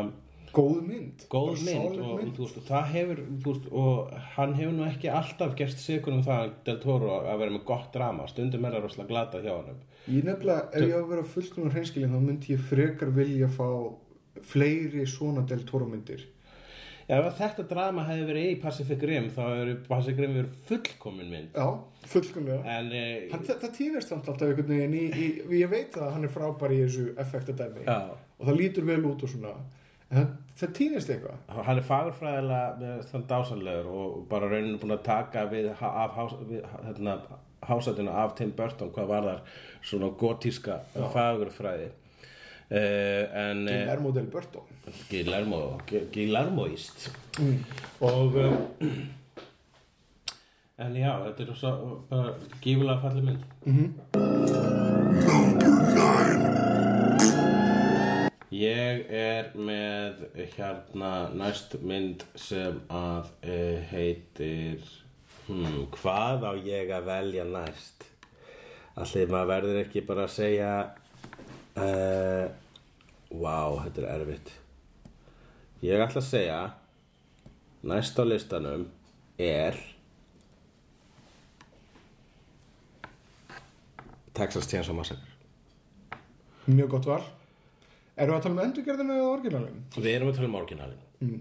góð 0.54 0.82
mynd. 0.88 1.26
Góð 1.30 1.62
mynd 1.66 2.00
og, 2.02 2.22
þú 2.36 2.44
veist, 2.44 2.58
og 2.58 2.66
það 2.70 2.90
hefur 2.94 3.22
veist, 3.46 3.70
og 3.72 4.14
hann 4.36 4.56
hefur 4.58 4.74
nú 4.74 4.86
ekki 4.88 5.12
alltaf 5.14 5.56
gerst 5.56 5.84
sigur 5.84 6.14
um 6.14 6.24
það 6.26 6.52
Del 6.66 6.80
Toro 6.80 7.20
að 7.22 7.40
vera 7.44 7.52
með 7.52 7.64
gott 7.70 7.94
drama. 7.94 8.28
Stundum 8.28 8.66
er 8.66 8.76
það 8.76 8.86
rosalega 8.88 9.14
glata 9.14 9.44
hjá 9.44 9.54
hann 9.54 9.80
Ég 10.10 10.26
nefnilega, 10.26 10.70
ef 10.74 10.88
ég 10.88 10.96
á 10.96 11.02
að 11.04 11.10
vera 11.12 11.24
fullkomlega 11.24 11.76
hreinskilin 11.76 12.14
þá 12.16 12.20
myndi 12.24 12.54
ég 12.56 12.68
frekar 12.72 13.12
vilja 13.14 13.48
fá 13.48 13.68
fleiri 14.42 15.06
svona 15.06 15.46
Del 15.46 15.64
Toro 15.70 15.86
myndir 15.86 16.26
ef 17.10 17.28
þetta 17.40 17.66
drama 17.70 18.06
hefði 18.06 18.28
verið 18.28 18.48
í 18.52 18.58
Pacific 18.62 19.04
Rim 19.10 19.30
þá 19.34 19.42
hefur 19.48 19.72
Pacific 19.88 20.22
Rim 20.22 20.38
verið 20.38 20.54
fullkomin 20.70 21.32
mynd. 21.34 21.58
Já, 21.58 22.06
fullkomlega. 22.14 22.60
En 22.78 22.94
eh, 22.94 23.26
hann, 23.32 23.44
það, 23.48 23.60
það 23.64 23.74
týnist 23.80 24.14
samt 24.14 24.30
alltaf 24.30 24.52
einhvern 24.52 24.72
veginn 24.76 24.96
í, 25.00 25.04
í, 25.10 25.28
ég 25.60 25.72
veit 25.72 25.98
að 25.98 26.14
hann 26.16 26.28
er 26.28 26.34
frábær 26.34 26.76
í 26.76 26.80
þessu 26.84 27.10
effektadæmi 27.26 27.88
Já. 27.88 28.00
og 28.14 28.50
það 28.50 28.62
lítur 28.62 28.90
vel 28.90 29.02
út 29.10 29.26
og 29.26 29.34
svona. 29.34 29.56
Það, 30.10 30.30
það 30.62 30.74
týnist 30.80 31.14
eitthvað. 31.14 31.44
Hann 31.68 31.82
er 31.82 31.88
fagurfræðilega 31.90 32.96
þann 33.12 33.28
dásanlegur 33.30 33.94
og 33.94 34.18
bara 34.30 34.50
rauninu 34.50 34.82
búin 34.82 34.98
að 34.98 35.06
taka 35.10 35.46
við, 35.52 35.70
af 35.78 36.20
við 36.50 36.66
hérna, 36.88 37.18
hásætinu 37.66 38.14
af 38.14 38.36
Tim 38.38 38.54
Burton 38.58 38.94
hvað 38.96 39.10
var 39.10 39.28
þar 39.28 39.42
svona 39.82 40.12
gotíska 40.22 40.80
fagurfræði 40.94 41.90
en 42.70 43.68
eh, 43.68 43.80
Guillermo 43.80 44.12
del 44.14 44.28
Burto 44.30 44.66
Guillermo 45.10 45.80
Guillermoist. 46.14 47.10
Og 48.00 48.36
um, 48.36 48.58
en 50.78 50.96
já, 50.96 51.12
þetta 51.26 51.44
er 51.44 51.56
svo 51.58 51.72
bara 52.10 52.34
gífulega 52.62 53.02
fallið 53.04 53.24
mynd. 53.30 53.44
Ég 58.60 59.04
er 59.14 59.52
með 59.56 60.24
hérna 60.56 61.12
næst 61.38 61.78
mynd 61.86 62.26
sem 62.38 62.80
að 62.92 63.30
uh, 63.46 63.78
heitir 63.92 64.82
hmm, 65.48 65.86
hvað 65.98 66.48
á 66.50 66.54
ég 66.58 66.94
að 66.94 67.10
velja 67.12 67.46
næst? 67.50 68.08
Allir 69.00 69.30
maður 69.32 69.52
verður 69.54 69.84
ekki 69.84 70.02
bara 70.08 70.26
að 70.28 70.36
segja 70.36 70.72
uh, 71.80 72.46
Vá, 73.30 73.58
þetta 73.86 74.02
er 74.02 74.10
erfitt. 74.16 74.54
Ég 75.86 76.02
ætla 76.02 76.20
að 76.20 76.28
segja 76.28 76.60
næst 77.88 78.18
á 78.20 78.24
listanum 78.26 78.88
er 79.40 79.78
Texas 84.36 84.68
Chainsaw 84.68 84.98
Massacre. 84.98 85.38
Mjög 86.70 86.96
gott 86.96 87.12
val. 87.12 87.22
Erum 88.20 88.34
við 88.34 88.40
að 88.40 88.48
tala 88.48 88.56
um 88.56 88.66
endurgerðinu 88.66 89.16
eða 89.16 89.30
orginalin? 89.36 89.86
Við 89.96 90.12
erum 90.16 90.32
að 90.32 90.40
tala 90.40 90.50
um 90.50 90.60
orginalin 90.60 91.06
mm. 91.20 91.40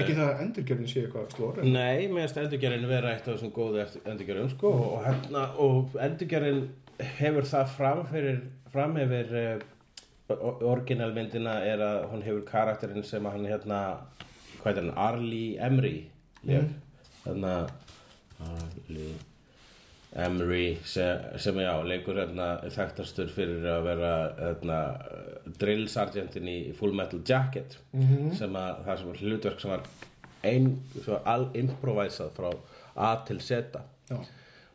ekki 0.00 0.16
það 0.16 0.26
að 0.26 0.42
endurgerðin 0.44 0.90
sé 0.90 1.04
eitthvað 1.04 1.32
slór 1.34 1.62
Nei, 1.64 2.08
mér 2.08 2.24
finnst 2.24 2.40
endurgerðin 2.42 2.90
vera 2.90 3.14
eitt 3.14 3.26
af 3.26 3.36
þessum 3.36 3.54
góðu 3.56 3.84
endurgerðum 4.04 4.52
sko, 4.52 4.72
og, 4.88 5.00
hérna, 5.06 5.44
og 5.64 5.96
endurgerðin 6.04 6.62
hefur 7.18 7.48
það 7.48 7.74
fram 7.76 8.04
fyrir 8.10 8.40
fram 8.72 8.98
yfir 9.00 9.34
uh, 9.38 9.58
orginalmyndina 10.68 11.58
er 11.64 11.82
að 11.84 12.02
hún 12.12 12.24
hefur 12.26 12.44
karakterinn 12.48 13.06
sem 13.06 13.26
að 13.26 13.38
hann 13.38 13.48
hérna 13.48 13.80
hvað 14.60 14.72
er 14.72 14.82
hann, 14.82 14.92
Arlie 15.00 15.56
Emery 15.64 15.96
mm. 16.44 16.68
þannig 17.24 17.50
að 17.54 17.72
Arlie 18.48 19.16
Emery 20.18 20.66
sem, 20.88 21.24
sem 21.40 21.58
já, 21.60 21.72
leikur 21.84 22.16
hérna, 22.16 22.50
þekktastur 22.72 23.28
fyrir 23.32 23.64
að 23.68 23.82
vera 23.90 24.12
hérna, 24.38 24.78
drill 25.60 25.88
sergeantin 25.92 26.48
í 26.48 26.58
Full 26.76 26.94
Metal 26.96 27.20
Jacket 27.28 27.76
sem 28.38 28.56
að 28.56 28.84
það 28.86 29.00
sem 29.00 29.10
var 29.10 29.22
hlutverk 29.24 29.64
sem 29.64 29.74
var 29.74 29.88
ein, 30.48 30.70
all 31.24 31.48
improvisað 31.58 32.32
frá 32.36 32.52
A 32.98 33.12
til 33.28 33.40
Z 33.44 33.76
Já. 34.08 34.16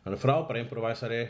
hann 0.04 0.14
er 0.14 0.20
frábær 0.20 0.60
improvisari 0.60 1.24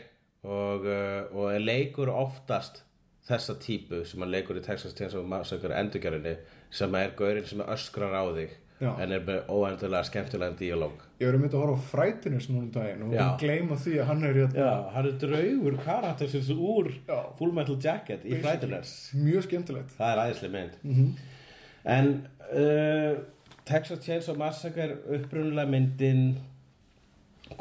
og, 0.45 0.85
uh, 0.85 1.35
og 1.35 1.53
er 1.53 1.63
leikur 1.63 2.11
oftast 2.13 2.83
þessa 3.25 3.55
típu 3.61 4.03
sem 4.05 4.21
hann 4.21 4.33
leikur 4.33 4.59
í 4.59 4.63
Texas 4.65 4.93
Chainsaw 4.97 5.25
Massacre 5.25 5.73
endurgerðinni 5.79 6.35
sem 6.73 6.95
er 6.99 7.15
gaurinn 7.17 7.47
sem 7.49 7.63
öskrar 7.65 8.13
á 8.13 8.23
þig 8.35 8.53
Já. 8.81 8.89
en 8.99 9.13
er 9.15 9.21
með 9.23 9.47
óendulega 9.47 10.03
skemmtilega 10.03 10.57
díalóg. 10.59 11.03
Ég 11.21 11.29
verið 11.29 11.45
myndið 11.45 11.57
að 11.57 11.61
horfa 11.63 11.75
á 11.79 11.87
frætinu 11.89 12.41
sem 12.43 12.57
hún 12.57 12.65
daginn 12.75 13.05
og 13.05 13.13
hún 13.15 13.37
gleyma 13.39 13.77
því 13.79 13.93
að 14.01 14.09
hann 14.09 14.25
er 14.27 14.39
hérna, 14.41 14.65
Já, 14.65 14.73
hann 14.95 15.07
er 15.09 15.19
draugur 15.21 15.77
karaktersins 15.85 16.49
úr 16.51 16.89
Já. 17.07 17.21
Full 17.39 17.53
Metal 17.55 17.77
Jacket 17.81 18.25
í 18.27 18.41
Frighteners 18.41 18.91
mjög 19.15 19.47
skemmtilegt. 19.47 19.95
Það 19.95 20.11
er 20.11 20.23
aðeinslega 20.25 20.57
mynd. 20.57 21.23
En 21.95 22.11
uh, 22.51 23.13
Texas 23.65 24.03
Chainsaw 24.03 24.37
Massacre 24.37 24.99
upprunulega 25.07 25.71
myndin 25.71 26.27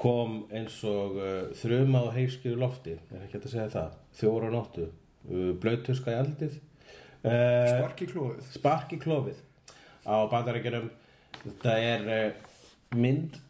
kom 0.00 0.44
eins 0.54 0.78
og 0.88 1.18
uh, 1.20 1.52
þruma 1.60 2.06
á 2.08 2.16
heiskjöru 2.16 2.60
lofti 2.62 2.96
er 2.96 3.24
ekki 3.24 3.38
hægt 3.38 3.48
að 3.48 3.54
segja 3.54 3.72
það 3.74 3.96
þjóra 4.20 4.48
og 4.48 4.54
nóttu, 4.56 4.88
uh, 5.28 5.50
blöytuska 5.60 6.14
í 6.14 6.20
aldið 6.22 6.58
uh, 6.58 7.70
sparki 7.74 8.08
klóðið 8.10 8.52
Spark 8.54 8.94
í 8.96 9.00
klófið 9.02 9.42
á 10.08 10.16
bandarækjunum 10.32 10.90
þetta 11.44 11.78
er 11.80 12.36
mynd 12.96 13.40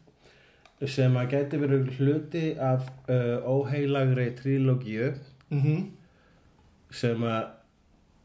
sem 0.91 1.15
að 1.15 1.31
gæti 1.31 1.59
verið 1.61 1.91
hluti 1.99 2.45
af 2.59 2.89
uh, 3.07 3.39
óheilagri 3.47 4.31
trílógíu 4.39 5.13
mm 5.51 5.85
sem 6.95 7.23
að 7.27 7.54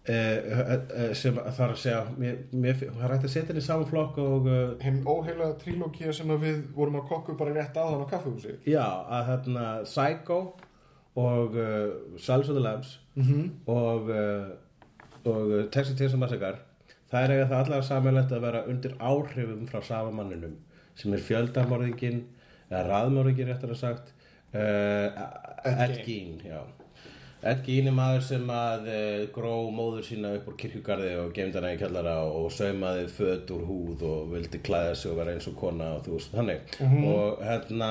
sem 0.00 1.36
að 1.36 1.50
þarf 1.58 1.74
að 1.74 1.80
segja 1.82 1.98
það 2.08 3.02
er 3.04 3.12
hægt 3.12 3.26
að 3.26 3.32
setja 3.34 3.50
henni 3.50 3.64
saman 3.64 3.90
flokk 3.90 4.16
og 4.22 4.48
uh, 4.48 4.70
hinn 4.80 5.02
óheila 5.04 5.50
trílókía 5.60 6.14
sem 6.16 6.30
við 6.40 6.62
vorum 6.74 6.96
að 7.02 7.10
kokku 7.10 7.36
bara 7.36 7.52
rétt 7.52 7.76
aðan 7.76 8.06
á 8.08 8.10
kaffehúsi 8.10 8.56
já, 8.64 8.80
að 8.80 9.28
þarna 9.28 9.66
Psycho 9.84 10.40
og 11.20 11.60
uh, 11.60 12.16
Silence 12.16 12.48
of 12.48 12.56
the 12.56 12.64
Lambs 12.64 12.96
og 13.68 14.08
uh, 14.08 14.50
og 15.28 15.52
uh, 15.52 15.62
Texas 15.68 15.98
Chainsaw 15.98 16.20
Massacre 16.20 16.56
það 17.10 17.22
er 17.22 17.34
eiga 17.34 17.48
það 17.50 17.62
allar 17.64 17.86
samanlegt 17.86 18.32
að 18.32 18.44
vera 18.46 18.64
undir 18.70 18.96
áhrifum 18.98 19.66
frá 19.68 19.82
samamanninum 19.84 20.56
sem 20.96 21.12
er 21.12 21.24
fjöldamorðingin 21.26 22.22
eða 22.70 22.84
raðmorðingin 22.88 23.50
réttar 23.50 23.74
að 23.74 23.82
sagt 23.82 24.12
uh, 24.54 25.26
Ed 25.76 26.00
Gein 26.06 26.38
já. 26.46 26.62
Ed 27.40 27.62
Gein 27.64 27.88
er 27.88 27.94
maður 27.96 28.24
sem 28.26 28.50
að 28.52 28.88
uh, 28.92 29.22
gró 29.32 29.54
móður 29.72 30.04
sína 30.04 30.34
upp 30.36 30.50
úr 30.50 30.56
kirkjugarði 30.60 31.14
og 31.22 31.30
gemd 31.36 31.56
hana 31.56 31.70
í 31.72 31.78
kjallara 31.80 32.18
og 32.28 32.50
saumaði 32.52 33.06
föt 33.14 33.52
úr 33.54 33.62
húð 33.64 34.04
og 34.04 34.32
vildi 34.34 34.60
klæða 34.60 34.96
sig 35.00 35.12
og 35.12 35.20
vera 35.22 35.32
eins 35.32 35.48
og 35.48 35.56
kona 35.56 35.94
og 35.96 36.04
þú 36.04 36.18
veist 36.18 36.34
þannig. 36.36 36.74
Og 37.14 37.40
hérna 37.46 37.90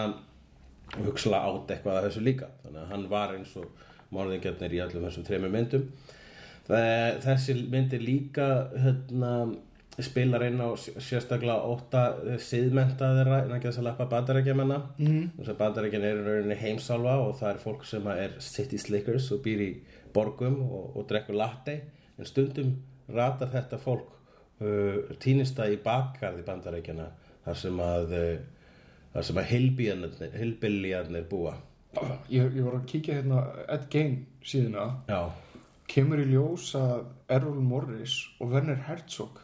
hugsalega 1.00 1.50
átt 1.56 1.74
eitthvað 1.74 1.98
af 1.98 2.06
þessu 2.08 2.26
líka. 2.26 2.52
Þannig 2.64 2.84
að 2.84 2.94
hann 2.94 3.08
var 3.10 3.34
eins 3.38 3.56
og 3.58 3.88
morðingjarnir 4.14 4.76
í 4.78 4.84
öllum 4.86 5.08
þessum 5.08 5.26
þreymur 5.28 5.54
myndum. 5.56 5.90
Þessi 6.70 7.58
mynd 7.74 7.94
er 7.98 8.06
líka 8.06 8.48
hérna, 8.78 9.34
spilar 10.06 10.44
inn 10.48 10.62
á 10.62 10.70
sérstaklega 10.80 11.66
ótta 11.68 12.04
siðmentaðira 12.44 13.42
en 13.44 13.56
ekki 13.56 13.70
þess 13.70 13.82
að 13.82 13.88
lappa 13.90 14.08
bandarækjamanna 14.12 14.78
mm. 14.98 15.24
þess 15.38 15.54
að 15.54 15.58
bandarækjan 15.62 16.06
er 16.08 16.22
í 16.22 16.26
rauninni 16.28 16.60
heimsálfa 16.60 17.16
og 17.24 17.34
það 17.40 17.52
er 17.52 17.64
fólk 17.64 17.88
sem 17.90 18.12
er 18.14 18.38
city 18.44 18.80
slickers 18.82 19.32
og 19.36 19.42
býr 19.46 19.66
í 19.66 19.72
borgum 20.14 20.62
og, 20.66 20.86
og 20.98 21.10
drekkur 21.10 21.38
latte. 21.40 21.80
En 22.20 22.28
stundum 22.28 22.78
ratar 23.14 23.52
þetta 23.54 23.80
fólk 23.82 24.14
uh, 24.62 25.12
týnista 25.22 25.68
í 25.70 25.80
bakgarði 25.84 26.46
bandarækjana 26.48 27.10
þar 27.46 27.60
sem 27.64 27.84
að 27.84 28.16
uh, 28.20 28.32
þar 29.14 29.28
sem 29.30 29.42
að 29.42 29.52
hilbiljarnir 30.40 31.28
búa. 31.30 31.58
Ég, 32.30 32.52
ég 32.54 32.64
var 32.64 32.78
að 32.78 32.90
kíkja 32.92 33.20
hérna 33.20 33.44
Ed 33.66 33.88
Gein 33.90 34.20
síðuna. 34.46 34.90
Já, 35.10 35.32
kemur 35.90 36.22
í 36.22 36.28
ljós 36.30 36.72
að 36.78 37.08
Errol 37.34 37.62
Morris 37.66 38.22
og 38.38 38.54
Werner 38.54 38.84
Herzog 38.86 39.42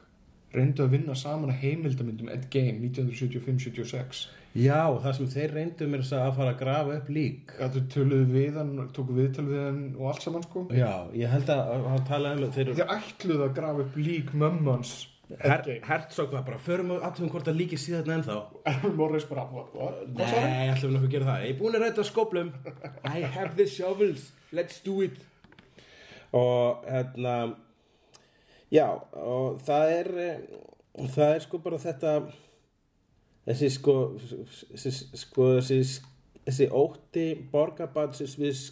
reyndu 0.60 0.86
að 0.86 0.96
vinna 0.96 1.16
saman 1.20 1.54
að 1.54 1.62
heimildamindum 1.64 2.32
Gein 2.54 2.82
1975-76 2.84 4.26
Já, 4.56 4.88
það 5.04 5.18
sem 5.18 5.32
þeir 5.34 5.54
reyndu 5.58 5.86
mér 5.92 6.04
að 6.16 6.30
fara 6.38 6.52
að 6.54 6.60
grafa 6.62 6.94
upp 6.96 7.10
lík. 7.12 7.50
Þetta 7.58 7.82
töluðu 7.92 8.28
við 8.32 8.60
hann, 8.62 8.70
tóku 8.96 9.16
viðtölu 9.18 9.52
við 9.52 9.66
hann 9.66 9.82
og 9.98 10.06
allt 10.14 10.24
saman 10.24 10.46
sko. 10.46 10.64
Já, 10.72 10.92
ég 11.12 11.34
held 11.34 11.52
að 11.52 11.90
hann 11.90 12.06
talaði 12.08 12.48
um 12.48 12.54
þeir 12.56 12.72
Þið 12.78 12.94
ætluðu 12.96 13.44
að 13.50 13.58
grafa 13.58 13.84
upp 13.84 14.00
lík 14.00 14.32
mömmans 14.32 14.94
Her, 15.42 15.64
Herzog 15.84 16.32
var 16.32 16.44
bara, 16.46 16.60
förum 16.62 16.92
við 16.94 17.06
aðtöfum 17.08 17.30
hvort 17.34 17.48
það 17.50 17.56
líki 17.58 17.78
síðan 17.82 18.12
ennþá. 18.20 18.36
Errol 18.70 18.92
Morris 19.00 19.26
bara, 19.26 19.46
hvað? 19.50 20.02
Nei, 20.20 20.68
ætlum 20.70 20.92
við 20.92 20.96
nokkuð 20.96 21.08
að 21.08 21.16
gera 21.16 21.30
það. 21.30 21.46
Ég 21.46 21.54
er 21.54 21.60
búin 21.62 21.78
að 21.78 21.86
ræta 21.86 22.06
skóplum 22.06 22.52
I 23.16 23.24
have 23.34 23.56
the 23.58 23.66
shovels, 23.66 24.28
let's 24.54 24.78
do 24.86 25.00
it. 25.02 25.18
Og 26.36 26.86
hérna 26.86 27.36
Já, 28.76 28.88
og 29.22 29.62
það 29.64 29.94
er 30.00 30.12
eh, 30.26 30.40
það 31.16 31.36
er 31.36 31.46
sko 31.46 31.62
bara 31.64 31.80
þetta 31.82 32.16
þessi 33.46 33.72
sko 33.76 33.96
þessi, 34.18 34.94
sko 35.22 35.50
þessi, 35.60 35.80
þessi 36.46 36.70
ótti 36.74 37.26
borgarbansins 37.52 38.38
við 38.40 38.64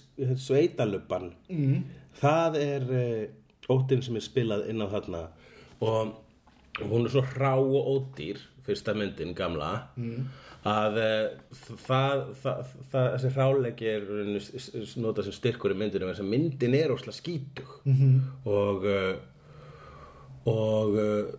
sveitalubban 0.42 1.32
mm. 1.50 1.84
það 2.22 2.60
er 2.62 2.88
uh, 2.90 3.74
óttin 3.74 4.04
sem 4.06 4.18
er 4.20 4.26
spilað 4.26 4.70
inn 4.72 4.84
á 4.84 4.88
þarna 4.92 5.28
og 5.84 6.16
hún 6.82 7.06
er 7.06 7.14
svo 7.14 7.26
hrá 7.36 7.54
og 7.60 7.92
ódýr 7.94 8.42
fyrsta 8.64 8.96
myndin 8.98 9.36
gamla 9.38 9.72
mm. 10.00 10.26
að 10.72 11.00
uh, 11.04 11.68
það, 11.84 12.24
það, 12.42 12.74
það, 12.94 13.12
þessi 13.18 13.34
hráleiki 13.36 13.92
er 13.92 14.10
notað 15.04 15.28
sem 15.28 15.38
styrkur 15.38 15.76
í 15.76 15.80
myndinu 15.84 16.10
þess 16.10 16.24
að 16.24 16.34
myndin 16.34 16.80
er 16.80 16.96
óslega 16.96 17.20
skítug 17.20 17.78
-hmm. 17.84 18.18
og 18.50 18.90
og 20.50 20.96
uh, 21.00 21.34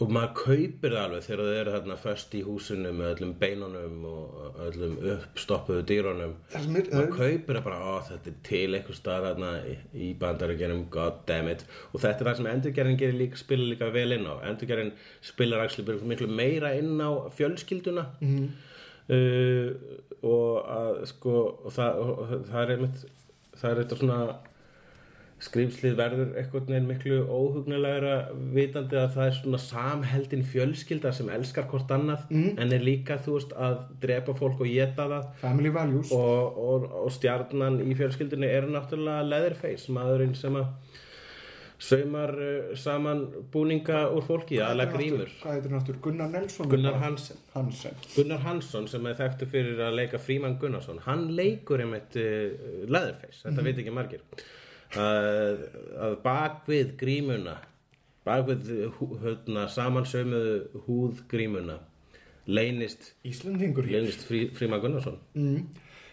og 0.00 0.08
maður 0.16 0.30
kaupir 0.38 0.94
það 0.94 1.02
alveg 1.04 1.24
þegar 1.26 1.40
þau 1.44 1.56
eru 1.60 1.72
þarna 1.74 1.94
föst 2.00 2.34
í 2.34 2.38
húsinu 2.46 2.88
með 2.96 3.10
öllum 3.18 3.32
beinunum 3.42 3.98
og 4.08 4.54
öllum 4.64 4.94
uppstoppuðu 5.12 5.82
dýrunum 5.90 6.32
Það 6.54 6.62
sem 6.64 6.78
er- 6.80 6.88
maður 6.94 7.10
kaupir 7.18 7.58
það 7.58 7.66
bara, 7.66 7.90
þetta 8.08 8.30
er 8.32 8.38
til 8.48 8.70
eitthvað 8.78 8.96
staðar 8.96 9.26
þarna 9.34 9.50
í- 9.68 9.76
í 10.06 10.08
bandaríkjunum 10.22 10.86
god 10.96 11.18
damn 11.28 11.48
it. 11.52 11.66
Og 11.92 12.00
þetta 12.00 12.24
er 12.24 12.30
það 12.30 12.36
sem 12.40 12.48
endurgerðin 12.54 12.98
gerir 13.02 13.18
líka 13.20 13.36
spila 13.42 13.68
líka 13.74 13.90
vel 13.92 14.12
inn 14.16 14.24
á. 14.24 14.34
Endurgerðin 14.48 14.92
spilar 15.20 15.66
actually 15.66 16.00
miklu 16.14 16.28
meira 16.32 16.72
inn 16.80 16.96
á 17.04 17.10
fjölskylduna. 17.36 18.06
Mm. 18.24 18.48
og 20.22 20.68
að 20.70 21.00
sko 21.10 21.32
og 21.66 21.72
það, 21.74 22.00
og 22.00 22.34
það 22.48 22.60
er 22.62 22.72
einmitt 22.76 23.00
það 23.60 23.70
er 23.74 23.80
eitthvað 23.82 24.00
svona 24.04 24.18
skrýmslið 25.40 25.94
verður 25.96 26.32
einhvern 26.36 26.66
veginn 26.68 26.88
miklu 26.90 27.18
óhugnulegra 27.24 28.14
vitandi 28.54 28.98
að 29.00 29.14
það 29.16 29.28
er 29.30 29.36
svona 29.38 29.60
samheldin 29.64 30.44
fjölskylda 30.52 31.12
sem 31.16 31.30
elskar 31.32 31.68
hvort 31.70 31.92
annað 31.96 32.26
en 32.30 32.74
er 32.76 32.84
líka 32.84 33.16
þú 33.24 33.38
veist 33.38 33.54
að 33.56 33.78
drepa 34.02 34.36
fólk 34.36 34.60
og 34.60 34.68
geta 34.68 35.08
það. 35.14 35.30
Family 35.40 35.72
values. 35.72 36.12
Og, 36.12 36.60
og, 36.64 36.88
og 37.04 37.14
stjarnan 37.16 37.80
í 37.86 37.96
fjölskyldunni 37.96 38.50
er 38.50 38.68
náttúrulega 38.68 39.24
Leatherface 39.30 39.96
maðurinn 39.96 40.36
sem 40.36 40.60
að 40.60 40.68
saumar 41.80 42.34
uh, 42.36 42.76
saman 42.76 43.22
búninga 43.52 44.02
úr 44.12 44.24
fólki, 44.26 44.58
aðlega 44.60 44.98
grímur. 44.98 45.30
hvað 45.40 45.56
heitir 45.56 45.76
aftur, 45.78 46.00
Gunnar 46.04 46.28
Nelson 46.28 46.68
Gunnar 46.68 46.98
eitthvað? 46.98 47.06
Hansen. 47.06 47.38
Hansen. 47.54 48.00
Gunnar 48.12 48.42
Hansson 48.44 48.88
sem 48.92 49.08
er 49.08 49.16
þekktu 49.16 49.48
fyrir 49.48 49.80
að 49.86 49.96
leika 50.02 50.20
Fríman 50.20 50.58
Gunnarsson, 50.60 51.00
hann 51.06 51.30
leikur 51.38 51.80
einmitt 51.80 52.18
uh, 52.20 52.84
Leatherface, 52.84 53.40
þetta 53.46 53.64
veit 53.64 53.80
ekki 53.80 53.96
margir 53.96 54.44
að, 54.98 55.60
að 56.06 56.16
bak 56.24 56.64
við 56.70 56.94
grímuna 57.00 57.56
bak 58.26 58.46
við 58.48 58.70
hú- 58.98 59.16
hérna, 59.22 59.66
samansömuðu 59.70 60.82
húð 60.86 61.22
grímuna 61.30 61.78
leynist, 62.50 63.12
Íslendingur 63.24 63.84
hér. 63.86 64.00
leynist 64.00 64.24
frí, 64.26 64.48
Fríman 64.56 64.80
Gunnarsson. 64.82 65.18
Mm. 65.34 65.66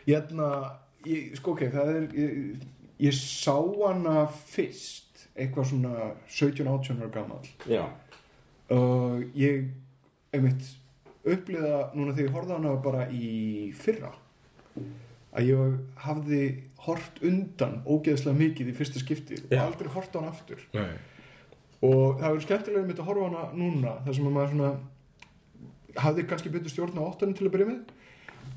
Hérna, 0.08 0.50
ég, 1.08 1.34
sko 1.40 1.56
ok, 1.56 1.64
það 1.74 1.90
er 1.96 2.06
ég, 2.14 2.68
ég 3.08 3.16
sá 3.18 3.56
hana 3.58 4.28
fyrst 4.28 5.28
eitthvað 5.38 5.70
svona 5.72 6.12
17-18 6.30 7.02
ára 7.02 7.10
gammal 7.14 7.42
og 8.74 9.24
ég 9.38 9.68
einmitt 10.34 10.64
uppliða 11.28 11.90
núna 11.96 12.14
þegar 12.16 12.28
ég 12.28 12.34
horfði 12.36 12.54
á 12.54 12.58
hana 12.60 12.76
bara 12.84 13.04
í 13.14 13.72
fyrra 13.78 14.14
að 15.38 15.50
ég 15.52 15.78
hafði 16.06 16.42
hort 16.88 17.22
undan 17.30 17.80
ógeðslega 17.86 18.40
mikið 18.42 18.72
í 18.72 18.76
fyrsta 18.78 19.02
skipti 19.04 19.40
og 19.44 19.58
aldrei 19.62 19.90
hort 19.94 20.16
á 20.16 20.20
hana 20.20 20.34
aftur. 20.34 20.62
Nei. 20.74 20.98
og 21.86 22.20
það 22.20 22.28
verður 22.28 22.46
skemmtilega 22.48 22.90
mitt 22.90 23.02
að 23.02 23.10
horfa 23.12 23.26
á 23.26 23.28
hana 23.28 23.44
núna 23.58 23.98
þar 24.06 24.18
sem 24.18 24.30
að 24.30 24.38
maður 24.38 24.54
svona 24.56 24.72
hafði 25.98 26.26
kannski 26.30 26.54
betur 26.54 26.74
stjórn 26.74 27.02
á 27.02 27.08
áttanum 27.08 27.38
til 27.38 27.48
að 27.48 27.54
byrja 27.58 27.70
með. 27.72 27.92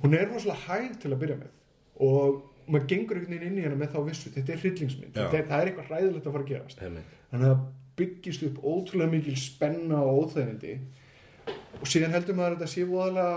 Hún 0.00 0.16
er 0.16 0.30
rosalega 0.30 0.64
hæg 0.68 0.96
til 1.02 1.12
að 1.12 1.20
byrja 1.24 1.40
með 1.42 1.52
og 2.00 2.40
maður 2.70 2.86
gengur 2.92 3.18
einhvern 3.18 3.34
veginn 3.34 3.50
inn 3.50 3.60
í 3.60 3.66
hana 3.66 3.76
með 3.76 3.94
þá 3.94 4.00
vissu 4.06 4.32
þetta 4.32 4.54
er 4.54 4.60
hryllingsmynd, 4.62 5.12
þetta 5.16 5.38
er, 5.38 5.46
það 5.50 5.62
er 5.62 5.70
eitthvað 5.70 5.90
hræðilegt 5.90 6.26
að 6.26 6.34
fara 6.36 6.44
að 6.46 6.50
gerast. 6.52 6.82
Einmitt. 6.86 7.14
þannig 7.32 7.50
að 7.50 7.62
byggist 8.00 8.44
upp 8.46 8.60
ótrúlega 8.64 9.12
mikil 9.12 9.36
spenna 9.36 10.02
og 10.06 10.20
óþægindi. 10.24 10.76
Og 11.80 11.88
síðan 11.88 12.14
heldur 12.14 12.38
maður 12.38 12.56
að 12.56 12.62
þetta 12.62 12.72
sé 12.72 12.86
voðalega 12.88 13.34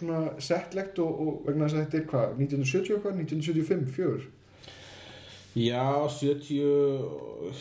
svona 0.00 0.20
settlegt 0.42 0.98
og, 1.02 1.20
og 1.20 1.30
vegna 1.46 1.66
þess 1.66 1.76
að 1.76 1.84
þetta 1.84 1.98
er 1.98 2.06
hvað, 2.12 2.26
1970 2.46 3.02
hvað, 3.04 3.14
1975, 3.26 3.86
fjör 3.96 4.20
Já, 5.56 5.86
70 6.12 7.60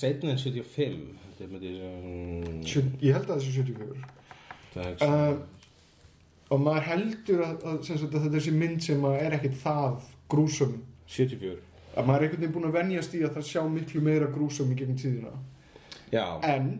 setna 0.00 0.32
en 0.32 0.40
75 0.40 1.02
þetta 1.24 1.44
er 1.44 1.50
með 1.52 1.60
því 1.66 1.72
um, 1.88 2.62
ég 3.04 3.10
held 3.12 3.28
að 3.28 3.34
það 3.34 3.44
sé 3.44 3.50
74 3.58 3.98
það 4.74 4.84
er 4.86 4.94
uh, 5.08 5.34
og 6.54 6.58
maður 6.60 6.88
heldur 6.90 7.40
að, 7.44 7.54
að, 7.64 7.78
að 7.80 8.02
þetta 8.04 8.24
er 8.24 8.34
þessi 8.38 8.52
mynd 8.56 8.82
sem 8.84 9.06
er 9.08 9.32
ekkit 9.38 9.56
það 9.62 9.94
grúsum. 10.30 10.74
74 11.10 11.60
að 11.94 12.08
maður 12.08 12.24
er 12.24 12.26
einhvern 12.26 12.42
veginn 12.42 12.54
búin 12.56 12.68
að 12.68 12.76
venjast 12.78 13.14
í 13.14 13.22
að 13.22 13.36
það 13.36 13.48
sjá 13.50 13.60
miklu 13.70 14.02
meira 14.02 14.30
grúsum 14.34 14.72
í 14.72 14.78
gegnum 14.78 14.98
tíðina. 14.98 15.34
Já, 16.10 16.24
en 16.48 16.72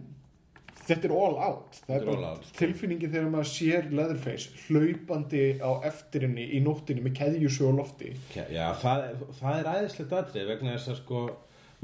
þetta 0.89 1.09
er 1.09 1.15
all 1.17 1.39
out 1.49 1.79
er 1.89 2.09
all 2.09 2.25
out, 2.31 2.45
sko. 2.45 2.57
tilfinningin 2.59 3.11
þegar 3.15 3.31
maður 3.33 3.51
sér 3.53 3.89
Leatherface 3.91 4.51
hlaupandi 4.69 5.45
á 5.65 5.71
eftirinni 5.91 6.45
í 6.57 6.61
nóttinni 6.65 7.05
með 7.07 7.17
keðjussu 7.21 7.67
og 7.71 7.79
lofti 7.81 8.13
já 8.35 8.69
það, 8.83 9.09
það 9.41 9.59
er 9.63 9.73
æðislegt 9.75 10.13
atrið 10.21 10.49
vegna 10.53 10.77
þess 10.77 10.93
að 10.95 11.01
sko 11.03 11.25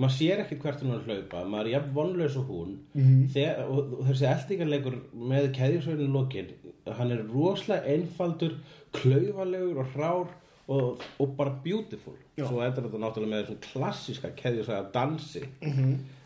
maður 0.01 0.15
sér 0.17 0.41
ekki 0.45 0.57
hvert 0.63 0.81
hún 0.85 0.93
er 0.95 1.01
að 1.03 1.09
hlaupa 1.11 1.41
maður 1.53 1.67
er 1.67 1.75
jafn 1.77 1.95
vonlaus 1.97 2.37
og 2.41 2.47
hún 2.53 2.77
Mhm. 2.95 3.27
Þegar, 3.35 3.59
og, 3.71 3.93
og 4.01 4.07
þessi 4.09 4.27
eldingarleikur 4.35 4.95
með 5.31 5.51
keðjusveginn 5.59 6.13
lokin 6.15 6.49
hann 6.97 7.13
er 7.15 7.21
rosalega 7.31 7.93
einfaldur 7.95 8.55
klaufalegur 8.97 9.79
og 9.85 9.93
hrár 9.95 10.31
og, 10.71 11.03
og 11.21 11.37
bara 11.37 11.53
beautiful 11.65 12.15
Já. 12.39 12.47
svo 12.49 12.61
endur 12.65 12.87
þetta 12.89 13.01
náttúrulega 13.03 13.31
með 13.35 13.45
þessum 13.45 13.61
klassíska 13.73 14.31
keðjusvega 14.39 14.91
dansi 14.95 15.45
Mhm. 15.63 15.93
eh, 15.93 16.20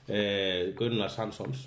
Gunnars 0.79 1.17
Hanssons 1.17 1.67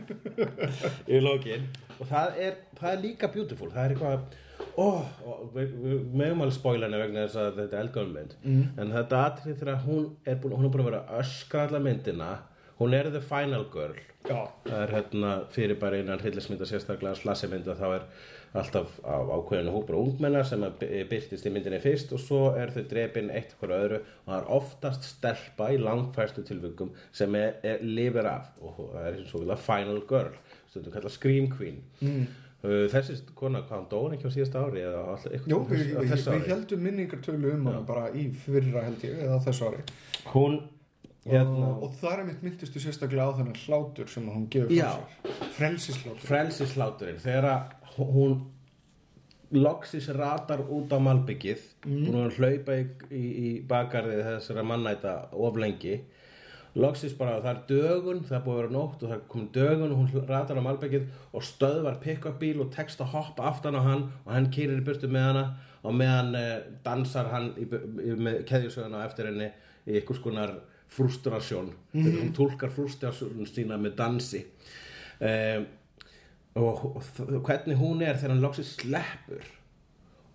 í 1.14 1.20
lokin. 1.24 1.64
Og 1.98 2.06
það 2.10 2.38
er, 2.44 2.60
það 2.76 2.92
er 2.92 3.02
líka 3.04 3.30
beautiful. 3.32 3.70
Það 3.72 3.84
er 3.84 3.94
eitthvað 3.94 4.36
oh, 4.80 5.08
við, 5.54 5.72
meðum 6.12 6.44
alveg 6.44 6.56
spoila 6.58 6.86
henni 6.86 7.00
vegna 7.00 7.24
þess 7.24 7.40
að 7.40 7.58
þetta 7.62 7.76
er 7.78 7.86
eldgöfum 7.86 8.14
mynd. 8.18 8.36
Mm. 8.44 8.62
en 8.76 8.94
þetta 8.98 9.24
atrið 9.30 9.58
þegar 9.62 9.82
hún 9.86 10.06
er 10.24 10.40
búin, 10.42 10.56
hún 10.58 10.68
er 10.68 10.74
búin 10.74 10.84
að 10.84 10.90
vera 10.90 11.20
öskra 11.22 11.66
alla 11.66 11.82
myndina 11.84 12.30
hún 12.80 12.94
er 12.94 13.10
the 13.12 13.20
final 13.20 13.64
girl. 13.72 13.96
Já, 14.28 14.48
það 14.64 14.82
er 14.82 14.92
hérna 14.94 15.32
fyrir 15.52 15.78
bara 15.80 15.98
innan 16.00 16.20
hryllismynda 16.20 16.68
sérstaklega 16.68 17.16
slassimynda 17.16 17.76
þá 17.76 17.86
er 17.90 18.06
alltaf 18.58 18.96
á 19.06 19.14
ákveðinu 19.30 19.70
hópur 19.74 19.98
ungmennar 20.00 20.46
sem 20.48 20.62
að 20.66 20.78
by- 20.80 21.04
byrtist 21.10 21.46
í 21.46 21.52
myndinni 21.54 21.78
fyrst 21.82 22.10
og 22.16 22.22
svo 22.22 22.40
er 22.58 22.72
þau 22.74 22.82
drepin 22.90 23.30
eitt 23.30 23.52
hverju 23.60 23.76
öðru 23.76 24.00
og 24.00 24.26
það 24.32 24.36
er 24.40 24.48
oftast 24.56 25.06
stelpa 25.06 25.68
í 25.70 25.78
langfæstu 25.78 26.42
tilvöngum 26.48 26.90
sem 27.12 27.34
er, 27.38 27.60
er 27.62 27.84
lifir 27.86 28.26
af 28.26 28.50
og 28.60 28.80
það 28.80 29.06
er 29.06 29.18
eins 29.20 29.34
og 29.34 29.44
vilja 29.44 29.58
final 29.62 30.00
girl 30.10 30.34
stundum 30.70 30.94
kallað 30.94 31.14
scream 31.14 31.50
queen. 31.50 31.80
Mm. 32.00 32.26
þessi 32.60 33.14
kona, 33.34 33.62
hvað 33.64 33.78
hann 33.78 33.86
dóin 33.90 34.16
ekki 34.18 34.28
á 34.28 34.34
síðasta 34.34 34.60
ári 34.66 34.82
eða 34.84 35.04
alltaf, 35.14 35.32
á 35.32 35.58
við, 35.70 35.86
við, 35.96 36.26
við 36.34 36.50
heldum 36.50 36.82
minningartölu 36.84 37.54
um 37.54 37.70
hana 37.70 37.80
bara 37.88 38.10
í 38.12 38.26
fyrra 38.36 38.82
held 38.84 39.06
ég 39.06 39.22
eða 39.24 39.38
þessu 39.46 39.70
ári. 39.70 39.80
Hún 40.34 40.58
hérna, 41.24 41.70
og, 41.70 41.86
og 41.86 41.94
það 42.00 42.18
er 42.18 42.26
mitt 42.28 42.44
myndistu 42.44 42.82
sérstaklega 42.82 43.30
á 43.32 43.36
þennan 43.38 43.58
hlátur 43.64 44.12
sem 44.12 44.28
hún 44.28 44.44
gefur 44.52 44.74
frá 44.74 44.92
sér. 45.00 45.48
Frelsislátur 45.56 46.28
frelsisláturinn. 46.28 47.22
Þegar 47.24 47.48
að 47.48 47.79
hún 48.14 48.38
loksis 49.50 50.08
ratar 50.14 50.62
út 50.62 50.92
á 50.94 50.98
malbyggið. 51.02 51.62
Búin 51.84 52.22
að 52.22 52.38
hlaupa 52.38 52.78
í, 52.78 52.86
í, 53.10 53.24
í 53.26 53.50
bakarðið 53.66 54.24
þessara 54.28 54.64
mannæta 54.66 55.14
of 55.34 55.58
lengi. 55.58 56.00
Loksis 56.78 57.16
bara 57.18 57.40
það 57.42 57.50
er 57.50 57.62
dögun 57.66 58.20
það 58.28 58.36
er 58.36 58.42
búið 58.44 58.52
að 58.54 58.60
vera 58.60 58.74
nótt 58.76 59.00
og 59.00 59.08
það 59.08 59.16
er 59.16 59.24
komin 59.32 59.48
dögun 59.56 59.94
og 59.94 59.98
hún 59.98 60.28
ratar 60.28 60.60
á 60.62 60.68
malbyggið 60.68 61.08
og 61.34 61.46
stöðvar 61.48 61.98
pick-up 62.04 62.36
bíl 62.38 62.60
og 62.62 62.70
tekst 62.76 63.02
að 63.02 63.10
hoppa 63.16 63.48
aftan 63.50 63.74
á 63.74 63.82
hann 63.82 64.04
og 64.22 64.30
hann 64.30 64.46
kýrir 64.54 64.78
í 64.78 64.84
burtu 64.86 65.10
með 65.10 65.26
hana 65.32 65.42
og 65.82 65.96
meðan 65.98 66.38
eh, 66.38 66.52
dansar 66.84 67.32
hann 67.32 67.50
í, 67.58 67.66
með 67.66 68.44
keðjusöguna 68.46 69.02
eftir 69.08 69.32
henni 69.32 69.50
í 69.88 69.98
einhvers 69.98 70.22
konar 70.22 70.54
frustrasjón 70.94 71.72
hún 71.94 72.30
tólkar 72.36 72.70
frustrasjón 72.74 73.50
sína 73.50 73.78
með 73.80 73.96
dansi. 73.98 74.44
Um, 75.20 75.66
og, 76.58 77.00
hvernig 77.46 77.78
hún 77.78 78.02
er 78.02 78.18
þegar 78.18 78.34
hann 78.34 78.44
loksins 78.44 78.76
sleppur 78.80 79.44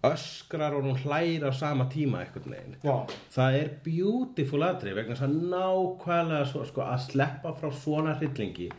öskrar 0.05 0.75
og 0.77 0.85
hún 0.85 0.99
hlæra 1.01 1.49
á 1.49 1.53
sama 1.55 1.87
tíma 1.89 2.21
einhvern 2.21 2.53
veginn. 2.53 2.75
Já, 2.83 3.07
það 3.33 3.57
er 3.59 3.71
beautiful 3.85 4.61
atrið 4.67 4.99
vegna 4.99 5.15
þess 5.15 5.25
að 5.25 5.37
nákvæmlega 5.53 6.49
svo, 6.51 6.65
sko, 6.69 6.83
að 6.85 7.07
sleppa 7.07 7.53
frá 7.57 7.71
svona 7.73 8.13
hryllingi 8.19 8.69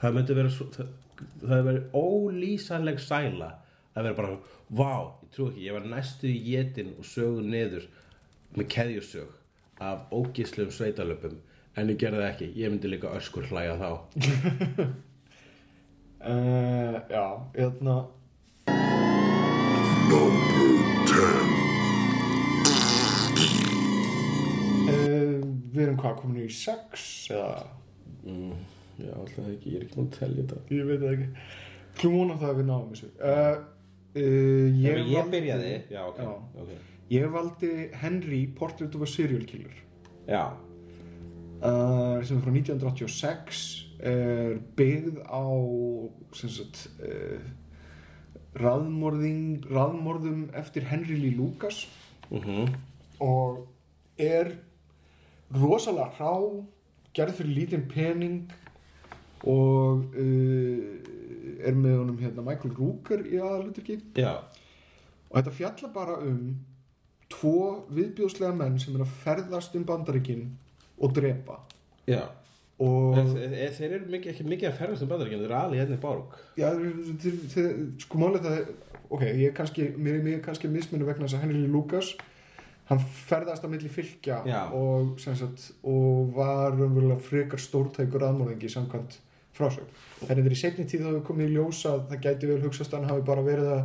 það 0.00 0.16
myndi 0.16 0.36
vera 0.38 0.52
svo, 0.54 0.68
það, 0.76 0.94
það 1.42 1.66
vera 1.68 2.04
ólýsanleg 2.04 3.02
sæla 3.02 3.50
að 3.90 4.06
vera 4.06 4.18
bara, 4.20 4.38
vá, 4.70 4.94
ég 5.24 5.34
trú 5.34 5.50
ekki 5.50 5.66
ég 5.66 5.76
var 5.76 5.90
næstu 5.90 6.30
í 6.30 6.38
jetin 6.54 6.94
og 6.96 7.06
sögu 7.08 7.44
niður 7.44 7.86
með 8.56 8.70
keðjusög 8.76 9.36
af 9.90 10.06
ógislum 10.14 10.70
sveitalöpum 10.74 11.38
en 11.78 11.92
ég 11.92 12.00
gerði 12.00 12.22
það 12.22 12.30
ekki, 12.30 12.50
ég 12.60 12.72
myndi 12.72 12.90
líka 12.90 13.12
öskur 13.16 13.48
hlæja 13.50 13.76
þá 13.80 13.90
uh, 16.20 17.00
já, 17.10 17.24
hérna. 17.56 17.96
Number 20.10 20.36
10. 21.06 21.16
uh, 24.90 25.40
Við 25.70 25.82
erum 25.84 25.98
hvað, 26.00 26.14
komin 26.20 26.44
í 26.44 26.48
sex 26.52 27.04
eða, 27.30 27.64
mm, 28.24 28.54
já, 29.00 29.10
alltaf 29.14 29.44
ekki, 29.52 29.74
ég 29.74 29.76
er 29.80 29.84
ekki 29.86 29.98
múin 30.00 30.08
að 30.10 30.16
telja 30.18 30.42
þetta. 30.44 30.62
Ég 30.74 30.88
veit 30.88 31.02
það 31.04 31.12
ekki. 31.16 31.28
Klúna 32.00 32.38
það 32.40 32.50
að 32.52 32.58
við 32.60 32.66
náum 32.70 32.88
þessu. 32.94 33.10
Uh, 33.20 33.54
uh, 34.14 34.66
ég, 34.80 35.04
ég, 35.12 35.30
byrjaði. 35.34 35.70
Já, 35.94 36.02
ok, 36.08 36.18
Já. 36.24 36.32
ok. 36.64 36.72
Ég 37.10 37.30
valdi 37.34 37.70
Henry 38.02 38.42
Portrait 38.54 38.94
of 38.94 39.02
a 39.02 39.08
Serial 39.10 39.44
Killer. 39.46 39.78
Já, 40.30 40.44
uh, 41.62 42.18
sem 42.22 42.36
er 42.38 42.44
frá 42.44 42.52
1986 42.54 43.89
er 44.02 44.58
byggð 44.76 45.20
á 45.28 45.44
sagt 46.32 46.86
uh, 47.04 47.40
raðmorðum 48.60 50.48
eftir 50.58 50.88
Henry 50.90 51.18
Lee 51.20 51.36
Lucas. 51.36 51.86
Mhm. 52.30 52.70
og 53.20 53.66
er 54.16 54.52
rosalega 55.50 56.12
hrá 56.14 56.34
gerð 57.12 57.40
fyrir 57.40 57.56
lítinn 57.56 57.88
pening 57.90 58.52
og 59.42 60.14
uh, 60.14 60.84
er 61.60 61.74
með 61.76 61.96
honum 61.98 62.18
hérna 62.20 62.44
Michael 62.46 62.74
Rooker 62.78 63.24
í 63.26 63.40
aðaluturki 63.40 63.98
Já, 64.16 64.38
og 65.28 65.34
þetta 65.36 65.56
fjalla 65.56 65.90
bara 65.92 66.18
um 66.22 66.54
tvo 67.30 67.86
viðbjóðslega 67.94 68.54
menn 68.56 68.78
sem 68.82 68.94
er 68.96 69.04
að 69.04 69.16
ferðast 69.24 69.76
um 69.78 69.84
bandaríkin 69.86 70.46
og 71.00 71.14
drepa. 71.16 71.60
Já. 72.08 72.24
og 72.26 72.49
Þe- 72.80 73.70
Þeir 73.76 73.92
eru 73.98 74.06
mikið, 74.14 74.30
ekki 74.32 74.44
mikið 74.48 74.68
að 74.70 74.78
ferðast 74.80 75.04
um 75.04 75.10
bandaríkjum, 75.10 75.40
þeir 75.42 75.50
eru 75.50 75.58
alveg 75.60 75.80
hérna 75.82 75.98
í 75.98 76.00
borg 76.00 76.36
já, 76.56 76.68
þeir, 77.20 77.38
þeir, 77.54 77.70
sko 78.06 78.20
málið 78.22 78.46
það 78.46 78.60
ok, 79.10 79.24
ég 79.26 79.46
er 79.50 79.56
kannski, 79.58 79.88
mér 80.00 80.20
er 80.34 80.40
kannski 80.44 80.70
mismunum 80.72 81.06
vegna 81.10 81.26
þess 81.28 81.36
að 81.40 81.44
Henry 81.44 81.66
Lucas 81.68 82.12
hann 82.90 83.02
ferðast 83.28 83.62
á 83.62 83.68
milli 83.70 83.88
fylgja 83.92 84.40
og, 84.74 85.12
sagt, 85.22 85.68
og 85.86 86.32
var 86.34 86.72
raunverulega 86.74 87.20
frekar 87.22 87.60
stórtækur 87.62 88.24
aðmorðingi 88.26 88.70
samkvæmt 88.72 89.18
frásögn. 89.54 89.86
En 90.24 90.30
þetta 90.32 90.46
er 90.48 90.54
í 90.56 90.58
setni 90.58 90.86
tíð 90.88 91.04
þá 91.04 91.08
hefur 91.12 91.26
komið 91.28 91.50
í 91.50 91.54
ljós 91.58 91.82
að 91.90 92.00
það 92.10 92.22
gæti 92.24 92.48
vel 92.50 92.60
hugsast 92.64 92.94
að 92.94 93.02
hann 93.04 93.10
hafi 93.12 93.24
bara 93.28 93.44
verið 93.46 93.70
að 93.76 93.84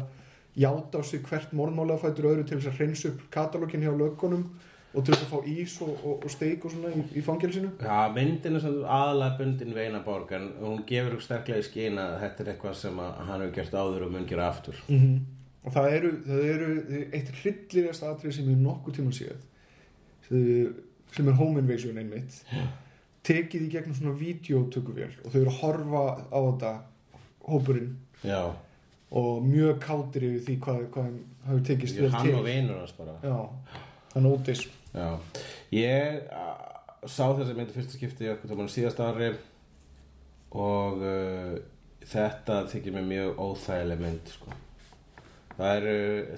játa 0.64 0.98
á 0.98 1.02
sig 1.06 1.22
hvert 1.28 1.54
morðmála 1.58 1.98
fættur 2.02 2.30
öðru 2.32 2.46
til 2.48 2.58
þess 2.62 2.72
að 2.72 2.78
hreinsa 2.80 3.10
upp 3.12 3.24
katalógin 3.34 3.84
hjá 3.86 3.92
löggunum 4.00 4.46
og 4.96 5.04
til 5.06 5.14
þess 5.14 5.26
að 5.26 5.32
fá 5.34 5.50
ís 5.52 5.76
og, 5.84 5.92
og, 6.06 6.26
og 6.26 6.32
steik 6.32 6.66
og 6.66 6.72
svona 6.74 6.92
í, 6.96 7.04
í 7.20 7.24
fangelsinu? 7.26 7.72
Já, 7.84 7.98
myndin 8.16 8.56
er 8.56 8.64
svona 8.64 8.88
aðalega 8.98 9.38
bundin 9.42 9.74
við 9.76 9.90
eina 9.90 10.02
borg 10.06 10.32
en 10.38 10.48
hún 10.62 10.84
gefur 10.88 11.20
sterklega 11.24 11.64
í 11.64 11.68
skýn 11.68 12.00
að 12.02 12.16
þetta 12.24 12.44
er 12.46 12.52
eitthvað 12.54 12.78
sem 12.80 13.02
hann 13.04 13.34
hefur 13.36 13.54
gert 13.60 13.76
áður 13.76 14.08
og 14.08 14.16
mun 14.16 14.28
gera 14.30 14.48
aftur. 14.54 14.80
-hmm. 14.88 15.20
og 15.66 15.74
það 15.76 15.92
eru, 15.98 16.12
það 16.30 16.48
eru 16.54 16.72
eitt 17.12 17.32
hryllilegast 17.42 18.04
atrið 18.04 18.36
sem 18.40 18.50
ég 18.54 18.64
nokkuð 18.64 18.98
tíma 19.00 19.12
séð 19.12 19.40
sem- 20.28 21.28
er 21.28 21.34
home 21.40 21.60
invasion 21.60 21.98
einmitt 21.98 22.42
tekið 23.26 23.66
í 23.66 23.72
gegnum 23.74 23.96
svona 23.98 24.14
videotökuvél 24.20 25.14
og 25.24 25.32
þau 25.32 25.40
eru 25.42 25.50
að 25.50 25.60
horfa 25.62 26.04
á 26.30 26.40
þetta 26.46 26.74
hópurinn. 27.46 27.96
Já, 28.26 28.54
og 29.16 29.44
mjög 29.46 29.80
kátir 29.84 30.26
yfir 30.28 30.42
því 30.46 30.56
hvað, 30.66 30.80
hvað 30.94 31.06
þeim 31.10 31.20
hafi 31.48 31.64
tekist 31.70 32.00
vel 32.02 32.10
hann 32.12 32.34
og 32.34 32.46
vinur 32.46 32.80
hans 32.82 32.96
bara. 32.98 33.16
Já, 33.24 33.38
þannig 34.14 34.36
ótis 34.38 34.66
Já, 34.96 35.10
ég 35.76 36.22
sá 37.06 37.26
þessi 37.36 37.56
myndi 37.58 37.76
fyrsta 37.76 37.98
skipti 37.98 38.30
okkur 38.32 38.52
tóman 38.54 38.70
síðast 38.72 39.02
ári 39.04 39.32
og 40.56 41.02
uh, 41.04 41.58
þetta 42.08 42.62
þykir 42.72 42.96
mér 42.96 43.10
mjög 43.10 43.42
óþægileg 43.44 44.00
mynd 44.06 44.32
sko. 44.32 44.56
það 45.58 45.76
er, 45.76 45.90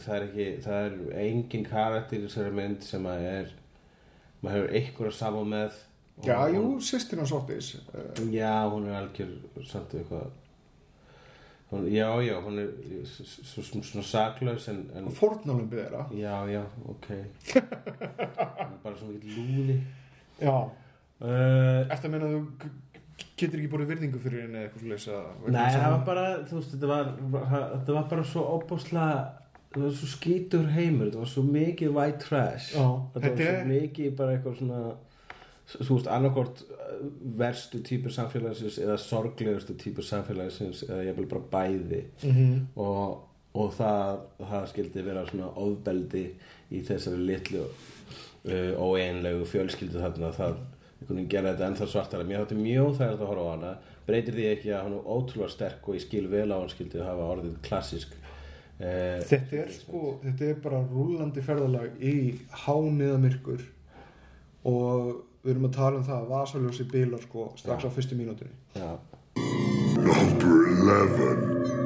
það 0.03 0.16
er 0.18 0.26
ekki 0.28 0.47
það 0.66 0.80
er 0.88 0.97
engin 1.28 1.68
karakter 1.68 2.18
í 2.20 2.26
þessari 2.26 2.55
mynd 2.58 2.84
sem 2.86 3.05
að 3.10 3.28
er 3.30 3.53
maður 4.41 4.58
hefur 4.58 4.76
einhver 4.82 5.12
að 5.12 5.16
samá 5.20 5.39
með 5.53 5.78
og 6.18 6.28
já, 6.32 6.38
jú, 6.53 6.64
hún- 6.66 6.84
sýstir 6.89 7.22
hans 7.22 7.34
ótis 7.38 7.72
já, 8.34 8.53
hún 8.74 8.89
er 8.89 8.97
algjör 9.03 9.32
samt 9.70 9.93
eitthvað 9.99 10.28
hún, 11.72 11.88
já, 11.91 12.07
já, 12.24 12.36
hún 12.45 12.59
er 12.63 12.70
svona 13.07 14.03
saklaus 14.07 14.68
en, 14.72 14.84
en 14.95 15.09
fórnalömbið 15.11 15.82
þeirra 15.84 16.05
já, 16.15 16.36
já, 16.53 16.63
ok. 16.88 17.07
Er 17.57 18.76
bara 18.84 18.95
svona 18.95 19.18
ekki 19.18 19.34
lúði. 19.36 19.78
Já, 20.39 20.53
uh, 20.53 21.82
eftir 21.91 22.07
að 22.07 22.13
meina 22.13 22.30
að 22.30 22.36
þú 22.38 22.70
getur 23.38 23.59
ekki 23.61 23.72
búið 23.74 23.89
virðingu 23.91 24.20
fyrir 24.22 24.43
henni 24.45 24.59
eða 24.61 24.70
eitthvað 24.70 25.01
svo 25.01 25.18
Nei, 25.49 25.65
það 25.74 25.91
var 25.95 26.05
bara, 26.07 26.26
þú 26.47 26.59
veist, 26.59 26.72
þetta 26.76 26.89
var, 26.91 27.11
þetta 27.74 27.97
var 27.97 28.07
bara 28.13 28.26
svo 28.32 28.43
óbúslega, 28.55 29.18
þetta 29.68 29.84
var 29.84 29.95
svo 29.99 30.09
skítur 30.13 30.68
heimur, 30.76 31.09
þetta 31.09 31.24
var 31.24 31.32
svo 31.34 31.43
mikið 31.49 31.93
white 31.97 32.22
trash. 32.24 32.72
Já, 32.78 32.86
þetta 32.86 33.20
var 33.20 33.28
þetta 33.28 33.47
svo 33.49 33.57
er- 33.59 33.70
mikið 33.74 34.15
bara 34.22 34.36
eitthvað 34.38 34.57
svona, 34.61 34.82
þú 35.68 35.97
veist, 35.97 36.07
annarkort 36.11 36.63
verstu 37.38 37.82
típur 37.86 38.13
samfélagsins 38.13 38.80
eða 38.82 38.97
sorglegustu 39.01 39.76
típur 39.80 40.05
samfélagsins 40.05 40.86
eða 40.88 41.03
ég 41.09 41.18
vil 41.18 41.28
bara 41.28 41.49
bæði. 41.51 42.03
Mm 42.24 42.32
-hmm. 42.32 42.61
og, 42.76 43.28
og 43.53 43.74
það, 43.74 44.20
það 44.39 44.70
skildi 44.72 45.03
vera 45.03 45.26
svona 45.28 45.51
ofbeldi 45.55 46.26
í 46.72 46.82
þessari 46.82 47.18
litlu 47.18 47.63
uh, 47.63 48.74
óeinlegu 48.80 49.45
fjölskyldu 49.45 49.99
þarna. 49.99 50.32
Það 50.32 50.55
gera 51.30 51.53
þetta 51.53 51.68
ennþá 51.68 51.88
svartara. 51.88 52.24
Mér 52.24 52.45
þátti 52.45 52.55
mjög 52.55 52.97
þægilegt 52.97 53.22
að 53.22 53.28
horfa 53.28 53.43
á 53.43 53.53
hana. 53.55 53.78
Breytir 54.07 54.34
því 54.34 54.45
ekki 54.53 54.72
að 54.72 54.84
hann 54.84 54.93
er 54.93 55.07
ótrúlega 55.13 55.49
sterk 55.51 55.88
og 55.88 55.95
ég 55.95 56.01
skil 56.01 56.28
vel 56.28 56.51
á 56.51 56.57
hann 56.57 56.70
skildi 56.70 56.99
hafa 57.03 57.32
orðið 57.34 57.57
klassisk 57.61 58.13
uh, 58.80 59.20
Þetta 59.20 59.55
er 59.55 59.72
sko, 59.72 60.20
þetta 60.24 60.45
er 60.45 60.61
bara 60.63 60.80
rúlandi 60.88 61.43
ferðalag 61.43 61.99
í 61.99 62.39
hániðamirkur 62.63 63.65
og 64.63 65.26
við 65.48 65.54
erum 65.54 65.66
að 65.70 65.76
tala 65.78 65.95
um 65.95 66.04
það 66.04 66.18
að 66.20 66.32
vasaljósi 66.34 66.86
bílar 66.91 67.22
sko 67.24 67.43
strax 67.56 67.86
á 67.88 67.89
fyrstu 67.95 68.18
Number 69.98 70.68
11. 70.76 71.78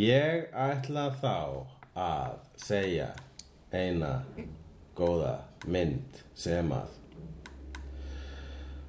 Ég 0.00 0.48
ætla 0.56 1.04
þá 1.20 1.34
að 1.92 2.38
segja 2.60 3.10
eina 3.68 4.14
góða 4.96 5.34
mynd 5.68 6.22
sem 6.36 6.72
að 6.72 6.88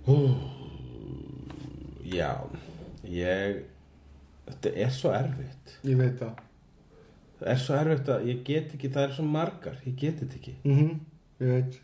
Hú, 0.08 0.18
Já, 2.08 2.32
ég 3.04 3.66
Þetta 4.48 4.72
er 4.80 4.92
svo 4.96 5.12
erfitt. 5.12 5.76
Ég 5.84 6.00
veit 6.00 6.16
það. 6.22 6.40
Það 7.42 7.52
er 7.52 7.60
svo 7.60 7.76
erfitt 7.82 8.08
að 8.16 8.28
ég 8.32 8.42
get 8.48 8.72
ekki, 8.78 8.88
það 8.96 9.04
er 9.10 9.16
svo 9.20 9.26
margar 9.28 9.76
Ég 9.84 10.00
get 10.00 10.24
þetta 10.24 10.40
ekki. 10.40 10.56
Mm 10.64 10.96
Ég 11.40 11.48
veit. 11.52 11.80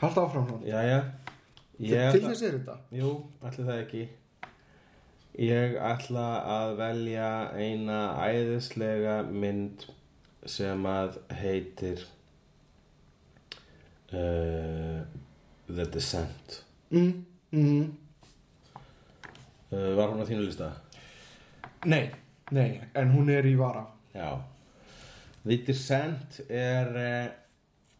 Haldt 0.00 0.18
áfram 0.20 0.46
hann. 0.50 0.66
Jæja 0.66 1.00
Til 1.76 2.22
þess 2.24 2.42
er 2.46 2.54
þetta. 2.56 2.74
Jú, 2.96 3.10
allir 3.44 3.66
það 3.68 3.80
ekki 3.82 4.02
Ég 5.36 5.74
ætla 5.84 6.26
að 6.48 6.70
velja 6.78 7.30
eina 7.60 7.98
æðislega 8.24 9.18
mynd 9.28 9.84
sem 10.48 10.86
að 10.88 11.18
heitir 11.42 12.00
uh, 14.14 15.02
The 15.68 15.86
Descent 15.92 16.62
Mm, 16.94 17.24
mm. 17.50 17.86
uh, 19.74 19.90
Var 19.98 20.12
hún 20.12 20.22
á 20.22 20.26
þínu 20.28 20.44
lista? 20.46 20.70
Nei, 21.90 22.06
nei, 22.54 22.78
en 22.94 23.10
hún 23.10 23.28
er 23.34 23.44
í 23.50 23.56
vara. 23.58 23.82
Já 24.14 24.30
The 25.44 25.58
Descent 25.66 26.38
er 26.48 26.92
uh, 27.02 27.26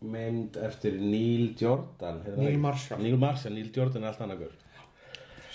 mynd 0.05 0.57
eftir 0.61 0.99
Neil 1.01 1.55
Jordan 1.59 2.21
Neil? 2.37 2.59
Marshall. 2.61 3.03
Neil 3.03 3.17
Marshall, 3.21 3.55
Neil 3.57 3.73
Jordan 3.75 4.05
er 4.05 4.13
allt 4.13 4.23
annað 4.25 4.45
gaur 4.45 4.63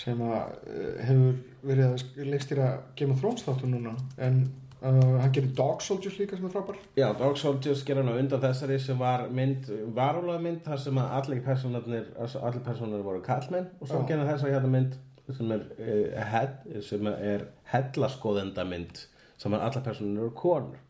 sem 0.01 0.23
að 0.25 0.55
uh, 0.65 0.89
hefur 1.05 1.37
verið 1.61 1.85
að 1.91 2.25
leikstýra 2.31 2.71
Game 2.97 3.13
of 3.13 3.21
Thrones 3.21 3.45
þáttu 3.45 3.69
núna 3.69 3.93
en 4.17 4.41
uh, 4.81 5.19
hann 5.21 5.35
gerir 5.35 5.53
Dog 5.57 5.83
Soldiers 5.85 6.17
líka 6.17 6.39
sem 6.39 6.47
er 6.49 6.55
frábær 6.55 6.79
Já, 6.97 7.07
Dog 7.19 7.37
Soldiers 7.37 7.83
gera 7.85 8.01
hann 8.01 8.17
undan 8.17 8.41
þessari 8.41 8.79
sem 8.81 8.97
var 8.97 9.27
mynd, 9.29 9.69
varulega 9.95 10.41
mynd 10.41 10.65
þar 10.65 10.83
sem 10.87 11.01
að 11.01 11.15
allir 11.19 11.45
personarnir, 11.45 12.11
allir 12.17 12.65
personarnir 12.65 13.05
voru 13.05 13.23
kallmenn 13.25 13.69
og 13.79 13.87
svo 13.91 14.01
Já. 14.01 14.07
gera 14.13 14.29
þessa 14.31 14.53
hérna 14.55 14.73
mynd 14.73 14.99
sem 15.31 15.51
er, 15.53 15.67
uh, 15.77 16.21
head, 16.33 16.55
sem 16.83 17.11
er 17.13 17.45
hellaskoðenda 17.71 18.65
mynd 18.67 19.05
sem 19.41 19.53
er 19.53 19.67
allar 19.67 19.85
personarnir 19.85 20.25
eru 20.25 20.33
konur 20.37 20.81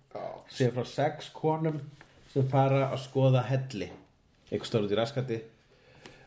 sé 0.52 0.72
frá 0.72 0.88
sex 0.88 1.30
konum 1.36 1.78
sem 2.32 2.47
fara 2.51 2.88
að 2.89 3.01
skoða 3.05 3.45
helli. 3.47 3.91
Eitthvað 4.49 4.69
stóður 4.69 4.88
út 4.89 4.95
í 4.95 5.01
raskati 5.01 5.41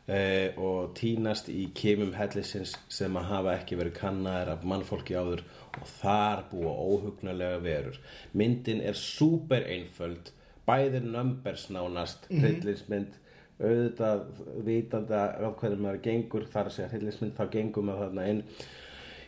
Uh, 0.05 0.51
og 0.61 0.91
tínast 0.99 1.47
í 1.49 1.63
kemum 1.73 2.11
hellisins 2.13 2.75
sem 2.93 3.15
að 3.17 3.31
hafa 3.31 3.55
ekki 3.57 3.79
verið 3.81 3.95
kannaðir 3.97 4.51
af 4.53 4.67
mannfólki 4.69 5.15
áður 5.17 5.41
og 5.79 5.87
þar 5.89 6.43
búa 6.51 6.75
óhugnulega 6.77 7.63
verur. 7.65 7.97
Myndin 8.37 8.83
er 8.85 8.99
súper 9.01 9.65
einföld 9.65 10.29
bæðir 10.69 11.07
numbers 11.09 11.71
nánast 11.73 12.29
mm 12.29 12.45
hryllingsmynd 12.45 13.17
auðvitað 13.63 14.27
vitandi 14.67 15.17
að 15.17 15.49
hvernig 15.63 15.83
maður 15.87 16.05
gengur 16.05 16.47
þar 16.53 16.69
að 16.69 16.77
segja 16.77 16.91
hryllingsmynd 16.93 17.37
þá 17.39 17.45
gengum 17.57 17.89
maður 17.89 18.05
þarna 18.11 18.29
inn 18.35 18.45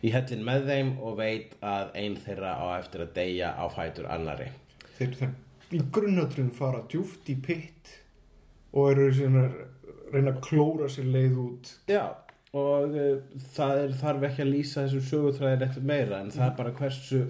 í 0.05 0.13
hellin 0.13 0.45
með 0.45 0.69
þeim 0.69 0.95
og 1.01 1.19
veit 1.23 1.57
að 1.65 1.97
ein 2.03 2.21
þeirra 2.21 2.53
á 2.61 2.67
eftir 2.77 3.07
að 3.07 3.17
deyja 3.17 3.55
á 3.57 3.65
fætur 3.73 4.13
annari 4.13 4.51
þeir, 4.99 5.17
þeir 5.23 5.35
í 5.75 5.81
grunnatrun 5.93 6.53
fara 6.55 6.85
djúft 6.91 7.31
í 7.33 7.39
pitt 7.43 7.97
og 8.77 8.93
eru 8.93 9.09
svona 9.15 9.49
reyna 10.13 10.35
að 10.35 10.45
klóra 10.45 10.89
sér 10.93 11.09
leið 11.11 11.41
út. 11.43 11.73
Já, 11.91 12.05
og 12.57 12.95
uh, 12.95 13.19
það 13.57 13.83
er, 13.83 13.99
þarf 14.03 14.29
ekki 14.29 14.45
að 14.45 14.53
lýsa 14.53 14.85
þessum 14.85 15.05
sögutræðir 15.11 15.67
eftir 15.67 15.91
meira 15.91 16.23
en 16.23 16.33
það 16.35 16.47
er 16.49 16.57
bara 16.61 16.75
hversu 16.79 17.23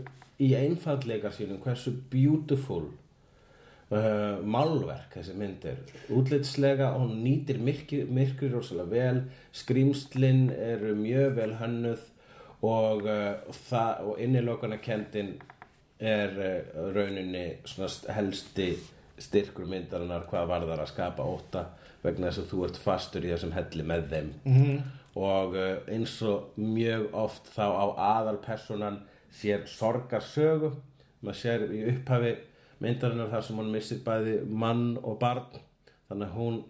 í 0.43 0.53
einfallleika 0.59 1.33
sínum, 1.33 1.63
hversu 1.65 1.95
beautiful 2.13 2.85
uh, 3.89 4.43
málverk 4.45 5.17
þessi 5.17 5.37
mynd 5.39 5.65
er. 5.71 5.81
Útlitslega 6.13 6.93
hún 6.99 7.23
nýtir 7.25 7.63
myrkur, 7.63 8.05
myrkur 8.13 8.53
rosalega 8.59 8.93
vel 8.93 9.23
skrýmslin 9.57 10.51
eru 10.53 10.93
mjög 10.99 11.41
vel 11.41 11.57
hönnuð 11.63 12.05
og, 12.67 13.07
uh, 13.07 13.57
það, 13.71 14.11
og 14.11 14.23
innilokana 14.23 14.81
kendin 14.85 15.37
er 16.01 16.37
uh, 16.37 16.93
rauninni 16.95 17.47
helsti 18.13 18.75
styrkur 19.19 19.69
myndarinnar 19.69 20.27
hvað 20.29 20.51
varðar 20.51 20.83
að 20.85 20.93
skapa 20.93 21.25
óta 21.25 21.65
vegna 22.03 22.29
þess 22.29 22.43
að 22.43 22.51
þú 22.51 22.65
ert 22.67 22.81
fastur 22.81 23.25
í 23.25 23.33
þessum 23.33 23.55
helli 23.57 23.87
með 23.87 24.09
þeim. 24.11 24.33
-hmm. 24.45 24.83
og 25.17 25.57
uh, 25.57 25.77
eins 25.89 26.23
og 26.23 26.53
mjög 26.57 27.09
oft 27.15 27.49
þá 27.57 27.67
á 27.73 27.87
aðalpersonan 28.17 29.01
sér 29.33 29.67
sorgarsögu. 29.67 30.73
Maður 31.21 31.41
sér 31.41 31.67
í 31.73 31.83
upphafi 31.91 32.37
myndarinnar 32.79 33.31
þar 33.31 33.43
sem 33.43 33.57
hún 33.57 33.73
missir 33.73 34.03
bæði 34.05 34.41
mann 34.45 34.99
og 35.03 35.19
barn. 35.19 35.61
Þannig 36.09 36.29
að 36.29 36.37
hún 36.37 36.65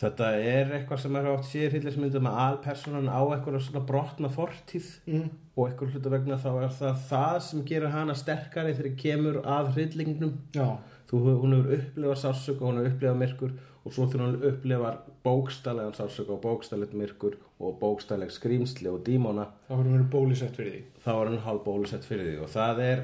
Þetta 0.00 0.28
er 0.40 0.70
eitthvað 0.78 1.02
sem 1.02 1.16
er 1.18 1.26
oft 1.28 1.48
sér 1.50 1.74
hillismyndum 1.76 2.28
að 2.30 2.38
alpersonan 2.46 3.10
á 3.12 3.20
eitthvað 3.20 3.58
svona 3.66 3.82
brotna 3.84 4.30
fortíð 4.32 4.86
mm. 5.10 5.26
og 5.56 5.66
eitthvað 5.66 5.96
hluta 5.96 6.12
vegna 6.14 6.38
þá 6.40 6.50
er 6.54 6.70
það 6.78 7.02
það 7.10 7.36
sem 7.48 7.66
gerir 7.68 7.92
hana 7.92 8.16
sterkari 8.16 8.72
þegar 8.78 8.96
kemur 9.02 9.40
að 9.44 9.74
hryllingnum. 9.74 10.38
Já. 10.56 10.78
Þú, 11.10 11.20
hún 11.42 11.56
hefur 11.58 11.76
upplifað 11.76 12.22
sársöku, 12.22 12.64
hún 12.64 12.80
hefur 12.80 12.94
upplifað 12.94 13.20
myrkur 13.20 13.52
og 13.80 13.94
svo 13.96 14.06
þegar 14.08 14.26
hún 14.26 14.48
upplifar 14.50 14.98
bókstælegan 15.24 15.96
sársöku 15.96 16.36
og 16.36 16.42
bókstælegt 16.44 16.96
myrkur 16.96 17.36
og 17.60 17.78
bókstæleg 17.80 18.32
skrýmsli 18.32 18.88
og 18.88 19.02
dímona 19.04 19.50
Það 19.68 19.80
voru 19.80 19.94
verið 19.94 20.10
bólisett 20.14 20.56
fyrir 20.56 20.74
því. 20.74 20.82
þá 21.04 21.10
er 21.12 21.30
hann 21.30 21.42
hálf 21.46 21.64
bólusett 21.64 22.08
fyrir 22.08 22.28
því 22.28 22.36
og 22.44 22.52
það 22.56 22.82
er 22.86 23.02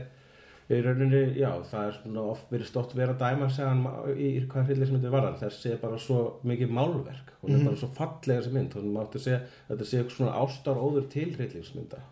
í 0.67 0.79
rauninni, 0.83 1.21
já, 1.39 1.51
það 1.71 1.85
er 1.89 1.97
svona 2.01 2.23
oft 2.33 2.49
verið 2.51 2.67
stótt 2.73 2.95
verið 2.99 3.13
að 3.15 3.21
dæma 3.23 3.49
segja 3.55 3.69
hann 3.71 3.85
í, 4.17 4.27
í 4.27 4.41
hvað 4.51 4.67
hryllismyndi 4.73 5.13
var 5.13 5.29
hann, 5.29 5.39
þessi 5.39 5.71
er 5.75 5.79
bara 5.85 6.01
svo 6.03 6.19
mikið 6.49 6.73
málverk, 6.75 7.31
hún 7.43 7.55
er 7.55 7.63
bara 7.69 7.79
svo 7.79 7.89
fallega 7.95 8.41
þessi 8.41 8.55
mynd, 8.57 8.75
hún 8.75 8.91
mátti 8.97 9.23
segja 9.23 9.39
að 9.45 9.71
þetta 9.71 9.87
sé 9.91 10.01
eitthvað 10.01 10.17
svona 10.17 10.35
ástar 10.43 10.83
óður 10.83 11.07
til 11.13 11.29
hryllismynda 11.37 12.03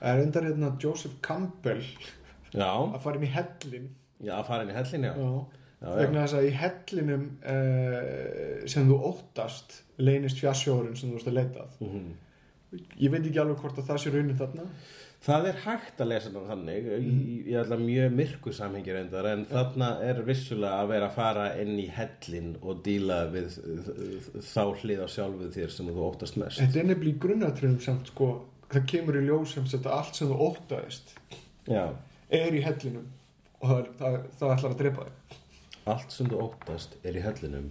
Það 0.00 0.10
er 0.16 0.22
endar 0.24 0.46
hérna 0.48 0.72
Joseph 0.80 1.16
Campbell 1.22 1.82
Já, 2.50 2.70
að 2.72 3.00
fara 3.04 3.18
inn 3.20 3.26
í 3.28 3.32
hellin. 3.34 3.88
já, 4.18 4.34
að 4.40 4.46
fara 4.48 4.64
inn 4.64 4.72
í 4.72 4.78
hellin, 4.80 5.04
já 5.10 5.14
Já. 5.80 5.94
Vegna 5.96 6.26
þess 6.26 6.36
að 6.36 6.44
í 6.44 6.50
hellinum 6.60 7.22
uh, 7.48 8.66
sem 8.68 8.88
þú 8.90 8.96
óttast 9.08 9.78
leynist 10.00 10.36
fjassjórin 10.42 10.96
sem 10.98 11.08
þú 11.08 11.20
ert 11.22 11.30
að 11.30 11.38
leitað. 11.38 11.78
Mhm. 11.80 12.10
Ég 13.00 13.10
veit 13.14 13.24
ekki 13.24 13.40
alveg 13.40 13.62
hvort 13.62 13.78
að 13.80 13.88
það 13.88 14.02
sé 14.02 14.12
raunin 14.12 14.36
þarna. 14.38 14.66
Það 15.20 15.46
er 15.50 15.58
hægt 15.66 15.98
að 16.00 16.08
lesa 16.08 16.30
þetta 16.30 16.42
þannig 16.48 16.86
í, 16.96 17.08
í 17.52 17.56
alltaf 17.60 17.80
mjög 17.82 18.14
myrku 18.16 18.52
samhengi 18.56 18.94
reyndar 18.96 19.26
en 19.28 19.42
þarna 19.50 19.90
er 20.06 20.22
vissulega 20.24 20.78
að 20.80 20.92
vera 20.94 21.10
að 21.10 21.18
fara 21.18 21.44
inn 21.60 21.74
í 21.82 21.84
hellin 21.92 22.54
og 22.64 22.80
díla 22.86 23.18
við 23.34 23.58
þá 24.48 24.62
hlið 24.80 25.04
á 25.04 25.08
sjálfuð 25.12 25.52
þér 25.58 25.74
sem 25.76 25.92
þú 25.92 26.06
óttast 26.06 26.40
mest. 26.40 26.62
Þetta 26.62 26.80
er 26.80 26.88
nefnilega 26.88 27.12
í 27.12 27.20
grunnatriðum 27.26 27.76
samt 27.84 28.08
sko, 28.14 28.30
það 28.72 28.88
kemur 28.94 29.20
í 29.20 29.24
ljós 29.28 29.54
sem 29.58 29.68
allt 29.92 30.16
sem 30.16 30.32
þú 30.32 30.40
óttaðist 30.48 31.14
Já, 31.68 31.84
er 32.40 32.56
í 32.56 32.64
hellinum 32.64 33.12
og 33.60 33.68
það, 33.68 33.92
það, 34.00 34.18
það 34.40 34.56
ætlar 34.56 34.72
að 34.72 34.80
drepa 34.80 35.08
þig. 35.10 35.38
allt 35.92 36.16
sem 36.16 36.32
þú 36.32 36.44
óttast 36.48 36.96
er 37.04 37.20
í 37.20 37.28
hellinum 37.28 37.70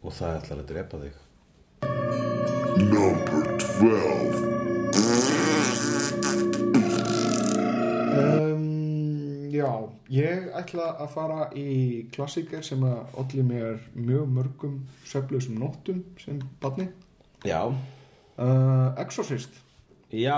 og 0.00 0.16
það 0.16 0.40
ætlar 0.40 0.64
að 0.64 0.68
drepa 0.72 1.04
þig. 1.04 1.24
Number 2.86 3.52
12. 3.60 4.55
já, 9.52 9.70
ég 10.12 10.48
ætla 10.56 10.86
að 11.02 11.08
fara 11.14 11.50
í 11.56 12.06
klassíker 12.14 12.62
sem 12.64 12.82
að 12.86 13.14
olli 13.22 13.42
mér 13.46 13.78
mjög 13.94 14.28
mörgum 14.38 14.80
sveflausum 15.04 15.58
nóttum 15.60 16.04
sem 16.22 16.40
badni. 16.62 16.88
Já, 17.44 17.62
Uh, 18.36 18.92
Exorcist, 19.00 19.54
já, 20.12 20.36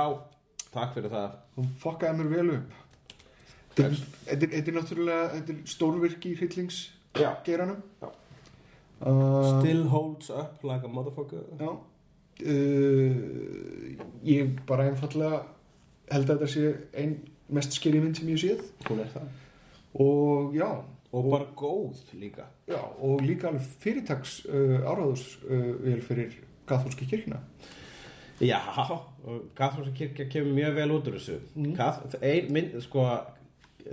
takk 0.70 0.92
fyrir 0.94 1.10
það 1.10 1.32
hún 1.56 1.72
fokkaði 1.82 2.14
mér 2.20 2.28
vel 2.30 2.50
upp. 2.54 2.76
Þetta 3.74 4.46
er- 4.68 4.76
náttúrulega 4.76 5.56
stórvirki 5.66 6.30
í 6.30 6.36
hryllingsgeiranum. 6.38 7.80
Já. 8.00 8.08
Uh, 9.02 9.60
Still 9.60 9.82
holds 9.90 10.30
up 10.30 10.62
like 10.62 10.82
a 10.84 10.88
motherfucker 10.90 11.42
Já 11.58 11.68
uh, 11.70 13.10
Ég 14.26 14.56
bara 14.66 14.88
einfallega 14.90 15.42
held 16.10 16.30
að 16.32 16.32
þetta 16.32 16.48
sé 16.50 16.72
ein 16.98 17.12
mest 17.54 17.76
skeri 17.76 18.02
mynd 18.02 18.18
sem 18.18 18.28
ég 18.32 18.40
séð. 18.42 18.62
Hún 18.88 19.02
er 19.04 19.10
það. 19.16 19.34
Og 20.04 20.54
já 20.56 20.70
Og 21.08 21.24
bara 21.24 21.46
góð 21.56 22.02
líka. 22.20 22.44
Já, 22.68 22.82
og 23.00 23.22
líka 23.24 23.48
alveg 23.48 23.64
fyrirtaks 23.80 24.42
uh, 24.44 24.82
áráðus 24.84 25.38
uh, 25.48 25.70
vel 25.80 26.02
fyrir 26.04 26.34
kathólski 26.68 27.06
kirkina 27.08 27.38
Já, 28.40 28.60
og 29.24 29.48
Kathrúnsa 29.56 29.90
kirkja 29.94 30.28
kemur 30.30 30.54
mjög 30.54 30.76
vel 30.76 30.92
út 30.94 31.08
úr 31.10 31.16
þessu. 31.18 31.40
Mm. 31.56 31.72
Kath, 31.74 32.18
ein 32.22 32.52
mynd, 32.54 32.76
sko 32.84 33.06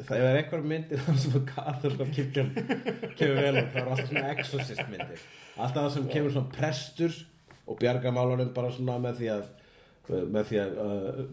það 0.06 0.22
er 0.22 0.38
eitthvað 0.41 0.68
myndir 0.69 1.02
þar 1.02 1.18
sem 1.23 1.48
Kathrúnsa 1.49 2.07
kirkjan 2.14 2.52
kemur 3.18 3.40
vel 3.41 3.61
út. 3.64 3.72
Það 3.73 3.80
er 3.82 3.90
alltaf 3.90 4.11
svona 4.11 4.34
exorcist 4.36 4.91
myndir. 4.91 5.23
Alltaf 5.56 5.80
það 5.80 5.90
sem 5.95 6.11
kemur 6.11 6.36
svona 6.36 6.53
prestur 6.53 7.18
og 7.65 7.80
bjargamálunum 7.82 8.53
bara 8.53 8.69
svona 8.76 8.99
með 9.02 9.23
því 9.23 9.32
að 9.40 9.49
með 10.36 10.52
því 10.52 10.61
að 10.61 10.77
uh, 10.84 11.23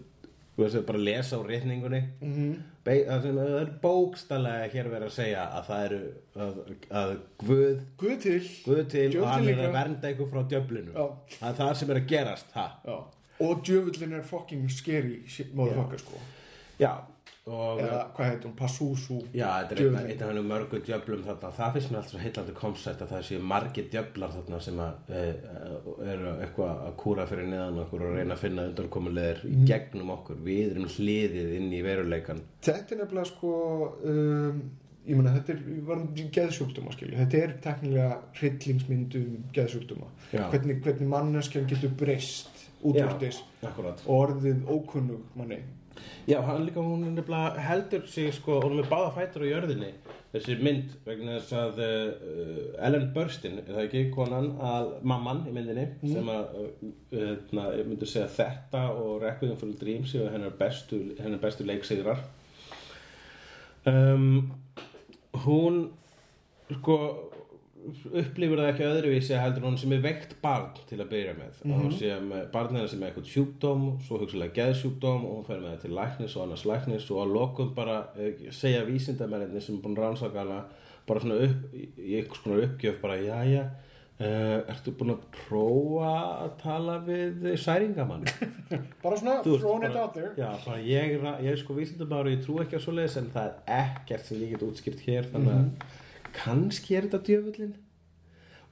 þú 0.57 0.65
veist, 0.65 0.79
bara 0.87 0.99
lesa 0.99 1.39
úr 1.41 1.49
rétningunni 1.49 2.03
mm 2.21 2.33
-hmm. 2.33 2.57
það 2.85 3.61
er 3.61 3.73
bókstallega 3.83 4.69
hér 4.75 4.91
verið 4.91 5.07
að 5.07 5.17
segja 5.17 5.47
að 5.49 5.65
það 5.69 5.85
eru 5.85 6.03
að, 6.37 6.55
að 6.91 7.17
Guð 7.39 7.81
Guð 7.97 8.19
til. 8.21 8.43
Guð 8.65 8.85
til 8.89 9.19
og 9.21 9.29
hann 9.29 9.49
er 9.49 9.65
að 9.67 9.73
vernda 9.73 10.11
ykkur 10.11 10.31
frá 10.33 10.43
djöflinu 10.49 10.93
það 11.41 11.51
er 11.51 11.59
það 11.61 11.75
sem 11.75 11.91
er 11.91 11.97
að 11.97 12.09
gerast 12.09 12.47
og 13.41 13.65
djöfullin 13.67 14.13
er 14.13 14.23
fucking 14.23 14.71
scary 14.71 15.23
motherfucker 15.55 15.99
sko. 15.99 16.19
Já 16.79 16.93
eða 17.47 17.97
hvað 18.15 18.29
heitir 18.29 18.47
hún, 18.47 18.53
Passusu 18.57 19.17
já, 19.35 19.49
þetta 19.65 19.75
er 19.75 19.97
einn 20.13 20.23
af 20.23 20.29
hennu 20.31 20.43
mörgu 20.47 20.79
djöflum 20.87 21.25
þarna. 21.27 21.49
Það 21.57 21.73
finnst 21.77 21.91
mér 21.91 21.99
alltaf 21.99 22.13
svo 22.13 22.21
heillandi 22.23 22.53
koncept 22.55 23.03
að 23.03 23.11
það 23.17 23.25
séu 23.29 23.41
margir 23.53 23.89
djöflar 23.91 24.31
þarna 24.37 24.61
sem 24.63 24.79
að 24.85 25.11
e, 25.11 25.23
eru 26.13 26.35
eitthvað 26.45 26.85
að 26.87 26.95
kúra 27.03 27.27
fyrir 27.27 27.49
neðan 27.51 27.81
okkur 27.83 28.05
og 28.07 28.15
reyna 28.21 28.37
að 28.37 28.45
finna 28.45 28.69
undankomulegir 28.71 29.43
Mhm. 29.43 29.51
í 29.65 29.67
gegnum 29.73 30.15
okkur. 30.15 30.39
Við 30.47 30.71
erum 30.77 30.87
hliðið 30.95 31.57
inn 31.59 31.73
í 31.73 31.83
veruleikan 31.83 32.41
Þetta 32.63 32.95
er 32.95 33.03
nefnilega 33.03 33.27
sko 33.33 33.53
um, 34.05 34.63
ég 35.09 35.17
meina 35.19 35.35
þetta 35.35 35.53
er 35.57 35.63
varandi 35.91 36.29
geðsjúkdóma 36.31 36.93
skilju, 36.95 37.19
þetta 37.25 37.43
er 37.43 37.55
teknilega 37.65 38.19
hryllingsmyndum 38.39 39.45
geðsjúkdóma. 39.53 40.07
Já. 40.33 40.47
hvernig, 40.53 40.79
hvernig 40.85 41.09
manneskjan 41.11 41.67
getur 41.67 41.91
breyst 41.99 42.69
út 42.87 42.95
úr 43.03 43.19
þess 43.19 43.43
orðið 44.07 44.63
ókunnug 44.71 45.25
manni 45.35 45.59
Já, 46.29 46.39
hann 46.47 46.67
líka, 46.67 46.81
hún 46.81 47.05
er 47.07 47.15
nefnilega 47.17 47.63
heldur 47.69 48.07
sig 48.07 48.33
sko, 48.35 48.61
hún 48.63 48.77
er 48.77 48.83
með 48.83 48.93
báða 48.93 49.15
fætur 49.17 49.47
á 49.47 49.53
jörðinni 49.53 49.93
þessi 50.33 50.55
mynd 50.65 50.93
vegna 51.05 51.37
þess 51.37 51.55
að 51.59 51.81
uh, 51.85 52.85
Ellen 52.87 53.09
Burstyn, 53.13 53.59
er 53.61 53.69
það 53.69 53.83
ekki 53.85 54.03
konan 54.15 54.49
að 54.65 54.93
mamman 55.09 55.43
í 55.49 55.53
myndinni 55.53 55.85
sem 56.01 56.31
að 56.33 56.55
uh, 56.63 57.35
na, 57.53 57.67
ég 57.77 57.89
myndi 57.89 58.09
segja 58.09 58.31
þetta 58.33 58.87
og 58.97 59.19
Requiem 59.25 59.59
for 59.61 59.69
a 59.69 59.81
Dream 59.83 60.07
séu 60.09 60.31
hennar 60.33 60.55
bestu, 60.57 61.03
hennar 61.21 61.43
bestu 61.43 61.67
leiksigrar. 61.69 62.23
Um, 63.89 64.55
hún 65.45 65.85
sko 66.79 66.97
upplifur 68.13 68.61
það 68.61 68.69
ekki 68.71 68.87
öðruvísi 68.89 69.39
heldur 69.39 69.67
hún 69.67 69.79
sem 69.81 69.93
er 69.97 70.03
veikt 70.05 70.35
barn 70.43 70.71
til 70.89 70.99
að 71.01 71.11
byrja 71.13 71.35
með. 71.39 71.61
Mm 71.65 71.75
-hmm. 71.75 71.95
sé 71.99 72.19
með 72.21 72.45
barnina 72.53 72.89
sem 72.89 73.03
er 73.03 73.11
eitthvað 73.11 73.33
sjúkdóm 73.35 73.87
svo 74.07 74.19
hugsalega 74.23 74.57
geðsjúkdóm 74.59 75.25
og 75.27 75.37
hún 75.37 75.47
fer 75.47 75.61
með 75.61 75.71
það 75.73 75.83
til 75.83 75.95
læknis 76.01 76.37
og 76.37 76.43
annars 76.43 76.65
læknis 76.65 77.11
og 77.11 77.23
að 77.23 77.33
lokum 77.39 77.75
bara 77.75 77.97
eh, 78.19 78.51
segja 78.51 78.85
vísindamennir 78.85 79.61
sem 79.63 79.77
er 79.77 79.83
búin 79.83 79.99
að 79.99 80.03
rannsaka 80.05 80.39
hana 80.39 80.65
bara 81.07 81.21
svona 81.21 81.35
upp, 81.35 81.75
í 81.99 82.15
einhvers 82.17 82.43
konar 82.45 82.65
uppgjöf 82.67 83.01
bara 83.03 83.17
jæja 83.17 83.65
uh, 84.23 84.71
ertu 84.71 84.93
búin 84.99 85.15
að 85.15 85.25
prófa 85.35 86.13
að 86.45 86.53
tala 86.63 86.99
við 87.07 87.49
særingamann? 87.61 88.27
Bara 89.03 89.17
svona, 89.19 89.41
throwing 89.43 89.89
it 89.89 89.97
out 89.97 90.15
there. 90.15 90.31
Já, 90.39 90.53
bara 90.67 90.79
ég, 90.79 91.17
er- 91.19 91.43
ég 91.43 91.53
er 91.53 91.59
sko 91.61 91.75
vísindabáður 91.75 92.31
og 92.31 92.37
ég 92.37 92.45
trú 92.45 92.61
ekki 92.63 92.79
á 92.79 92.85
svoleiðis 92.85 93.19
en 93.21 93.33
það 93.35 93.49
er 93.51 93.81
ekkert 93.81 94.29
sem 94.29 94.45
ég 94.45 94.55
get 94.55 94.65
útskýrt 94.67 95.03
hér 95.09 95.29
þannig 95.33 95.57
að 95.57 95.99
kannski 96.37 96.97
er 96.97 97.09
þetta 97.09 97.23
djöfullin 97.29 97.75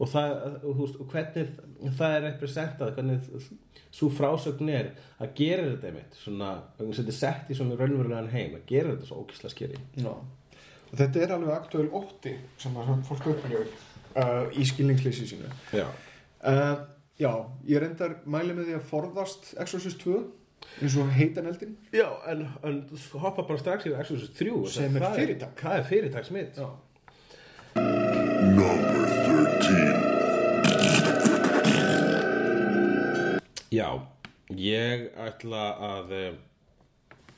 og 0.01 0.09
það, 0.09 0.35
og, 0.65 0.79
veist, 0.79 1.01
hvernig 1.13 1.91
það 1.99 2.15
er 2.17 2.23
representað, 2.25 2.93
hvernig 2.97 3.49
svo 3.93 4.09
frásögn 4.15 4.71
er 4.73 4.93
að 5.21 5.35
gera 5.41 5.67
þetta 5.69 5.91
einmitt 5.91 6.19
svona, 6.21 6.53
þetta 6.79 7.07
er 7.07 7.19
sett 7.19 7.51
í 7.53 7.59
svona 7.59 7.77
raunverulegan 7.81 8.31
heim, 8.33 8.57
að 8.57 8.67
gera 8.71 8.95
þetta 8.95 9.11
svo 9.11 9.25
ókísla 9.25 9.53
skeri 9.53 9.81
Já. 10.01 10.13
og 10.15 10.95
þetta 11.03 11.25
er 11.25 11.37
alveg 11.37 11.55
aktuell 11.57 11.91
ótti 12.01 12.35
sem 12.61 12.81
að 12.81 12.95
fólk 13.11 13.31
upplifur 13.35 13.69
uh, 13.69 14.47
í 14.57 14.67
skilningsleysi 14.69 15.29
sínu 15.35 15.53
Já, 15.77 15.87
uh, 16.49 16.77
já, 17.21 17.33
ég 17.69 17.85
reyndar 17.85 18.21
mæli 18.25 18.57
með 18.57 18.71
því 18.71 18.79
að 18.81 18.93
forðast 18.95 19.55
Exorcist 19.61 20.01
2 20.07 20.21
eins 20.81 20.97
og 21.01 21.11
heitan 21.13 21.49
eldin 21.51 21.75
Já 21.93 22.07
en, 22.31 22.47
en 22.65 22.85
hoppa 23.21 23.45
bara 23.45 23.61
strax 23.61 23.89
í 23.89 23.93
Exodus 23.97 24.33
3 24.37 24.55
Sem 24.73 24.97
er 24.97 25.07
fyrirtak. 25.17 25.59
Það 25.61 25.77
er 25.77 25.87
fyrirtaksmitt 25.89 26.61
Já. 26.61 26.69
Number 27.75 29.07
13. 29.63 30.11
Já, 33.71 33.89
ég 34.51 35.11
ætla 35.15 35.65
að 35.79 36.15
uh, 36.19 36.35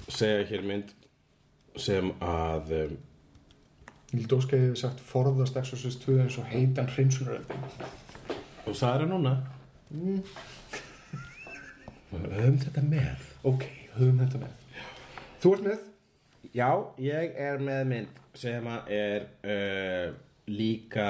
segja 0.08 0.46
hér 0.48 0.62
mynd 0.64 0.88
sem 1.76 2.12
að 2.20 2.96
Hildi 4.12 4.36
Óskar 4.36 4.60
hefði 4.60 4.80
sagt 4.80 5.00
forðast 5.08 5.56
Exorcist 5.56 6.02
2 6.04 6.18
eins 6.24 6.38
og 6.40 6.48
heitan 6.52 6.88
hreinsunareldi 6.92 7.56
og 8.68 8.74
það 8.76 9.04
er 9.04 9.08
núna 9.08 9.32
mm. 9.90 10.18
höfum 12.12 12.58
þetta 12.64 12.84
með 12.88 13.30
Ok, 13.48 13.64
höfum 13.96 14.20
þetta 14.20 14.42
með 14.42 14.52
Þú 15.42 15.54
ert 15.56 15.64
með? 15.66 15.88
Já, 16.52 16.68
ég 17.00 17.32
er 17.40 17.62
með 17.64 17.86
mynd 17.88 18.18
sem 18.36 18.66
að 18.68 18.90
er 18.92 19.24
uh, 19.48 20.12
líka 20.52 21.06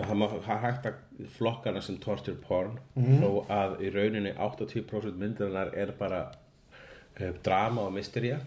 það 0.00 0.64
hægt 0.64 0.88
að 0.88 1.26
flokkana 1.36 1.80
sem 1.84 1.96
torture 2.00 2.36
porn 2.40 2.78
þó 3.20 3.46
að 3.52 3.74
í 3.84 3.90
rauninni 3.92 4.32
80% 4.36 5.16
myndarinnar 5.20 5.72
er 5.76 5.92
bara 5.96 6.22
uh, 6.30 7.30
drama 7.44 7.86
og 7.88 7.94
mystería. 7.96 8.40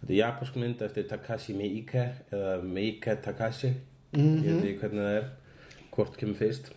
Þetta 0.00 0.12
er 0.12 0.18
japansk 0.18 0.56
mynd 0.60 0.82
eftir 0.82 1.06
Takashi 1.10 1.54
Miike 1.58 2.04
eða 2.34 2.56
Miike 2.62 3.14
Takashi 3.22 3.70
ég 4.14 4.46
veit 4.46 4.64
ekki 4.64 4.80
hvernig 4.82 5.04
það 5.04 5.18
er 5.18 5.28
hvort 5.94 6.18
kemur 6.18 6.38
fyrst. 6.38 6.72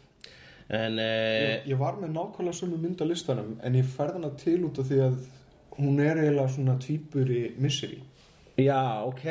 En 0.74 1.00
uh, 1.02 1.08
Ég, 1.08 1.72
ég 1.72 1.80
var 1.82 1.98
með 1.98 2.14
nákvæmlega 2.14 2.60
sömu 2.60 2.78
mynd 2.82 3.02
á 3.02 3.06
listanum 3.10 3.58
en 3.64 3.80
ég 3.82 3.90
færði 3.98 4.20
hana 4.20 4.32
til 4.38 4.60
út 4.68 4.78
af 4.82 4.90
því 4.92 5.02
að 5.08 5.18
hún 5.78 6.02
er 6.06 6.22
eiginlega 6.22 6.54
svona 6.54 6.78
tvípur 6.82 7.34
í 7.34 7.42
Misery 7.62 8.00
Já, 8.58 9.04
ok. 9.06 9.24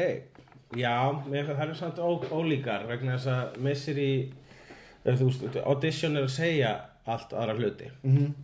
Já, 0.76 0.96
mér, 1.26 1.48
það 1.48 1.62
er 1.68 1.78
samt 1.78 1.98
ó, 2.02 2.10
ólíkar 2.30 2.86
vegna 2.86 3.16
þess 3.16 3.30
að 3.30 3.60
Misery 3.62 4.10
eh, 5.04 5.14
þú 5.14 5.30
veist, 5.30 5.58
Audition 5.62 6.18
er 6.18 6.26
að 6.26 6.34
segja 6.34 6.72
allt 7.06 7.34
aðra 7.34 7.56
hluti. 7.58 7.90
Mm 8.02 8.16
-hmm. 8.16 8.34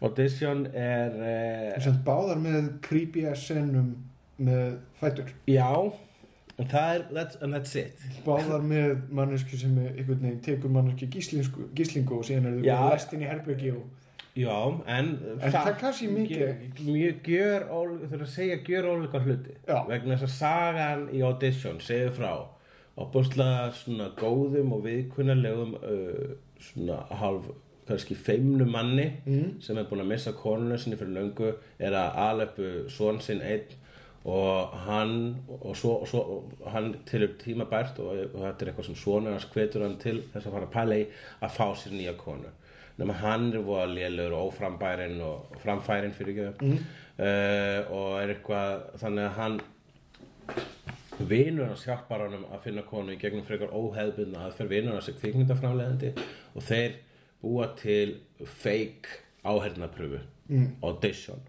Audition 0.00 0.66
er 0.74 1.14
uh, 1.16 1.82
Sem 1.82 2.02
báðar 2.04 2.38
með 2.38 2.72
creepy 2.84 3.24
ass 3.26 3.46
senum 3.46 3.94
með 4.38 4.78
fætur. 5.00 5.30
Já, 5.48 5.92
en 6.58 6.68
það 6.68 6.94
er 6.94 7.04
that's, 7.12 7.42
and 7.42 7.54
that's 7.54 7.76
it. 7.80 8.02
Báðar 8.26 8.62
með 8.62 9.06
mannesku 9.10 9.56
sem 9.56 9.78
er 9.78 9.94
einhvern 9.94 10.20
veginn 10.20 10.42
tekur 10.44 10.70
mannesku 10.70 11.06
gíslingu, 11.06 11.70
gíslingu 11.74 12.18
og 12.18 12.24
síðan 12.24 12.46
er 12.46 12.58
þau 12.60 12.90
læst 12.90 13.12
inn 13.12 13.22
í 13.22 13.30
herbyggi 13.30 13.72
og 13.72 13.86
Já, 14.36 14.56
en 14.86 15.06
En 15.40 15.52
Takashi 15.52 16.08
Miike- 16.08 16.56
Mjög 16.84 17.22
gjör 17.24 17.68
ól- 17.72 17.98
Þú 18.02 18.08
þurfum 18.10 18.26
að 18.26 18.34
segja 18.34 18.56
gjör 18.68 18.88
ólíkar 18.92 19.24
hluti 19.24 19.54
Já. 19.68 19.78
Vegna 19.88 20.16
þess 20.16 20.26
að 20.28 20.34
sagan 20.38 21.08
í 21.12 21.22
Audition 21.24 21.80
segir 21.80 22.10
frá 22.12 22.34
og 22.96 23.10
bústlega 23.12 23.72
svona 23.76 24.10
góðum 24.16 24.72
og 24.72 24.84
viðkunnalegum 24.86 25.74
uh, 25.74 26.36
svona 26.60 27.02
halv 27.10 27.50
kannski 27.88 28.14
feimnu 28.16 28.64
manni 28.66 29.12
Mm. 29.26 29.60
sem 29.62 29.76
er 29.78 29.84
búin 29.84 30.00
að 30.00 30.06
missa 30.12 30.32
konuna 30.32 30.78
sinni 30.78 30.96
fyrir 30.96 31.12
löngu 31.14 31.50
er 31.78 31.92
að 31.92 32.16
alöpu 32.28 32.88
son 32.90 33.20
sinn 33.20 33.40
einn 33.42 33.68
og 34.24 34.72
hann 34.86 35.36
og 35.60 35.76
svo, 35.76 36.00
og 36.02 36.08
svo 36.08 36.20
og 36.64 36.70
hann 36.72 36.96
til 37.06 37.22
upp 37.28 37.36
tímabært 37.38 37.98
og, 38.00 38.16
og 38.34 38.40
þetta 38.42 38.64
er 38.64 38.72
eitthvað 38.72 38.86
sem 38.88 38.94
sonur 38.98 39.30
hans 39.36 39.44
hvetur 39.54 39.82
hann 39.86 39.98
til 40.02 40.22
þess 40.32 40.46
að 40.48 40.52
fara 40.56 40.66
að 40.66 40.72
pæla 40.74 40.96
í 40.98 41.06
að 41.42 41.50
fá 41.58 41.68
sér 41.78 41.92
nýja 41.94 42.16
konu 42.18 42.48
nema 42.96 43.16
hann 43.20 43.50
er 43.52 43.64
voða 43.64 43.86
lélur 43.92 44.34
og 44.36 44.50
óframbærin 44.50 45.18
og 45.24 45.56
framfærin 45.62 46.14
fyrir 46.16 46.48
ekki 46.48 46.68
mm. 46.70 46.78
og 47.92 48.20
er 48.22 48.32
eitthvað 48.34 48.86
þannig 49.02 49.26
að 49.26 49.36
hann 49.40 49.58
vinur 51.18 51.70
hans 51.70 51.84
hjálpar 51.86 52.26
honum 52.26 52.46
að 52.52 52.64
finna 52.66 52.84
konu 52.86 53.14
í 53.14 53.20
gegnum 53.20 53.44
frekar 53.46 53.72
óheðbundna 53.72 54.46
aðferð. 54.46 54.72
Vinur 54.74 54.96
hans 54.96 55.10
er 55.10 55.18
kvikmyndaframleiðandi 55.20 56.12
og 56.54 56.64
þeir 56.66 56.96
búa 57.42 57.68
til 57.78 58.16
fake 58.44 59.22
áhernapröfu 59.46 60.20
mm. 60.48 60.66
audition. 60.84 61.40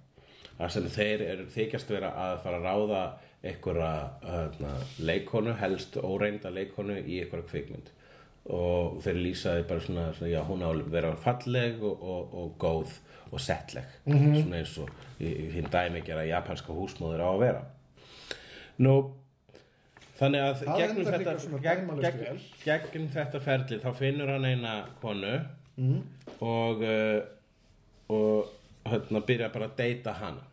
Þar 0.57 0.73
sem 0.73 0.89
þeir 0.93 1.25
eru 1.27 1.47
þykjast 1.53 1.91
vera 1.93 2.13
að 2.17 2.39
fara 2.45 2.61
að 2.61 2.67
ráða 2.67 3.03
einhverja 3.47 3.91
uh, 4.25 4.85
leikonu, 5.05 5.53
helst 5.59 5.99
óreinda 6.01 6.49
leikonu 6.51 6.97
í 6.97 7.21
einhverja 7.21 7.49
kvikmynd 7.51 7.91
og 8.53 8.97
þeir 9.03 9.21
lýsaði 9.25 9.67
bara 9.67 9.83
svona, 9.83 10.07
svona 10.15 10.31
já, 10.31 10.39
hún 10.47 10.63
á 10.63 10.69
að 10.71 10.83
vera 10.93 11.13
falleg 11.19 11.83
og, 11.83 12.01
og, 12.01 12.35
og 12.41 12.51
góð 12.61 12.97
og 13.27 13.43
settleg. 13.43 13.87
Svona 14.07 14.61
eins 14.61 14.75
og 14.79 14.91
hinn 15.19 15.69
dæmi 15.71 16.03
gera 16.07 16.25
japanska 16.27 16.75
húsmóður 16.75 17.25
á 17.25 17.29
að 17.29 17.41
vera. 17.43 17.63
Nú 18.83 18.93
þannig 20.17 20.43
að 20.43 20.61
Það 20.63 20.81
gegnum 20.81 21.07
þetta 21.07 21.37
gegn, 21.63 21.89
gegn, 22.03 22.43
gegnum 22.63 23.09
þetta 23.13 23.41
ferli 23.43 23.79
þá 23.83 23.89
finnur 23.97 24.31
hann 24.33 24.47
eina 24.47 24.75
konu 25.01 25.33
og 26.41 26.85
uh, 26.85 27.19
og 28.07 28.53
hérna 28.87 29.21
byrja 29.27 29.49
bara 29.53 29.67
að 29.67 29.75
deyta 29.81 30.13
hana. 30.17 30.45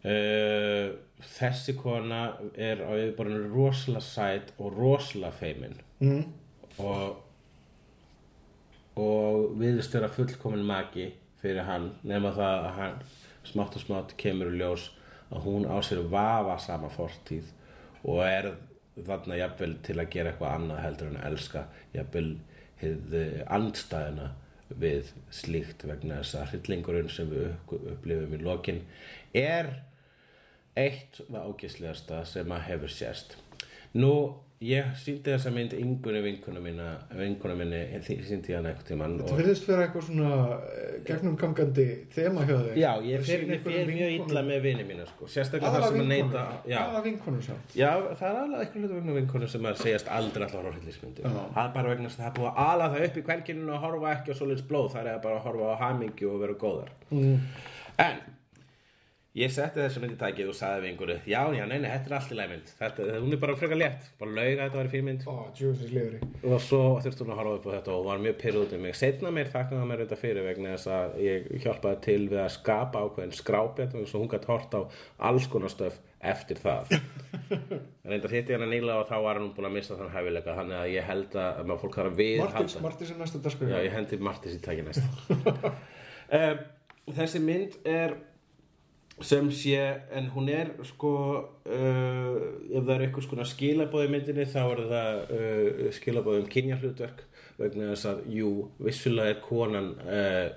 Uh, 0.00 0.96
þessi 1.36 1.74
kona 1.76 2.20
er 2.56 2.80
á 2.84 2.92
yfirborðinu 2.96 3.50
rosalega 3.52 4.04
sæt 4.04 4.54
og 4.58 4.76
rosalega 4.76 5.32
feimin. 5.36 5.80
Mm. 6.00 6.22
Og 6.78 7.16
og 9.00 9.54
viðist 9.60 9.94
vera 9.94 10.08
fullkomin 10.12 10.64
maki 10.66 11.06
fyrir 11.40 11.64
hann 11.64 11.90
nema 12.04 12.32
það 12.36 12.64
að 12.66 12.74
hann 12.78 12.96
smátt 13.48 13.76
og 13.78 13.84
smátt 13.84 14.16
kemur 14.20 14.50
í 14.52 14.58
ljós 14.60 14.88
að 15.30 15.44
hún 15.46 15.64
á 15.70 15.78
sér 15.86 16.02
vafa 16.12 16.58
sama 16.60 16.90
fortíð 16.92 17.46
og 18.04 18.20
er 18.26 18.50
þarna 19.06 19.38
jafnvel 19.38 19.76
til 19.86 19.96
að 20.02 20.10
gera 20.12 20.32
eitthvað 20.32 20.56
annað 20.58 20.82
heldur 20.84 21.10
en 21.12 21.20
að 21.20 21.28
elska 21.30 21.62
jafnvel 21.94 22.26
hið 22.82 23.16
andstæðina 23.56 24.28
við 24.80 25.08
slíkt 25.34 25.86
vegna 25.88 26.20
þess 26.20 26.36
að 26.40 26.50
hryllingurinn 26.52 27.08
sem 27.10 27.30
við 27.30 27.46
upp- 27.52 27.86
upplifum 27.94 28.34
í 28.36 28.42
lokin 28.44 28.82
er 29.36 29.70
eitt 30.78 31.22
það 31.30 31.48
ágislegasta 31.48 32.20
sem 32.28 32.52
að 32.54 32.66
hefur 32.68 32.92
sérst 32.94 33.36
nú 33.94 34.12
ég 34.60 34.90
síndi 35.00 35.24
þessa 35.24 35.50
mynd 35.54 35.72
yngunni 35.72 36.20
vinkuna 36.24 36.60
mína 36.60 36.88
vinkuna 37.16 37.54
minni, 37.56 37.78
því 38.04 38.16
síndi 38.28 38.52
hann 38.52 38.68
eitthvað 38.68 38.90
tímann 38.90 39.14
Þetta 39.22 39.38
virðist 39.38 39.68
vera 39.70 39.86
eitthvað 39.86 40.04
svona 40.10 40.32
eh, 40.68 40.96
gegnumgangandi 41.06 41.86
þema 42.12 42.44
hjá 42.44 42.56
þig 42.66 42.80
Já, 42.82 42.90
ég 43.06 43.30
ég 43.30 43.64
fer 43.64 43.88
mjög 43.88 44.16
illa 44.18 44.42
með 44.50 44.60
vini 44.66 44.84
mína 44.90 45.06
sko. 45.08 45.28
Sérstaklega 45.32 45.80
það 45.80 45.86
sem 45.88 46.12
að 46.12 46.68
Já, 46.68 46.76
Aðalega 46.82 47.04
vinkonur 47.06 47.46
sá 47.46 47.54
já 47.72 47.90
það 48.20 48.26
er 48.28 48.40
alveg 48.42 48.66
eitthvað 48.66 48.94
vegna 48.98 49.16
vinkonu 49.16 49.48
sem 49.48 49.70
að 49.70 49.80
segjast 49.80 50.12
aldrei 50.18 50.44
alltaf 50.44 50.60
horfa 50.60 50.72
á 50.72 50.76
hryllismyndir 50.76 51.24
Já. 51.24 51.40
Það 51.54 51.62
er 51.64 51.72
bara 51.78 51.94
vegna 51.94 52.10
að 52.10 52.18
það 52.18 52.28
er 52.28 52.36
búið 52.36 52.50
að 52.50 52.60
ala 52.66 52.90
það 52.92 53.06
upp 53.06 53.16
í 53.16 53.24
kvenkinu 53.28 53.72
og 53.74 53.84
horfa 53.84 54.12
ekki 54.14 54.34
á 54.34 54.38
svoleiðis 54.38 54.66
blóð. 54.68 54.90
Það 54.94 55.10
er 55.14 55.22
bara 55.24 55.40
að 55.40 55.46
horfa 55.48 55.72
á 55.72 55.80
hamingju 55.84 56.30
og 56.34 56.44
vera 56.44 56.58
góðar. 56.60 56.92
Mm. 57.10 57.36
En 58.04 58.22
Ég 59.38 59.52
setti 59.54 59.78
þessu 59.78 60.00
mynd 60.02 60.16
í 60.16 60.18
tækið 60.18 60.48
og 60.50 60.56
sagði 60.58 60.80
við 60.82 60.88
einhverju 60.90 61.14
Já, 61.30 61.42
já, 61.54 61.62
nei, 61.70 61.76
nei, 61.78 61.86
þetta 61.92 62.08
er 62.08 62.14
allt 62.16 62.32
í 62.34 62.34
lægmynd 62.34 62.70
Þetta, 62.80 63.04
hún 63.22 63.34
er 63.36 63.38
bara 63.38 63.54
frekar 63.60 63.78
létt. 63.78 64.08
Bara 64.18 64.32
lauga 64.34 64.50
að 64.50 64.62
þetta 64.64 64.78
var 64.80 64.88
í 64.88 64.90
fílmynd 64.90 65.22
Ó, 65.30 65.34
djúsins 65.54 65.92
liðri 65.94 66.18
og 66.50 66.56
svo 66.64 66.80
þurfti 67.04 67.22
hún 67.22 67.30
að 67.30 67.38
horfa 67.38 67.52
upp 67.60 67.68
á 67.70 67.74
þetta 67.76 67.92
og 67.94 68.02
var 68.08 68.18
mjög 68.24 68.36
pyrrð 68.40 68.62
út 68.64 68.72
um 68.74 68.82
mig. 68.82 68.94
Setna 68.98 69.30
mér 69.36 69.52
þaknaði 69.52 69.86
mér 69.86 70.02
þetta 70.02 70.18
fyrir 70.18 70.46
vegna 70.48 70.72
þess 70.72 70.88
að 70.96 71.14
ég 71.22 71.46
hjálpaði 71.62 71.98
til 72.08 72.22
við 72.24 72.40
að 72.42 72.54
skapa 72.56 73.04
ákveðin 73.04 73.36
skrápjætt 73.38 73.94
og 74.00 74.14
hún 74.16 74.32
gætt 74.32 74.48
hort 74.50 74.72
á 74.74 74.80
alls 75.30 75.46
konar 75.52 75.70
stöf 75.70 76.00
eftir 76.18 76.58
það. 76.64 76.84
Reyndar 78.10 78.34
hitti 78.34 78.56
hann 78.56 78.66
að 78.66 78.74
nýla 78.74 78.98
og 79.04 79.06
þá 79.12 79.16
var 79.28 79.38
hann 79.38 79.54
búin 79.54 79.68
að 79.70 79.76
missa 79.76 79.94
þann 80.00 80.10
hæfileika 80.16 80.56
þannig 80.58 80.78
að 80.80 80.90
ég 80.96 81.06
held 81.06 81.38
að 81.38 81.62
maður 81.70 81.82
fólk 81.84 81.94
þarf 82.00 82.10
að 82.10 82.18
við 82.18 82.42
Martins, 82.42 82.74
Martins 82.82 83.12
er 83.14 83.18
næsta 83.20 83.38
sem 89.26 89.50
sé, 89.52 89.80
en 90.16 90.30
hún 90.34 90.48
er 90.52 90.72
sko 90.88 91.12
uh, 91.40 92.38
ef 92.70 92.86
það 92.86 92.94
er 92.94 93.04
eitthvað 93.06 93.26
skona 93.26 93.46
skilabóð 93.48 94.06
í 94.06 94.14
myndinni 94.14 94.46
þá 94.48 94.62
er 94.62 94.82
það 94.94 95.20
uh, 95.36 95.84
skilabóð 95.96 96.40
um 96.40 96.48
kynjahlutverk 96.54 97.22
vegna 97.60 97.92
þess 97.92 98.08
að, 98.08 98.24
jú, 98.32 98.50
vissulega 98.80 99.34
er 99.34 99.42
konan 99.44 99.92
uh, 100.06 100.48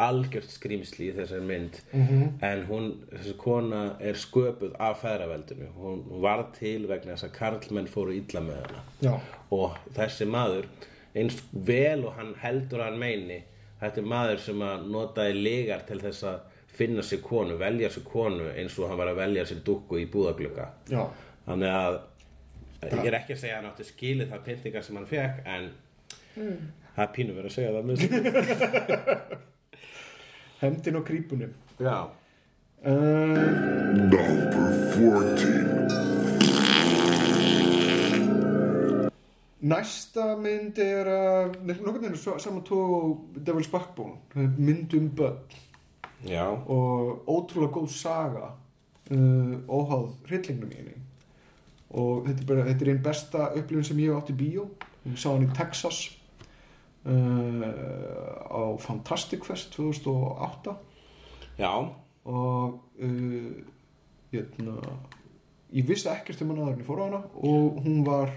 algjört 0.00 0.48
skrýmsli 0.48 1.10
í 1.10 1.14
þessari 1.16 1.44
mynd. 1.44 1.74
En 2.46 2.62
hún, 2.70 2.86
þessi 3.10 3.34
kona 3.36 3.82
er 4.00 4.16
sköpuð 4.16 4.78
af 4.80 5.02
feðraveldinu. 5.02 5.66
Hún 5.76 6.00
varð 6.24 6.54
til 6.56 6.86
vegna 6.88 7.18
þess 7.18 7.26
að 7.26 7.34
karlmenn 7.36 7.90
fóru 7.92 8.14
illa 8.16 8.40
með 8.46 8.62
hana. 8.62 8.80
Já, 9.04 9.12
og 9.52 9.76
þessi 9.98 10.30
maður 10.30 10.70
eins 11.12 11.42
vel 11.52 12.06
og 12.06 12.16
hann 12.16 12.32
heldur 12.40 12.86
hann 12.86 12.96
meini 13.00 13.42
þetta 13.82 14.00
er 14.00 14.08
maður 14.14 14.42
sem 14.46 14.64
að 14.64 14.88
notaði 14.94 15.38
legar 15.38 15.84
til 15.88 15.98
þess 16.02 16.26
að 16.30 16.51
finna 16.72 17.02
sér 17.04 17.20
konu 17.24 17.56
velja 17.60 17.88
sér 17.92 18.04
konu 18.08 18.46
eins 18.56 18.78
og 18.80 18.88
hann 18.88 18.98
var 19.00 19.08
að 19.12 19.18
velja 19.22 19.44
sér 19.50 19.60
dúkku 19.66 19.94
í 20.00 20.06
búðaglugga 20.12 20.66
já. 20.90 21.02
Þannig 21.46 21.70
að 21.76 21.94
ég 22.92 23.06
er 23.10 23.16
ekki 23.20 23.32
að 23.36 23.40
segja 23.42 23.54
að 23.56 23.60
hann 23.62 23.70
átti 23.72 23.84
skilið 23.90 24.28
það 24.32 24.44
pyntingar 24.48 24.82
sem 24.86 24.96
hann 24.98 25.10
fekk 25.10 25.36
en 25.46 25.64
það 26.96 27.04
er 27.06 27.12
pínu 27.16 27.32
verið 27.36 27.50
að 27.50 27.56
segja 27.58 27.72
það 27.76 27.86
með 27.90 27.96
Hendin 30.62 30.98
og 31.00 31.04
krípunum 31.08 31.52
já. 31.82 31.98
Uh, 32.82 32.88
Number 33.94 34.26
14. 34.94 35.82
næsta 39.62 40.24
mynd 40.42 40.74
er 40.82 41.06
að 41.06 41.52
nokkurn 41.68 42.00
veginn 42.02 42.16
svo- 42.18 42.34
saman 42.42 42.64
tók 42.66 43.36
Devil's 43.46 43.68
Backbone 43.70 44.16
mynd 44.58 44.90
um 44.98 45.06
börn 45.14 45.36
Já, 46.28 46.46
og 46.46 47.24
ótrúlega 47.26 47.72
góð 47.74 47.88
saga 47.96 48.52
uh, 49.10 49.54
óháð 49.66 50.12
hryllingnum 50.28 50.70
í 50.70 50.78
henni. 50.78 50.98
Og 51.92 52.26
þetta 52.28 52.42
er 52.44 52.48
bara 52.48 52.66
þetta 52.68 52.84
er 52.84 52.90
einn 52.92 53.04
besta 53.04 53.46
upplifun 53.58 53.88
sem 53.88 54.02
ég 54.02 54.12
hef 54.12 54.20
átt 54.22 54.32
í 54.32 54.36
bíó. 54.38 54.66
Ég 55.08 55.18
sá 55.18 55.32
hann 55.32 55.46
í 55.48 55.50
Texas 55.56 55.98
uh, 57.10 57.64
á 58.46 58.62
Fantastic 58.84 59.42
Fest 59.48 59.74
2008 59.74 60.76
já, 61.58 61.72
og 62.24 62.78
uh, 63.02 63.50
jötna, 64.32 64.76
ég 65.74 65.88
vissi 65.88 66.08
ekkert 66.12 66.44
um 66.44 66.54
hana 66.54 66.68
þegar 66.70 66.84
ég 66.84 66.86
fór 66.86 67.02
á 67.02 67.06
hana 67.08 67.24
og 67.34 67.82
hún 67.82 68.06
var 68.06 68.30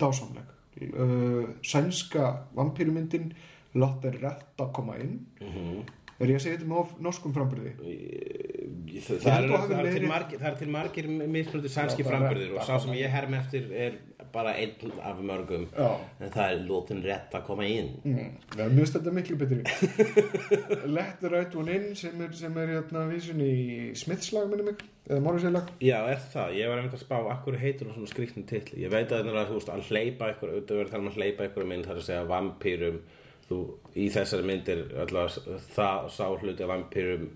dásamleg. 0.00 0.50
Uh, 0.78 1.54
sænska 1.66 2.48
vampýrumyndin 2.58 3.30
látt 3.78 4.04
er 4.10 4.18
rétt 4.18 4.58
að 4.58 4.74
koma 4.74 4.98
inn. 4.98 5.22
Mhm 5.38 5.86
er 6.26 6.32
ég 6.32 6.40
að 6.40 6.44
segja 6.44 6.58
þetta 6.58 6.70
með 6.72 6.94
norskum 7.06 7.36
frambyrði 7.36 7.74
Það, 8.98 8.98
Ég 8.98 9.04
það, 9.22 9.34
er, 9.36 9.50
það, 9.70 9.88
til 9.94 10.08
margir, 10.08 10.40
það 10.40 10.48
er 10.48 10.54
til 10.58 10.68
margir 10.74 11.08
mismunandi 11.08 11.70
sænski 11.70 12.06
frambyrðir 12.06 12.54
og 12.56 12.64
sá 12.66 12.78
sem 12.82 12.94
ég 12.98 13.12
herm 13.12 13.36
eftir 13.38 13.68
er 13.70 13.98
bara 14.32 14.54
einn 14.56 14.92
af 15.02 15.20
mörgum. 15.24 15.66
Já. 15.76 15.96
en 16.20 16.32
það 16.32 16.52
er 16.52 16.64
lótin 16.68 17.02
rétt 17.04 17.34
að 17.34 17.44
koma 17.46 17.66
inn. 17.68 17.90
Mm, 18.04 18.32
það 18.52 18.64
er 18.64 18.74
mjög 18.76 18.90
þetta 18.94 19.14
miklu 19.16 19.38
betri. 19.40 19.60
Let 20.96 21.20
the 21.22 21.30
right 21.32 21.54
one 21.56 21.74
in 21.74 21.94
sem 21.96 22.24
er, 22.24 22.34
sem 22.36 22.58
er 22.60 22.74
hérna 22.76 23.04
vísun 23.08 23.42
í 23.44 23.54
Smithslag 23.98 24.50
minni 24.50 24.66
mig, 24.68 24.82
eða 25.08 25.22
Morrissey-lag 25.24 25.72
Já, 25.84 25.98
er 26.12 26.20
það, 26.32 26.56
ég 26.58 26.70
var 26.70 26.82
einmitt 26.82 26.98
að 26.98 27.04
spá 27.06 27.16
akkur 27.32 27.58
heitur 27.60 27.90
og 27.90 27.96
svona 27.96 28.10
skriftin 28.10 28.48
titli? 28.48 28.82
Ég 28.84 28.92
veit 28.92 29.08
að 29.08 29.24
það 29.24 29.32
er 29.32 29.40
að, 29.44 29.70
að 29.76 29.88
hleypa 29.92 30.32
ykkur 30.34 30.54
auðvitað 30.54 30.82
verður 30.82 30.94
þar 30.94 31.08
að 31.12 31.20
hleypa 31.22 31.48
ykkur 31.48 31.70
mynd 31.72 31.88
þar 31.88 32.02
að 32.02 32.08
segja 32.10 32.28
vampýrum 32.28 33.00
þú, 33.48 33.58
í 33.96 34.06
þessari 34.12 34.46
myndir 34.48 34.84
allavega 35.04 35.58
það 35.74 36.08
sá 36.14 36.24
hluti 36.28 36.64
af 36.64 36.72
vampýrum 36.72 37.28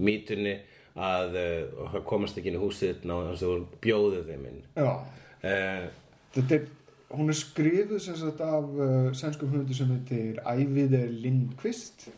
mýtunni 0.00 0.58
að 1.00 1.38
uh, 1.38 1.86
það 1.94 2.04
komast 2.10 2.38
ekki 2.40 2.52
inn 2.52 2.58
í 2.58 2.64
húsið 2.64 3.02
þess 3.04 3.44
að 3.44 3.46
þú 3.46 3.80
bjóðið 3.84 4.30
þeim 4.32 4.46
inn. 4.50 4.60
Já, 4.74 4.90
uh, 4.90 5.88
þetta 6.36 6.58
er 6.58 6.68
hún 7.10 7.28
er 7.28 7.38
skrifuð 7.38 7.98
sem 8.02 8.16
sagt 8.18 8.40
af 8.44 8.64
uh, 8.64 9.10
sænskum 9.16 9.50
höfundu 9.50 9.74
sem 9.74 9.90
heitir 9.90 10.38
Æviði 10.46 11.02
Lindqvist 11.24 12.08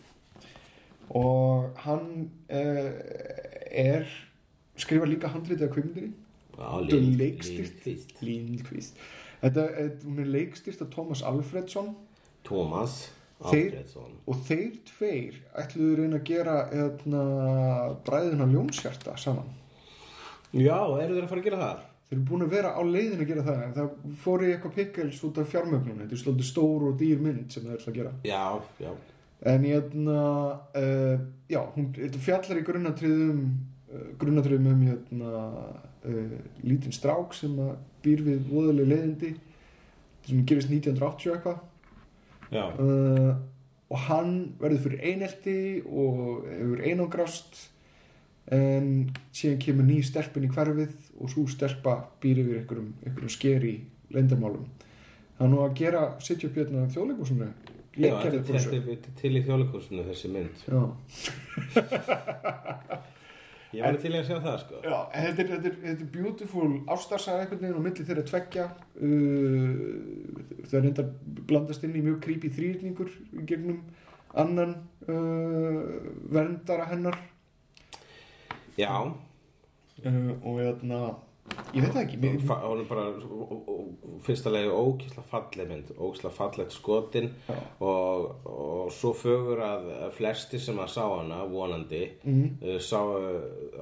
og 1.17 1.73
hann 1.85 2.29
uh, 2.53 2.91
er 3.71 4.09
skrifar 4.77 5.09
líka 5.09 5.33
handritið 5.33 5.69
af 5.69 5.75
kvimundinni 5.77 6.13
Lindqvist. 6.93 8.21
Lindqvist. 8.21 9.01
Þetta 9.41 9.65
er, 9.81 9.91
hún 10.05 10.21
er 10.23 10.29
leikstýrt 10.31 10.85
af 10.85 10.93
Thomas 10.93 11.23
Alfredsson. 11.27 11.97
Thomas 12.45 13.09
Þeir- 13.51 13.75
og 14.27 14.43
þeir 14.47 14.75
tveir 14.87 15.39
ætluðu 15.59 15.97
reyna 15.99 16.19
að 16.21 16.29
gera 16.29 16.57
eðna, 16.71 17.23
bræðina 18.07 18.47
ljónshjarta 18.53 19.17
saman. 19.19 19.49
Já, 20.53 20.79
eru 21.01 21.17
þeir 21.17 21.25
að 21.25 21.33
fara 21.33 21.41
að 21.41 21.49
gera 21.49 21.63
það? 21.63 21.89
þeir 22.13 22.19
eru 22.19 22.29
búin 22.29 22.45
að 22.45 22.53
vera 22.53 22.71
á 22.77 22.81
leiðin 22.85 23.23
að 23.25 23.31
gera 23.31 23.43
það 23.47 23.61
en 23.65 23.73
það 23.73 24.17
fór 24.21 24.43
í 24.45 24.49
eitthvað 24.53 24.75
pickles 24.77 25.21
út 25.25 25.39
af 25.41 25.49
fjármögnun 25.49 26.03
þetta 26.03 26.13
er 26.13 26.21
stoltið 26.21 26.49
stór 26.51 26.83
og 26.91 26.99
dýr 27.01 27.23
mynd 27.25 27.55
sem 27.55 27.65
þeir 27.65 27.79
ætla 27.79 27.93
að 27.93 27.97
gera. 27.97 28.13
Já, 28.29 28.43
já. 28.83 28.91
En 29.53 29.65
ég 29.65 29.79
ætna 29.81 30.19
uh, 30.77 31.23
já, 31.51 31.61
hún 31.73 31.89
fjallar 32.27 32.61
í 32.61 32.67
grunnatriðum 32.67 33.41
uh, 33.49 34.05
grunnatriðum 34.21 34.69
um 34.75 34.85
hérna, 34.91 35.33
uh, 36.05 36.37
lítinn 36.61 36.95
strák 36.95 37.33
sem 37.35 37.57
býr 38.05 38.23
við 38.29 38.45
voðaleg 38.53 38.93
leiðindi. 38.93 39.33
Sem 40.29 40.45
gerist 40.47 40.71
1980 40.71 41.33
eitthvað 41.33 41.63
uh, 42.53 43.35
og 43.93 43.99
hann 44.09 44.33
verður 44.61 44.83
fyrir 44.87 45.03
einelti 45.13 45.57
og 45.85 46.47
hefur 46.49 46.83
einangrast 46.89 47.69
en 48.53 48.89
síðan 49.33 49.59
kemur 49.63 49.85
ný 49.87 49.99
stelpun 50.05 50.45
í 50.49 50.51
hverfið 50.53 50.95
og 51.21 51.31
svo 51.31 51.45
stelpa 51.49 51.95
býr 52.23 52.41
yfir 52.43 52.59
einhverjum, 52.63 52.89
einhverjum 53.07 53.31
skeri 53.33 53.75
lendamálum 54.13 54.65
nú 55.53 55.61
að 55.65 55.75
gera 55.79 56.03
er- 58.81 58.89
þetta 58.89 59.09
er 59.13 59.17
til 59.21 59.33
í 59.37 59.43
þjóðleikursinu 59.47 60.05
þessi 60.09 60.29
mynd. 60.33 60.57
Já, 60.65 60.83
Ég 63.73 63.81
var 63.87 63.97
til 64.03 64.13
að 64.13 64.27
sjá 64.29 64.37
það, 64.45 64.57
sko. 64.61 64.79
Já 64.85 64.97
en 65.17 65.27
þetta, 65.27 65.43
er, 65.43 65.51
þetta, 65.53 65.71
er, 65.71 65.77
þetta 65.87 66.05
er 66.05 66.11
beautiful 66.13 66.71
ástarsaga 66.93 67.45
einhvern 67.45 67.63
veginn 67.63 67.79
og 67.79 67.85
milli 67.87 68.07
þeirra 68.09 68.25
tveggja. 68.29 68.67
Uh, 69.01 70.63
það 70.67 70.79
er 70.79 70.89
enda 70.91 71.07
blandast 71.49 71.87
inn 71.89 71.97
í 71.97 72.05
mjög 72.05 72.19
creepy 72.27 72.53
þrýrningur 72.53 73.13
gegnum 73.49 73.81
annan 74.43 74.75
uh, 75.09 75.81
verndara 76.37 76.89
hennar. 76.93 77.17
Já, 78.77 78.93
uh, 78.93 80.33
og 80.43 80.61
hérna 80.61 81.03
ég 81.75 81.83
veit 81.83 81.93
það 81.93 82.03
ekki 82.05 82.19
mér, 82.23 82.35
bara 82.89 83.05
fyrsta 84.23 84.51
legi 84.55 84.69
ókísla 84.71 85.23
falleg 85.27 85.69
mynd 85.69 85.89
ókísla 85.99 86.31
fallegt 86.33 86.73
skotin 86.73 87.31
og, 87.83 88.29
og 88.47 88.93
svo 88.95 89.11
fögur 89.19 89.61
að 89.67 89.89
flesti 90.17 90.61
sem 90.63 90.79
að 90.81 90.93
sá 90.95 91.03
hana 91.03 91.41
vonandi 91.51 92.03
uh, 92.23 92.79
sá, 92.79 93.01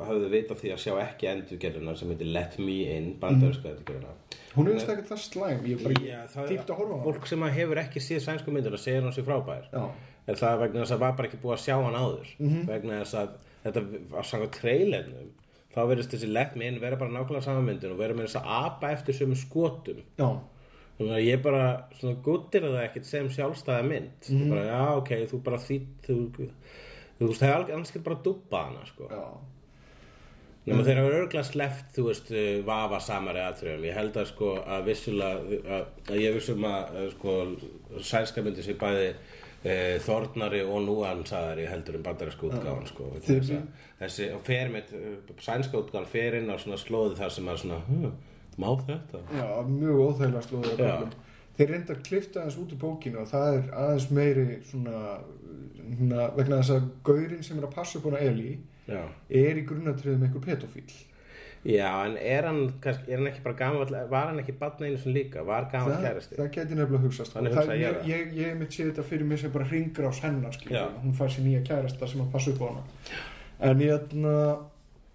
hafðu 0.08 0.30
vita 0.32 0.56
því 0.56 0.72
að 0.74 0.80
sjá 0.86 0.94
ekki 1.04 1.28
endurgerðina 1.34 1.94
sem 2.00 2.10
heitir 2.14 2.32
Let 2.32 2.56
Me 2.62 2.78
In 2.96 3.12
bandaríska 3.20 3.68
Mhm. 3.68 3.76
endurgerðina. 3.76 4.14
Hún 4.54 4.66
er 4.72 4.80
ekkert 4.80 5.10
það 5.12 5.20
slæm 5.22 5.60
ég 5.68 5.82
bara 5.84 6.00
Já, 6.02 6.20
það 6.32 6.48
dýpt 6.50 6.70
að 6.72 6.80
horfa 6.80 6.94
á 6.94 6.96
hana. 6.96 7.04
fólk 7.06 7.26
sem 7.30 7.42
hefur 7.58 7.78
ekki 7.84 8.00
séð 8.02 8.24
sænsku 8.24 8.50
myndina 8.54 8.78
segir 8.80 9.02
hann 9.04 9.12
sér 9.14 9.26
frábær. 9.28 9.68
Já, 9.72 9.84
er 10.26 10.34
það 10.40 10.58
vegna 10.64 10.80
þess 10.82 10.94
að 10.96 11.04
var 11.04 11.12
bara 11.20 11.28
ekki 11.28 11.38
búið 11.44 11.54
að 11.58 11.64
sjá 11.66 11.76
hann 11.84 12.00
áður. 12.00 12.32
Mhm. 12.40 12.66
vegna 12.66 13.02
þess 13.04 13.14
að 13.20 13.28
þetta 13.64 13.84
var 14.10 14.24
sanga 14.24 14.48
trailernum 14.56 15.30
þá 15.74 15.80
verðist 15.90 16.14
þessi 16.14 16.30
Let 16.32 16.56
Me 16.56 16.66
In 16.68 16.80
vera 16.82 16.96
bara 17.00 17.10
nákvæmlega 17.14 17.44
samanmyndin 17.46 17.92
og 17.94 17.98
vera 18.02 18.14
með 18.14 18.26
þess 18.28 18.40
að 18.40 18.48
apa 18.66 18.90
eftir 18.96 19.14
sömu 19.20 19.36
skotum. 19.38 20.02
Já, 20.18 20.30
Þannig 21.00 21.14
að 21.16 21.24
ég 21.24 21.38
bara 21.42 21.60
svona 21.96 22.18
guttir 22.26 22.60
það 22.66 22.74
ekkert 22.84 23.06
sem 23.08 23.28
sjálfstæða 23.32 23.84
mynd. 23.88 24.26
Mm 24.28 24.40
Mhm. 24.40 24.50
bara, 24.50 24.64
já, 24.68 24.96
ok, 24.98 25.10
þú 25.30 25.38
bara 25.46 25.56
því 25.56 25.78
þú, 26.06 26.16
veist, 27.20 27.40
það 27.40 27.54
er 27.54 27.72
annars 27.74 27.92
bara 28.04 28.16
dubba 28.24 28.64
hana, 28.66 28.84
sko. 28.86 29.08
Já. 29.08 29.22
Nefnum 30.66 30.84
þeir 30.84 30.98
hafa 31.00 31.14
örgla 31.22 31.42
sleppt, 31.48 31.94
þú 31.96 32.02
veist, 32.10 32.28
vafa 32.66 32.98
samari 33.00 33.40
aðtröfum 33.40 33.84
ég 33.88 33.94
held 33.96 34.12
að, 34.20 34.26
sko, 34.28 34.50
að 34.60 34.84
vissulega 34.90 35.60
að, 35.78 35.86
að 36.10 36.20
ég 36.20 36.34
vissum 36.36 36.66
að, 36.68 36.98
sko 37.14 37.36
sænska 38.10 38.44
myndi 38.44 38.62
sér 38.66 38.76
bæði 38.76 39.14
e, 39.64 39.74
þornari 40.04 40.60
og 40.64 40.84
núansæðari 40.86 41.66
heldur 41.70 41.98
um 41.98 42.04
bandarísku 42.06 42.48
útgáfan, 42.50 42.86
sko 42.88 43.10
þessi, 43.26 44.28
fer 44.46 44.72
með 44.72 44.94
uh, 44.96 45.34
sænska 45.42 45.80
útgáfan 45.82 46.08
fer 46.10 46.38
inn 46.40 46.52
á 46.52 46.56
svona 46.60 46.80
slóði 46.80 47.18
þar 47.20 47.34
sem 47.36 47.50
að 47.52 47.60
svona, 47.64 47.80
hm, 47.88 48.14
má 48.60 48.70
þetta? 48.86 49.24
já, 49.36 49.46
mjög 49.68 50.00
óþægilega 50.06 50.62
köflum. 50.80 51.12
þeir 51.58 51.74
reynda 51.74 51.96
að 51.96 52.02
klifta 52.08 52.40
aðeins 52.40 52.58
út 52.64 52.74
í 52.74 52.80
bókinu 52.80 53.22
og 53.24 53.30
það 53.30 53.58
er 53.58 53.70
aðeins 53.84 54.10
meiri 54.16 54.48
svona, 54.70 55.04
svona 55.98 56.32
vegna 56.38 56.62
þess 56.62 56.76
að 56.78 56.90
gaurinn 57.10 57.46
sem 57.46 57.60
er 57.60 57.68
að 57.68 57.76
passa 57.76 58.00
upp 58.00 58.08
hana 58.08 58.24
Eli 58.24 58.58
Já. 58.90 59.04
er 59.28 59.60
í 59.60 59.66
grunnatriðum 59.68 60.24
einhver 60.26 60.46
pedofíl 60.48 60.88
Já, 61.60 62.06
en 62.06 62.14
er 62.16 62.46
hann, 62.48 62.60
kannski, 62.80 63.10
er 63.12 63.18
hann 63.20 63.28
ekki 63.28 63.42
bara 63.44 63.56
gamall, 63.58 63.90
var 64.08 64.30
hann 64.30 64.40
ekki 64.40 64.54
batna 64.56 64.86
einu 64.88 64.96
sem 64.98 65.12
líka, 65.12 65.42
var 65.44 65.66
gamall 65.68 65.98
það, 65.98 66.06
kæristi? 66.06 66.36
það 66.38 66.46
geti 66.54 66.78
nefnilega 66.78 67.02
hugsast 67.02 67.36
hugsa 67.36 67.64
það, 67.68 67.72
ég 67.82 68.06
ég, 68.08 68.30
ég, 68.38 68.54
mitt 68.56 68.72
sé 68.72 68.86
þetta 68.86 69.04
fyrir 69.04 69.28
mig 69.28 69.42
sem 69.42 69.52
bara 69.52 69.66
hringur 69.68 70.08
á 70.08 70.12
hennar 70.22 70.56
skilur, 70.56 70.94
hún 71.02 71.12
fær 71.18 71.34
sér 71.34 71.44
nýja 71.44 71.60
kærasta 71.66 72.08
sem 72.08 72.22
að 72.24 72.30
passa 72.32 72.54
upp 72.54 72.62
á 72.64 72.66
hana. 72.70 72.86
En 73.68 73.84
ég 73.84 73.92
ætna 73.92 74.34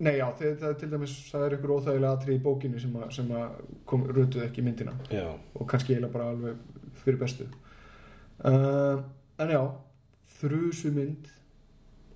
nei 0.05 0.13
já, 0.19 0.27
það, 0.37 0.53
það 0.61 0.69
er 0.69 0.77
til 0.83 0.91
dæmis 0.93 1.17
það 1.31 1.47
er 1.47 1.57
einhver 1.57 1.75
óþægilega 1.79 2.13
atrið 2.19 2.37
í 2.37 2.43
bókinni 2.45 2.83
sem 2.83 2.99
að, 2.99 3.07
sem 3.17 3.33
að 3.41 3.59
kom, 3.89 4.05
rötuð 4.13 4.45
ekki 4.45 4.61
í 4.61 4.67
myndina. 4.69 4.93
Já, 5.09 5.25
og 5.33 5.69
kannski 5.71 5.95
eiginlega 5.95 6.13
bara 6.13 6.29
alveg 6.35 6.61
fyrir 7.01 7.21
bestu. 7.25 7.49
Uh, 8.45 9.01
en 9.41 9.55
já 9.55 9.63
þrjusu 10.37 10.93
mynd. 10.93 11.33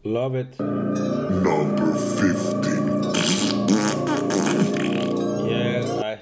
Love 0.05 0.45
it. 0.45 0.61
Number 0.61 1.95
15. 1.97 3.38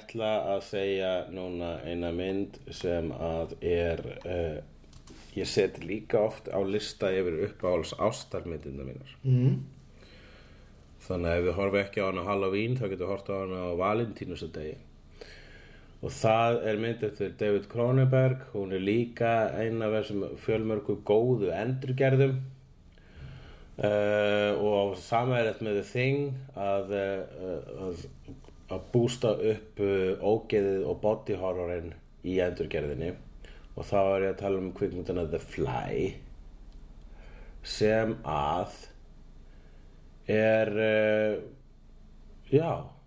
Ætla 0.08 0.28
að 0.54 0.62
segja 0.64 1.08
núna 1.28 1.74
eina 1.84 2.08
mynd 2.16 2.54
sem 2.72 3.10
að 3.12 3.50
er, 3.60 4.00
uh, 4.24 4.54
ég 5.36 5.44
set 5.44 5.82
líka 5.84 6.22
oft 6.24 6.48
á 6.48 6.56
lista 6.64 7.10
yfir 7.12 7.42
uppáhalds 7.50 7.92
ástarmyndina 7.92 8.86
mínar. 8.88 9.12
mm. 9.20 9.58
Þannig 11.04 11.28
að 11.28 11.38
ef 11.38 11.44
við 11.44 11.56
horfum 11.58 11.80
ekki 11.82 12.00
á 12.00 12.08
hana 12.08 12.24
á 12.24 12.28
Halloween 12.30 12.76
þá 12.80 12.86
getum 12.86 13.04
við 13.04 13.12
hort 13.12 13.28
á 13.28 13.36
hana 13.36 13.60
á 13.68 13.80
Valentínusardegi. 13.84 14.76
Og 16.00 16.12
það 16.16 16.58
er 16.72 16.80
mynd 16.80 17.04
eftir 17.04 17.36
David 17.36 17.68
Cronenberg, 17.68 18.48
hún 18.54 18.72
er 18.72 18.80
líka 18.80 19.50
eina 19.60 19.90
af 19.90 19.98
þessum 19.98 20.24
fjölmörgu 20.40 21.02
góðu 21.04 21.52
endurgerðum 21.52 22.38
uh, 23.84 24.52
og 24.56 24.96
samæðilegt 25.04 25.64
með 25.66 25.82
The 25.82 25.86
Thing 25.92 26.32
að, 26.56 26.94
uh, 26.96 27.88
að, 27.88 28.04
að 28.68 28.84
bústa 28.92 29.32
upp 29.52 29.80
uh, 29.80 30.20
ógeðið 30.20 30.84
og 30.88 31.00
body 31.02 31.38
horrorin 31.40 31.92
í 32.28 32.38
endurgerðinni. 32.44 33.14
Og 33.78 33.86
þá 33.86 33.98
er 34.00 34.26
ég 34.26 34.32
að 34.34 34.40
tala 34.42 34.60
um 34.60 34.72
kvikmyndina 34.76 35.26
The 35.30 35.40
Fly 35.42 36.08
sem 37.68 38.14
að 38.26 38.74
er 40.28 40.72
uh, 40.74 41.38
já 42.52 42.97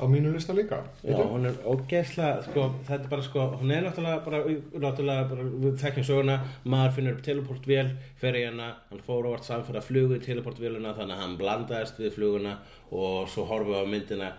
Á 0.00 0.04
mínu 0.08 0.32
lista 0.32 0.54
líka 0.56 0.78
Já, 1.04 1.16
hún 1.20 1.44
er 1.44 1.58
ógeðslega, 1.68 2.42
sko, 2.46 2.62
þetta 2.88 3.04
er 3.04 3.10
bara, 3.12 3.24
sko, 3.26 3.46
hún 3.60 3.72
er 3.74 3.84
náttúrulega 3.84 4.24
bara, 4.24 4.40
náttúrulega 4.86 5.26
bara, 5.28 5.44
við 5.64 5.76
þekkjum 5.82 6.06
söguna, 6.08 6.36
maður 6.64 6.94
finnur 6.96 7.18
upp 7.18 7.24
teleportvél, 7.26 7.90
fer 8.20 8.38
í 8.40 8.46
hana, 8.46 8.70
hann 8.88 9.04
fór 9.04 9.28
ávart 9.28 9.48
samfæra 9.48 9.84
flugu 9.84 10.16
í 10.16 10.24
teleportvéluna, 10.24 10.94
þannig 10.96 11.16
að 11.16 11.22
hann 11.24 11.36
blandaðist 11.40 12.00
við 12.00 12.16
fluguna 12.16 12.56
og 12.90 13.28
svo 13.28 13.44
horfum 13.50 13.74
við 13.74 13.84
á 13.84 13.92
myndina, 13.92 14.32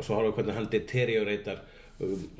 svo 0.00 0.16
horfum 0.16 0.30
við 0.30 0.36
hvernig 0.40 0.58
hann 0.60 0.72
deterioratar, 0.72 1.60
um, 1.60 1.73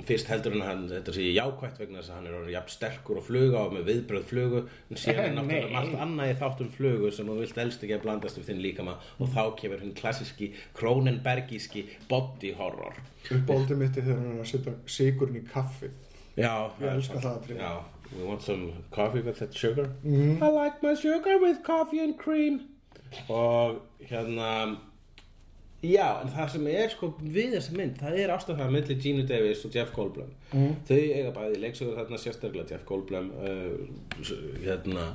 fyrst 0.09 0.28
heldur 0.31 0.55
hann, 0.55 0.62
hann 0.69 0.82
þetta 0.91 1.15
sé 1.16 1.24
jákvætt 1.35 1.78
vegna 1.82 2.01
þess 2.01 2.11
að 2.12 2.19
hann 2.19 2.28
er 2.31 2.36
orðinn 2.39 2.55
jafn 2.55 2.73
sterkur 2.74 3.20
og 3.20 3.27
fluga 3.27 3.62
og 3.66 3.73
með 3.77 3.89
viðbröð 3.91 4.24
flugu, 4.31 4.62
en 4.91 5.01
síðan 5.01 5.24
er 5.24 5.35
náttúrulega 5.39 5.73
margt 5.74 5.97
annað 6.05 6.31
í 6.32 6.36
þáttum 6.43 6.70
flugu 6.77 7.11
sem 7.15 7.31
þú 7.32 7.36
vilt 7.41 7.61
elst 7.65 7.85
ekki 7.86 7.97
að 7.99 8.05
blandast 8.07 8.39
við 8.41 8.49
þinn 8.51 8.62
líkama. 8.65 8.95
Og 9.20 9.32
þá 9.35 9.43
kemur 9.61 9.82
hinn 9.85 9.95
klassíski 9.99 10.51
Kronenbergíski 10.78 11.85
body 12.11 12.53
horror. 12.59 12.97
Uppáldið 13.32 13.81
mitt 13.81 13.97
er 13.99 14.07
þegar 14.09 14.20
hann 14.23 14.36
er 14.39 14.45
að 14.45 14.51
setja 14.53 14.77
sigurinn 14.99 15.41
í 15.41 15.45
kaffið. 15.49 15.95
Já, 16.36 16.53
Ég 16.82 16.89
elska 16.91 17.20
það 17.23 17.36
atriði. 17.39 17.61
Já, 17.61 17.74
we 18.15 18.24
want 18.28 18.43
some 18.43 18.73
coffee 18.91 19.23
with 19.23 19.39
that 19.39 19.55
sugar. 19.55 19.91
I 20.05 20.49
like 20.51 20.82
my 20.82 20.95
sugar 20.95 21.39
with 21.41 21.62
coffee 21.66 22.03
and 22.05 22.19
cream. 22.19 22.61
Og 23.31 23.78
hérna 24.11 24.77
Já, 25.85 26.06
en 26.23 26.32
það 26.32 26.51
sem 26.55 26.66
er 26.73 26.93
sko 26.93 27.11
við 27.20 27.55
þessa 27.59 27.77
mynd, 27.77 27.97
það 28.01 28.19
er 28.23 28.32
ástæðan 28.32 28.73
milli 28.73 28.97
Gina 29.02 29.24
Davis 29.28 29.65
og 29.66 29.74
Jeff 29.77 29.93
Goldblum. 29.94 30.31
Þau 30.89 30.97
eiga 30.97 31.32
bæði 31.36 31.61
leiksögur 31.61 31.98
þarna 31.98 32.20
sérstaklega 32.23 32.73
Jeff 32.73 32.86
Goldblum 32.89 33.31
uh, 33.36 34.28
hérna 34.65 35.09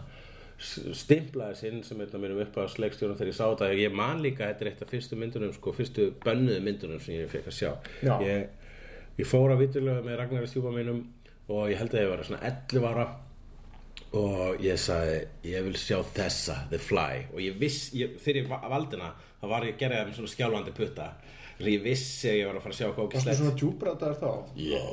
stimplaði 0.59 1.55
sinn 1.55 1.83
sem 1.87 2.01
einn 2.03 2.11
af 2.11 2.21
mínum 2.21 2.41
uppáðs 2.43 2.75
leikstjórum 2.83 3.15
þegar 3.17 3.31
ég 3.31 3.37
sá 3.37 3.45
þetta. 3.45 3.69
Ég 3.79 3.95
man 3.95 4.21
líka, 4.23 4.49
þetta 4.49 4.65
er 4.65 4.71
eitt 4.73 4.83
af 4.83 4.91
fyrstu 4.91 5.19
myndunum 5.19 5.53
sko, 5.55 5.73
fyrstu 5.77 6.09
bönnuðu 6.25 6.59
myndunum 6.65 7.01
sem 7.03 7.15
ég 7.15 7.31
fekk 7.31 7.47
að 7.47 7.55
sjá. 7.55 7.71
Já. 8.03 8.13
ég, 8.27 8.75
ég 9.21 9.29
fór 9.29 9.55
að 9.55 9.63
vitulega 9.63 10.03
með 10.05 10.19
Ragnari 10.19 10.51
stjúpa 10.51 10.73
mínum 10.75 11.05
og 11.49 11.71
ég 11.71 11.79
held 11.79 11.95
að 11.95 12.03
ég 12.03 12.11
var 12.11 12.25
svona 12.27 12.43
11 12.51 12.89
ára 12.91 13.07
og 14.17 14.61
ég 14.63 14.77
sagði 14.81 15.17
ég 15.51 15.65
vil 15.67 15.75
sjá 15.77 15.99
þessa, 16.15 16.55
The 16.71 16.79
Fly. 16.81 17.25
Og 17.33 17.41
ég 17.43 17.57
viss, 17.61 17.91
ég, 17.93 18.15
þegar 18.23 18.41
ég 18.41 18.47
va- 18.49 18.69
valdi 18.71 18.97
hana 18.97 19.11
þá 19.41 19.47
var 19.51 19.65
ég 19.67 19.75
að 19.75 19.79
gera 19.83 19.99
það 19.99 20.07
með 20.09 20.17
svona 20.19 20.33
skjálfandi 20.33 20.73
putta. 20.79 21.09
Þannig 21.59 21.73
ég 21.75 21.83
vissi 21.83 22.29
að 22.31 22.37
ég 22.39 22.47
var 22.47 22.55
að 22.55 22.63
fara 22.65 22.73
að 22.73 22.79
sjá 22.79 22.85
hvað 22.87 22.99
Varstu 23.03 23.17
ógislegt 23.19 23.39
svona 23.41 23.57
djúbrataðar 23.59 24.19
þá? 24.19 24.31
Já, 24.55 24.85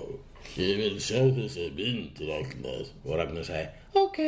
ég 0.58 0.76
vil 0.82 0.96
sjá 1.00 1.20
þessi 1.36 1.66
mynd 1.78 2.22
Ragnar 2.26 2.88
og 3.04 3.12
Ragnar 3.20 3.46
sagði 3.46 3.68
ok. 4.02 4.18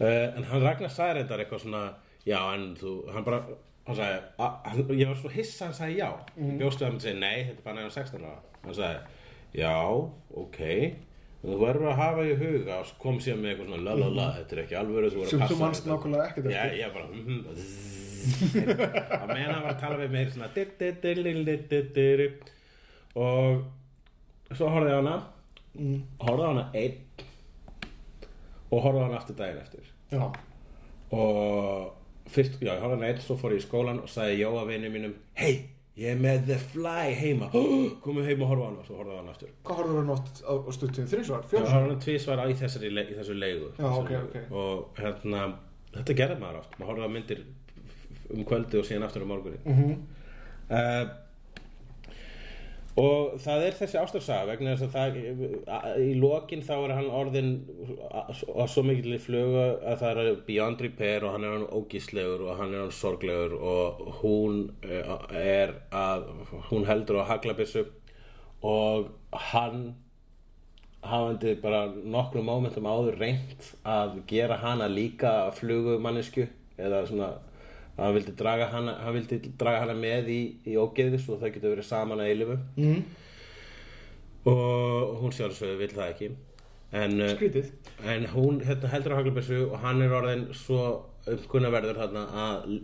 Uh, 0.00 0.36
en 0.36 0.46
hann 0.48 0.62
Ragnar 0.64 0.92
sagði 0.94 1.18
reyndar 1.20 1.42
eitthvað 1.44 1.64
svona 1.66 1.82
já 2.24 2.38
en 2.54 2.70
þú, 2.80 2.94
hann 3.12 3.24
bara 3.26 3.42
hann 3.86 3.96
sagði, 3.98 4.22
hann, 4.40 4.82
ég 4.96 5.10
var 5.10 5.20
svo 5.20 5.32
hissa 5.34 5.68
hann 5.68 5.76
sagði 5.76 5.98
já. 6.00 6.08
Mm. 6.38 6.56
bjóstu 6.60 6.84
að 6.86 6.90
hann 6.90 7.00
segi 7.04 7.20
nei, 7.20 7.36
þetta 7.50 7.58
er 7.60 7.66
bara 7.68 7.76
neðan 7.78 7.94
16 7.98 8.24
ára. 8.24 8.40
Hann 8.64 8.78
sagði, 8.80 9.20
já, 9.60 9.74
ok 10.40 10.60
en 11.40 11.50
þú 11.50 11.56
verður 11.60 11.88
að 11.90 11.96
hafa 12.02 12.24
í 12.28 12.34
huga 12.36 12.74
og 12.80 12.86
kom 13.00 13.16
síðan 13.24 13.40
með 13.42 13.50
eitthvað 13.54 13.68
svona 13.70 13.84
la 13.88 13.94
la 14.00 14.08
la 14.18 14.26
þetta 14.38 14.52
er 14.56 14.62
ekki 14.64 14.76
alvöru, 14.80 15.10
Sem 15.30 15.40
að 15.40 15.48
þú 15.48 15.56
þetta." 15.80 15.90
nákvæmlega 15.94 16.26
ekkert 16.28 16.44
Já, 16.50 16.62
eftir. 16.64 16.78
ég 16.80 16.92
bara 16.94 17.06
-hmm, 17.24 17.40
að 19.22 19.36
hann 19.54 19.62
var 19.64 19.72
að 19.74 19.80
tala 19.80 19.96
við 20.02 20.10
meir 20.10 20.30
svona 20.30 20.48
og 23.16 23.64
svo 24.56 24.68
horfði 24.68 24.90
ég 24.90 24.96
á 24.96 25.00
hana 25.02 25.18
Mm. 25.70 26.00
horfði 26.18 26.42
á 26.44 26.50
hana 26.50 26.64
einn 26.74 26.96
og 28.72 28.80
horfði 28.82 29.00
á 29.00 29.06
hana 29.06 29.16
aftur 29.20 29.36
daginn 29.38 29.60
eftir 29.62 29.84
Já, 30.10 30.24
og 31.14 31.92
fyrst, 32.26 32.56
já, 32.60 32.72
ég 32.74 32.80
horfði 32.82 32.90
á 32.90 32.98
hana 32.98 33.06
einn 33.12 33.20
svo 33.22 33.36
fór 33.38 33.54
ég 33.54 33.62
í 33.62 33.66
skólan 33.68 34.00
og 34.02 34.08
sagði 34.10 34.40
Jóa 34.42 34.64
vinnu 34.66 34.90
mínum 34.90 35.14
hei, 35.38 35.68
ég 35.98 36.12
er 36.14 36.20
með 36.22 36.44
The 36.46 36.58
Fly 36.70 37.14
heima 37.18 37.48
komum 38.04 38.24
heim 38.24 38.42
og 38.44 38.52
horfði 38.52 38.64
á 38.64 38.68
hana 38.70 38.82
og 38.82 38.86
svo 38.86 38.98
horfði 39.00 39.16
á 39.16 39.20
hana 39.20 39.32
aftur 39.34 39.50
hvað 39.64 39.80
horfður 39.80 39.98
hann 40.00 40.12
átt 40.14 40.42
á, 40.46 40.52
á 40.54 40.70
stuttin? 40.76 41.08
Þrísvar? 41.10 41.42
Já, 41.42 41.48
Fjórsvar? 41.50 41.72
horfði 41.72 41.80
á 41.80 41.86
hana 41.88 41.98
tvísvar 42.04 42.44
í, 42.46 42.54
þessari, 42.60 42.92
le- 42.94 43.06
í 43.10 43.16
þessu 43.18 43.36
leigu 43.38 43.72
Já, 43.78 43.88
ok, 43.90 44.12
ok. 44.20 44.36
og 44.52 45.00
hérna, 45.02 45.46
þetta 45.96 46.16
gerði 46.22 46.38
maður 46.44 46.60
oft 46.62 46.78
maður 46.78 46.92
horfði 46.92 47.08
á 47.10 47.14
myndir 47.16 47.42
um 48.30 48.44
kvöldi 48.46 48.78
og 48.78 48.86
síðan 48.86 49.06
aftur 49.08 49.26
á 49.26 49.30
morgunni 49.32 49.58
Mhm. 49.66 49.96
uh, 50.70 51.04
og 52.98 53.36
það 53.38 53.64
er 53.66 53.76
þessi 53.78 53.98
ástarsaga 54.00 54.48
vegna 54.48 54.74
þess 54.74 54.86
að 54.88 54.94
það 54.96 56.00
í 56.02 56.10
lokin 56.18 56.64
þá 56.66 56.72
er 56.76 56.94
hann 56.96 57.10
orðin 57.20 57.52
á 58.10 58.64
svo 58.66 58.82
mikill 58.86 59.14
í 59.14 59.20
flugu 59.22 59.60
að 59.62 60.02
það 60.02 60.20
er 60.24 60.30
beyond 60.48 60.82
repair 60.82 61.26
og 61.26 61.36
hann 61.36 61.46
er 61.46 61.54
hann 61.54 61.68
ógíslegur 61.70 62.44
og 62.48 62.58
hann 62.58 62.74
er 62.74 62.82
hann 62.82 62.94
sorglegur 62.94 63.54
og 63.54 64.02
hún 64.20 64.60
eh, 64.82 65.14
er 65.38 65.76
að 65.94 66.26
hún 66.70 66.88
heldur 66.88 67.22
á 67.22 67.30
haglabissu 67.30 67.86
og 68.66 69.12
hann 69.52 69.92
hafandi 71.06 71.54
bara 71.62 71.86
nokkrum 71.88 72.50
mómentum 72.50 72.88
áður 72.90 73.20
reynt 73.22 73.70
að 73.88 74.18
gera 74.28 74.58
hana 74.60 74.90
líka 74.90 75.52
flugumannisku 75.56 76.48
eða 76.76 77.06
svona 77.08 77.30
að 77.30 77.49
hann 78.00 78.14
vildi 78.16 78.34
draga 78.38 78.68
hana, 78.72 78.96
hann 79.04 79.16
vildi 79.18 79.40
draga 79.60 79.84
hana 79.84 79.96
með 79.98 80.30
í, 80.32 80.40
í 80.66 80.76
ógeðis 80.80 81.28
og 81.28 81.42
það 81.42 81.56
getur 81.56 81.74
verið 81.74 81.88
saman 81.90 82.22
að 82.22 82.32
eilifu 82.32 82.58
mm. 82.80 83.02
og 84.52 85.18
hún 85.20 85.36
sjálfsögðu 85.36 85.80
vill 85.82 85.92
það 85.94 86.14
ekki 86.14 86.30
en, 86.90 87.20
Skrítið. 87.36 87.70
en 88.08 88.26
hún 88.34 88.60
hérna, 88.66 88.90
heldur 88.94 89.14
á 89.14 89.18
haglabessu 89.20 89.60
og 89.68 89.78
hann 89.84 90.02
er 90.02 90.16
orðin 90.16 90.48
svo 90.56 90.84
umkunnaverður 91.28 91.98
þarna 92.00 92.22
að, 92.42 92.76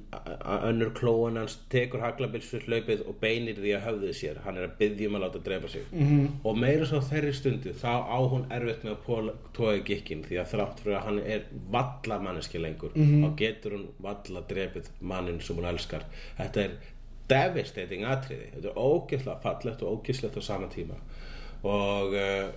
önnur 0.68 0.90
klóin 0.96 1.38
hans 1.40 1.56
tekur 1.72 2.02
haglabessu 2.04 2.60
hlaupið 2.66 3.06
og 3.08 3.16
beinir 3.22 3.56
því 3.60 3.72
að 3.76 3.86
höfðið 3.86 4.16
sér. 4.18 4.40
Hann 4.44 4.60
er 4.60 4.68
að 4.68 4.74
byggja 4.80 5.08
um 5.10 5.16
að 5.18 5.24
láta 5.24 5.42
drepa 5.46 5.68
sig. 5.72 5.86
-hmm. 5.92 6.26
og 6.44 6.58
meira 6.58 6.86
svo 6.86 7.00
á 7.00 7.08
þeirri 7.10 7.32
stundu 7.32 7.72
þá 7.72 7.92
á 8.04 8.18
hún 8.32 8.44
erfitt 8.50 8.84
með 8.84 8.92
að 8.92 9.32
toga 9.52 9.76
í 9.76 9.84
gikkin 9.84 10.24
því 10.24 10.40
að 10.40 10.50
þrátt 10.52 10.80
fyrir 10.80 10.96
að 10.96 11.06
hann 11.06 11.18
er 11.18 11.42
valla 11.70 12.18
manneski 12.18 12.58
lengur 12.58 12.92
þá 12.92 13.36
getur 13.36 13.72
hún 13.72 13.86
valla 13.98 14.40
drepið 14.48 14.90
mannin 15.00 15.40
sem 15.40 15.56
hún 15.56 15.70
elskar. 15.72 16.04
Þetta 16.36 16.60
er 16.60 16.76
devastating 17.28 18.04
atriði. 18.04 18.50
Þetta 18.54 18.68
er 18.68 18.78
ógeðslega 18.78 19.40
fallegt 19.42 19.82
og 19.82 19.98
ógeðslegt 19.98 20.38
á 20.38 20.42
sama 20.42 20.68
tíma. 20.68 20.94
Og 21.66 22.14
uh, 22.14 22.52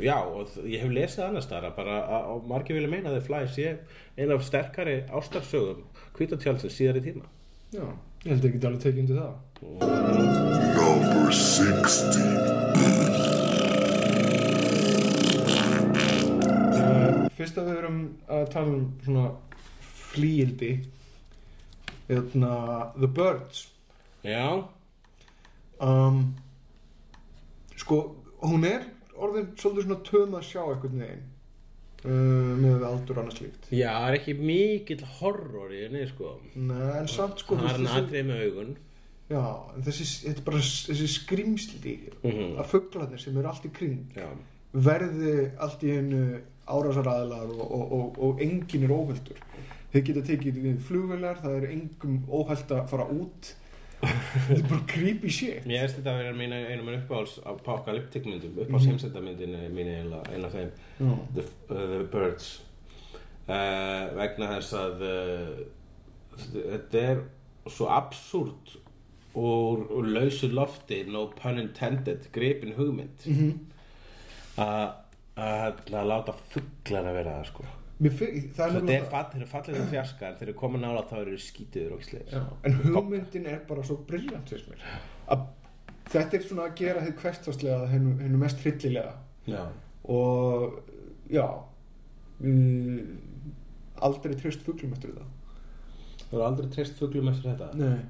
já, 0.00 0.16
og 0.16 0.48
ég 0.64 0.80
hef 0.80 0.92
lesið 0.94 1.26
annars 1.26 1.48
þar 1.50 1.68
að 1.68 1.76
bara 1.76 1.98
að, 2.06 2.30
og 2.32 2.48
margir 2.48 2.78
vilja 2.78 2.92
meina 2.92 3.10
að 3.10 3.18
The 3.18 3.26
Fly 3.26 3.42
sé 3.52 3.76
eina 4.16 4.38
af 4.38 4.46
sterkari 4.46 5.02
ástarsögum 5.12 5.84
hvítatjálsins 6.16 6.78
síðar 6.78 7.02
í 7.02 7.06
tíma 7.10 7.28
Já, 7.72 7.84
ég 8.24 8.34
held 8.34 8.44
ekki 8.44 8.58
alveg 8.68 8.82
tekið 8.82 8.98
undir 9.00 9.16
það. 9.16 9.36
Number 10.76 11.30
16. 11.32 12.18
Uh, 16.76 17.30
fyrst 17.38 17.56
að 17.62 17.70
við 17.70 17.78
erum 17.78 18.02
að 18.28 18.44
tala 18.52 18.74
um 18.74 18.84
svona 19.06 19.24
flíildi 20.12 20.72
hérna, 22.10 22.52
The 22.98 23.08
Birds 23.08 23.62
já, 24.26 24.44
um, 25.80 26.20
sko, 27.80 28.02
hún 28.44 28.68
er 28.68 28.84
orðin 29.26 29.48
svolítið 29.60 29.86
svona 29.86 30.00
töm 30.08 30.36
að 30.38 30.46
sjá 30.48 30.62
einhvern 30.66 31.02
veginn 31.04 31.26
uh, 32.04 32.54
með 32.62 32.72
við 32.78 32.86
aldur 32.88 33.18
og 33.18 33.22
annað 33.24 33.36
slíkt. 33.40 33.68
Já, 33.72 33.90
það 33.96 34.08
er 34.10 34.16
ekki 34.20 34.34
mikill 34.42 35.02
horror 35.18 35.74
í 35.76 35.82
henni 35.86 36.06
sko. 36.10 36.32
Nei, 36.56 36.88
en 37.00 37.10
samt 37.12 37.42
sko 37.44 37.58
það 37.60 37.68
er 37.68 37.68
þú 37.68 37.76
hann 37.76 37.88
veist, 37.90 38.00
atrið 38.06 38.26
með 38.32 38.42
augun. 38.48 38.72
Já, 39.32 39.42
en 39.76 39.84
þessi, 39.86 40.06
þetta 40.26 40.42
er 40.42 40.46
bara 40.50 40.62
þessi 40.92 41.06
skrýmsli 41.08 41.92
Mhm. 42.22 42.48
að 42.60 42.66
fuglarnir 42.72 43.20
sem 43.22 43.36
eru 43.40 43.48
allt 43.48 43.64
í 43.64 43.70
kring 43.72 44.12
já, 44.18 44.26
verði 44.72 45.36
allt 45.62 45.82
í 45.86 45.92
hennu 45.94 46.40
árásaraðilar 46.68 47.48
og, 47.54 47.62
og, 47.64 47.92
og, 47.96 48.18
og 48.22 48.42
enginn 48.44 48.84
er 48.86 48.92
óhöldur 48.94 49.40
þeir 49.92 50.04
geta 50.06 50.22
tekið 50.28 50.60
flugvelar 50.86 51.40
það 51.42 51.56
er 51.58 51.66
engum 51.74 52.18
óhöld 52.28 52.70
að 52.76 52.86
fara 52.92 53.06
út 53.12 53.50
þetta 54.02 54.56
er 54.56 54.64
bara 54.68 54.84
creepy 54.90 55.30
shit 55.30 55.66
Mér 55.68 55.84
erst 55.84 55.98
þetta 56.00 56.12
að 56.14 56.20
vera 56.22 56.34
mín 56.38 56.54
einu 56.56 56.82
minn 56.86 56.98
uppáhalds 56.98 57.36
apokalyptik 57.46 58.24
myndum, 58.26 58.56
uppáhalds 58.58 58.86
mm. 58.86 58.90
heimsendamyndin 58.90 59.56
mín 59.76 59.90
eina 59.92 60.22
af 60.48 60.56
þeim 60.56 60.72
Já. 60.98 61.12
The, 61.36 61.44
uh, 61.70 61.84
the 61.92 62.00
Birds 62.12 62.48
uh, 63.46 64.08
vegna 64.18 64.48
þess 64.56 64.72
að 64.80 65.04
uh, 65.06 65.60
þetta 66.56 67.04
er 67.12 67.22
svo 67.70 67.86
absúrt 67.94 68.74
úr, 69.38 69.84
úr 69.94 70.08
lausu 70.12 70.50
lofti 70.52 71.04
no 71.08 71.28
pun 71.38 71.60
intended, 71.62 72.26
gripin 72.34 72.74
hugmynd 72.78 73.28
Mhm. 73.28 73.52
að 74.58 74.98
að 75.32 76.10
láta 76.10 76.34
fuglar 76.52 77.06
að 77.08 77.14
vera 77.16 77.38
það 77.38 77.46
sko 77.48 77.64
Mér 78.02 78.14
fi- 78.18 78.30
það 78.56 78.76
er 78.80 78.94
er 78.96 79.04
fall, 79.10 79.26
þeir 79.32 79.40
eru 79.42 79.48
fallið 79.52 79.80
um 79.80 79.90
fjarska 79.92 80.28
en 80.28 80.38
þeir 80.38 80.48
eru 80.48 80.58
komin 80.58 80.82
nála 80.82 81.02
þá 81.06 81.16
eru 81.20 81.36
skítiður 81.38 81.92
en 82.66 82.78
hugmyndin 82.84 83.46
er 83.46 83.60
bara 83.68 83.84
svo 83.86 83.96
brilljant 84.08 84.48
fyrst 84.50 84.70
mér. 84.72 84.86
Að 85.30 85.44
þetta 86.10 86.38
er 86.38 86.46
svona 86.48 86.64
að 86.68 86.74
gera 86.80 87.04
þið 87.04 87.14
hverstaslega 87.22 87.90
hennu, 87.92 88.16
hennu 88.22 88.40
mest 88.42 88.64
hryllilega. 88.64 89.14
Já. 89.46 89.62
og 90.04 90.80
já 91.30 91.46
uh, 91.46 92.98
aldrei 94.02 94.34
treyst 94.38 94.62
fuglum 94.66 94.92
eftir 94.96 95.12
þetta. 95.14 95.28
Þú 96.26 96.36
eru 96.38 96.44
aldrei 96.46 96.68
treyst 96.74 96.98
fuglum 96.98 97.30
eftir 97.32 97.52
þetta? 97.52 97.70
Nei. 97.78 98.02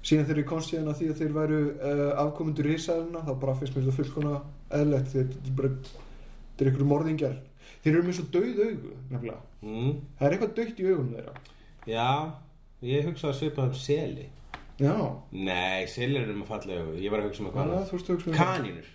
Síðan 0.00 0.26
þegar 0.30 0.40
ég 0.40 0.48
komst 0.48 0.70
síðan 0.72 0.88
að 0.90 1.00
því 1.00 1.08
að 1.12 1.18
þeir 1.20 1.32
væru 1.36 1.60
uh, 1.74 2.06
afkomundur 2.22 2.68
risaðurna 2.70 3.20
þá 3.26 3.32
bara 3.42 3.54
finnst 3.58 3.74
mér 3.76 3.84
þetta 3.86 3.98
fullkona 3.98 4.36
eðlegt 4.78 5.10
þeir 5.12 5.26
þetta 5.34 5.50
er 5.50 5.56
bara 5.58 5.72
þetta 5.84 6.64
er 6.64 6.70
ykkur 6.70 6.88
morðingjar 6.88 7.36
þeir 7.84 7.94
eru 7.94 8.02
með 8.08 8.16
svo 8.18 8.26
dauð 8.34 8.60
augu 8.66 8.92
nefnilega. 9.10 9.40
Mm. 9.62 9.92
það 10.18 10.26
er 10.26 10.36
eitthvað 10.36 10.54
dautt 10.58 10.80
í 10.80 10.86
augunum 10.90 11.14
þeirra. 11.16 11.34
Já, 11.90 12.08
ég 12.90 13.08
hugsaði 13.08 13.32
að 13.32 13.38
svipa 13.40 13.66
um 13.68 13.74
seli. 13.74 14.26
Já, 14.80 14.94
Nei, 15.32 15.86
selir 15.92 16.22
eru 16.24 16.34
með 16.40 16.48
fallega 16.48 16.80
augu. 16.86 16.96
Ég 17.04 17.10
var 17.12 17.20
að 17.20 17.28
hugsa 17.28 17.42
um 17.44 17.50
Hvað 17.50 17.60
eitthvað 17.60 17.66
er 17.66 17.70
það, 17.70 17.76
annað. 17.76 18.26
um 18.26 18.36
Kanínur. 18.40 18.86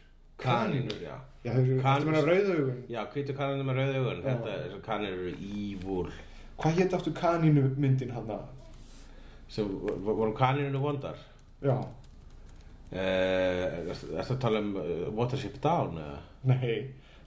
Kanínur, 0.42 1.02
já. 1.06 1.16
Já, 1.46 1.52
þeir 1.54 1.66
eru, 1.70 1.82
Kan- 1.82 2.02
þetta 2.02 2.06
meina 2.12 2.24
rauð 2.26 2.50
augun. 2.56 2.80
Já, 2.90 3.02
hvítu 3.14 3.36
kanínur 3.38 3.68
með 3.70 3.78
rauð 3.80 4.00
augun. 4.00 4.24
Þetta, 4.26 4.56
þessar 4.64 4.82
kanínur 4.88 5.20
eru 5.20 5.36
evil. 5.60 6.10
Hvað 6.58 6.80
hétt 6.80 6.94
aftur 6.98 7.14
kanínu 7.14 7.66
myndin 7.78 8.12
hann 8.16 8.32
Svo 9.48 9.64
voru 10.08 10.34
kanínur 10.34 10.82
vondar? 10.82 11.16
Já, 11.62 11.78
Uh, 12.96 13.90
er 13.90 13.96
það 13.98 14.30
að 14.36 14.40
tala 14.40 14.60
um 14.62 14.76
uh, 14.78 15.08
Watership 15.18 15.56
Down 15.64 15.98
eða? 16.00 16.20
nei 16.46 16.76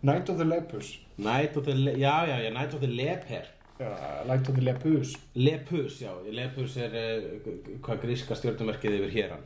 Night 0.02 0.28
of 0.28 0.36
the 0.38 0.44
Lepus 0.44 0.98
Night 1.18 1.56
of 1.56 1.64
the, 1.64 1.74
Le 1.74 1.98
já, 1.98 2.26
já, 2.26 2.38
já, 2.38 2.50
Night 2.50 2.74
of 2.74 2.80
the 2.80 2.86
Leper. 2.86 3.44
Já, 3.80 4.24
Night 4.26 4.48
of 4.48 4.54
the 4.54 4.60
Lepus 4.60 5.16
Lepus, 5.34 6.00
já, 6.00 6.12
Lepus 6.32 6.76
er 6.76 6.92
uh, 6.94 7.48
hvað 7.82 8.02
gríska 8.04 8.36
stjórnumerkið 8.38 8.94
yfir 9.00 9.14
héran. 9.16 9.42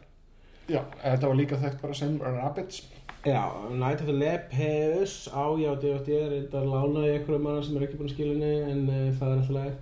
Já, 0.69 0.83
þetta 1.03 1.31
var 1.31 1.39
líka 1.39 1.61
þekkt 1.61 1.81
bara 1.83 1.97
sem 1.97 2.19
Rabbits. 2.21 2.83
Já, 3.25 3.41
Night 3.71 4.05
of 4.05 4.11
the 4.11 4.17
Lepus 4.17 5.15
á, 5.33 5.45
já, 5.57 5.73
D.O.D. 5.81 6.19
er 6.19 6.35
þetta 6.37 6.65
lána 6.67 7.07
í 7.07 7.15
einhverjum 7.15 7.49
manna 7.49 7.65
sem 7.65 7.79
er 7.79 7.87
ekki 7.87 8.01
búin 8.01 8.11
að 8.11 8.15
skilja 8.17 8.35
henni 8.35 8.53
en 8.75 8.85
uh, 8.91 9.09
það 9.17 9.33
er 9.33 9.39
alltaf 9.39 9.57
leið 9.57 9.75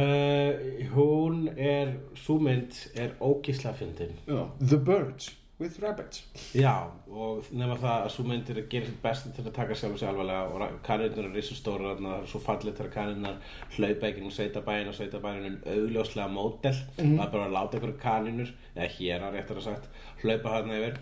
uh, 0.00 0.88
Hún 0.94 1.44
er, 1.56 1.92
sú 2.16 2.38
mynd 2.40 2.80
er 2.96 3.12
ógísla 3.20 3.76
fyndin. 3.76 4.16
The 4.64 4.80
Birds 4.80 5.34
with 5.60 5.82
Rabbits. 5.82 6.22
Já, 6.56 6.72
og 7.12 7.50
nema 7.52 7.76
það 7.78 8.06
að 8.06 8.14
svo 8.14 8.24
myndir 8.28 8.60
að 8.62 8.70
gera 8.72 8.88
sitt 8.88 9.02
besta 9.02 9.32
til 9.36 9.44
að 9.44 9.56
taka 9.58 9.76
sjálf 9.76 9.98
og 9.98 10.00
sig 10.00 10.08
alvarlega 10.08 10.46
og 10.48 10.80
kanirnar 10.86 11.26
eru 11.26 11.34
risastóra 11.36 11.92
þarna, 11.92 12.14
það 12.14 12.24
er 12.24 12.32
svo 12.32 12.40
fallið 12.46 12.78
þegar 12.78 12.94
kanirnar 12.94 13.36
hlaupa 13.76 14.08
ekki 14.08 14.24
um 14.24 14.34
sveitabæin 14.34 14.90
og 14.90 14.96
sveitabæin 14.96 15.46
er 15.50 15.76
augljóslega 15.76 16.32
mótel 16.32 16.74
það 16.96 17.22
er 17.26 17.32
bara 17.36 17.46
að 17.46 17.56
láta 17.58 17.80
ykkur 17.80 17.94
kaninur 18.00 18.52
eða 18.74 18.90
hér 18.96 19.28
að 19.28 19.38
réttar 19.38 19.60
að 19.60 19.68
sagt 19.68 20.04
hlaupa 20.24 20.56
þarna 20.56 20.80
yfir. 20.80 21.00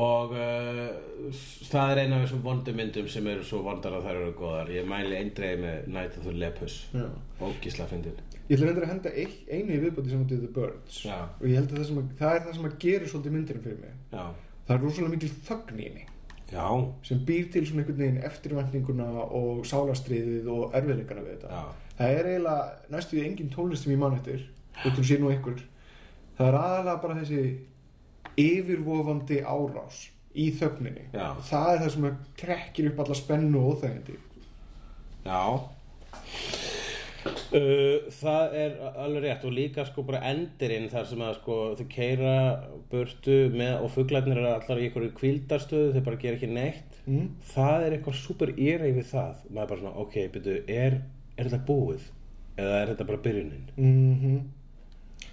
Og 0.00 0.30
uh, 0.32 1.32
það 1.68 1.90
er 1.92 1.98
eina 2.00 2.16
af 2.16 2.22
þessum 2.24 2.44
vondu 2.46 2.72
myndum 2.72 3.10
sem 3.12 3.26
eru 3.28 3.44
svo 3.44 3.60
vondar 3.66 3.98
að 3.98 4.06
þær 4.08 4.22
eru 4.22 4.36
góðar. 4.38 4.72
Ég 4.72 4.88
mæli 4.88 5.18
eindreið 5.18 5.66
með 5.66 5.90
Night 5.92 6.16
of 6.16 6.24
the 6.24 6.32
Lepus. 6.32 6.86
Og 7.44 7.58
gísla 7.60 7.84
fyndin 7.90 8.16
Ég 8.52 8.58
ætla 8.58 8.68
reyndar 8.68 8.84
að 8.84 8.90
henda 8.92 9.10
einu 9.48 9.72
í 9.72 9.80
viðbóti 9.80 10.10
sem 10.12 10.24
átti 10.26 10.38
The 10.42 10.48
Birds. 10.52 10.96
Já. 11.06 11.18
og 11.40 11.44
ég 11.48 11.54
held 11.56 11.70
að 11.72 11.78
það, 11.78 11.92
að, 12.02 12.08
það 12.18 12.34
er 12.36 12.42
það 12.44 12.56
sem 12.58 12.66
að 12.68 12.74
gerir 12.84 13.08
svolítið 13.08 13.36
myndinu 13.36 13.62
fyrir 13.64 13.78
mig. 13.80 13.94
Já, 14.12 14.24
það 14.66 14.74
er 14.74 14.82
rosalega 14.84 15.12
mikil 15.14 15.30
þögn 15.48 15.78
í 15.80 15.86
henni. 15.86 16.04
Já, 16.52 16.66
sem 17.08 17.22
býr 17.30 17.46
til 17.54 17.62
svona 17.64 17.80
einhvern 17.80 18.02
veginn 18.02 18.24
eftirvæntinguna 18.28 19.06
og 19.40 19.62
sálastriðið 19.70 20.50
og 20.52 20.76
erfiðleikana 20.76 21.24
við 21.24 21.38
þetta. 21.38 21.60
Já, 21.62 21.92
það 21.96 22.16
er 22.18 22.28
eiginlega 22.34 22.92
næstu 22.92 23.16
því 23.16 23.24
engin 23.30 23.52
tónlist 23.54 23.86
sem 23.86 23.94
ég 23.94 24.02
man 24.02 24.18
eftir 24.18 24.44
um 24.84 25.06
sér 25.06 25.22
nú 25.22 25.32
ykkur 25.32 25.62
það 26.36 26.48
er 26.50 26.58
aðalega 26.58 27.02
bara 27.02 27.16
þessi 27.22 27.42
yfirvofandi 28.42 29.40
árás 29.44 30.02
í 30.32 30.50
þögninni. 30.56 31.08
Það 31.12 31.70
er 31.70 31.80
það 31.82 31.90
sem 31.96 32.08
að 32.08 32.20
trekkir 32.42 32.92
upp 32.92 33.02
alla 33.04 33.16
spennu 33.16 33.62
og 33.62 33.76
óþægindi. 33.76 34.18
Já 35.24 35.40
uh, 37.26 38.08
Það 38.18 38.56
er 38.62 38.78
alveg 38.92 39.26
rétt 39.26 39.44
og 39.48 39.56
líka 39.56 39.84
sko 39.88 40.04
bara 40.08 40.22
endirinn 40.30 40.88
þar 40.92 41.10
sem 41.10 41.24
að 41.24 41.36
sko 41.40 41.58
þau 41.80 41.84
keira 41.92 42.36
burtu 42.92 43.36
með, 43.54 43.74
og 43.82 43.92
fuglarnir 43.96 44.40
eru 44.40 44.54
allar 44.54 44.80
í 44.80 44.88
einhverju 44.88 45.12
kvildarstöðu 45.20 45.92
þau 45.96 46.06
bara 46.08 46.22
gera 46.24 46.40
ekki 46.40 46.50
neitt. 46.52 46.88
Mm. 47.02 47.30
það 47.50 47.84
er 47.84 47.94
eitthvað 47.96 48.18
super 48.20 48.54
íra 48.54 48.86
yfir 48.86 49.06
það. 49.10 49.44
Maður 49.50 49.62
er 49.64 49.70
bara 49.72 49.82
svona, 49.84 49.94
ok, 50.06 50.18
byrju, 50.36 50.58
er, 50.70 50.98
er 51.34 51.48
þetta 51.48 51.64
búið? 51.66 52.10
Eða 52.62 52.82
er 52.82 52.92
þetta 52.92 53.08
bara 53.08 53.24
byrjunin? 53.26 53.70
Mm 53.76 54.42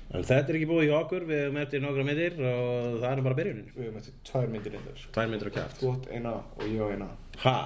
en 0.09 0.25
þetta 0.25 0.49
er 0.49 0.57
ekki 0.57 0.69
búið 0.69 0.87
hjá 0.89 0.95
okkur, 1.03 1.25
við 1.29 1.41
hefum 1.43 1.57
eftir 1.61 1.81
nokkra 1.83 2.05
myndir 2.07 2.37
og 2.41 2.95
það 2.97 3.11
er 3.11 3.23
bara 3.27 3.37
byrjunin. 3.37 3.67
Við 3.75 3.85
hefum 3.85 3.99
eftir 3.99 4.15
tvær 4.29 4.51
myndir 4.53 4.75
reyndar 4.75 5.03
tvær 5.13 5.29
myndir 5.29 5.51
á 5.51 5.55
kjátt 5.57 5.75
þú 5.77 5.91
átt 5.93 6.07
eina 6.09 6.35
og 6.39 6.63
ég 6.65 6.81
á 6.81 6.87
eina. 6.95 7.09
Ha? 7.43 7.57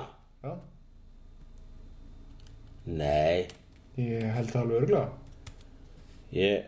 já, 0.44 0.54
Nei 2.84 3.48
ég 4.00 4.24
held 4.34 4.50
það 4.50 4.62
alveg 4.62 4.78
örgulega 4.82 5.10
Ég 6.34 6.64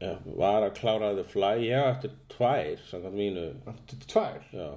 ja, 0.00 0.14
var 0.24 0.64
að 0.64 0.76
klára 0.78 1.10
The 1.12 1.24
Fly 1.28 1.66
ég 1.66 1.76
á 1.76 1.92
eftir 1.92 2.10
tvær 2.32 2.80
samkvæmt 2.88 3.18
mínu. 3.18 3.44
Er 3.68 3.74
tvær? 4.08 4.40
Já. 4.52 4.68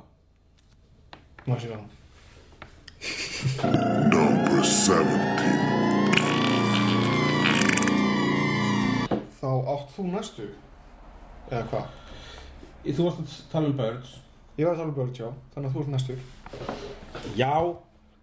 má 1.47 1.55
sé 1.55 1.67
það 1.71 1.83
Number 4.11 4.63
17. 4.65 5.77
þá 9.37 9.49
átt 9.71 9.91
þú 9.95 10.03
næstu. 10.11 10.47
Eða 11.47 11.65
hvað? 11.71 11.85
Þú 12.87 13.03
varst 13.05 13.19
að 13.21 13.51
tala 13.51 13.69
um 13.69 13.77
Birds. 13.77 14.11
Ég 14.57 14.65
var 14.65 14.73
að 14.73 14.79
tala 14.81 14.89
um 14.89 14.95
börn, 14.97 15.13
já, 15.13 15.27
þannig 15.53 15.67
að 15.69 15.75
þú 15.75 15.81
ert 15.83 15.91
næstu. 15.93 16.13
Já, 17.37 17.53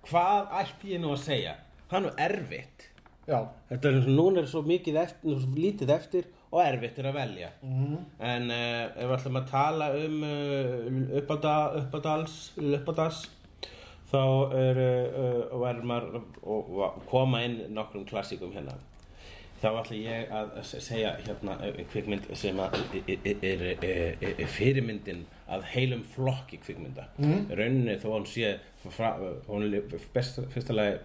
hvað 0.09 0.57
ætti 0.61 0.91
ég 0.91 1.01
nú 1.05 1.13
að 1.15 1.21
segja? 1.23 1.53
Það 1.87 1.99
er 2.01 2.05
nú 2.05 2.11
erfitt 2.27 2.89
já, 3.29 3.39
Þetta 3.71 3.89
er 3.89 3.99
eins 3.99 4.09
og 4.09 4.17
núna 4.19 4.43
er 4.43 4.49
svo 4.51 4.63
mikið 4.67 4.99
eftir, 5.03 5.39
svo 5.41 5.55
lítið 5.59 5.93
eftir 5.97 6.31
og 6.55 6.61
erfitt 6.63 6.99
er 6.99 7.09
að 7.11 7.17
velja 7.19 7.49
Mhm. 7.63 7.99
En 8.21 8.51
uh, 8.51 8.83
ef 8.95 9.09
við 9.09 9.17
ætlum 9.19 9.41
að 9.41 9.51
tala 9.51 9.91
um 9.99 10.23
uh, 10.23 11.19
uppada, 11.21 11.55
uppadals, 11.83 12.53
uppadals 12.59 13.23
þá 14.13 14.21
er 14.55 14.83
uh, 14.83 15.69
er 15.69 16.19
og, 16.43 16.75
og 16.79 16.99
koma 17.11 17.43
inn 17.47 17.63
nokkrum 17.75 18.05
klassíkum 18.07 18.53
hérna 18.55 18.77
þá 19.63 19.71
ætla 19.81 19.97
ég 19.97 20.33
að 20.35 20.53
se- 20.69 20.83
segja 20.85 21.15
hérna 21.25 21.57
uh, 21.65 21.81
kvikmynd 21.91 22.29
sem 22.37 22.59
að 22.61 22.77
er, 23.09 23.65
er, 23.81 24.45
fyrirmyndin 24.53 25.25
að 25.49 25.65
heilum 25.73 26.05
flokki 26.15 26.61
kvikmynda 26.63 27.09
mm. 27.19 27.49
rauninni 27.57 27.97
þó 28.03 28.09
hún 28.13 28.29
sé 28.29 28.55
hún 29.49 29.67
er 29.71 29.83
besta, 30.15 30.45
fyrsta 30.53 30.77
lagi 30.77 30.99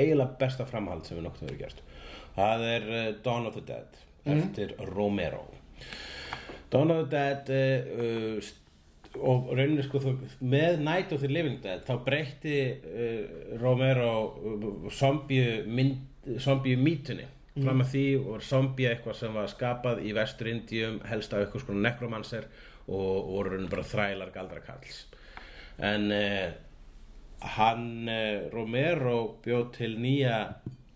eiginlega 0.00 0.38
besta 0.40 0.66
framhald 0.68 1.06
sem 1.06 1.18
við 1.18 1.28
nokkuð 1.28 1.46
hefur 1.48 1.62
gert. 1.62 1.84
Það 2.34 2.66
er 2.72 2.90
uh, 2.90 3.06
Dawn 3.24 3.48
of 3.48 3.56
the 3.58 3.64
Dead 3.68 4.02
eftir 4.34 4.74
Romero. 4.94 5.44
Dawn 6.72 6.90
of 6.90 7.04
the 7.04 7.10
Dead 7.12 7.50
uh, 7.54 8.52
og 9.22 9.52
rauninni 9.54 9.84
sko 9.86 10.00
með 10.42 10.80
Night 10.82 11.12
of 11.14 11.22
the 11.22 11.30
Living 11.30 11.60
Dead 11.62 11.84
þá 11.86 11.94
breytti 12.06 12.56
uh, 12.74 13.58
Romero 13.60 14.90
zombie, 14.90 16.74
mítunni 16.80 17.28
fram 17.54 17.84
að 17.84 17.90
því 17.92 18.04
var 18.24 18.42
zombie 18.42 18.88
eitthvað 18.90 19.18
sem 19.20 19.36
var 19.36 19.50
skapað 19.52 20.02
í 20.02 20.14
vestur 20.16 20.50
Indíum 20.50 20.98
helst 21.06 21.34
af 21.34 21.44
eitthvað 21.44 21.62
sko 21.62 21.76
nekromanser 21.78 22.48
og, 22.88 23.30
voru 23.30 23.52
rauninni 23.52 23.70
bara 23.70 23.86
þrælar 23.86 24.34
galdrakalls 24.34 25.04
en 25.78 26.10
uh, 26.14 26.48
hann 27.56 28.08
uh, 28.08 28.48
Romero 28.52 29.18
bjóð 29.44 29.68
til 29.78 29.92
nýja 30.00 30.38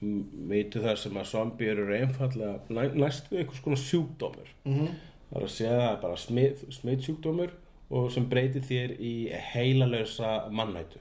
veitu 0.01 0.83
það 0.83 0.99
sem 1.03 1.17
að 1.19 1.31
zombiur 1.33 1.81
eru 1.83 1.95
einfallega 1.97 2.59
næ, 2.71 2.93
næstu 2.95 3.39
einhvers 3.39 3.63
konar 3.65 3.81
sjúkdómur 3.83 4.53
-hmm. 4.65 4.93
það 5.31 5.41
er 5.41 5.47
að 5.47 5.57
segja 5.57 5.97
bara 6.03 6.17
smit, 6.17 6.65
smitsjúkdómur 6.71 7.51
og 7.91 8.13
sem 8.13 8.29
breytir 8.29 8.63
þér 8.63 8.95
í 9.01 9.15
heilalösa 9.53 10.49
mannætu 10.51 10.99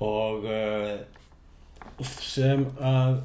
og 0.00 0.44
uh, 0.44 0.98
sem 2.02 2.66
að 2.80 3.22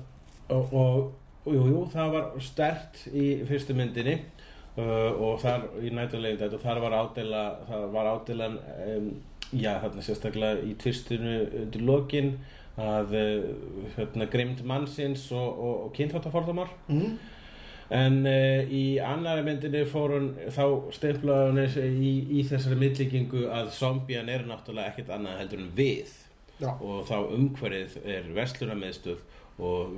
og, 0.50 0.74
og, 0.74 1.14
jú, 1.46 1.64
jú, 1.72 1.86
það 1.92 2.12
var 2.12 2.28
stert 2.44 3.08
í 3.14 3.44
fyrstu 3.48 3.74
myndinni 3.74 4.20
uh, 4.78 5.12
og 5.12 5.42
þar 5.42 5.68
í 5.82 5.90
nættulegin 5.90 6.40
þetta 6.40 6.60
og 6.60 6.62
þar 6.62 6.84
var 6.86 6.98
ádela 7.02 7.44
það 7.68 7.88
var 7.96 8.12
ádelan 8.14 8.60
um, 8.88 9.10
já, 9.52 9.78
þarna 9.84 10.04
sérstaklega 10.06 10.68
í 10.68 10.76
tvistinu 10.82 11.40
undir 11.64 11.88
lokin 11.88 12.36
að 12.78 13.16
uh, 13.18 13.48
hérna, 13.96 14.28
grimd 14.30 14.62
mannsins 14.68 15.26
og, 15.34 15.48
og, 15.48 15.74
og 15.88 15.98
kynþáttafordamar 15.98 16.72
mm. 16.92 17.18
En 17.98 18.18
uh, 18.28 18.68
í 18.68 18.98
annari 19.00 19.46
myndinni 19.46 19.86
fór 19.88 20.12
hún, 20.18 20.26
þá 20.52 20.92
stemplaði 20.92 21.52
hún 21.52 21.60
þessi 21.62 21.84
í, 21.88 22.10
í 22.36 22.42
þessari 22.50 22.76
myndlíkingu 22.82 23.46
að 23.48 23.70
zombían 23.78 24.28
er 24.28 24.44
náttúrulega 24.44 24.92
ekkert 24.92 25.14
annað 25.16 25.38
heldur 25.40 25.62
en 25.64 25.70
við. 25.78 26.12
Já. 26.58 26.72
og 26.82 27.04
þá 27.06 27.18
umhverfið 27.36 28.08
er 28.10 28.30
verslunarmiðstöð 28.34 29.20
og 29.58 29.96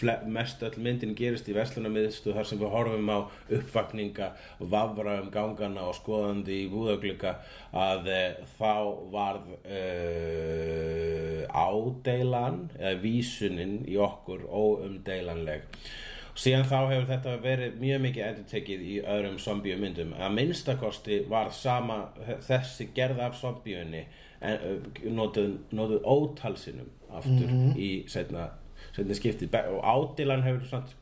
fle- 0.00 0.26
mest 0.26 0.62
öll 0.66 0.78
myndin 0.82 1.14
gerist 1.14 1.46
í 1.48 1.54
verslunarmiðstöð 1.54 2.34
þar 2.34 2.48
sem 2.50 2.58
við 2.58 2.72
horfum 2.72 3.12
á 3.14 3.18
uppvakninga 3.54 4.32
vafra 4.58 5.20
um 5.22 5.30
gangana 5.30 5.86
og 5.86 5.94
skoðandi 6.00 6.64
í 6.64 6.68
búðaglika 6.72 7.36
að 7.70 8.10
e, 8.10 8.18
þá 8.58 8.74
varð 9.14 9.54
e, 9.62 9.84
ádeilan 11.46 12.64
eða 12.74 12.98
vísunin 13.04 13.80
í 13.86 13.96
okkur 14.02 14.48
óumdeilanleg. 14.50 15.70
Síðan 16.38 16.66
þá 16.70 16.78
hefur 16.90 17.08
þetta 17.08 17.38
verið 17.42 17.80
mjög 17.82 18.02
mikið 18.02 18.26
endurtekið 18.28 18.82
í 18.86 19.00
öðrum 19.02 19.40
zombíu 19.42 19.78
myndum 19.78 20.12
að 20.18 20.36
minnstakosti 20.38 21.24
var 21.30 21.50
sama 21.54 22.04
þessi 22.46 22.90
gerð 22.94 23.22
af 23.26 23.38
zombíunni 23.40 24.04
notuð, 25.10 25.56
notuð 25.74 26.04
ótalsinum 26.06 26.97
aftur 27.16 27.50
í 27.76 27.90
setna, 28.10 28.48
setna 28.96 29.14
skipti 29.14 29.48
og 29.52 29.80
ádilan 29.84 30.42
hefur 30.46 30.66
samt 30.68 30.94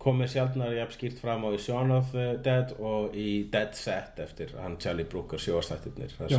komið 0.00 0.30
sjálfnar 0.32 0.72
jafn 0.72 0.94
skýrt 0.96 1.18
fram 1.20 1.42
á 1.44 1.48
í 1.52 1.58
Shaun 1.60 1.90
of 1.92 2.12
the 2.14 2.38
Dead 2.44 2.72
og 2.78 3.12
í 3.16 3.44
Dead 3.52 3.74
Set 3.76 4.18
eftir 4.24 4.54
hann 4.56 4.78
Charlie 4.80 5.04
Brooker 5.04 5.38
sjóastættirnir 5.38 6.14
þar 6.16 6.32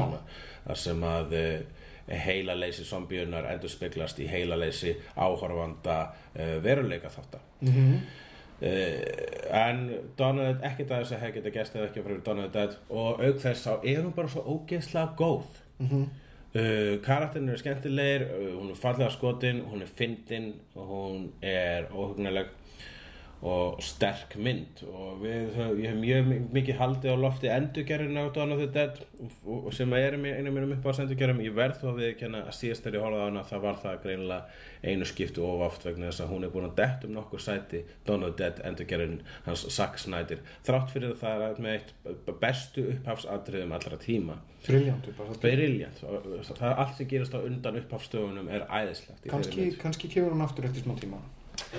sem 0.81 1.03
að, 1.05 1.35
að 1.35 1.35
uh, 1.37 2.17
heilaleysi 2.25 2.83
zombíunar 2.89 3.45
endur 3.51 3.69
speglast 3.69 4.19
í 4.19 4.25
heilaleysi 4.31 4.95
áhorfanda 5.15 5.99
uh, 6.35 6.57
veruleika 6.63 7.09
þáttar 7.13 7.45
Mhm. 7.61 8.01
Uh, 8.61 9.57
en 9.57 9.87
Dawn 10.17 10.37
of 10.39 10.45
the 10.45 10.53
Dead 10.53 10.65
ekkert 10.71 10.91
að 10.93 10.99
þess 11.01 11.13
að 11.15 11.21
hefði 11.23 11.33
geta 11.39 11.51
gæst 11.55 11.75
eða 11.77 11.87
ekki 11.87 12.01
fyrir 12.05 12.19
of 12.43 12.51
the 12.51 12.59
Dead 12.59 12.75
og 12.89 13.21
auk 13.25 13.39
þess 13.41 13.63
þá 13.65 13.71
er 13.89 14.01
hún 14.03 14.11
bara 14.13 14.29
svo 14.29 14.41
ógeðslega 14.53 15.15
góð. 15.17 15.61
Mhm. 15.81 16.03
Uh, 16.55 17.01
karakterin 17.03 17.49
er 17.49 17.61
skemmtilegir 17.61 18.27
uh, 18.27 18.47
hún 18.59 18.71
er 18.73 18.79
fallega 18.79 19.11
skotin, 19.13 19.63
hún 19.71 19.85
er 19.85 19.91
fyndin 19.95 20.53
og 20.75 20.91
hún 20.93 21.29
er 21.41 21.89
óhugnaleg 21.91 22.51
og 23.41 23.79
sterk 23.81 24.35
mynd. 24.37 24.83
Og 24.85 25.15
við, 25.23 25.55
ég 25.81 25.87
hef 25.89 25.95
mjög 25.97 26.27
mi- 26.29 26.41
mikið 26.59 26.75
haldið 26.77 27.13
á 27.13 27.17
lofti 27.23 27.49
endurgerðin 27.49 28.19
á 28.21 28.25
Dawn 28.35 28.51
of 28.53 28.59
the 28.61 28.67
Dead 28.75 28.99
og, 29.47 29.65
og 29.65 29.73
sem 29.73 29.93
er 29.97 30.13
einu 30.13 30.51
mínum 30.53 30.75
upp 30.75 30.85
á 30.85 30.93
endurgerðum 31.01 31.41
ég 31.41 31.55
verð 31.57 31.79
þó 31.81 31.87
að 31.89 32.01
við 32.03 32.11
kenna 32.19 32.43
að 32.45 32.53
síðast 32.59 32.85
þegar 32.85 32.99
ég 32.99 33.05
horfði 33.07 33.23
á 33.23 33.27
hana 33.31 33.43
það 33.49 33.63
var 33.65 33.79
það 33.81 33.97
greinilega 34.03 34.45
einu 34.91 35.05
skiptu 35.09 35.41
of 35.45 35.65
oft 35.65 35.87
vegna 35.89 36.11
þess 36.11 36.21
að 36.21 36.31
hún 36.35 36.45
er 36.45 36.53
búin 36.53 36.69
að 36.69 36.75
dett 36.83 37.07
um 37.09 37.15
nokkur 37.17 37.41
sæti 37.41 37.81
Dawn 38.05 38.23
of 38.29 38.35
the 38.35 38.43
Dead 38.43 38.61
endurgerðin 38.69 39.17
hans 39.49 39.65
Zack 39.73 39.97
Snyder. 39.97 40.45
Þrátt 40.67 40.93
fyrir 40.93 41.15
að 41.15 41.19
það 41.25 41.45
er 41.49 41.61
með 41.65 41.79
eitt 41.79 42.31
bestu 42.45 42.85
upphafsadriðum 42.93 43.73
allra 43.77 43.97
tíma. 44.05 44.37
Briljant 44.61 45.07
að 45.17 45.37
Brilliant, 45.41 46.01
það 46.53 46.73
allt 46.77 46.97
sem 47.01 47.07
gerist 47.09 47.33
á 47.33 47.41
undan 47.41 47.79
upphafstöfunum 47.81 48.49
er 48.53 48.67
æðislegt 48.69 49.25
kannski 49.81 50.09
kemur 50.13 50.35
hann 50.35 50.45
aftur 50.45 50.67
eftir 50.69 50.85
smá 50.85 50.93
tíma 51.01 51.17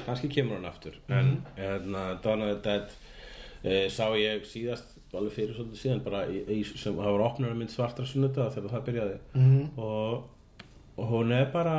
kannski 0.07 0.29
kemur 0.33 0.59
hann 0.59 0.69
aftur 0.71 0.95
en 1.09 1.35
hérna, 1.57 2.03
Dawn 2.25 2.43
of 2.43 2.49
the 2.53 2.61
Dead 2.65 2.87
e, 3.63 3.89
sá 3.93 4.07
ég 4.19 4.47
síðast 4.49 4.93
alveg 5.13 5.35
fyrir 5.37 5.57
svolítið 5.57 5.81
síðan 5.83 6.05
bara 6.07 6.23
í, 6.33 6.41
í, 6.49 6.63
sem 6.65 6.97
það 6.97 7.17
var 7.17 7.25
opnur 7.27 7.57
mynd 7.57 7.73
svartra 7.73 8.07
sunnudag 8.09 8.55
þegar 8.55 8.73
það 8.77 8.87
byrjaði. 8.87 9.19
Mhm. 9.37 9.63
og, 9.77 10.13
og 10.97 11.05
hún 11.11 11.35
er 11.37 11.51
bara 11.53 11.77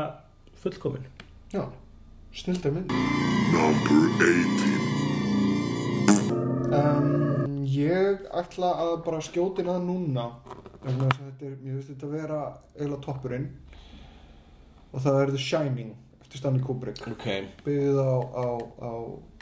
fullkomin. 0.61 1.07
Já, 1.53 1.63
snildar 2.33 2.71
mynd. 2.75 2.93
Number 3.53 4.01
18. 4.21 4.93
um, 6.77 7.57
ég 7.65 8.21
ætla 8.33 8.69
að 8.85 8.93
bara 9.07 9.21
skjóti 9.25 9.65
að 9.65 9.81
núna 9.87 10.29
þetta 10.83 11.47
er, 11.47 11.57
ég 11.63 11.73
veist 11.77 11.89
þetta 11.89 12.07
að 12.07 12.15
vera 12.19 12.39
eiginlega 12.77 13.03
toppurinn. 13.05 13.49
Og 14.93 15.01
það 15.01 15.21
er 15.23 15.31
The 15.33 15.41
Shining 15.41 15.93
eftir 16.33 16.41
Stanley 16.41 16.63
Kubrick. 16.65 17.01
Ok, 17.07 17.27
byggðið 17.65 17.99
á, 18.01 18.13
á, 18.33 18.45
á 18.81 18.91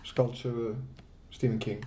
skáldsögu 0.04 0.76
Stephen 1.32 1.60
King. 1.60 1.86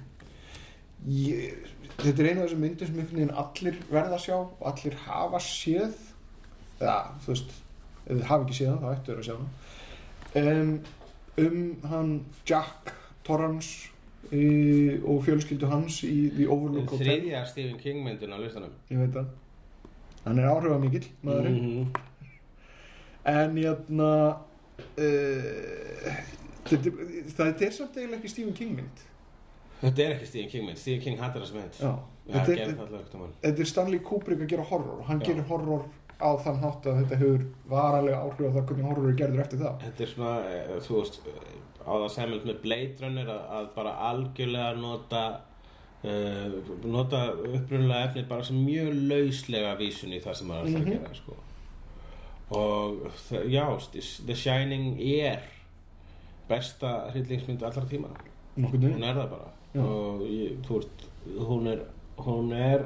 Ég, 1.05 1.59
þetta 1.99 2.23
er 2.23 2.29
eina 2.31 2.41
af 2.41 2.49
þessum 2.49 2.63
myndum 2.65 2.89
sem 2.89 2.99
einhvern 2.99 3.19
veginn 3.21 3.35
allir 3.43 3.81
verða 3.91 4.17
að 4.17 4.23
sjá 4.25 4.37
og 4.39 4.63
allir 4.71 4.97
hafa 5.05 5.41
séð. 5.45 5.99
Eða 6.81 6.97
þú 7.25 7.33
veist 7.35 7.53
ef 8.05 8.15
þið 8.15 8.29
hafa 8.31 8.47
ekki 8.47 8.57
séð 8.59 8.71
hann 8.71 8.85
þá 8.85 8.95
ættu 8.95 9.11
þeir 9.11 9.21
að 9.21 9.29
sjá 9.29 9.35
hann. 9.37 9.51
Um, 10.41 10.73
um 11.45 11.91
hann 11.91 12.15
Jack 12.49 12.95
Torrance 13.25 13.91
í, 14.33 14.47
og 15.05 15.21
fjölskyldu 15.27 15.69
hans 15.69 16.01
í 16.09 16.17
The 16.33 16.49
Overlook 16.49 16.97
Hotel. 16.97 17.05
þriðja 17.05 17.45
Stephen 17.53 17.77
King 17.83 18.01
myndin 18.07 18.33
á 18.33 18.41
listanum. 18.41 18.73
Ég 18.89 19.05
veit 19.05 19.13
það. 19.19 19.29
Hann 20.25 20.41
er 20.41 20.49
áhrifamikill 20.49 21.07
maðurinn. 21.21 21.61
Mhm. 21.61 22.11
En 23.25 23.57
jæna 23.57 24.11
uh, 24.79 26.23
þetta, 26.69 26.95
þetta 27.37 27.67
er 27.69 27.75
samt 27.77 27.99
eiginlega 27.99 28.21
ekki 28.21 28.33
Stephen 28.35 28.57
King 28.59 28.77
mynd 28.79 29.03
þetta 29.83 30.07
er 30.07 30.15
ekki 30.17 30.31
Stephen 30.31 30.51
King 30.55 30.67
mynd 30.69 30.81
Stephen 30.81 31.03
King 31.05 31.21
hattar 31.21 31.45
þessa 31.45 31.59
mynd 31.59 31.75
þetta, 31.79 32.57
er, 32.57 32.73
það 32.79 33.29
þetta 33.45 33.67
er 33.67 33.71
Stanley 33.73 34.01
Kubrick 34.07 34.45
að 34.47 34.53
gera 34.55 34.67
horror 34.71 34.99
og 35.03 35.07
hann 35.11 35.21
Já. 35.23 35.27
gerir 35.31 35.47
horror 35.51 35.85
á 36.25 36.31
þann 36.41 36.61
hátt 36.63 36.87
að 36.89 37.01
þetta 37.03 37.17
hefur 37.21 37.43
varalega 37.69 38.21
áhrif 38.23 38.47
á 38.49 38.55
það 38.55 38.69
hvernig 38.71 38.87
horror 38.89 39.09
er 39.11 39.17
gerður 39.19 39.43
eftir 39.45 39.61
það 39.65 39.81
Þetta 39.85 40.05
er 40.07 40.13
svona, 40.15 40.35
eh, 40.53 40.77
þú 40.87 41.01
veist, 41.01 41.19
eh, 41.27 41.57
á 41.85 41.93
það 42.01 42.07
semjöld 42.15 42.47
með 42.49 42.61
Blade 42.63 43.03
Runner 43.03 43.33
að, 43.35 43.43
að 43.59 43.67
bara 43.75 43.93
algjörlega 44.11 44.77
nota 44.79 45.25
uh, 46.05 46.55
nota 46.95 47.21
upprunnulega 47.35 48.07
efnið 48.09 48.29
bara 48.31 48.47
sem 48.47 48.57
mjög 48.63 48.95
lauslega 49.11 49.75
vísun 49.83 50.15
í 50.17 50.23
það 50.25 50.39
sem 50.41 50.49
maður 50.49 50.71
ætlar 50.71 50.81
Mhm. 50.81 50.89
að 50.89 50.97
gera, 50.97 51.15
sko. 51.19 51.37
Og 52.51 53.11
já, 53.51 53.65
The 54.27 54.35
Shining 54.37 55.01
er 55.01 55.39
besta 56.49 57.11
hryllingsmynd 57.13 57.63
allra 57.63 57.85
tíma. 57.91 58.09
Hún 58.57 59.03
er 59.03 59.15
það 59.17 59.29
bara. 59.31 59.51
Já. 59.75 59.81
Og 59.83 60.21
ég, 60.29 60.59
þú 60.67 60.79
veist, 60.79 61.07
hún 61.49 61.67
er, 61.73 61.81
hún 62.19 62.53
er, 62.53 62.85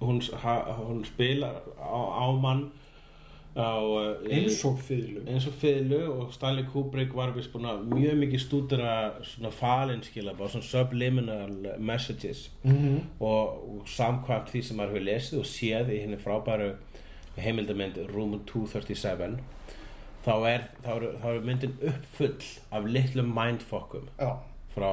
hún, 0.00 0.20
ha, 0.42 0.56
hún 0.82 1.04
spilar 1.04 1.62
á, 1.78 2.00
á 2.20 2.26
mann 2.42 2.66
á, 3.56 3.70
í- 4.26 4.32
eins 4.32 4.64
og 4.64 4.78
fyrirlu 4.80 5.22
eins 5.28 5.46
og 5.46 5.52
Fiðlu 5.60 5.98
og 6.10 6.32
Stanley 6.34 6.64
Kubrick 6.72 7.14
var 7.14 7.32
vist 7.36 7.52
búin 7.52 7.66
að 7.68 7.82
mjög 7.92 8.16
mikið 8.22 8.40
stúdera 8.46 8.94
svona 9.28 9.50
falinskilaba 9.52 10.48
svona 10.48 10.64
subliminal 10.64 11.52
messages 11.78 12.50
mm 12.64 12.98
og, 13.20 13.60
og 13.76 13.82
samkvæmt 13.88 14.48
því 14.50 14.62
sem 14.64 14.76
maður 14.80 14.94
hefur 14.96 15.06
lesið 15.06 15.38
og 15.42 15.46
séð 15.52 15.92
í 15.92 16.00
henni 16.02 16.16
frábæru 16.20 16.70
heimildamynd 17.40 18.00
Room 18.12 18.36
237 18.48 19.38
þá 20.22 20.34
er, 20.50 20.66
þá 20.84 20.90
er, 20.94 21.06
þá 21.22 21.28
er 21.32 21.46
myndin 21.46 21.78
uppfull 21.92 22.50
af 22.70 22.88
litlum 22.88 23.32
mindfokkum 23.36 24.10
Já, 24.18 24.36
frá, 24.74 24.90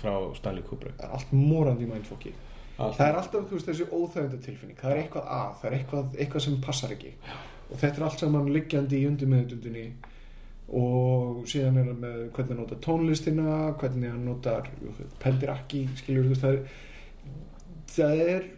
frá 0.00 0.14
Stanley 0.38 0.64
Kubrick. 0.66 0.96
Það 1.00 1.08
er 1.08 1.18
allt 1.18 1.34
morandi 1.34 1.88
mindfokki 1.90 2.34
Allt. 2.80 2.96
Það 2.96 3.10
er 3.10 3.16
alltaf, 3.20 3.50
veist, 3.50 3.66
þessi 3.68 3.86
óþægunda 3.92 4.38
tilfinning. 4.40 4.76
Það 4.80 4.92
er 4.94 5.00
eitthvað 5.02 5.26
að, 5.36 5.48
það 5.60 5.66
er 5.68 5.74
eitthvað, 5.76 6.14
eitthvað 6.16 6.44
sem 6.46 6.54
passar 6.64 6.94
ekki. 6.94 7.10
Og 7.70 7.74
þetta 7.82 8.00
er 8.00 8.04
allt 8.06 8.22
saman 8.22 8.48
liggjandi 8.54 9.00
í 9.02 9.08
undirmeðutundinni 9.10 9.84
Og 10.80 11.42
síðan 11.50 11.80
er 11.80 11.88
það 11.90 12.00
með 12.04 12.18
hvernig 12.36 12.52
hann 12.52 12.60
notar 12.62 12.80
tónlistina 12.84 13.54
Hvernig 13.80 14.12
hann 14.12 14.24
notar 14.26 14.70
Peldir 15.22 15.52
ekki, 15.54 15.84
skiljur 15.98 16.28
þú 16.28 16.34
veist 16.34 16.46
Það 16.46 16.54
er, 16.54 16.80
það 17.90 18.22
er 18.24 18.48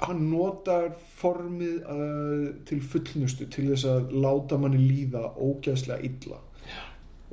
Hann 0.00 0.22
notar 0.30 0.90
formið 1.20 1.74
uh, 1.84 2.46
til 2.68 2.80
fullnustu 2.80 3.46
Til 3.52 3.66
þess 3.72 3.84
að 3.90 4.14
láta 4.24 4.58
manni 4.60 4.80
líða 4.80 5.26
ógæðslega 5.36 6.00
illa 6.08 6.38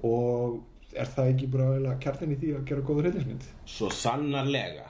Og 0.07 0.59
er 0.97 1.09
það 1.13 1.31
ekki 1.33 1.47
bara 1.53 1.95
kjarnin 2.03 2.35
í 2.35 2.39
því 2.41 2.53
að 2.57 2.67
gera 2.71 2.85
góða 2.87 3.05
hryllingsmynd? 3.05 3.47
svo 3.69 3.89
sannarlega 3.93 4.87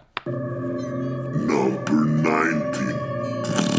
Number 1.48 2.02
19. 2.24 3.77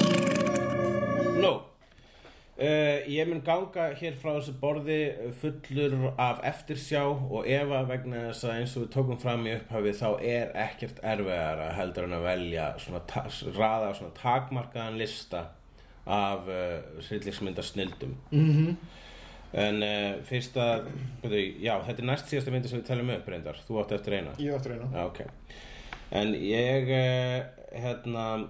Uh, 2.59 3.05
ég 3.07 3.29
mun 3.31 3.39
ganga 3.47 3.85
hér 3.95 4.17
frá 4.19 4.33
þessu 4.35 4.57
borði 4.59 4.99
fullur 5.39 5.93
af 6.19 6.41
eftirsjá 6.49 7.05
og 7.07 7.47
efa 7.47 7.85
vegna 7.87 8.25
þess 8.25 8.49
að 8.49 8.55
eins 8.57 8.75
og 8.75 8.83
við 8.83 8.89
tókum 8.97 9.21
fram 9.23 9.47
í 9.47 9.53
upphafi 9.55 9.93
þá 10.01 10.09
er 10.27 10.51
ekkert 10.65 10.99
erfiðara 11.07 11.69
heldur 11.77 12.09
en 12.09 12.17
að 12.19 12.27
velja 12.27 12.65
svona, 12.83 13.05
raða 13.55 13.93
svona 13.95 14.17
takmarkaðan 14.19 14.99
lista 14.99 15.45
af 16.09 16.51
uh, 16.51 16.99
hryllingsmyndar 17.07 17.69
snildum 17.69 18.17
Mm 18.33 18.51
-hmm. 18.51 18.75
en 19.53 19.83
uh, 19.83 20.25
fyrst 20.25 20.57
að 20.57 20.91
já, 21.63 21.79
þetta 21.87 22.03
er 22.03 22.11
næst 22.11 22.29
síðasta 22.29 22.51
myndi 22.51 22.69
sem 22.69 22.81
við 22.81 22.87
talum 22.91 23.11
upp 23.11 23.29
reyndar, 23.29 23.63
þú 23.69 23.81
átt 23.85 23.93
eftir 23.93 24.19
eina 24.19 24.35
Ég 24.39 24.55
áttur 24.55 24.73
eina 24.73 24.91
Já, 24.93 25.07
ok. 25.07 25.21
En 26.11 26.35
ég, 26.35 26.89
eh, 26.89 27.45
hérna, 27.73 28.49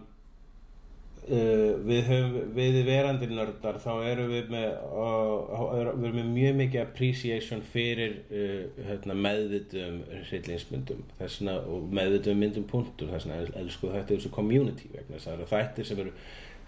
uh, 1.29 1.77
við 1.87 2.09
höfum, 2.09 2.51
við 2.57 2.81
verandi 2.87 3.29
nördar, 3.31 3.79
þá 3.83 3.93
erum 4.09 4.33
við 4.33 4.51
með, 4.53 4.67
uh, 4.89 5.63
við 5.71 6.09
erum 6.09 6.19
með 6.19 6.29
mjög 6.33 6.59
mikið 6.63 6.83
appreciation 6.83 7.63
fyrir 7.75 8.19
uh, 8.29 8.83
hérna, 8.89 9.17
meðvitum 9.29 10.03
hryllingsmyndum, 10.31 11.07
þessna, 11.21 11.61
og 11.69 11.89
meðvitum 11.95 12.43
myndum 12.43 12.69
punktur, 12.69 13.13
þessna 13.15 13.41
elsku 13.61 13.93
þetta 13.93 14.15
er 14.15 14.21
þessu 14.21 14.35
community 14.35 14.93
vegna 14.93 15.17
þess 15.17 15.31
að 15.31 15.33
það 15.33 15.41
eru 15.41 15.51
þættir 15.55 15.91
sem 15.91 16.05
eru 16.05 16.15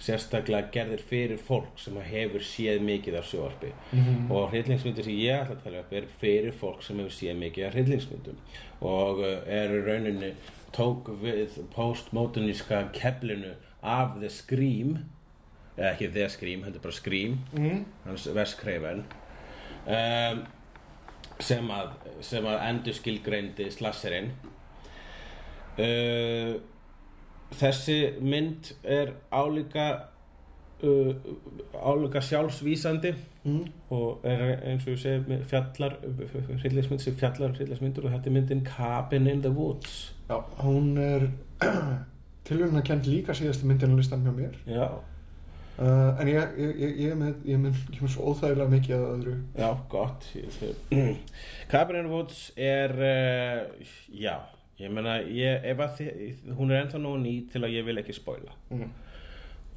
sérstaklega 0.01 0.71
gerðir 0.73 1.03
fyrir 1.05 1.41
fólk 1.45 1.81
sem 1.81 1.99
hefur 2.07 2.45
séð 2.45 2.81
mikið 2.87 3.19
af 3.19 3.27
sjóarpi 3.29 3.73
og 4.33 4.47
hryllingsmyndir 4.53 5.05
sem 5.05 5.19
ég 5.21 5.43
ætla 5.43 5.59
að 5.59 5.67
tala 5.67 5.83
upp 5.83 5.93
er 5.99 6.07
fyrir 6.23 6.57
fólk 6.57 6.87
sem 6.87 7.03
hefur 7.03 7.13
séð 7.13 7.37
mikið 7.43 7.67
af 7.67 7.77
hryllingsmyndum. 7.77 8.39
Og 8.81 9.21
uh, 9.21 9.35
er 9.45 9.75
í 9.77 9.83
rauninni 9.85 10.31
tók 10.73 11.11
við 11.21 11.59
postmoderníska 11.75 12.87
keflinu 12.97 13.53
af 13.83 14.17
The 14.21 14.31
Scream 14.33 14.97
eða 15.77 15.93
ekki 15.95 16.11
The 16.13 16.29
Scream, 16.29 16.65
heldur 16.67 16.85
bara 16.85 16.97
Scream 16.97 17.39
mm. 17.57 17.85
hans 18.07 18.55
Craven 18.61 19.05
um, 19.87 20.43
sem 21.41 21.71
að 21.73 21.95
sem 22.25 22.47
að 22.47 22.63
endur 22.69 22.97
skilgreindi 22.97 23.71
slasserinn 23.73 24.31
uh, 25.81 26.55
þessi 27.57 27.99
mynd 28.21 28.75
er 28.85 29.15
álíka 29.33 29.87
uh, 30.85 31.15
álíka 31.81 32.21
sjálfsvísandi 32.25 33.15
og 33.91 34.27
er 34.29 34.59
eins 34.69 34.85
og 34.85 34.93
ég 34.93 35.01
segi 35.01 35.41
fjallar 35.49 35.97
hryllingsmynd 36.61 37.01
sem 37.01 37.17
fjallar 37.17 37.55
hryllingsmyndur 37.57 38.09
og 38.09 38.15
þetta 38.15 38.29
er 38.29 38.37
myndin 38.37 38.65
Cabin 38.67 39.27
in 39.27 39.41
the 39.41 39.51
Woods. 39.51 40.15
Já, 40.29 40.43
hún 40.61 40.99
er 40.99 41.31
tilhörun 42.49 42.81
að 42.81 42.87
kent 42.91 43.09
líka 43.11 43.37
síðasti 43.37 43.69
myndin 43.69 43.95
á 43.95 43.99
listan 43.99 44.25
hjá 44.27 44.33
mér. 44.35 44.57
Já, 44.69 44.87
uh, 45.81 46.21
en 46.21 46.31
ég, 46.31 46.55
ég, 46.61 46.73
ég, 46.85 46.95
ég, 47.07 47.19
með, 47.19 47.35
ég, 47.49 47.61
með, 47.63 47.83
með 47.97 48.15
svo 48.15 48.31
óþægilega 48.33 48.75
mikið 48.75 48.97
að 48.97 49.07
öðru. 49.15 49.37
Já, 49.59 49.69
gott. 49.93 50.31
Cabin 51.73 52.11
Woods 52.13 52.43
er 52.57 52.97
uh, 52.97 53.93
já, 54.09 54.37
ég 54.81 54.93
þið, 56.01 56.45
hún 56.57 56.73
er 56.73 56.85
ennþá 56.85 57.03
nógu 57.03 57.23
ný 57.23 57.35
til 57.53 57.65
að 57.65 57.77
ég 57.77 57.89
vil 57.89 58.01
ekki 58.01 58.17
spoila. 58.17 58.57
Mm. 58.73 58.91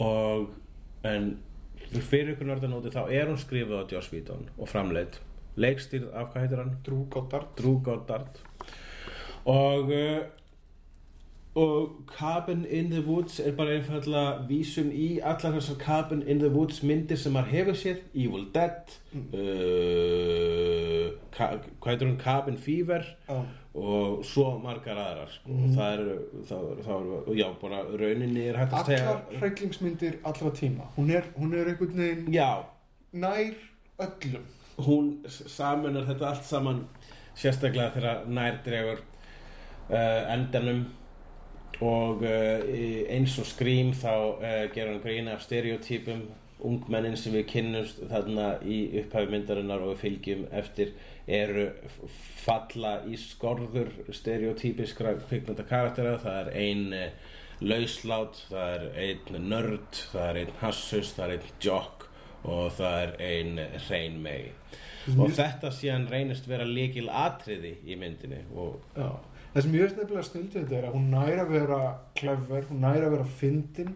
og 0.04 0.50
en 1.06 1.28
fyrir 1.94 2.34
ykkur 2.34 2.48
nördanóti 2.50 2.92
þá 2.94 3.04
er 3.12 3.30
hún 3.30 3.38
skrifuð 3.38 3.84
á 3.84 3.92
Joss 3.92 4.10
Whedon 4.10 4.48
og 4.58 4.70
framleitt 4.72 5.20
leikstýrð 5.60 6.14
af 6.18 6.32
hvað 6.32 6.46
heitir 6.46 6.62
hann? 6.62 6.72
Drew 6.86 7.04
Goddard. 7.14 7.52
Drew 7.58 7.78
Goddard. 7.86 8.40
Og 9.50 9.92
uh, 9.94 10.24
og 11.56 11.90
Cabin 12.10 12.66
in 12.66 12.90
the 12.92 13.02
Woods 13.06 13.40
er 13.40 13.52
bara 13.54 13.76
einfallega 13.78 14.42
vísun 14.50 14.90
í 14.90 15.20
allar 15.22 15.54
þessar 15.54 15.76
Cabin 15.78 16.24
in 16.26 16.40
the 16.42 16.50
Woods 16.50 16.80
myndir 16.84 17.20
sem 17.22 17.36
maður 17.36 17.52
hefur 17.54 17.78
séð. 17.78 18.00
Evil 18.18 18.48
Dead 18.56 18.96
uh, 19.14 21.12
ka, 21.36 21.52
hvað 21.78 21.92
heitir 21.92 22.10
hún? 22.10 22.18
Cabin 22.24 22.58
Fever 22.58 23.06
Já. 23.28 23.38
og 23.74 24.26
svo 24.26 24.48
margar 24.64 24.98
aðrar 24.98 25.30
sko. 25.36 25.54
og 25.54 25.78
það 25.78 25.94
er, 25.94 26.02
það, 26.50 26.66
er, 26.72 26.82
það 26.88 27.14
er 27.20 27.38
já, 27.38 27.46
bara 27.62 27.84
rauninni 28.02 28.48
er 28.48 28.60
hægt 28.64 28.74
að 28.80 28.90
segja 28.90 29.14
Allar 29.14 29.40
hræklingsmyndir 29.44 30.18
allra 30.24 30.54
tíma. 30.58 30.90
Hún 30.98 31.14
er, 31.14 31.30
hún 31.38 31.54
er 31.54 31.70
einhvern 31.70 32.02
veginn 32.02 32.34
já, 32.34 32.50
nær 33.14 33.54
öllum. 34.08 34.50
Hún 34.82 35.14
samunar 35.30 36.10
þetta 36.10 36.32
allt 36.32 36.50
saman 36.50 36.84
sérstaklega 37.38 37.94
þegar 37.94 38.26
nær 38.26 38.58
dregur 38.66 39.06
uh, 39.94 40.34
endanum 40.34 40.86
og 41.84 42.24
í- 42.24 43.04
eins 43.14 43.36
og 43.42 43.48
skrím 43.50 43.92
þá 43.98 44.14
uh, 44.14 44.64
gerur 44.74 44.94
hann 44.96 45.04
grína 45.04 45.36
af 45.38 45.44
stereotypum 45.46 46.24
ungmennin 46.64 47.18
sem 47.20 47.34
við 47.36 47.48
kynnumst 47.52 47.98
þarna 48.08 48.46
í 48.64 48.78
upphafi 49.02 49.32
myndarinnar 49.34 49.82
og 49.84 49.90
við 49.94 50.02
fylgjum 50.06 50.46
eftir 50.56 50.94
eru 51.28 51.66
falla 52.46 52.94
í 53.10 53.18
skorður 53.20 53.90
stereotypiskra 54.16 55.16
kvikmynda 55.28 55.66
karaktera 55.68 56.16
það 56.24 56.40
er 56.46 56.52
ein 56.62 56.86
uh, 56.96 57.34
lauslát 57.64 58.40
það 58.50 58.74
er 58.78 58.88
ein 59.08 59.50
nörd 59.52 60.00
það 60.14 60.30
er 60.30 60.40
ein 60.46 60.56
hassus, 60.62 61.12
það 61.18 61.26
er 61.26 61.36
ein 61.38 61.54
jock 61.68 62.08
og 62.44 62.72
það 62.76 62.98
er 63.04 63.14
ein 63.24 63.60
hrein 63.88 64.18
mei 64.24 64.50
og 65.20 65.32
þetta 65.36 65.70
síðan 65.76 66.08
reynist 66.12 66.46
vera 66.48 66.64
líkil 66.68 67.10
atriði 67.12 67.74
í 67.92 67.96
myndinni 68.00 68.40
og 68.56 68.80
Já. 68.96 69.10
Það 69.54 69.66
sem 69.66 69.76
ég 69.76 69.86
veist 69.86 70.00
nefnilega 70.00 70.26
snild 70.28 70.50
við 70.50 70.64
þetta 70.64 70.80
er 70.80 70.88
að 70.88 70.96
hún 70.98 71.12
næri 71.14 71.38
að 71.44 71.54
vera 71.54 71.82
klefver, 72.18 72.66
hún 72.72 72.82
næri 72.82 73.06
að 73.06 73.16
vera 73.18 73.30
fyndin 73.42 73.94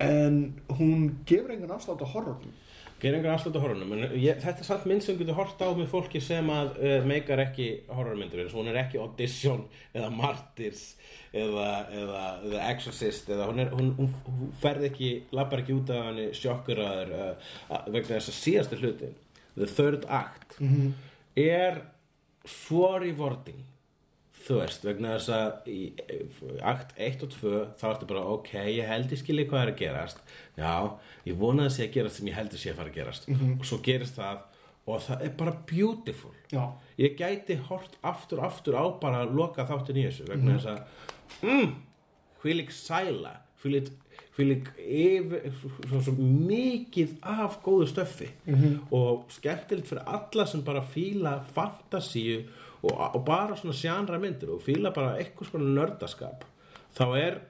en 0.00 0.38
hún 0.78 1.08
gefur 1.28 1.52
engan 1.52 1.74
afslátt 1.74 2.04
á 2.06 2.08
horrorum 2.12 2.54
gerir 3.00 3.18
einhver 3.18 3.34
afslut 3.34 3.56
á 3.58 3.60
horrornum 3.60 3.92
en 3.92 4.04
ég, 4.16 4.38
þetta 4.40 4.62
er 4.62 4.68
samt 4.70 4.86
mynd 4.88 5.04
sem 5.04 5.18
getur 5.18 5.36
hort 5.36 5.60
á 5.60 5.68
með 5.76 5.90
fólki 5.90 6.20
sem 6.24 6.48
að 6.52 6.78
uh, 6.80 6.94
meikar 7.04 7.42
ekki 7.44 7.66
horrormyndur 7.92 8.40
eins 8.40 8.54
og 8.54 8.62
hún 8.62 8.70
er 8.72 8.78
ekki 8.80 9.00
Audition 9.02 9.66
eða 9.92 10.08
Martyrs 10.14 10.86
eða, 11.36 11.68
eða, 11.92 12.22
eða 12.48 12.62
Exorcist 12.70 13.28
eða 13.34 13.50
hún, 13.50 13.60
er, 13.60 13.74
hún, 13.76 13.92
hún, 13.98 14.10
hún 14.30 14.54
ferð 14.62 14.88
ekki 14.88 15.10
lappar 15.36 15.64
ekki 15.64 15.76
út 15.76 15.92
af 15.92 16.08
henni 16.08 16.30
sjokkuraður 16.38 17.12
uh, 17.18 17.52
vegna 17.90 18.14
þess 18.14 18.32
að 18.32 18.38
síðasta 18.40 18.80
hlutin 18.80 19.16
The 19.58 19.68
Third 19.74 20.08
Act 20.08 20.56
er 21.36 21.82
svo 22.48 22.94
rewarding 23.02 23.60
þú 24.46 24.58
veist, 24.60 24.84
vegna 24.86 25.14
þess 25.16 25.32
að 25.34 25.70
í 25.72 25.78
í 26.16 26.18
akt 26.72 26.92
1 27.08 27.24
og 27.26 27.32
2 27.34 27.54
þá 27.80 27.86
ertu 27.90 28.10
bara, 28.10 28.26
ok, 28.36 28.52
ég 28.70 28.90
held 28.90 29.14
ég 29.14 29.22
skilji 29.22 29.46
hvað 29.50 29.64
er 29.64 29.72
að 29.72 29.80
gerast. 29.80 30.20
Já, 30.58 30.74
ég 31.26 31.40
vonaði 31.40 31.74
sé 31.76 31.88
að 31.88 31.96
gerast 31.96 32.20
sem 32.20 32.30
ég 32.30 32.38
heldur 32.38 32.62
sé 32.62 32.72
að 32.72 32.78
fara 32.82 32.92
að 32.92 33.00
gerast. 33.00 33.26
Og 33.30 33.66
svo 33.66 33.80
gerist 33.86 34.20
það 34.20 34.44
og 34.86 35.02
það 35.02 35.24
er 35.26 35.32
bara 35.40 35.56
beautiful. 35.66 36.30
Já, 36.52 36.62
ég 37.02 37.16
gæti 37.18 37.58
hort 37.68 37.98
aftur 38.06 38.44
aftur 38.46 38.78
á 38.78 38.84
bara 39.02 39.24
að 39.24 39.34
loka 39.34 39.66
þáttin 39.66 39.98
í 39.98 40.06
þessu 40.06 40.28
vegna 40.30 40.60
þess 40.60 40.70
að 40.70 41.50
mm, 41.50 41.74
hvílík 42.44 42.70
sæla 42.70 43.34
hvílík, 43.62 43.90
hvílík 43.90 43.90
yfir, 43.90 43.90
svo, 43.90 44.05
svo 44.36 46.14
mikið 46.18 47.16
af 47.22 47.58
góðu 47.64 47.88
stöffi 47.88 48.28
og 48.90 49.30
skemmtilegt 49.32 49.88
fyrir 49.88 50.04
alla 50.06 50.46
sem 50.46 50.64
bara 50.66 50.84
fíla 50.84 51.38
fantasíu 51.56 52.42
og, 52.82 52.92
og 53.16 53.24
bara 53.24 53.56
svona 53.56 53.76
sjánra 53.76 54.20
myndir 54.20 54.52
og 54.52 54.62
fíla 54.62 54.92
bara 54.94 55.16
eitthvað 55.16 55.50
svona 55.50 55.72
nördaskap. 55.78 56.44
Þá 56.96 57.06
er 57.20 57.40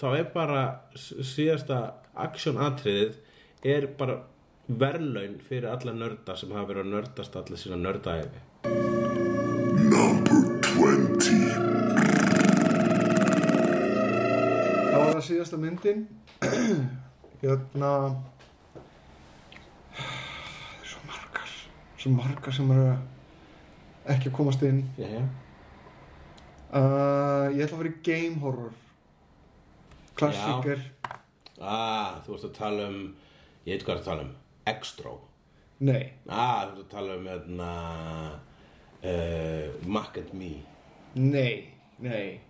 þá 0.00 0.08
er 0.18 0.30
bara 0.34 0.62
síðasta 0.96 1.80
action 2.14 2.58
atriðið 2.62 3.20
er 3.64 3.86
bara 3.98 4.22
verðlaun 4.68 5.38
fyrir 5.44 5.70
alla 5.70 5.94
nörda 5.96 6.36
sem 6.40 6.52
hafa 6.56 6.72
verið 6.72 6.86
að 6.86 6.92
nördast 6.96 7.40
allir 7.40 7.60
sína 7.60 7.80
nördaæfi 7.84 8.93
síðasta 15.34 15.58
myndin. 15.60 16.04
Hérna 17.42 17.90
það 17.90 18.14
er 20.80 20.88
svo 20.92 21.00
margar 21.08 21.50
svo 22.00 22.12
margar 22.14 22.54
sem 22.56 22.70
eru 22.74 22.86
ekki 24.14 24.30
að 24.30 24.36
komast 24.38 24.62
inn. 24.66 24.80
Já, 25.00 25.08
já. 25.16 25.22
uh, 26.74 27.46
ég 27.54 27.64
ætla 27.64 27.74
að 27.74 27.78
fara 27.80 27.92
í 27.92 27.98
game 28.06 28.40
horror. 28.44 28.72
Klassíker 30.14 30.82
Ah, 31.58 32.20
þú 32.22 32.34
ert 32.36 32.44
að 32.48 32.52
tala 32.58 32.84
um 32.90 32.98
Ég 33.64 33.72
veit 33.78 33.84
hvað 33.86 33.94
er 33.94 34.00
að 34.02 34.06
tala 34.08 34.24
um. 34.26 34.32
Extro. 34.70 35.12
Nei, 35.84 36.02
Ah, 36.28 36.66
þú 36.68 36.74
ert 36.74 36.82
að 36.84 36.90
tala 36.92 37.16
um 37.18 37.26
hérna 37.30 37.68
uh, 39.02 39.86
Mac 39.90 40.18
and 40.20 40.34
Me. 40.38 40.52
Nei, 41.14 41.72
nei 42.02 42.40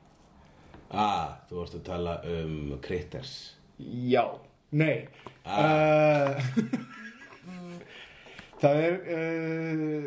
Ah, 0.91 1.39
þú 1.49 1.63
ert 1.65 1.75
að 1.79 1.85
tala 1.87 2.15
um 2.31 2.75
Critters. 2.85 3.33
Já, 3.79 4.25
nei. 4.77 5.07
Uh, 5.45 6.39
það 8.63 8.79
er 8.85 8.95
uh, 9.17 10.05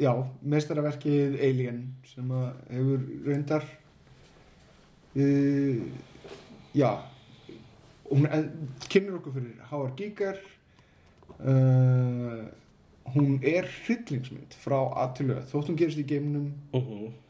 já, 0.00 0.12
meistaraverkið 0.42 1.36
Alien 1.46 1.82
sem 2.10 2.32
hefur 2.70 3.04
reyndar 3.26 3.66
uh, 5.16 5.84
já 6.76 6.90
hún 8.10 8.26
en- 8.30 8.50
kynnir 8.90 9.18
okkur 9.20 9.36
fyrir 9.36 9.60
Howard 9.70 9.94
Giger 10.00 10.40
uh, 11.38 12.42
hún 13.14 13.36
er 13.46 13.66
hryllingsmynd 13.86 14.54
frá 14.60 14.78
að 15.02 15.12
til 15.18 15.26
öð 15.36 15.44
þótt 15.52 15.68
hún 15.70 15.76
gerist 15.80 16.00
í 16.02 16.06
geiminum 16.10 16.48
uh 16.74 16.88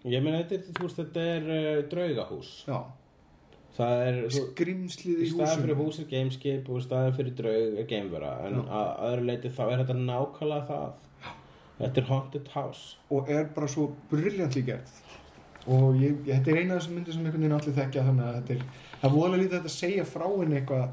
Ég 0.08 0.22
meina 0.24 0.40
þetta, 0.44 0.54
er- 0.60 0.80
veist, 0.82 0.96
þetta 1.00 1.24
er 1.34 1.50
uh, 1.50 1.82
draugahús. 1.90 2.52
Já, 2.68 2.78
Það 3.76 3.98
er 4.08 4.18
skrimslið 4.32 5.18
Í 5.20 5.24
í 5.26 5.32
staðan 5.34 5.58
fyrir 5.66 5.76
hús 5.76 5.98
er 6.00 6.06
gameskip 6.08 6.68
og 6.72 6.78
í 6.80 6.84
staðan 6.86 7.12
fyrir 7.18 7.34
draug 7.36 7.74
er 7.82 7.88
gamevera 7.90 8.30
en 8.46 8.54
Já. 8.62 8.62
að 8.78 9.02
öðru 9.10 9.26
leiti 9.28 9.50
þá 9.52 9.60
er 9.66 9.82
þetta 9.82 9.96
nákvæmlega 10.00 10.68
það. 10.70 10.94
Þetta 11.76 12.00
er 12.00 12.06
haunted 12.08 12.48
house. 12.54 12.96
Og 13.12 13.28
er 13.28 13.50
bara 13.52 13.68
svo 13.68 13.90
briljantli 14.08 14.62
gerð. 14.64 14.94
Og 15.66 15.98
ég, 16.00 16.14
ég, 16.24 16.38
þetta 16.38 16.54
er 16.54 16.60
eina 16.62 16.78
af 16.78 16.80
þessum 16.80 16.96
myndir 16.96 17.12
sem 17.18 17.26
einhvern 17.26 17.42
veginn 17.44 17.56
allir 17.58 17.76
þekkja 17.76 18.06
þannig 18.06 18.24
að 18.30 18.38
þetta 18.38 18.54
er 18.54 18.62
það 19.02 19.14
voðalega 19.18 19.42
lítið 19.42 19.58
að 19.68 19.74
segja 19.76 20.04
frá 20.08 20.26
henni 20.30 20.56
eitthvað 20.62 20.88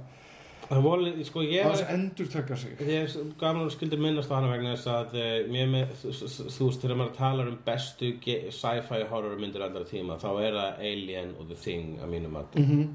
Það 0.63 0.81
voru, 0.85 1.11
sko, 1.27 1.41
ég 1.43 1.65
að 1.65 1.73
þess 1.73 1.83
að 1.85 1.93
endur 1.97 2.27
taka 2.31 2.55
sig. 2.57 2.75
Ég 2.87 3.05
er 3.05 3.31
gaman 3.41 3.65
að 3.67 3.73
skildi 3.75 3.97
minnast 3.99 4.31
á 4.31 4.35
hana 4.37 4.51
vegna 4.51 4.75
þess 4.75 4.89
að 4.93 5.15
eh, 5.19 5.31
mér 5.51 5.71
með, 5.71 5.95
þú 6.01 6.67
veist, 6.69 6.81
þegar 6.83 6.99
maður 7.01 7.15
talar 7.17 7.49
um 7.51 7.57
bestu 7.65 8.11
sci-fi 8.55 9.01
horror 9.11 9.39
myndir 9.41 9.65
allra 9.65 9.83
tíma 9.89 10.15
þá 10.21 10.29
er 10.45 10.57
það 10.59 10.85
Alien 10.91 11.33
og 11.39 11.49
The 11.51 11.57
Thing 11.65 11.97
að 12.03 12.13
mínum 12.15 12.37
að 12.39 12.55
Mhm. 12.63 12.85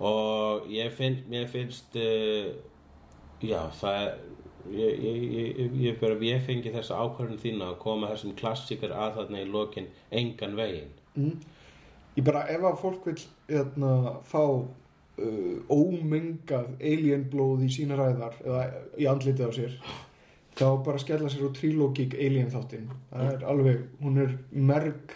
og 0.00 0.70
ég 0.74 0.90
finn, 0.96 1.20
mér 1.30 1.46
finnst 1.48 1.94
uh, 1.96 2.48
já, 3.44 3.60
það 3.80 3.98
er 4.00 4.14
ég, 4.74 5.04
ég, 5.04 5.18
ég, 5.36 5.58
ég, 5.58 5.74
fengi 6.46 6.72
þessa 6.72 6.96
ákvörðun 7.04 7.42
þína 7.42 7.68
að 7.72 7.78
koma 7.84 8.08
þessum 8.14 8.32
klassíkar 8.38 8.94
að 8.96 9.18
þarna 9.20 9.42
í 9.44 9.50
lokin 9.52 9.86
engan 10.10 10.56
veginn. 10.56 11.36
Ég 12.16 12.24
bara, 12.24 12.46
ef 12.48 12.62
að 12.64 12.80
fólk 12.80 13.06
vil 13.10 13.18
hérna, 13.50 13.92
fá 14.24 14.40
uh, 15.18 15.60
ómengað 15.70 16.74
alien 16.80 17.26
blóð 17.32 17.66
í 17.66 17.70
sína 17.72 17.98
ræðar 18.00 18.38
eða 18.44 18.64
í 18.98 19.08
andlitið 19.10 19.48
á 19.48 19.52
sér 19.58 19.76
þá 20.54 20.66
bara 20.86 21.02
skella 21.02 21.30
sér 21.32 21.48
á 21.50 21.56
trilógík 21.56 22.14
alien 22.14 22.50
þáttinn. 22.52 22.90
Það 23.10 23.30
er 23.32 23.44
alveg, 23.50 23.84
hún 24.02 24.20
er 24.22 24.34
merg 24.54 25.14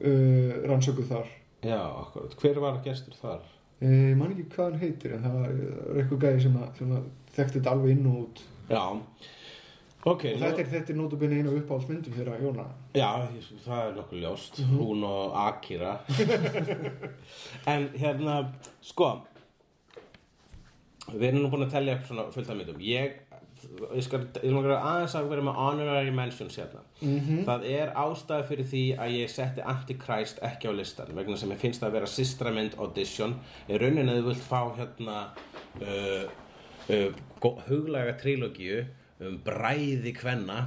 uh, 0.00 0.52
rannsökuð 0.68 1.10
þar. 1.12 1.32
Já, 1.66 1.80
akkurat, 1.82 2.36
hver 2.40 2.60
var 2.62 2.78
gestur 2.84 3.16
þar? 3.18 3.42
Eh, 3.82 4.10
Ég 4.10 4.16
man 4.18 4.32
ekki 4.34 4.46
hvað 4.54 4.70
hann 4.70 4.80
heitir 4.82 5.14
en 5.16 5.26
það 5.26 5.40
er 5.48 5.98
eitthvað 6.00 6.22
gæði 6.24 6.44
sem, 6.46 6.56
að, 6.58 6.70
sem 6.78 6.94
að 6.96 7.08
þekkti 7.36 7.58
þetta 7.58 7.74
alveg 7.74 7.92
inn 7.94 8.08
og 8.10 8.20
út. 8.24 8.42
Já, 8.68 8.84
ok 10.08 10.26
og 10.32 10.42
þetta 10.42 10.62
er, 10.62 10.68
þetta 10.74 10.94
er 10.94 10.98
nótabinni 10.98 11.40
einu 11.40 11.54
uppáhaldsmyndum 11.60 12.18
þeirra 12.18 12.36
Jóna. 12.42 12.66
Já, 12.96 13.10
það 13.64 13.80
er 13.84 13.96
nokkuð 13.96 14.22
ljóst. 14.24 14.60
Hún 14.72 15.08
og 15.08 15.40
Akira. 15.46 15.98
En 17.72 17.90
hérna, 17.98 18.40
sko 18.84 19.12
Við 21.08 21.30
erum 21.30 21.44
nú 21.44 21.50
búin 21.52 21.64
að 21.64 21.72
tellja 21.72 21.96
upp 21.96 22.08
svona 22.08 22.26
fullt 22.32 22.50
af 22.52 22.58
myndum. 22.58 22.80
Ég, 22.84 23.14
ég 23.96 24.04
skal, 24.04 24.20
ég 24.44 24.56
aðeins 24.74 25.14
að 25.16 25.30
vera 25.30 25.44
með 25.46 25.60
honorary 25.62 26.12
mentions 26.14 26.58
hérna. 26.60 26.82
Það 27.46 27.64
er 27.70 27.94
ástæða 27.96 28.48
fyrir 28.50 28.68
því 28.68 28.82
að 29.00 29.14
ég 29.16 29.32
setti 29.32 29.64
Antichrist 29.72 30.42
ekki 30.44 30.68
á 30.68 30.72
listan 30.76 31.14
vegna 31.16 31.38
sem 31.40 31.54
ég 31.54 31.62
finnst 31.62 31.86
að 31.86 31.96
vera 31.96 32.10
systra 32.12 32.52
mynd 32.52 32.76
audition. 32.76 33.38
Í 33.70 33.80
rauninni 33.80 34.12
að 34.12 34.20
þú 34.20 34.28
vilt 34.28 34.44
fá 34.44 34.60
hérna 34.76 35.18
uh, 35.80 36.28
uh, 36.92 37.56
huglæga 37.70 38.18
trilogíu 38.20 38.84
um 39.20 39.38
bræði 39.42 40.12
kvenna 40.14 40.58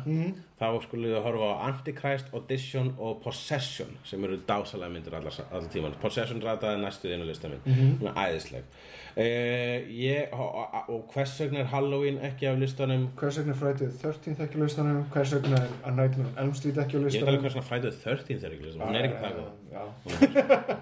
þá 0.59 0.65
skulum 0.83 1.13
við 1.13 1.21
horfa 1.23 1.51
á 1.55 1.63
Antichrist, 1.69 2.31
Audition 2.35 2.91
og 2.99 3.21
Possession 3.23 3.93
sem 4.03 4.23
eru 4.27 4.39
dásalega 4.47 4.91
myndir 4.91 5.15
allar, 5.15 5.37
tíman 5.71 5.95
Possession 6.01 6.41
rataði 6.43 6.81
næstu 6.81 7.07
í 7.07 7.13
einu 7.15 7.29
lista 7.29 7.51
minn 7.51 7.63
hún 8.01 8.11
er 8.11 8.19
æðisleg. 8.25 8.67
Uh, 9.11 9.87
ég, 9.91 10.31
og, 10.31 10.55
og, 10.55 10.89
og 10.93 11.09
hvers 11.11 11.33
vegna 11.41 11.63
er 11.63 11.71
Halloween 11.71 12.21
ekki 12.23 12.47
á 12.47 12.55
listanum? 12.55 13.09
Hvers 13.19 13.41
vegna 13.41 13.51
er 13.51 13.59
Friday 13.59 13.89
the 13.89 14.11
13th 14.11 14.45
ekki 14.45 14.55
á 14.55 14.63
listanum? 14.63 15.01
Hvers 15.11 15.33
vegna 15.35 15.63
er 15.65 15.73
A 15.83 15.91
Nightmare 15.91 16.29
on 16.29 16.39
Elm 16.45 16.53
Street 16.55 16.79
ekki 16.79 16.95
á 16.95 16.99
ég 16.99 17.07
veit 17.09 17.17
alveg 17.25 17.41
listanum? 17.41 17.41
hvers 17.43 17.57
vegna 17.57 17.67
Friday 17.67 17.91
the 17.91 17.99
13th 18.05 18.45
er 18.47 18.55
ekki 18.55 18.63
á 18.63 18.67
listanum. 18.69 18.87
Hún 18.87 19.01
er 19.01 19.09
ekki 19.09 19.19
það 19.25 19.41
góð 19.41 19.59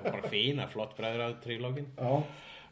bara 0.04 0.30
fína, 0.30 0.68
flott 0.70 0.96
bræður 0.98 1.26
á 1.26 1.30
trilógin 1.44 1.90
já, 1.96 2.12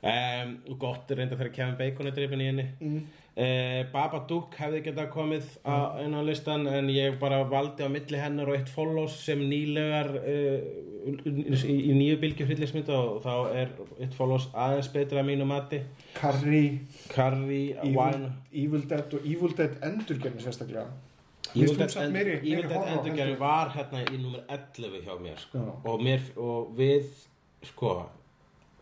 um, 0.02 0.58
og 0.70 0.80
gott 0.82 1.12
er 1.12 1.22
reynda 1.22 1.38
þegar 1.40 1.56
Kevin 1.56 1.80
Bacon 1.80 2.10
er 2.10 2.18
drifin 2.18 2.44
í 2.44 2.52
henni. 2.52 2.68
Mm. 2.82 3.00
Babadook 3.94 4.56
hefði 4.58 4.80
getað 4.88 5.12
komið 5.14 5.50
á, 5.62 6.02
inn 6.02 6.16
á 6.18 6.26
listan 6.26 6.64
en 6.72 6.88
ég 6.90 7.20
bara 7.22 7.44
valdi 7.46 7.86
á 7.86 7.90
milli 7.94 8.18
hennar 8.18 8.50
og 8.50 8.58
eitt 8.58 8.72
follows 8.74 9.14
sem 9.28 9.44
nýlegar 9.46 10.10
uh, 10.18 10.64
í, 11.14 11.76
í 11.76 11.94
nýju 11.94 12.18
bylgju 12.24 12.48
hryllismynda 12.50 12.98
og 12.98 13.20
þá 13.22 13.36
er 13.60 13.76
eitt 14.02 14.18
follows 14.18 14.50
aðeins 14.58 14.90
betra 14.96 15.22
að 15.22 15.30
mínu 15.30 15.46
mati. 15.50 15.84
Carrie. 16.18 16.80
Carrie, 17.14 17.76
Evil, 17.78 17.94
Wine. 18.00 18.32
Evil 18.64 18.88
Dead 18.90 19.14
og 19.20 19.30
Evil 19.30 19.54
Dead 19.60 19.78
endurgerni 19.86 20.42
sérstaklega. 20.42 20.88
Evil 21.54 21.78
Dead 21.78 21.94
Evil 22.42 22.74
endurgerði 22.74 23.38
var 23.40 23.70
hérna 23.78 24.02
í 24.02 24.18
nummer 24.18 24.50
11 24.50 25.06
hjá 25.06 25.14
mér 25.22 25.42
sko. 25.46 25.68
Og, 25.84 26.02
mér, 26.02 26.26
og 26.42 26.74
við 26.80 27.14
sko 27.70 28.00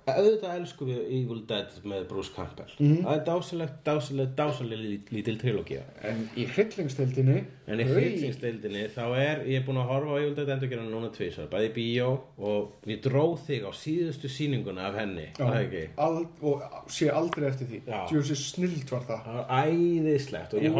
auðvitað 0.05 0.55
elskum 0.59 0.87
við 0.91 0.99
Evil 1.17 1.39
Dead 1.49 1.71
með 1.83 2.03
Bruce 2.09 2.31
Campbell. 2.35 2.71
Mhm. 2.77 2.99
það 3.05 3.15
er 3.15 3.23
dásalegt, 3.25 3.77
dásalegt, 3.87 4.35
dásalegt 4.37 4.81
lí- 4.81 5.11
lítil 5.15 5.37
trilógía. 5.41 5.81
En 6.03 6.29
í 6.37 6.45
hryllingsdeildinni? 6.45 7.43
En 7.67 7.79
í 7.79 7.85
Oj. 7.87 7.93
hryllingsdeildinni 7.95 8.83
þá 8.93 9.01
er 9.17 9.41
ég 9.49 9.55
er 9.61 9.65
búin 9.65 9.79
að 9.81 9.87
horfa 9.89 10.11
á 10.13 10.17
Evil 10.21 10.35
Dead 10.35 10.49
endurgerðan 10.53 10.91
núna 10.93 11.09
tvisar 11.15 11.47
bæði 11.49 11.71
bíó 11.73 12.09
og 12.37 12.73
ég 12.85 13.01
dróð 13.01 13.39
þig 13.47 13.65
á 13.65 13.71
síðustu 13.73 14.29
sýninguna 14.29 14.85
af 14.91 14.95
henni 14.99 15.25
Já, 15.39 15.47
er 15.63 15.89
ald, 15.97 16.27
og 16.41 16.61
sé 16.87 17.09
aldrei 17.09 17.47
eftir 17.49 17.65
því. 17.67 17.81
Já. 17.87 18.05
Djósi 18.11 18.35
snild 18.35 18.89
var 18.91 19.01
það. 19.09 19.25
Það 19.25 19.35
var 19.35 19.65
æðislegt 19.65 20.53
og 20.53 20.61
ég 20.61 20.71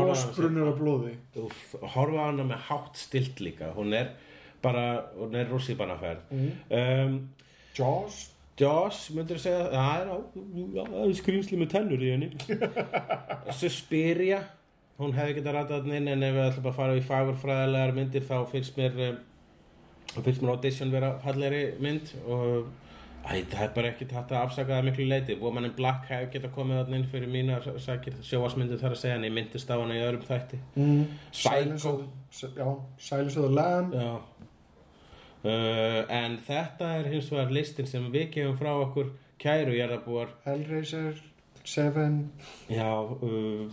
horfa 1.95 2.19
á 2.21 2.25
hana 2.29 2.43
með 2.43 2.61
hátt 2.69 2.95
stilt 2.97 3.39
líka. 3.41 3.73
Hún 3.75 3.93
er 3.93 4.11
bara, 4.61 5.05
hún 5.17 5.35
er 5.35 5.45
rússipannaferð 5.49 6.19
um, 6.71 7.29
Jaws 7.75 8.29
Joss, 8.59 9.09
myndur 9.11 9.39
segja 9.41 9.65
það? 9.71 10.11
Er, 10.85 11.15
skrýmsli 11.19 11.57
með 11.59 11.73
tennur 11.73 12.03
í 12.05 12.13
henni. 12.13 12.29
Suspiria 13.59 14.43
hún 15.01 15.15
hefði 15.15 15.39
getað 15.39 15.57
ratað 15.57 15.81
þarna 15.81 15.99
inn 15.99 16.09
en 16.13 16.23
ef 16.23 16.33
við 16.37 16.45
ætlum 16.45 16.69
að 16.71 16.77
fara 16.77 16.95
í 16.95 17.03
fagurfræðilegar 17.03 17.93
myndir 17.97 18.25
þá 18.29 18.35
finnst 18.51 18.79
mér 18.79 18.97
um, 19.09 19.17
finnst 20.15 20.41
mér 20.41 20.53
audition 20.53 20.93
vera 20.93 21.11
fallegri 21.23 21.63
mynd 21.83 22.13
og 22.23 22.69
æ, 23.25 23.43
það 23.51 23.63
er 23.65 23.73
bara 23.75 23.91
ekki 23.91 24.07
hægt 24.07 24.31
að 24.31 24.39
afsaka 24.39 24.77
það 24.77 24.87
miklu 24.87 25.07
leiti 25.09 25.37
Woman 25.41 25.67
in 25.67 25.75
Black 25.75 26.07
hefði 26.11 26.31
getað 26.37 26.55
komið 26.55 26.79
þarna 26.79 26.99
inn 27.01 27.09
fyrir 27.11 27.33
mína 27.33 27.59
sakir 27.83 28.15
sjóasmyndir 28.23 28.79
þar 28.79 28.95
að 28.95 29.01
segja 29.01 29.17
en 29.19 29.27
ég 29.27 29.35
myndist 29.35 29.73
á 29.73 29.75
hana 29.75 29.97
í 29.97 30.05
öðrum 30.05 30.23
þætti. 30.29 30.61
Mm. 30.79 31.03
Silence 31.35 31.91
of 31.91 33.49
the 33.49 33.51
Lamb. 33.51 33.91
Já 33.99 34.09
uh, 35.45 36.01
En 36.11 36.39
þetta 36.45 36.91
er 36.99 37.09
hins 37.13 37.29
vegar 37.31 37.53
listin 37.53 37.87
sem 37.89 38.09
við 38.13 38.31
gefum 38.33 38.57
frá 38.59 38.71
okkur 38.73 39.13
kæru 39.41 39.77
jarðabúar 39.77 40.33
Hellraiser 40.45 41.21
Seven 41.65 42.31
Já 42.69 42.89
uh, 42.89 43.65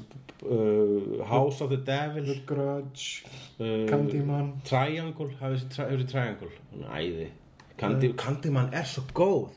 uh, 0.47 1.24
House 1.28 1.65
of 1.65 1.70
the 1.70 1.81
Devil. 1.81 2.24
The 2.24 2.40
Grudge 2.47 3.24
Candyman. 3.89 4.55
Triangle 4.69 5.32
Hafið 5.40 5.66
þessi 5.77 6.09
Triangle? 6.11 6.53
Hún 6.73 6.86
er 6.86 7.01
æði 7.01 7.31
Candy, 7.82 8.12
Candyman 8.15 8.69
er 8.77 8.86
svo 8.86 9.03
góð. 9.16 9.57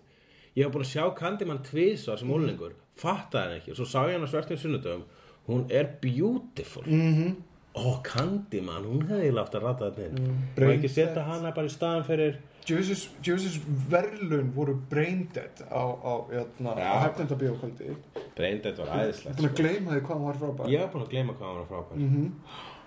Ég 0.55 0.65
hef 0.65 0.73
búin 0.73 0.85
að 0.85 0.93
sjá 0.93 1.05
Candyman 1.17 1.61
tvisvar 1.67 2.17
sem 2.17 2.31
úlingur 2.31 2.73
Fattaði 2.95 3.43
hann 3.43 3.59
ekki. 3.59 3.73
Og 3.73 3.79
svo 3.79 3.87
sá 3.91 4.07
ég 4.07 4.15
hann 4.15 4.25
á 4.25 4.29
svartum 4.31 4.59
sunnudöfum 4.59 5.05
Hún 5.45 5.67
er 5.69 5.85
beautiful. 6.01 6.83
Mm 6.87 7.13
-hmm. 7.13 7.35
Ó, 7.75 7.97
Candyman, 8.07 8.85
hún 8.87 9.01
hefði 9.09 9.31
látt 9.35 9.55
að 9.57 9.65
rata 9.65 9.89
þetta 9.89 10.05
inn. 10.07 10.19
Mm, 10.23 10.43
Má 10.63 10.69
ekki 10.77 10.91
setja 10.93 11.23
hana 11.27 11.49
bara 11.55 11.67
í 11.67 11.73
staðan 11.73 12.05
fyrir 12.07 12.37
Justice 12.65 13.59
verðlun 13.91 14.47
voru 14.55 14.73
braindead 14.89 15.59
á, 15.69 15.83
á, 15.85 16.13
á, 16.33 16.71
á 16.81 16.95
hefnendabíókvöldi 17.03 17.91
Braindead 18.37 18.79
var 18.79 18.89
æðislegt 19.03 19.37
Búin 19.37 19.49
að 19.51 19.59
gleyma 19.59 19.91
því 19.93 19.99
hvað 20.07 20.15
hann 20.15 20.25
var 20.25 20.39
frábær. 20.39 20.71
Ég 20.71 20.81
hef 20.81 20.93
búin 20.95 21.03
að 21.05 21.11
gleyma 21.13 21.35
hvað 21.35 21.51
hann 21.51 21.59
var 21.59 21.69
frábær. 21.69 21.99
Mhm. 21.99 22.25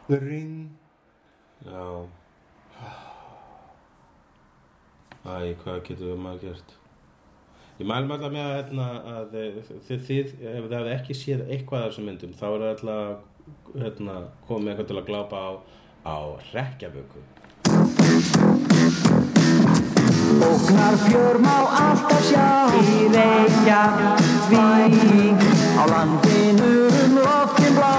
The 0.09 0.19
Ring. 0.25 0.57
Já. 1.69 1.85
Æ, 5.29 5.55
hvað 5.63 5.81
getur 5.87 6.11
við 6.15 6.21
maður 6.25 6.45
gert? 6.49 6.75
Ég 7.79 7.87
mælum 7.87 8.13
alltaf 8.17 8.33
með 8.35 8.45
að, 8.49 8.55
hérna, 8.59 8.87
að 9.15 9.35
þið, 9.35 9.99
þið, 10.09 10.31
ef 10.51 10.65
þið 10.65 10.77
hefði 10.79 10.95
ekki 10.97 11.17
séð 11.21 11.43
eitthvað 11.47 11.85
af 11.85 11.91
þessum 11.93 12.09
myndum 12.11 12.33
þá 12.41 12.47
er 12.49 12.65
alltaf 12.73 13.38
hérna, 13.75 14.15
komið 14.49 14.69
eitthvað 14.73 14.89
til 14.91 14.99
að 15.01 15.09
glápa 15.11 15.37
á 15.39 15.51
á 16.09 16.17
rekkjaböku 16.55 17.21
Ógnar 20.39 20.95
fjör 21.09 21.37
má 21.41 21.57
alltaf 21.83 22.23
sjá. 22.29 22.69
Í 22.79 23.09
Reykjavík. 23.15 24.21
Á 25.81 25.83
landinu 25.93 26.73
um 27.03 27.13
loftin 27.25 27.73
blá. 27.75 27.97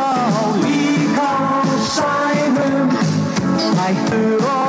Líka 0.63 1.29
á 1.57 1.61
sænum 1.95 2.89
Hættur 3.79 4.41
og 4.45 4.68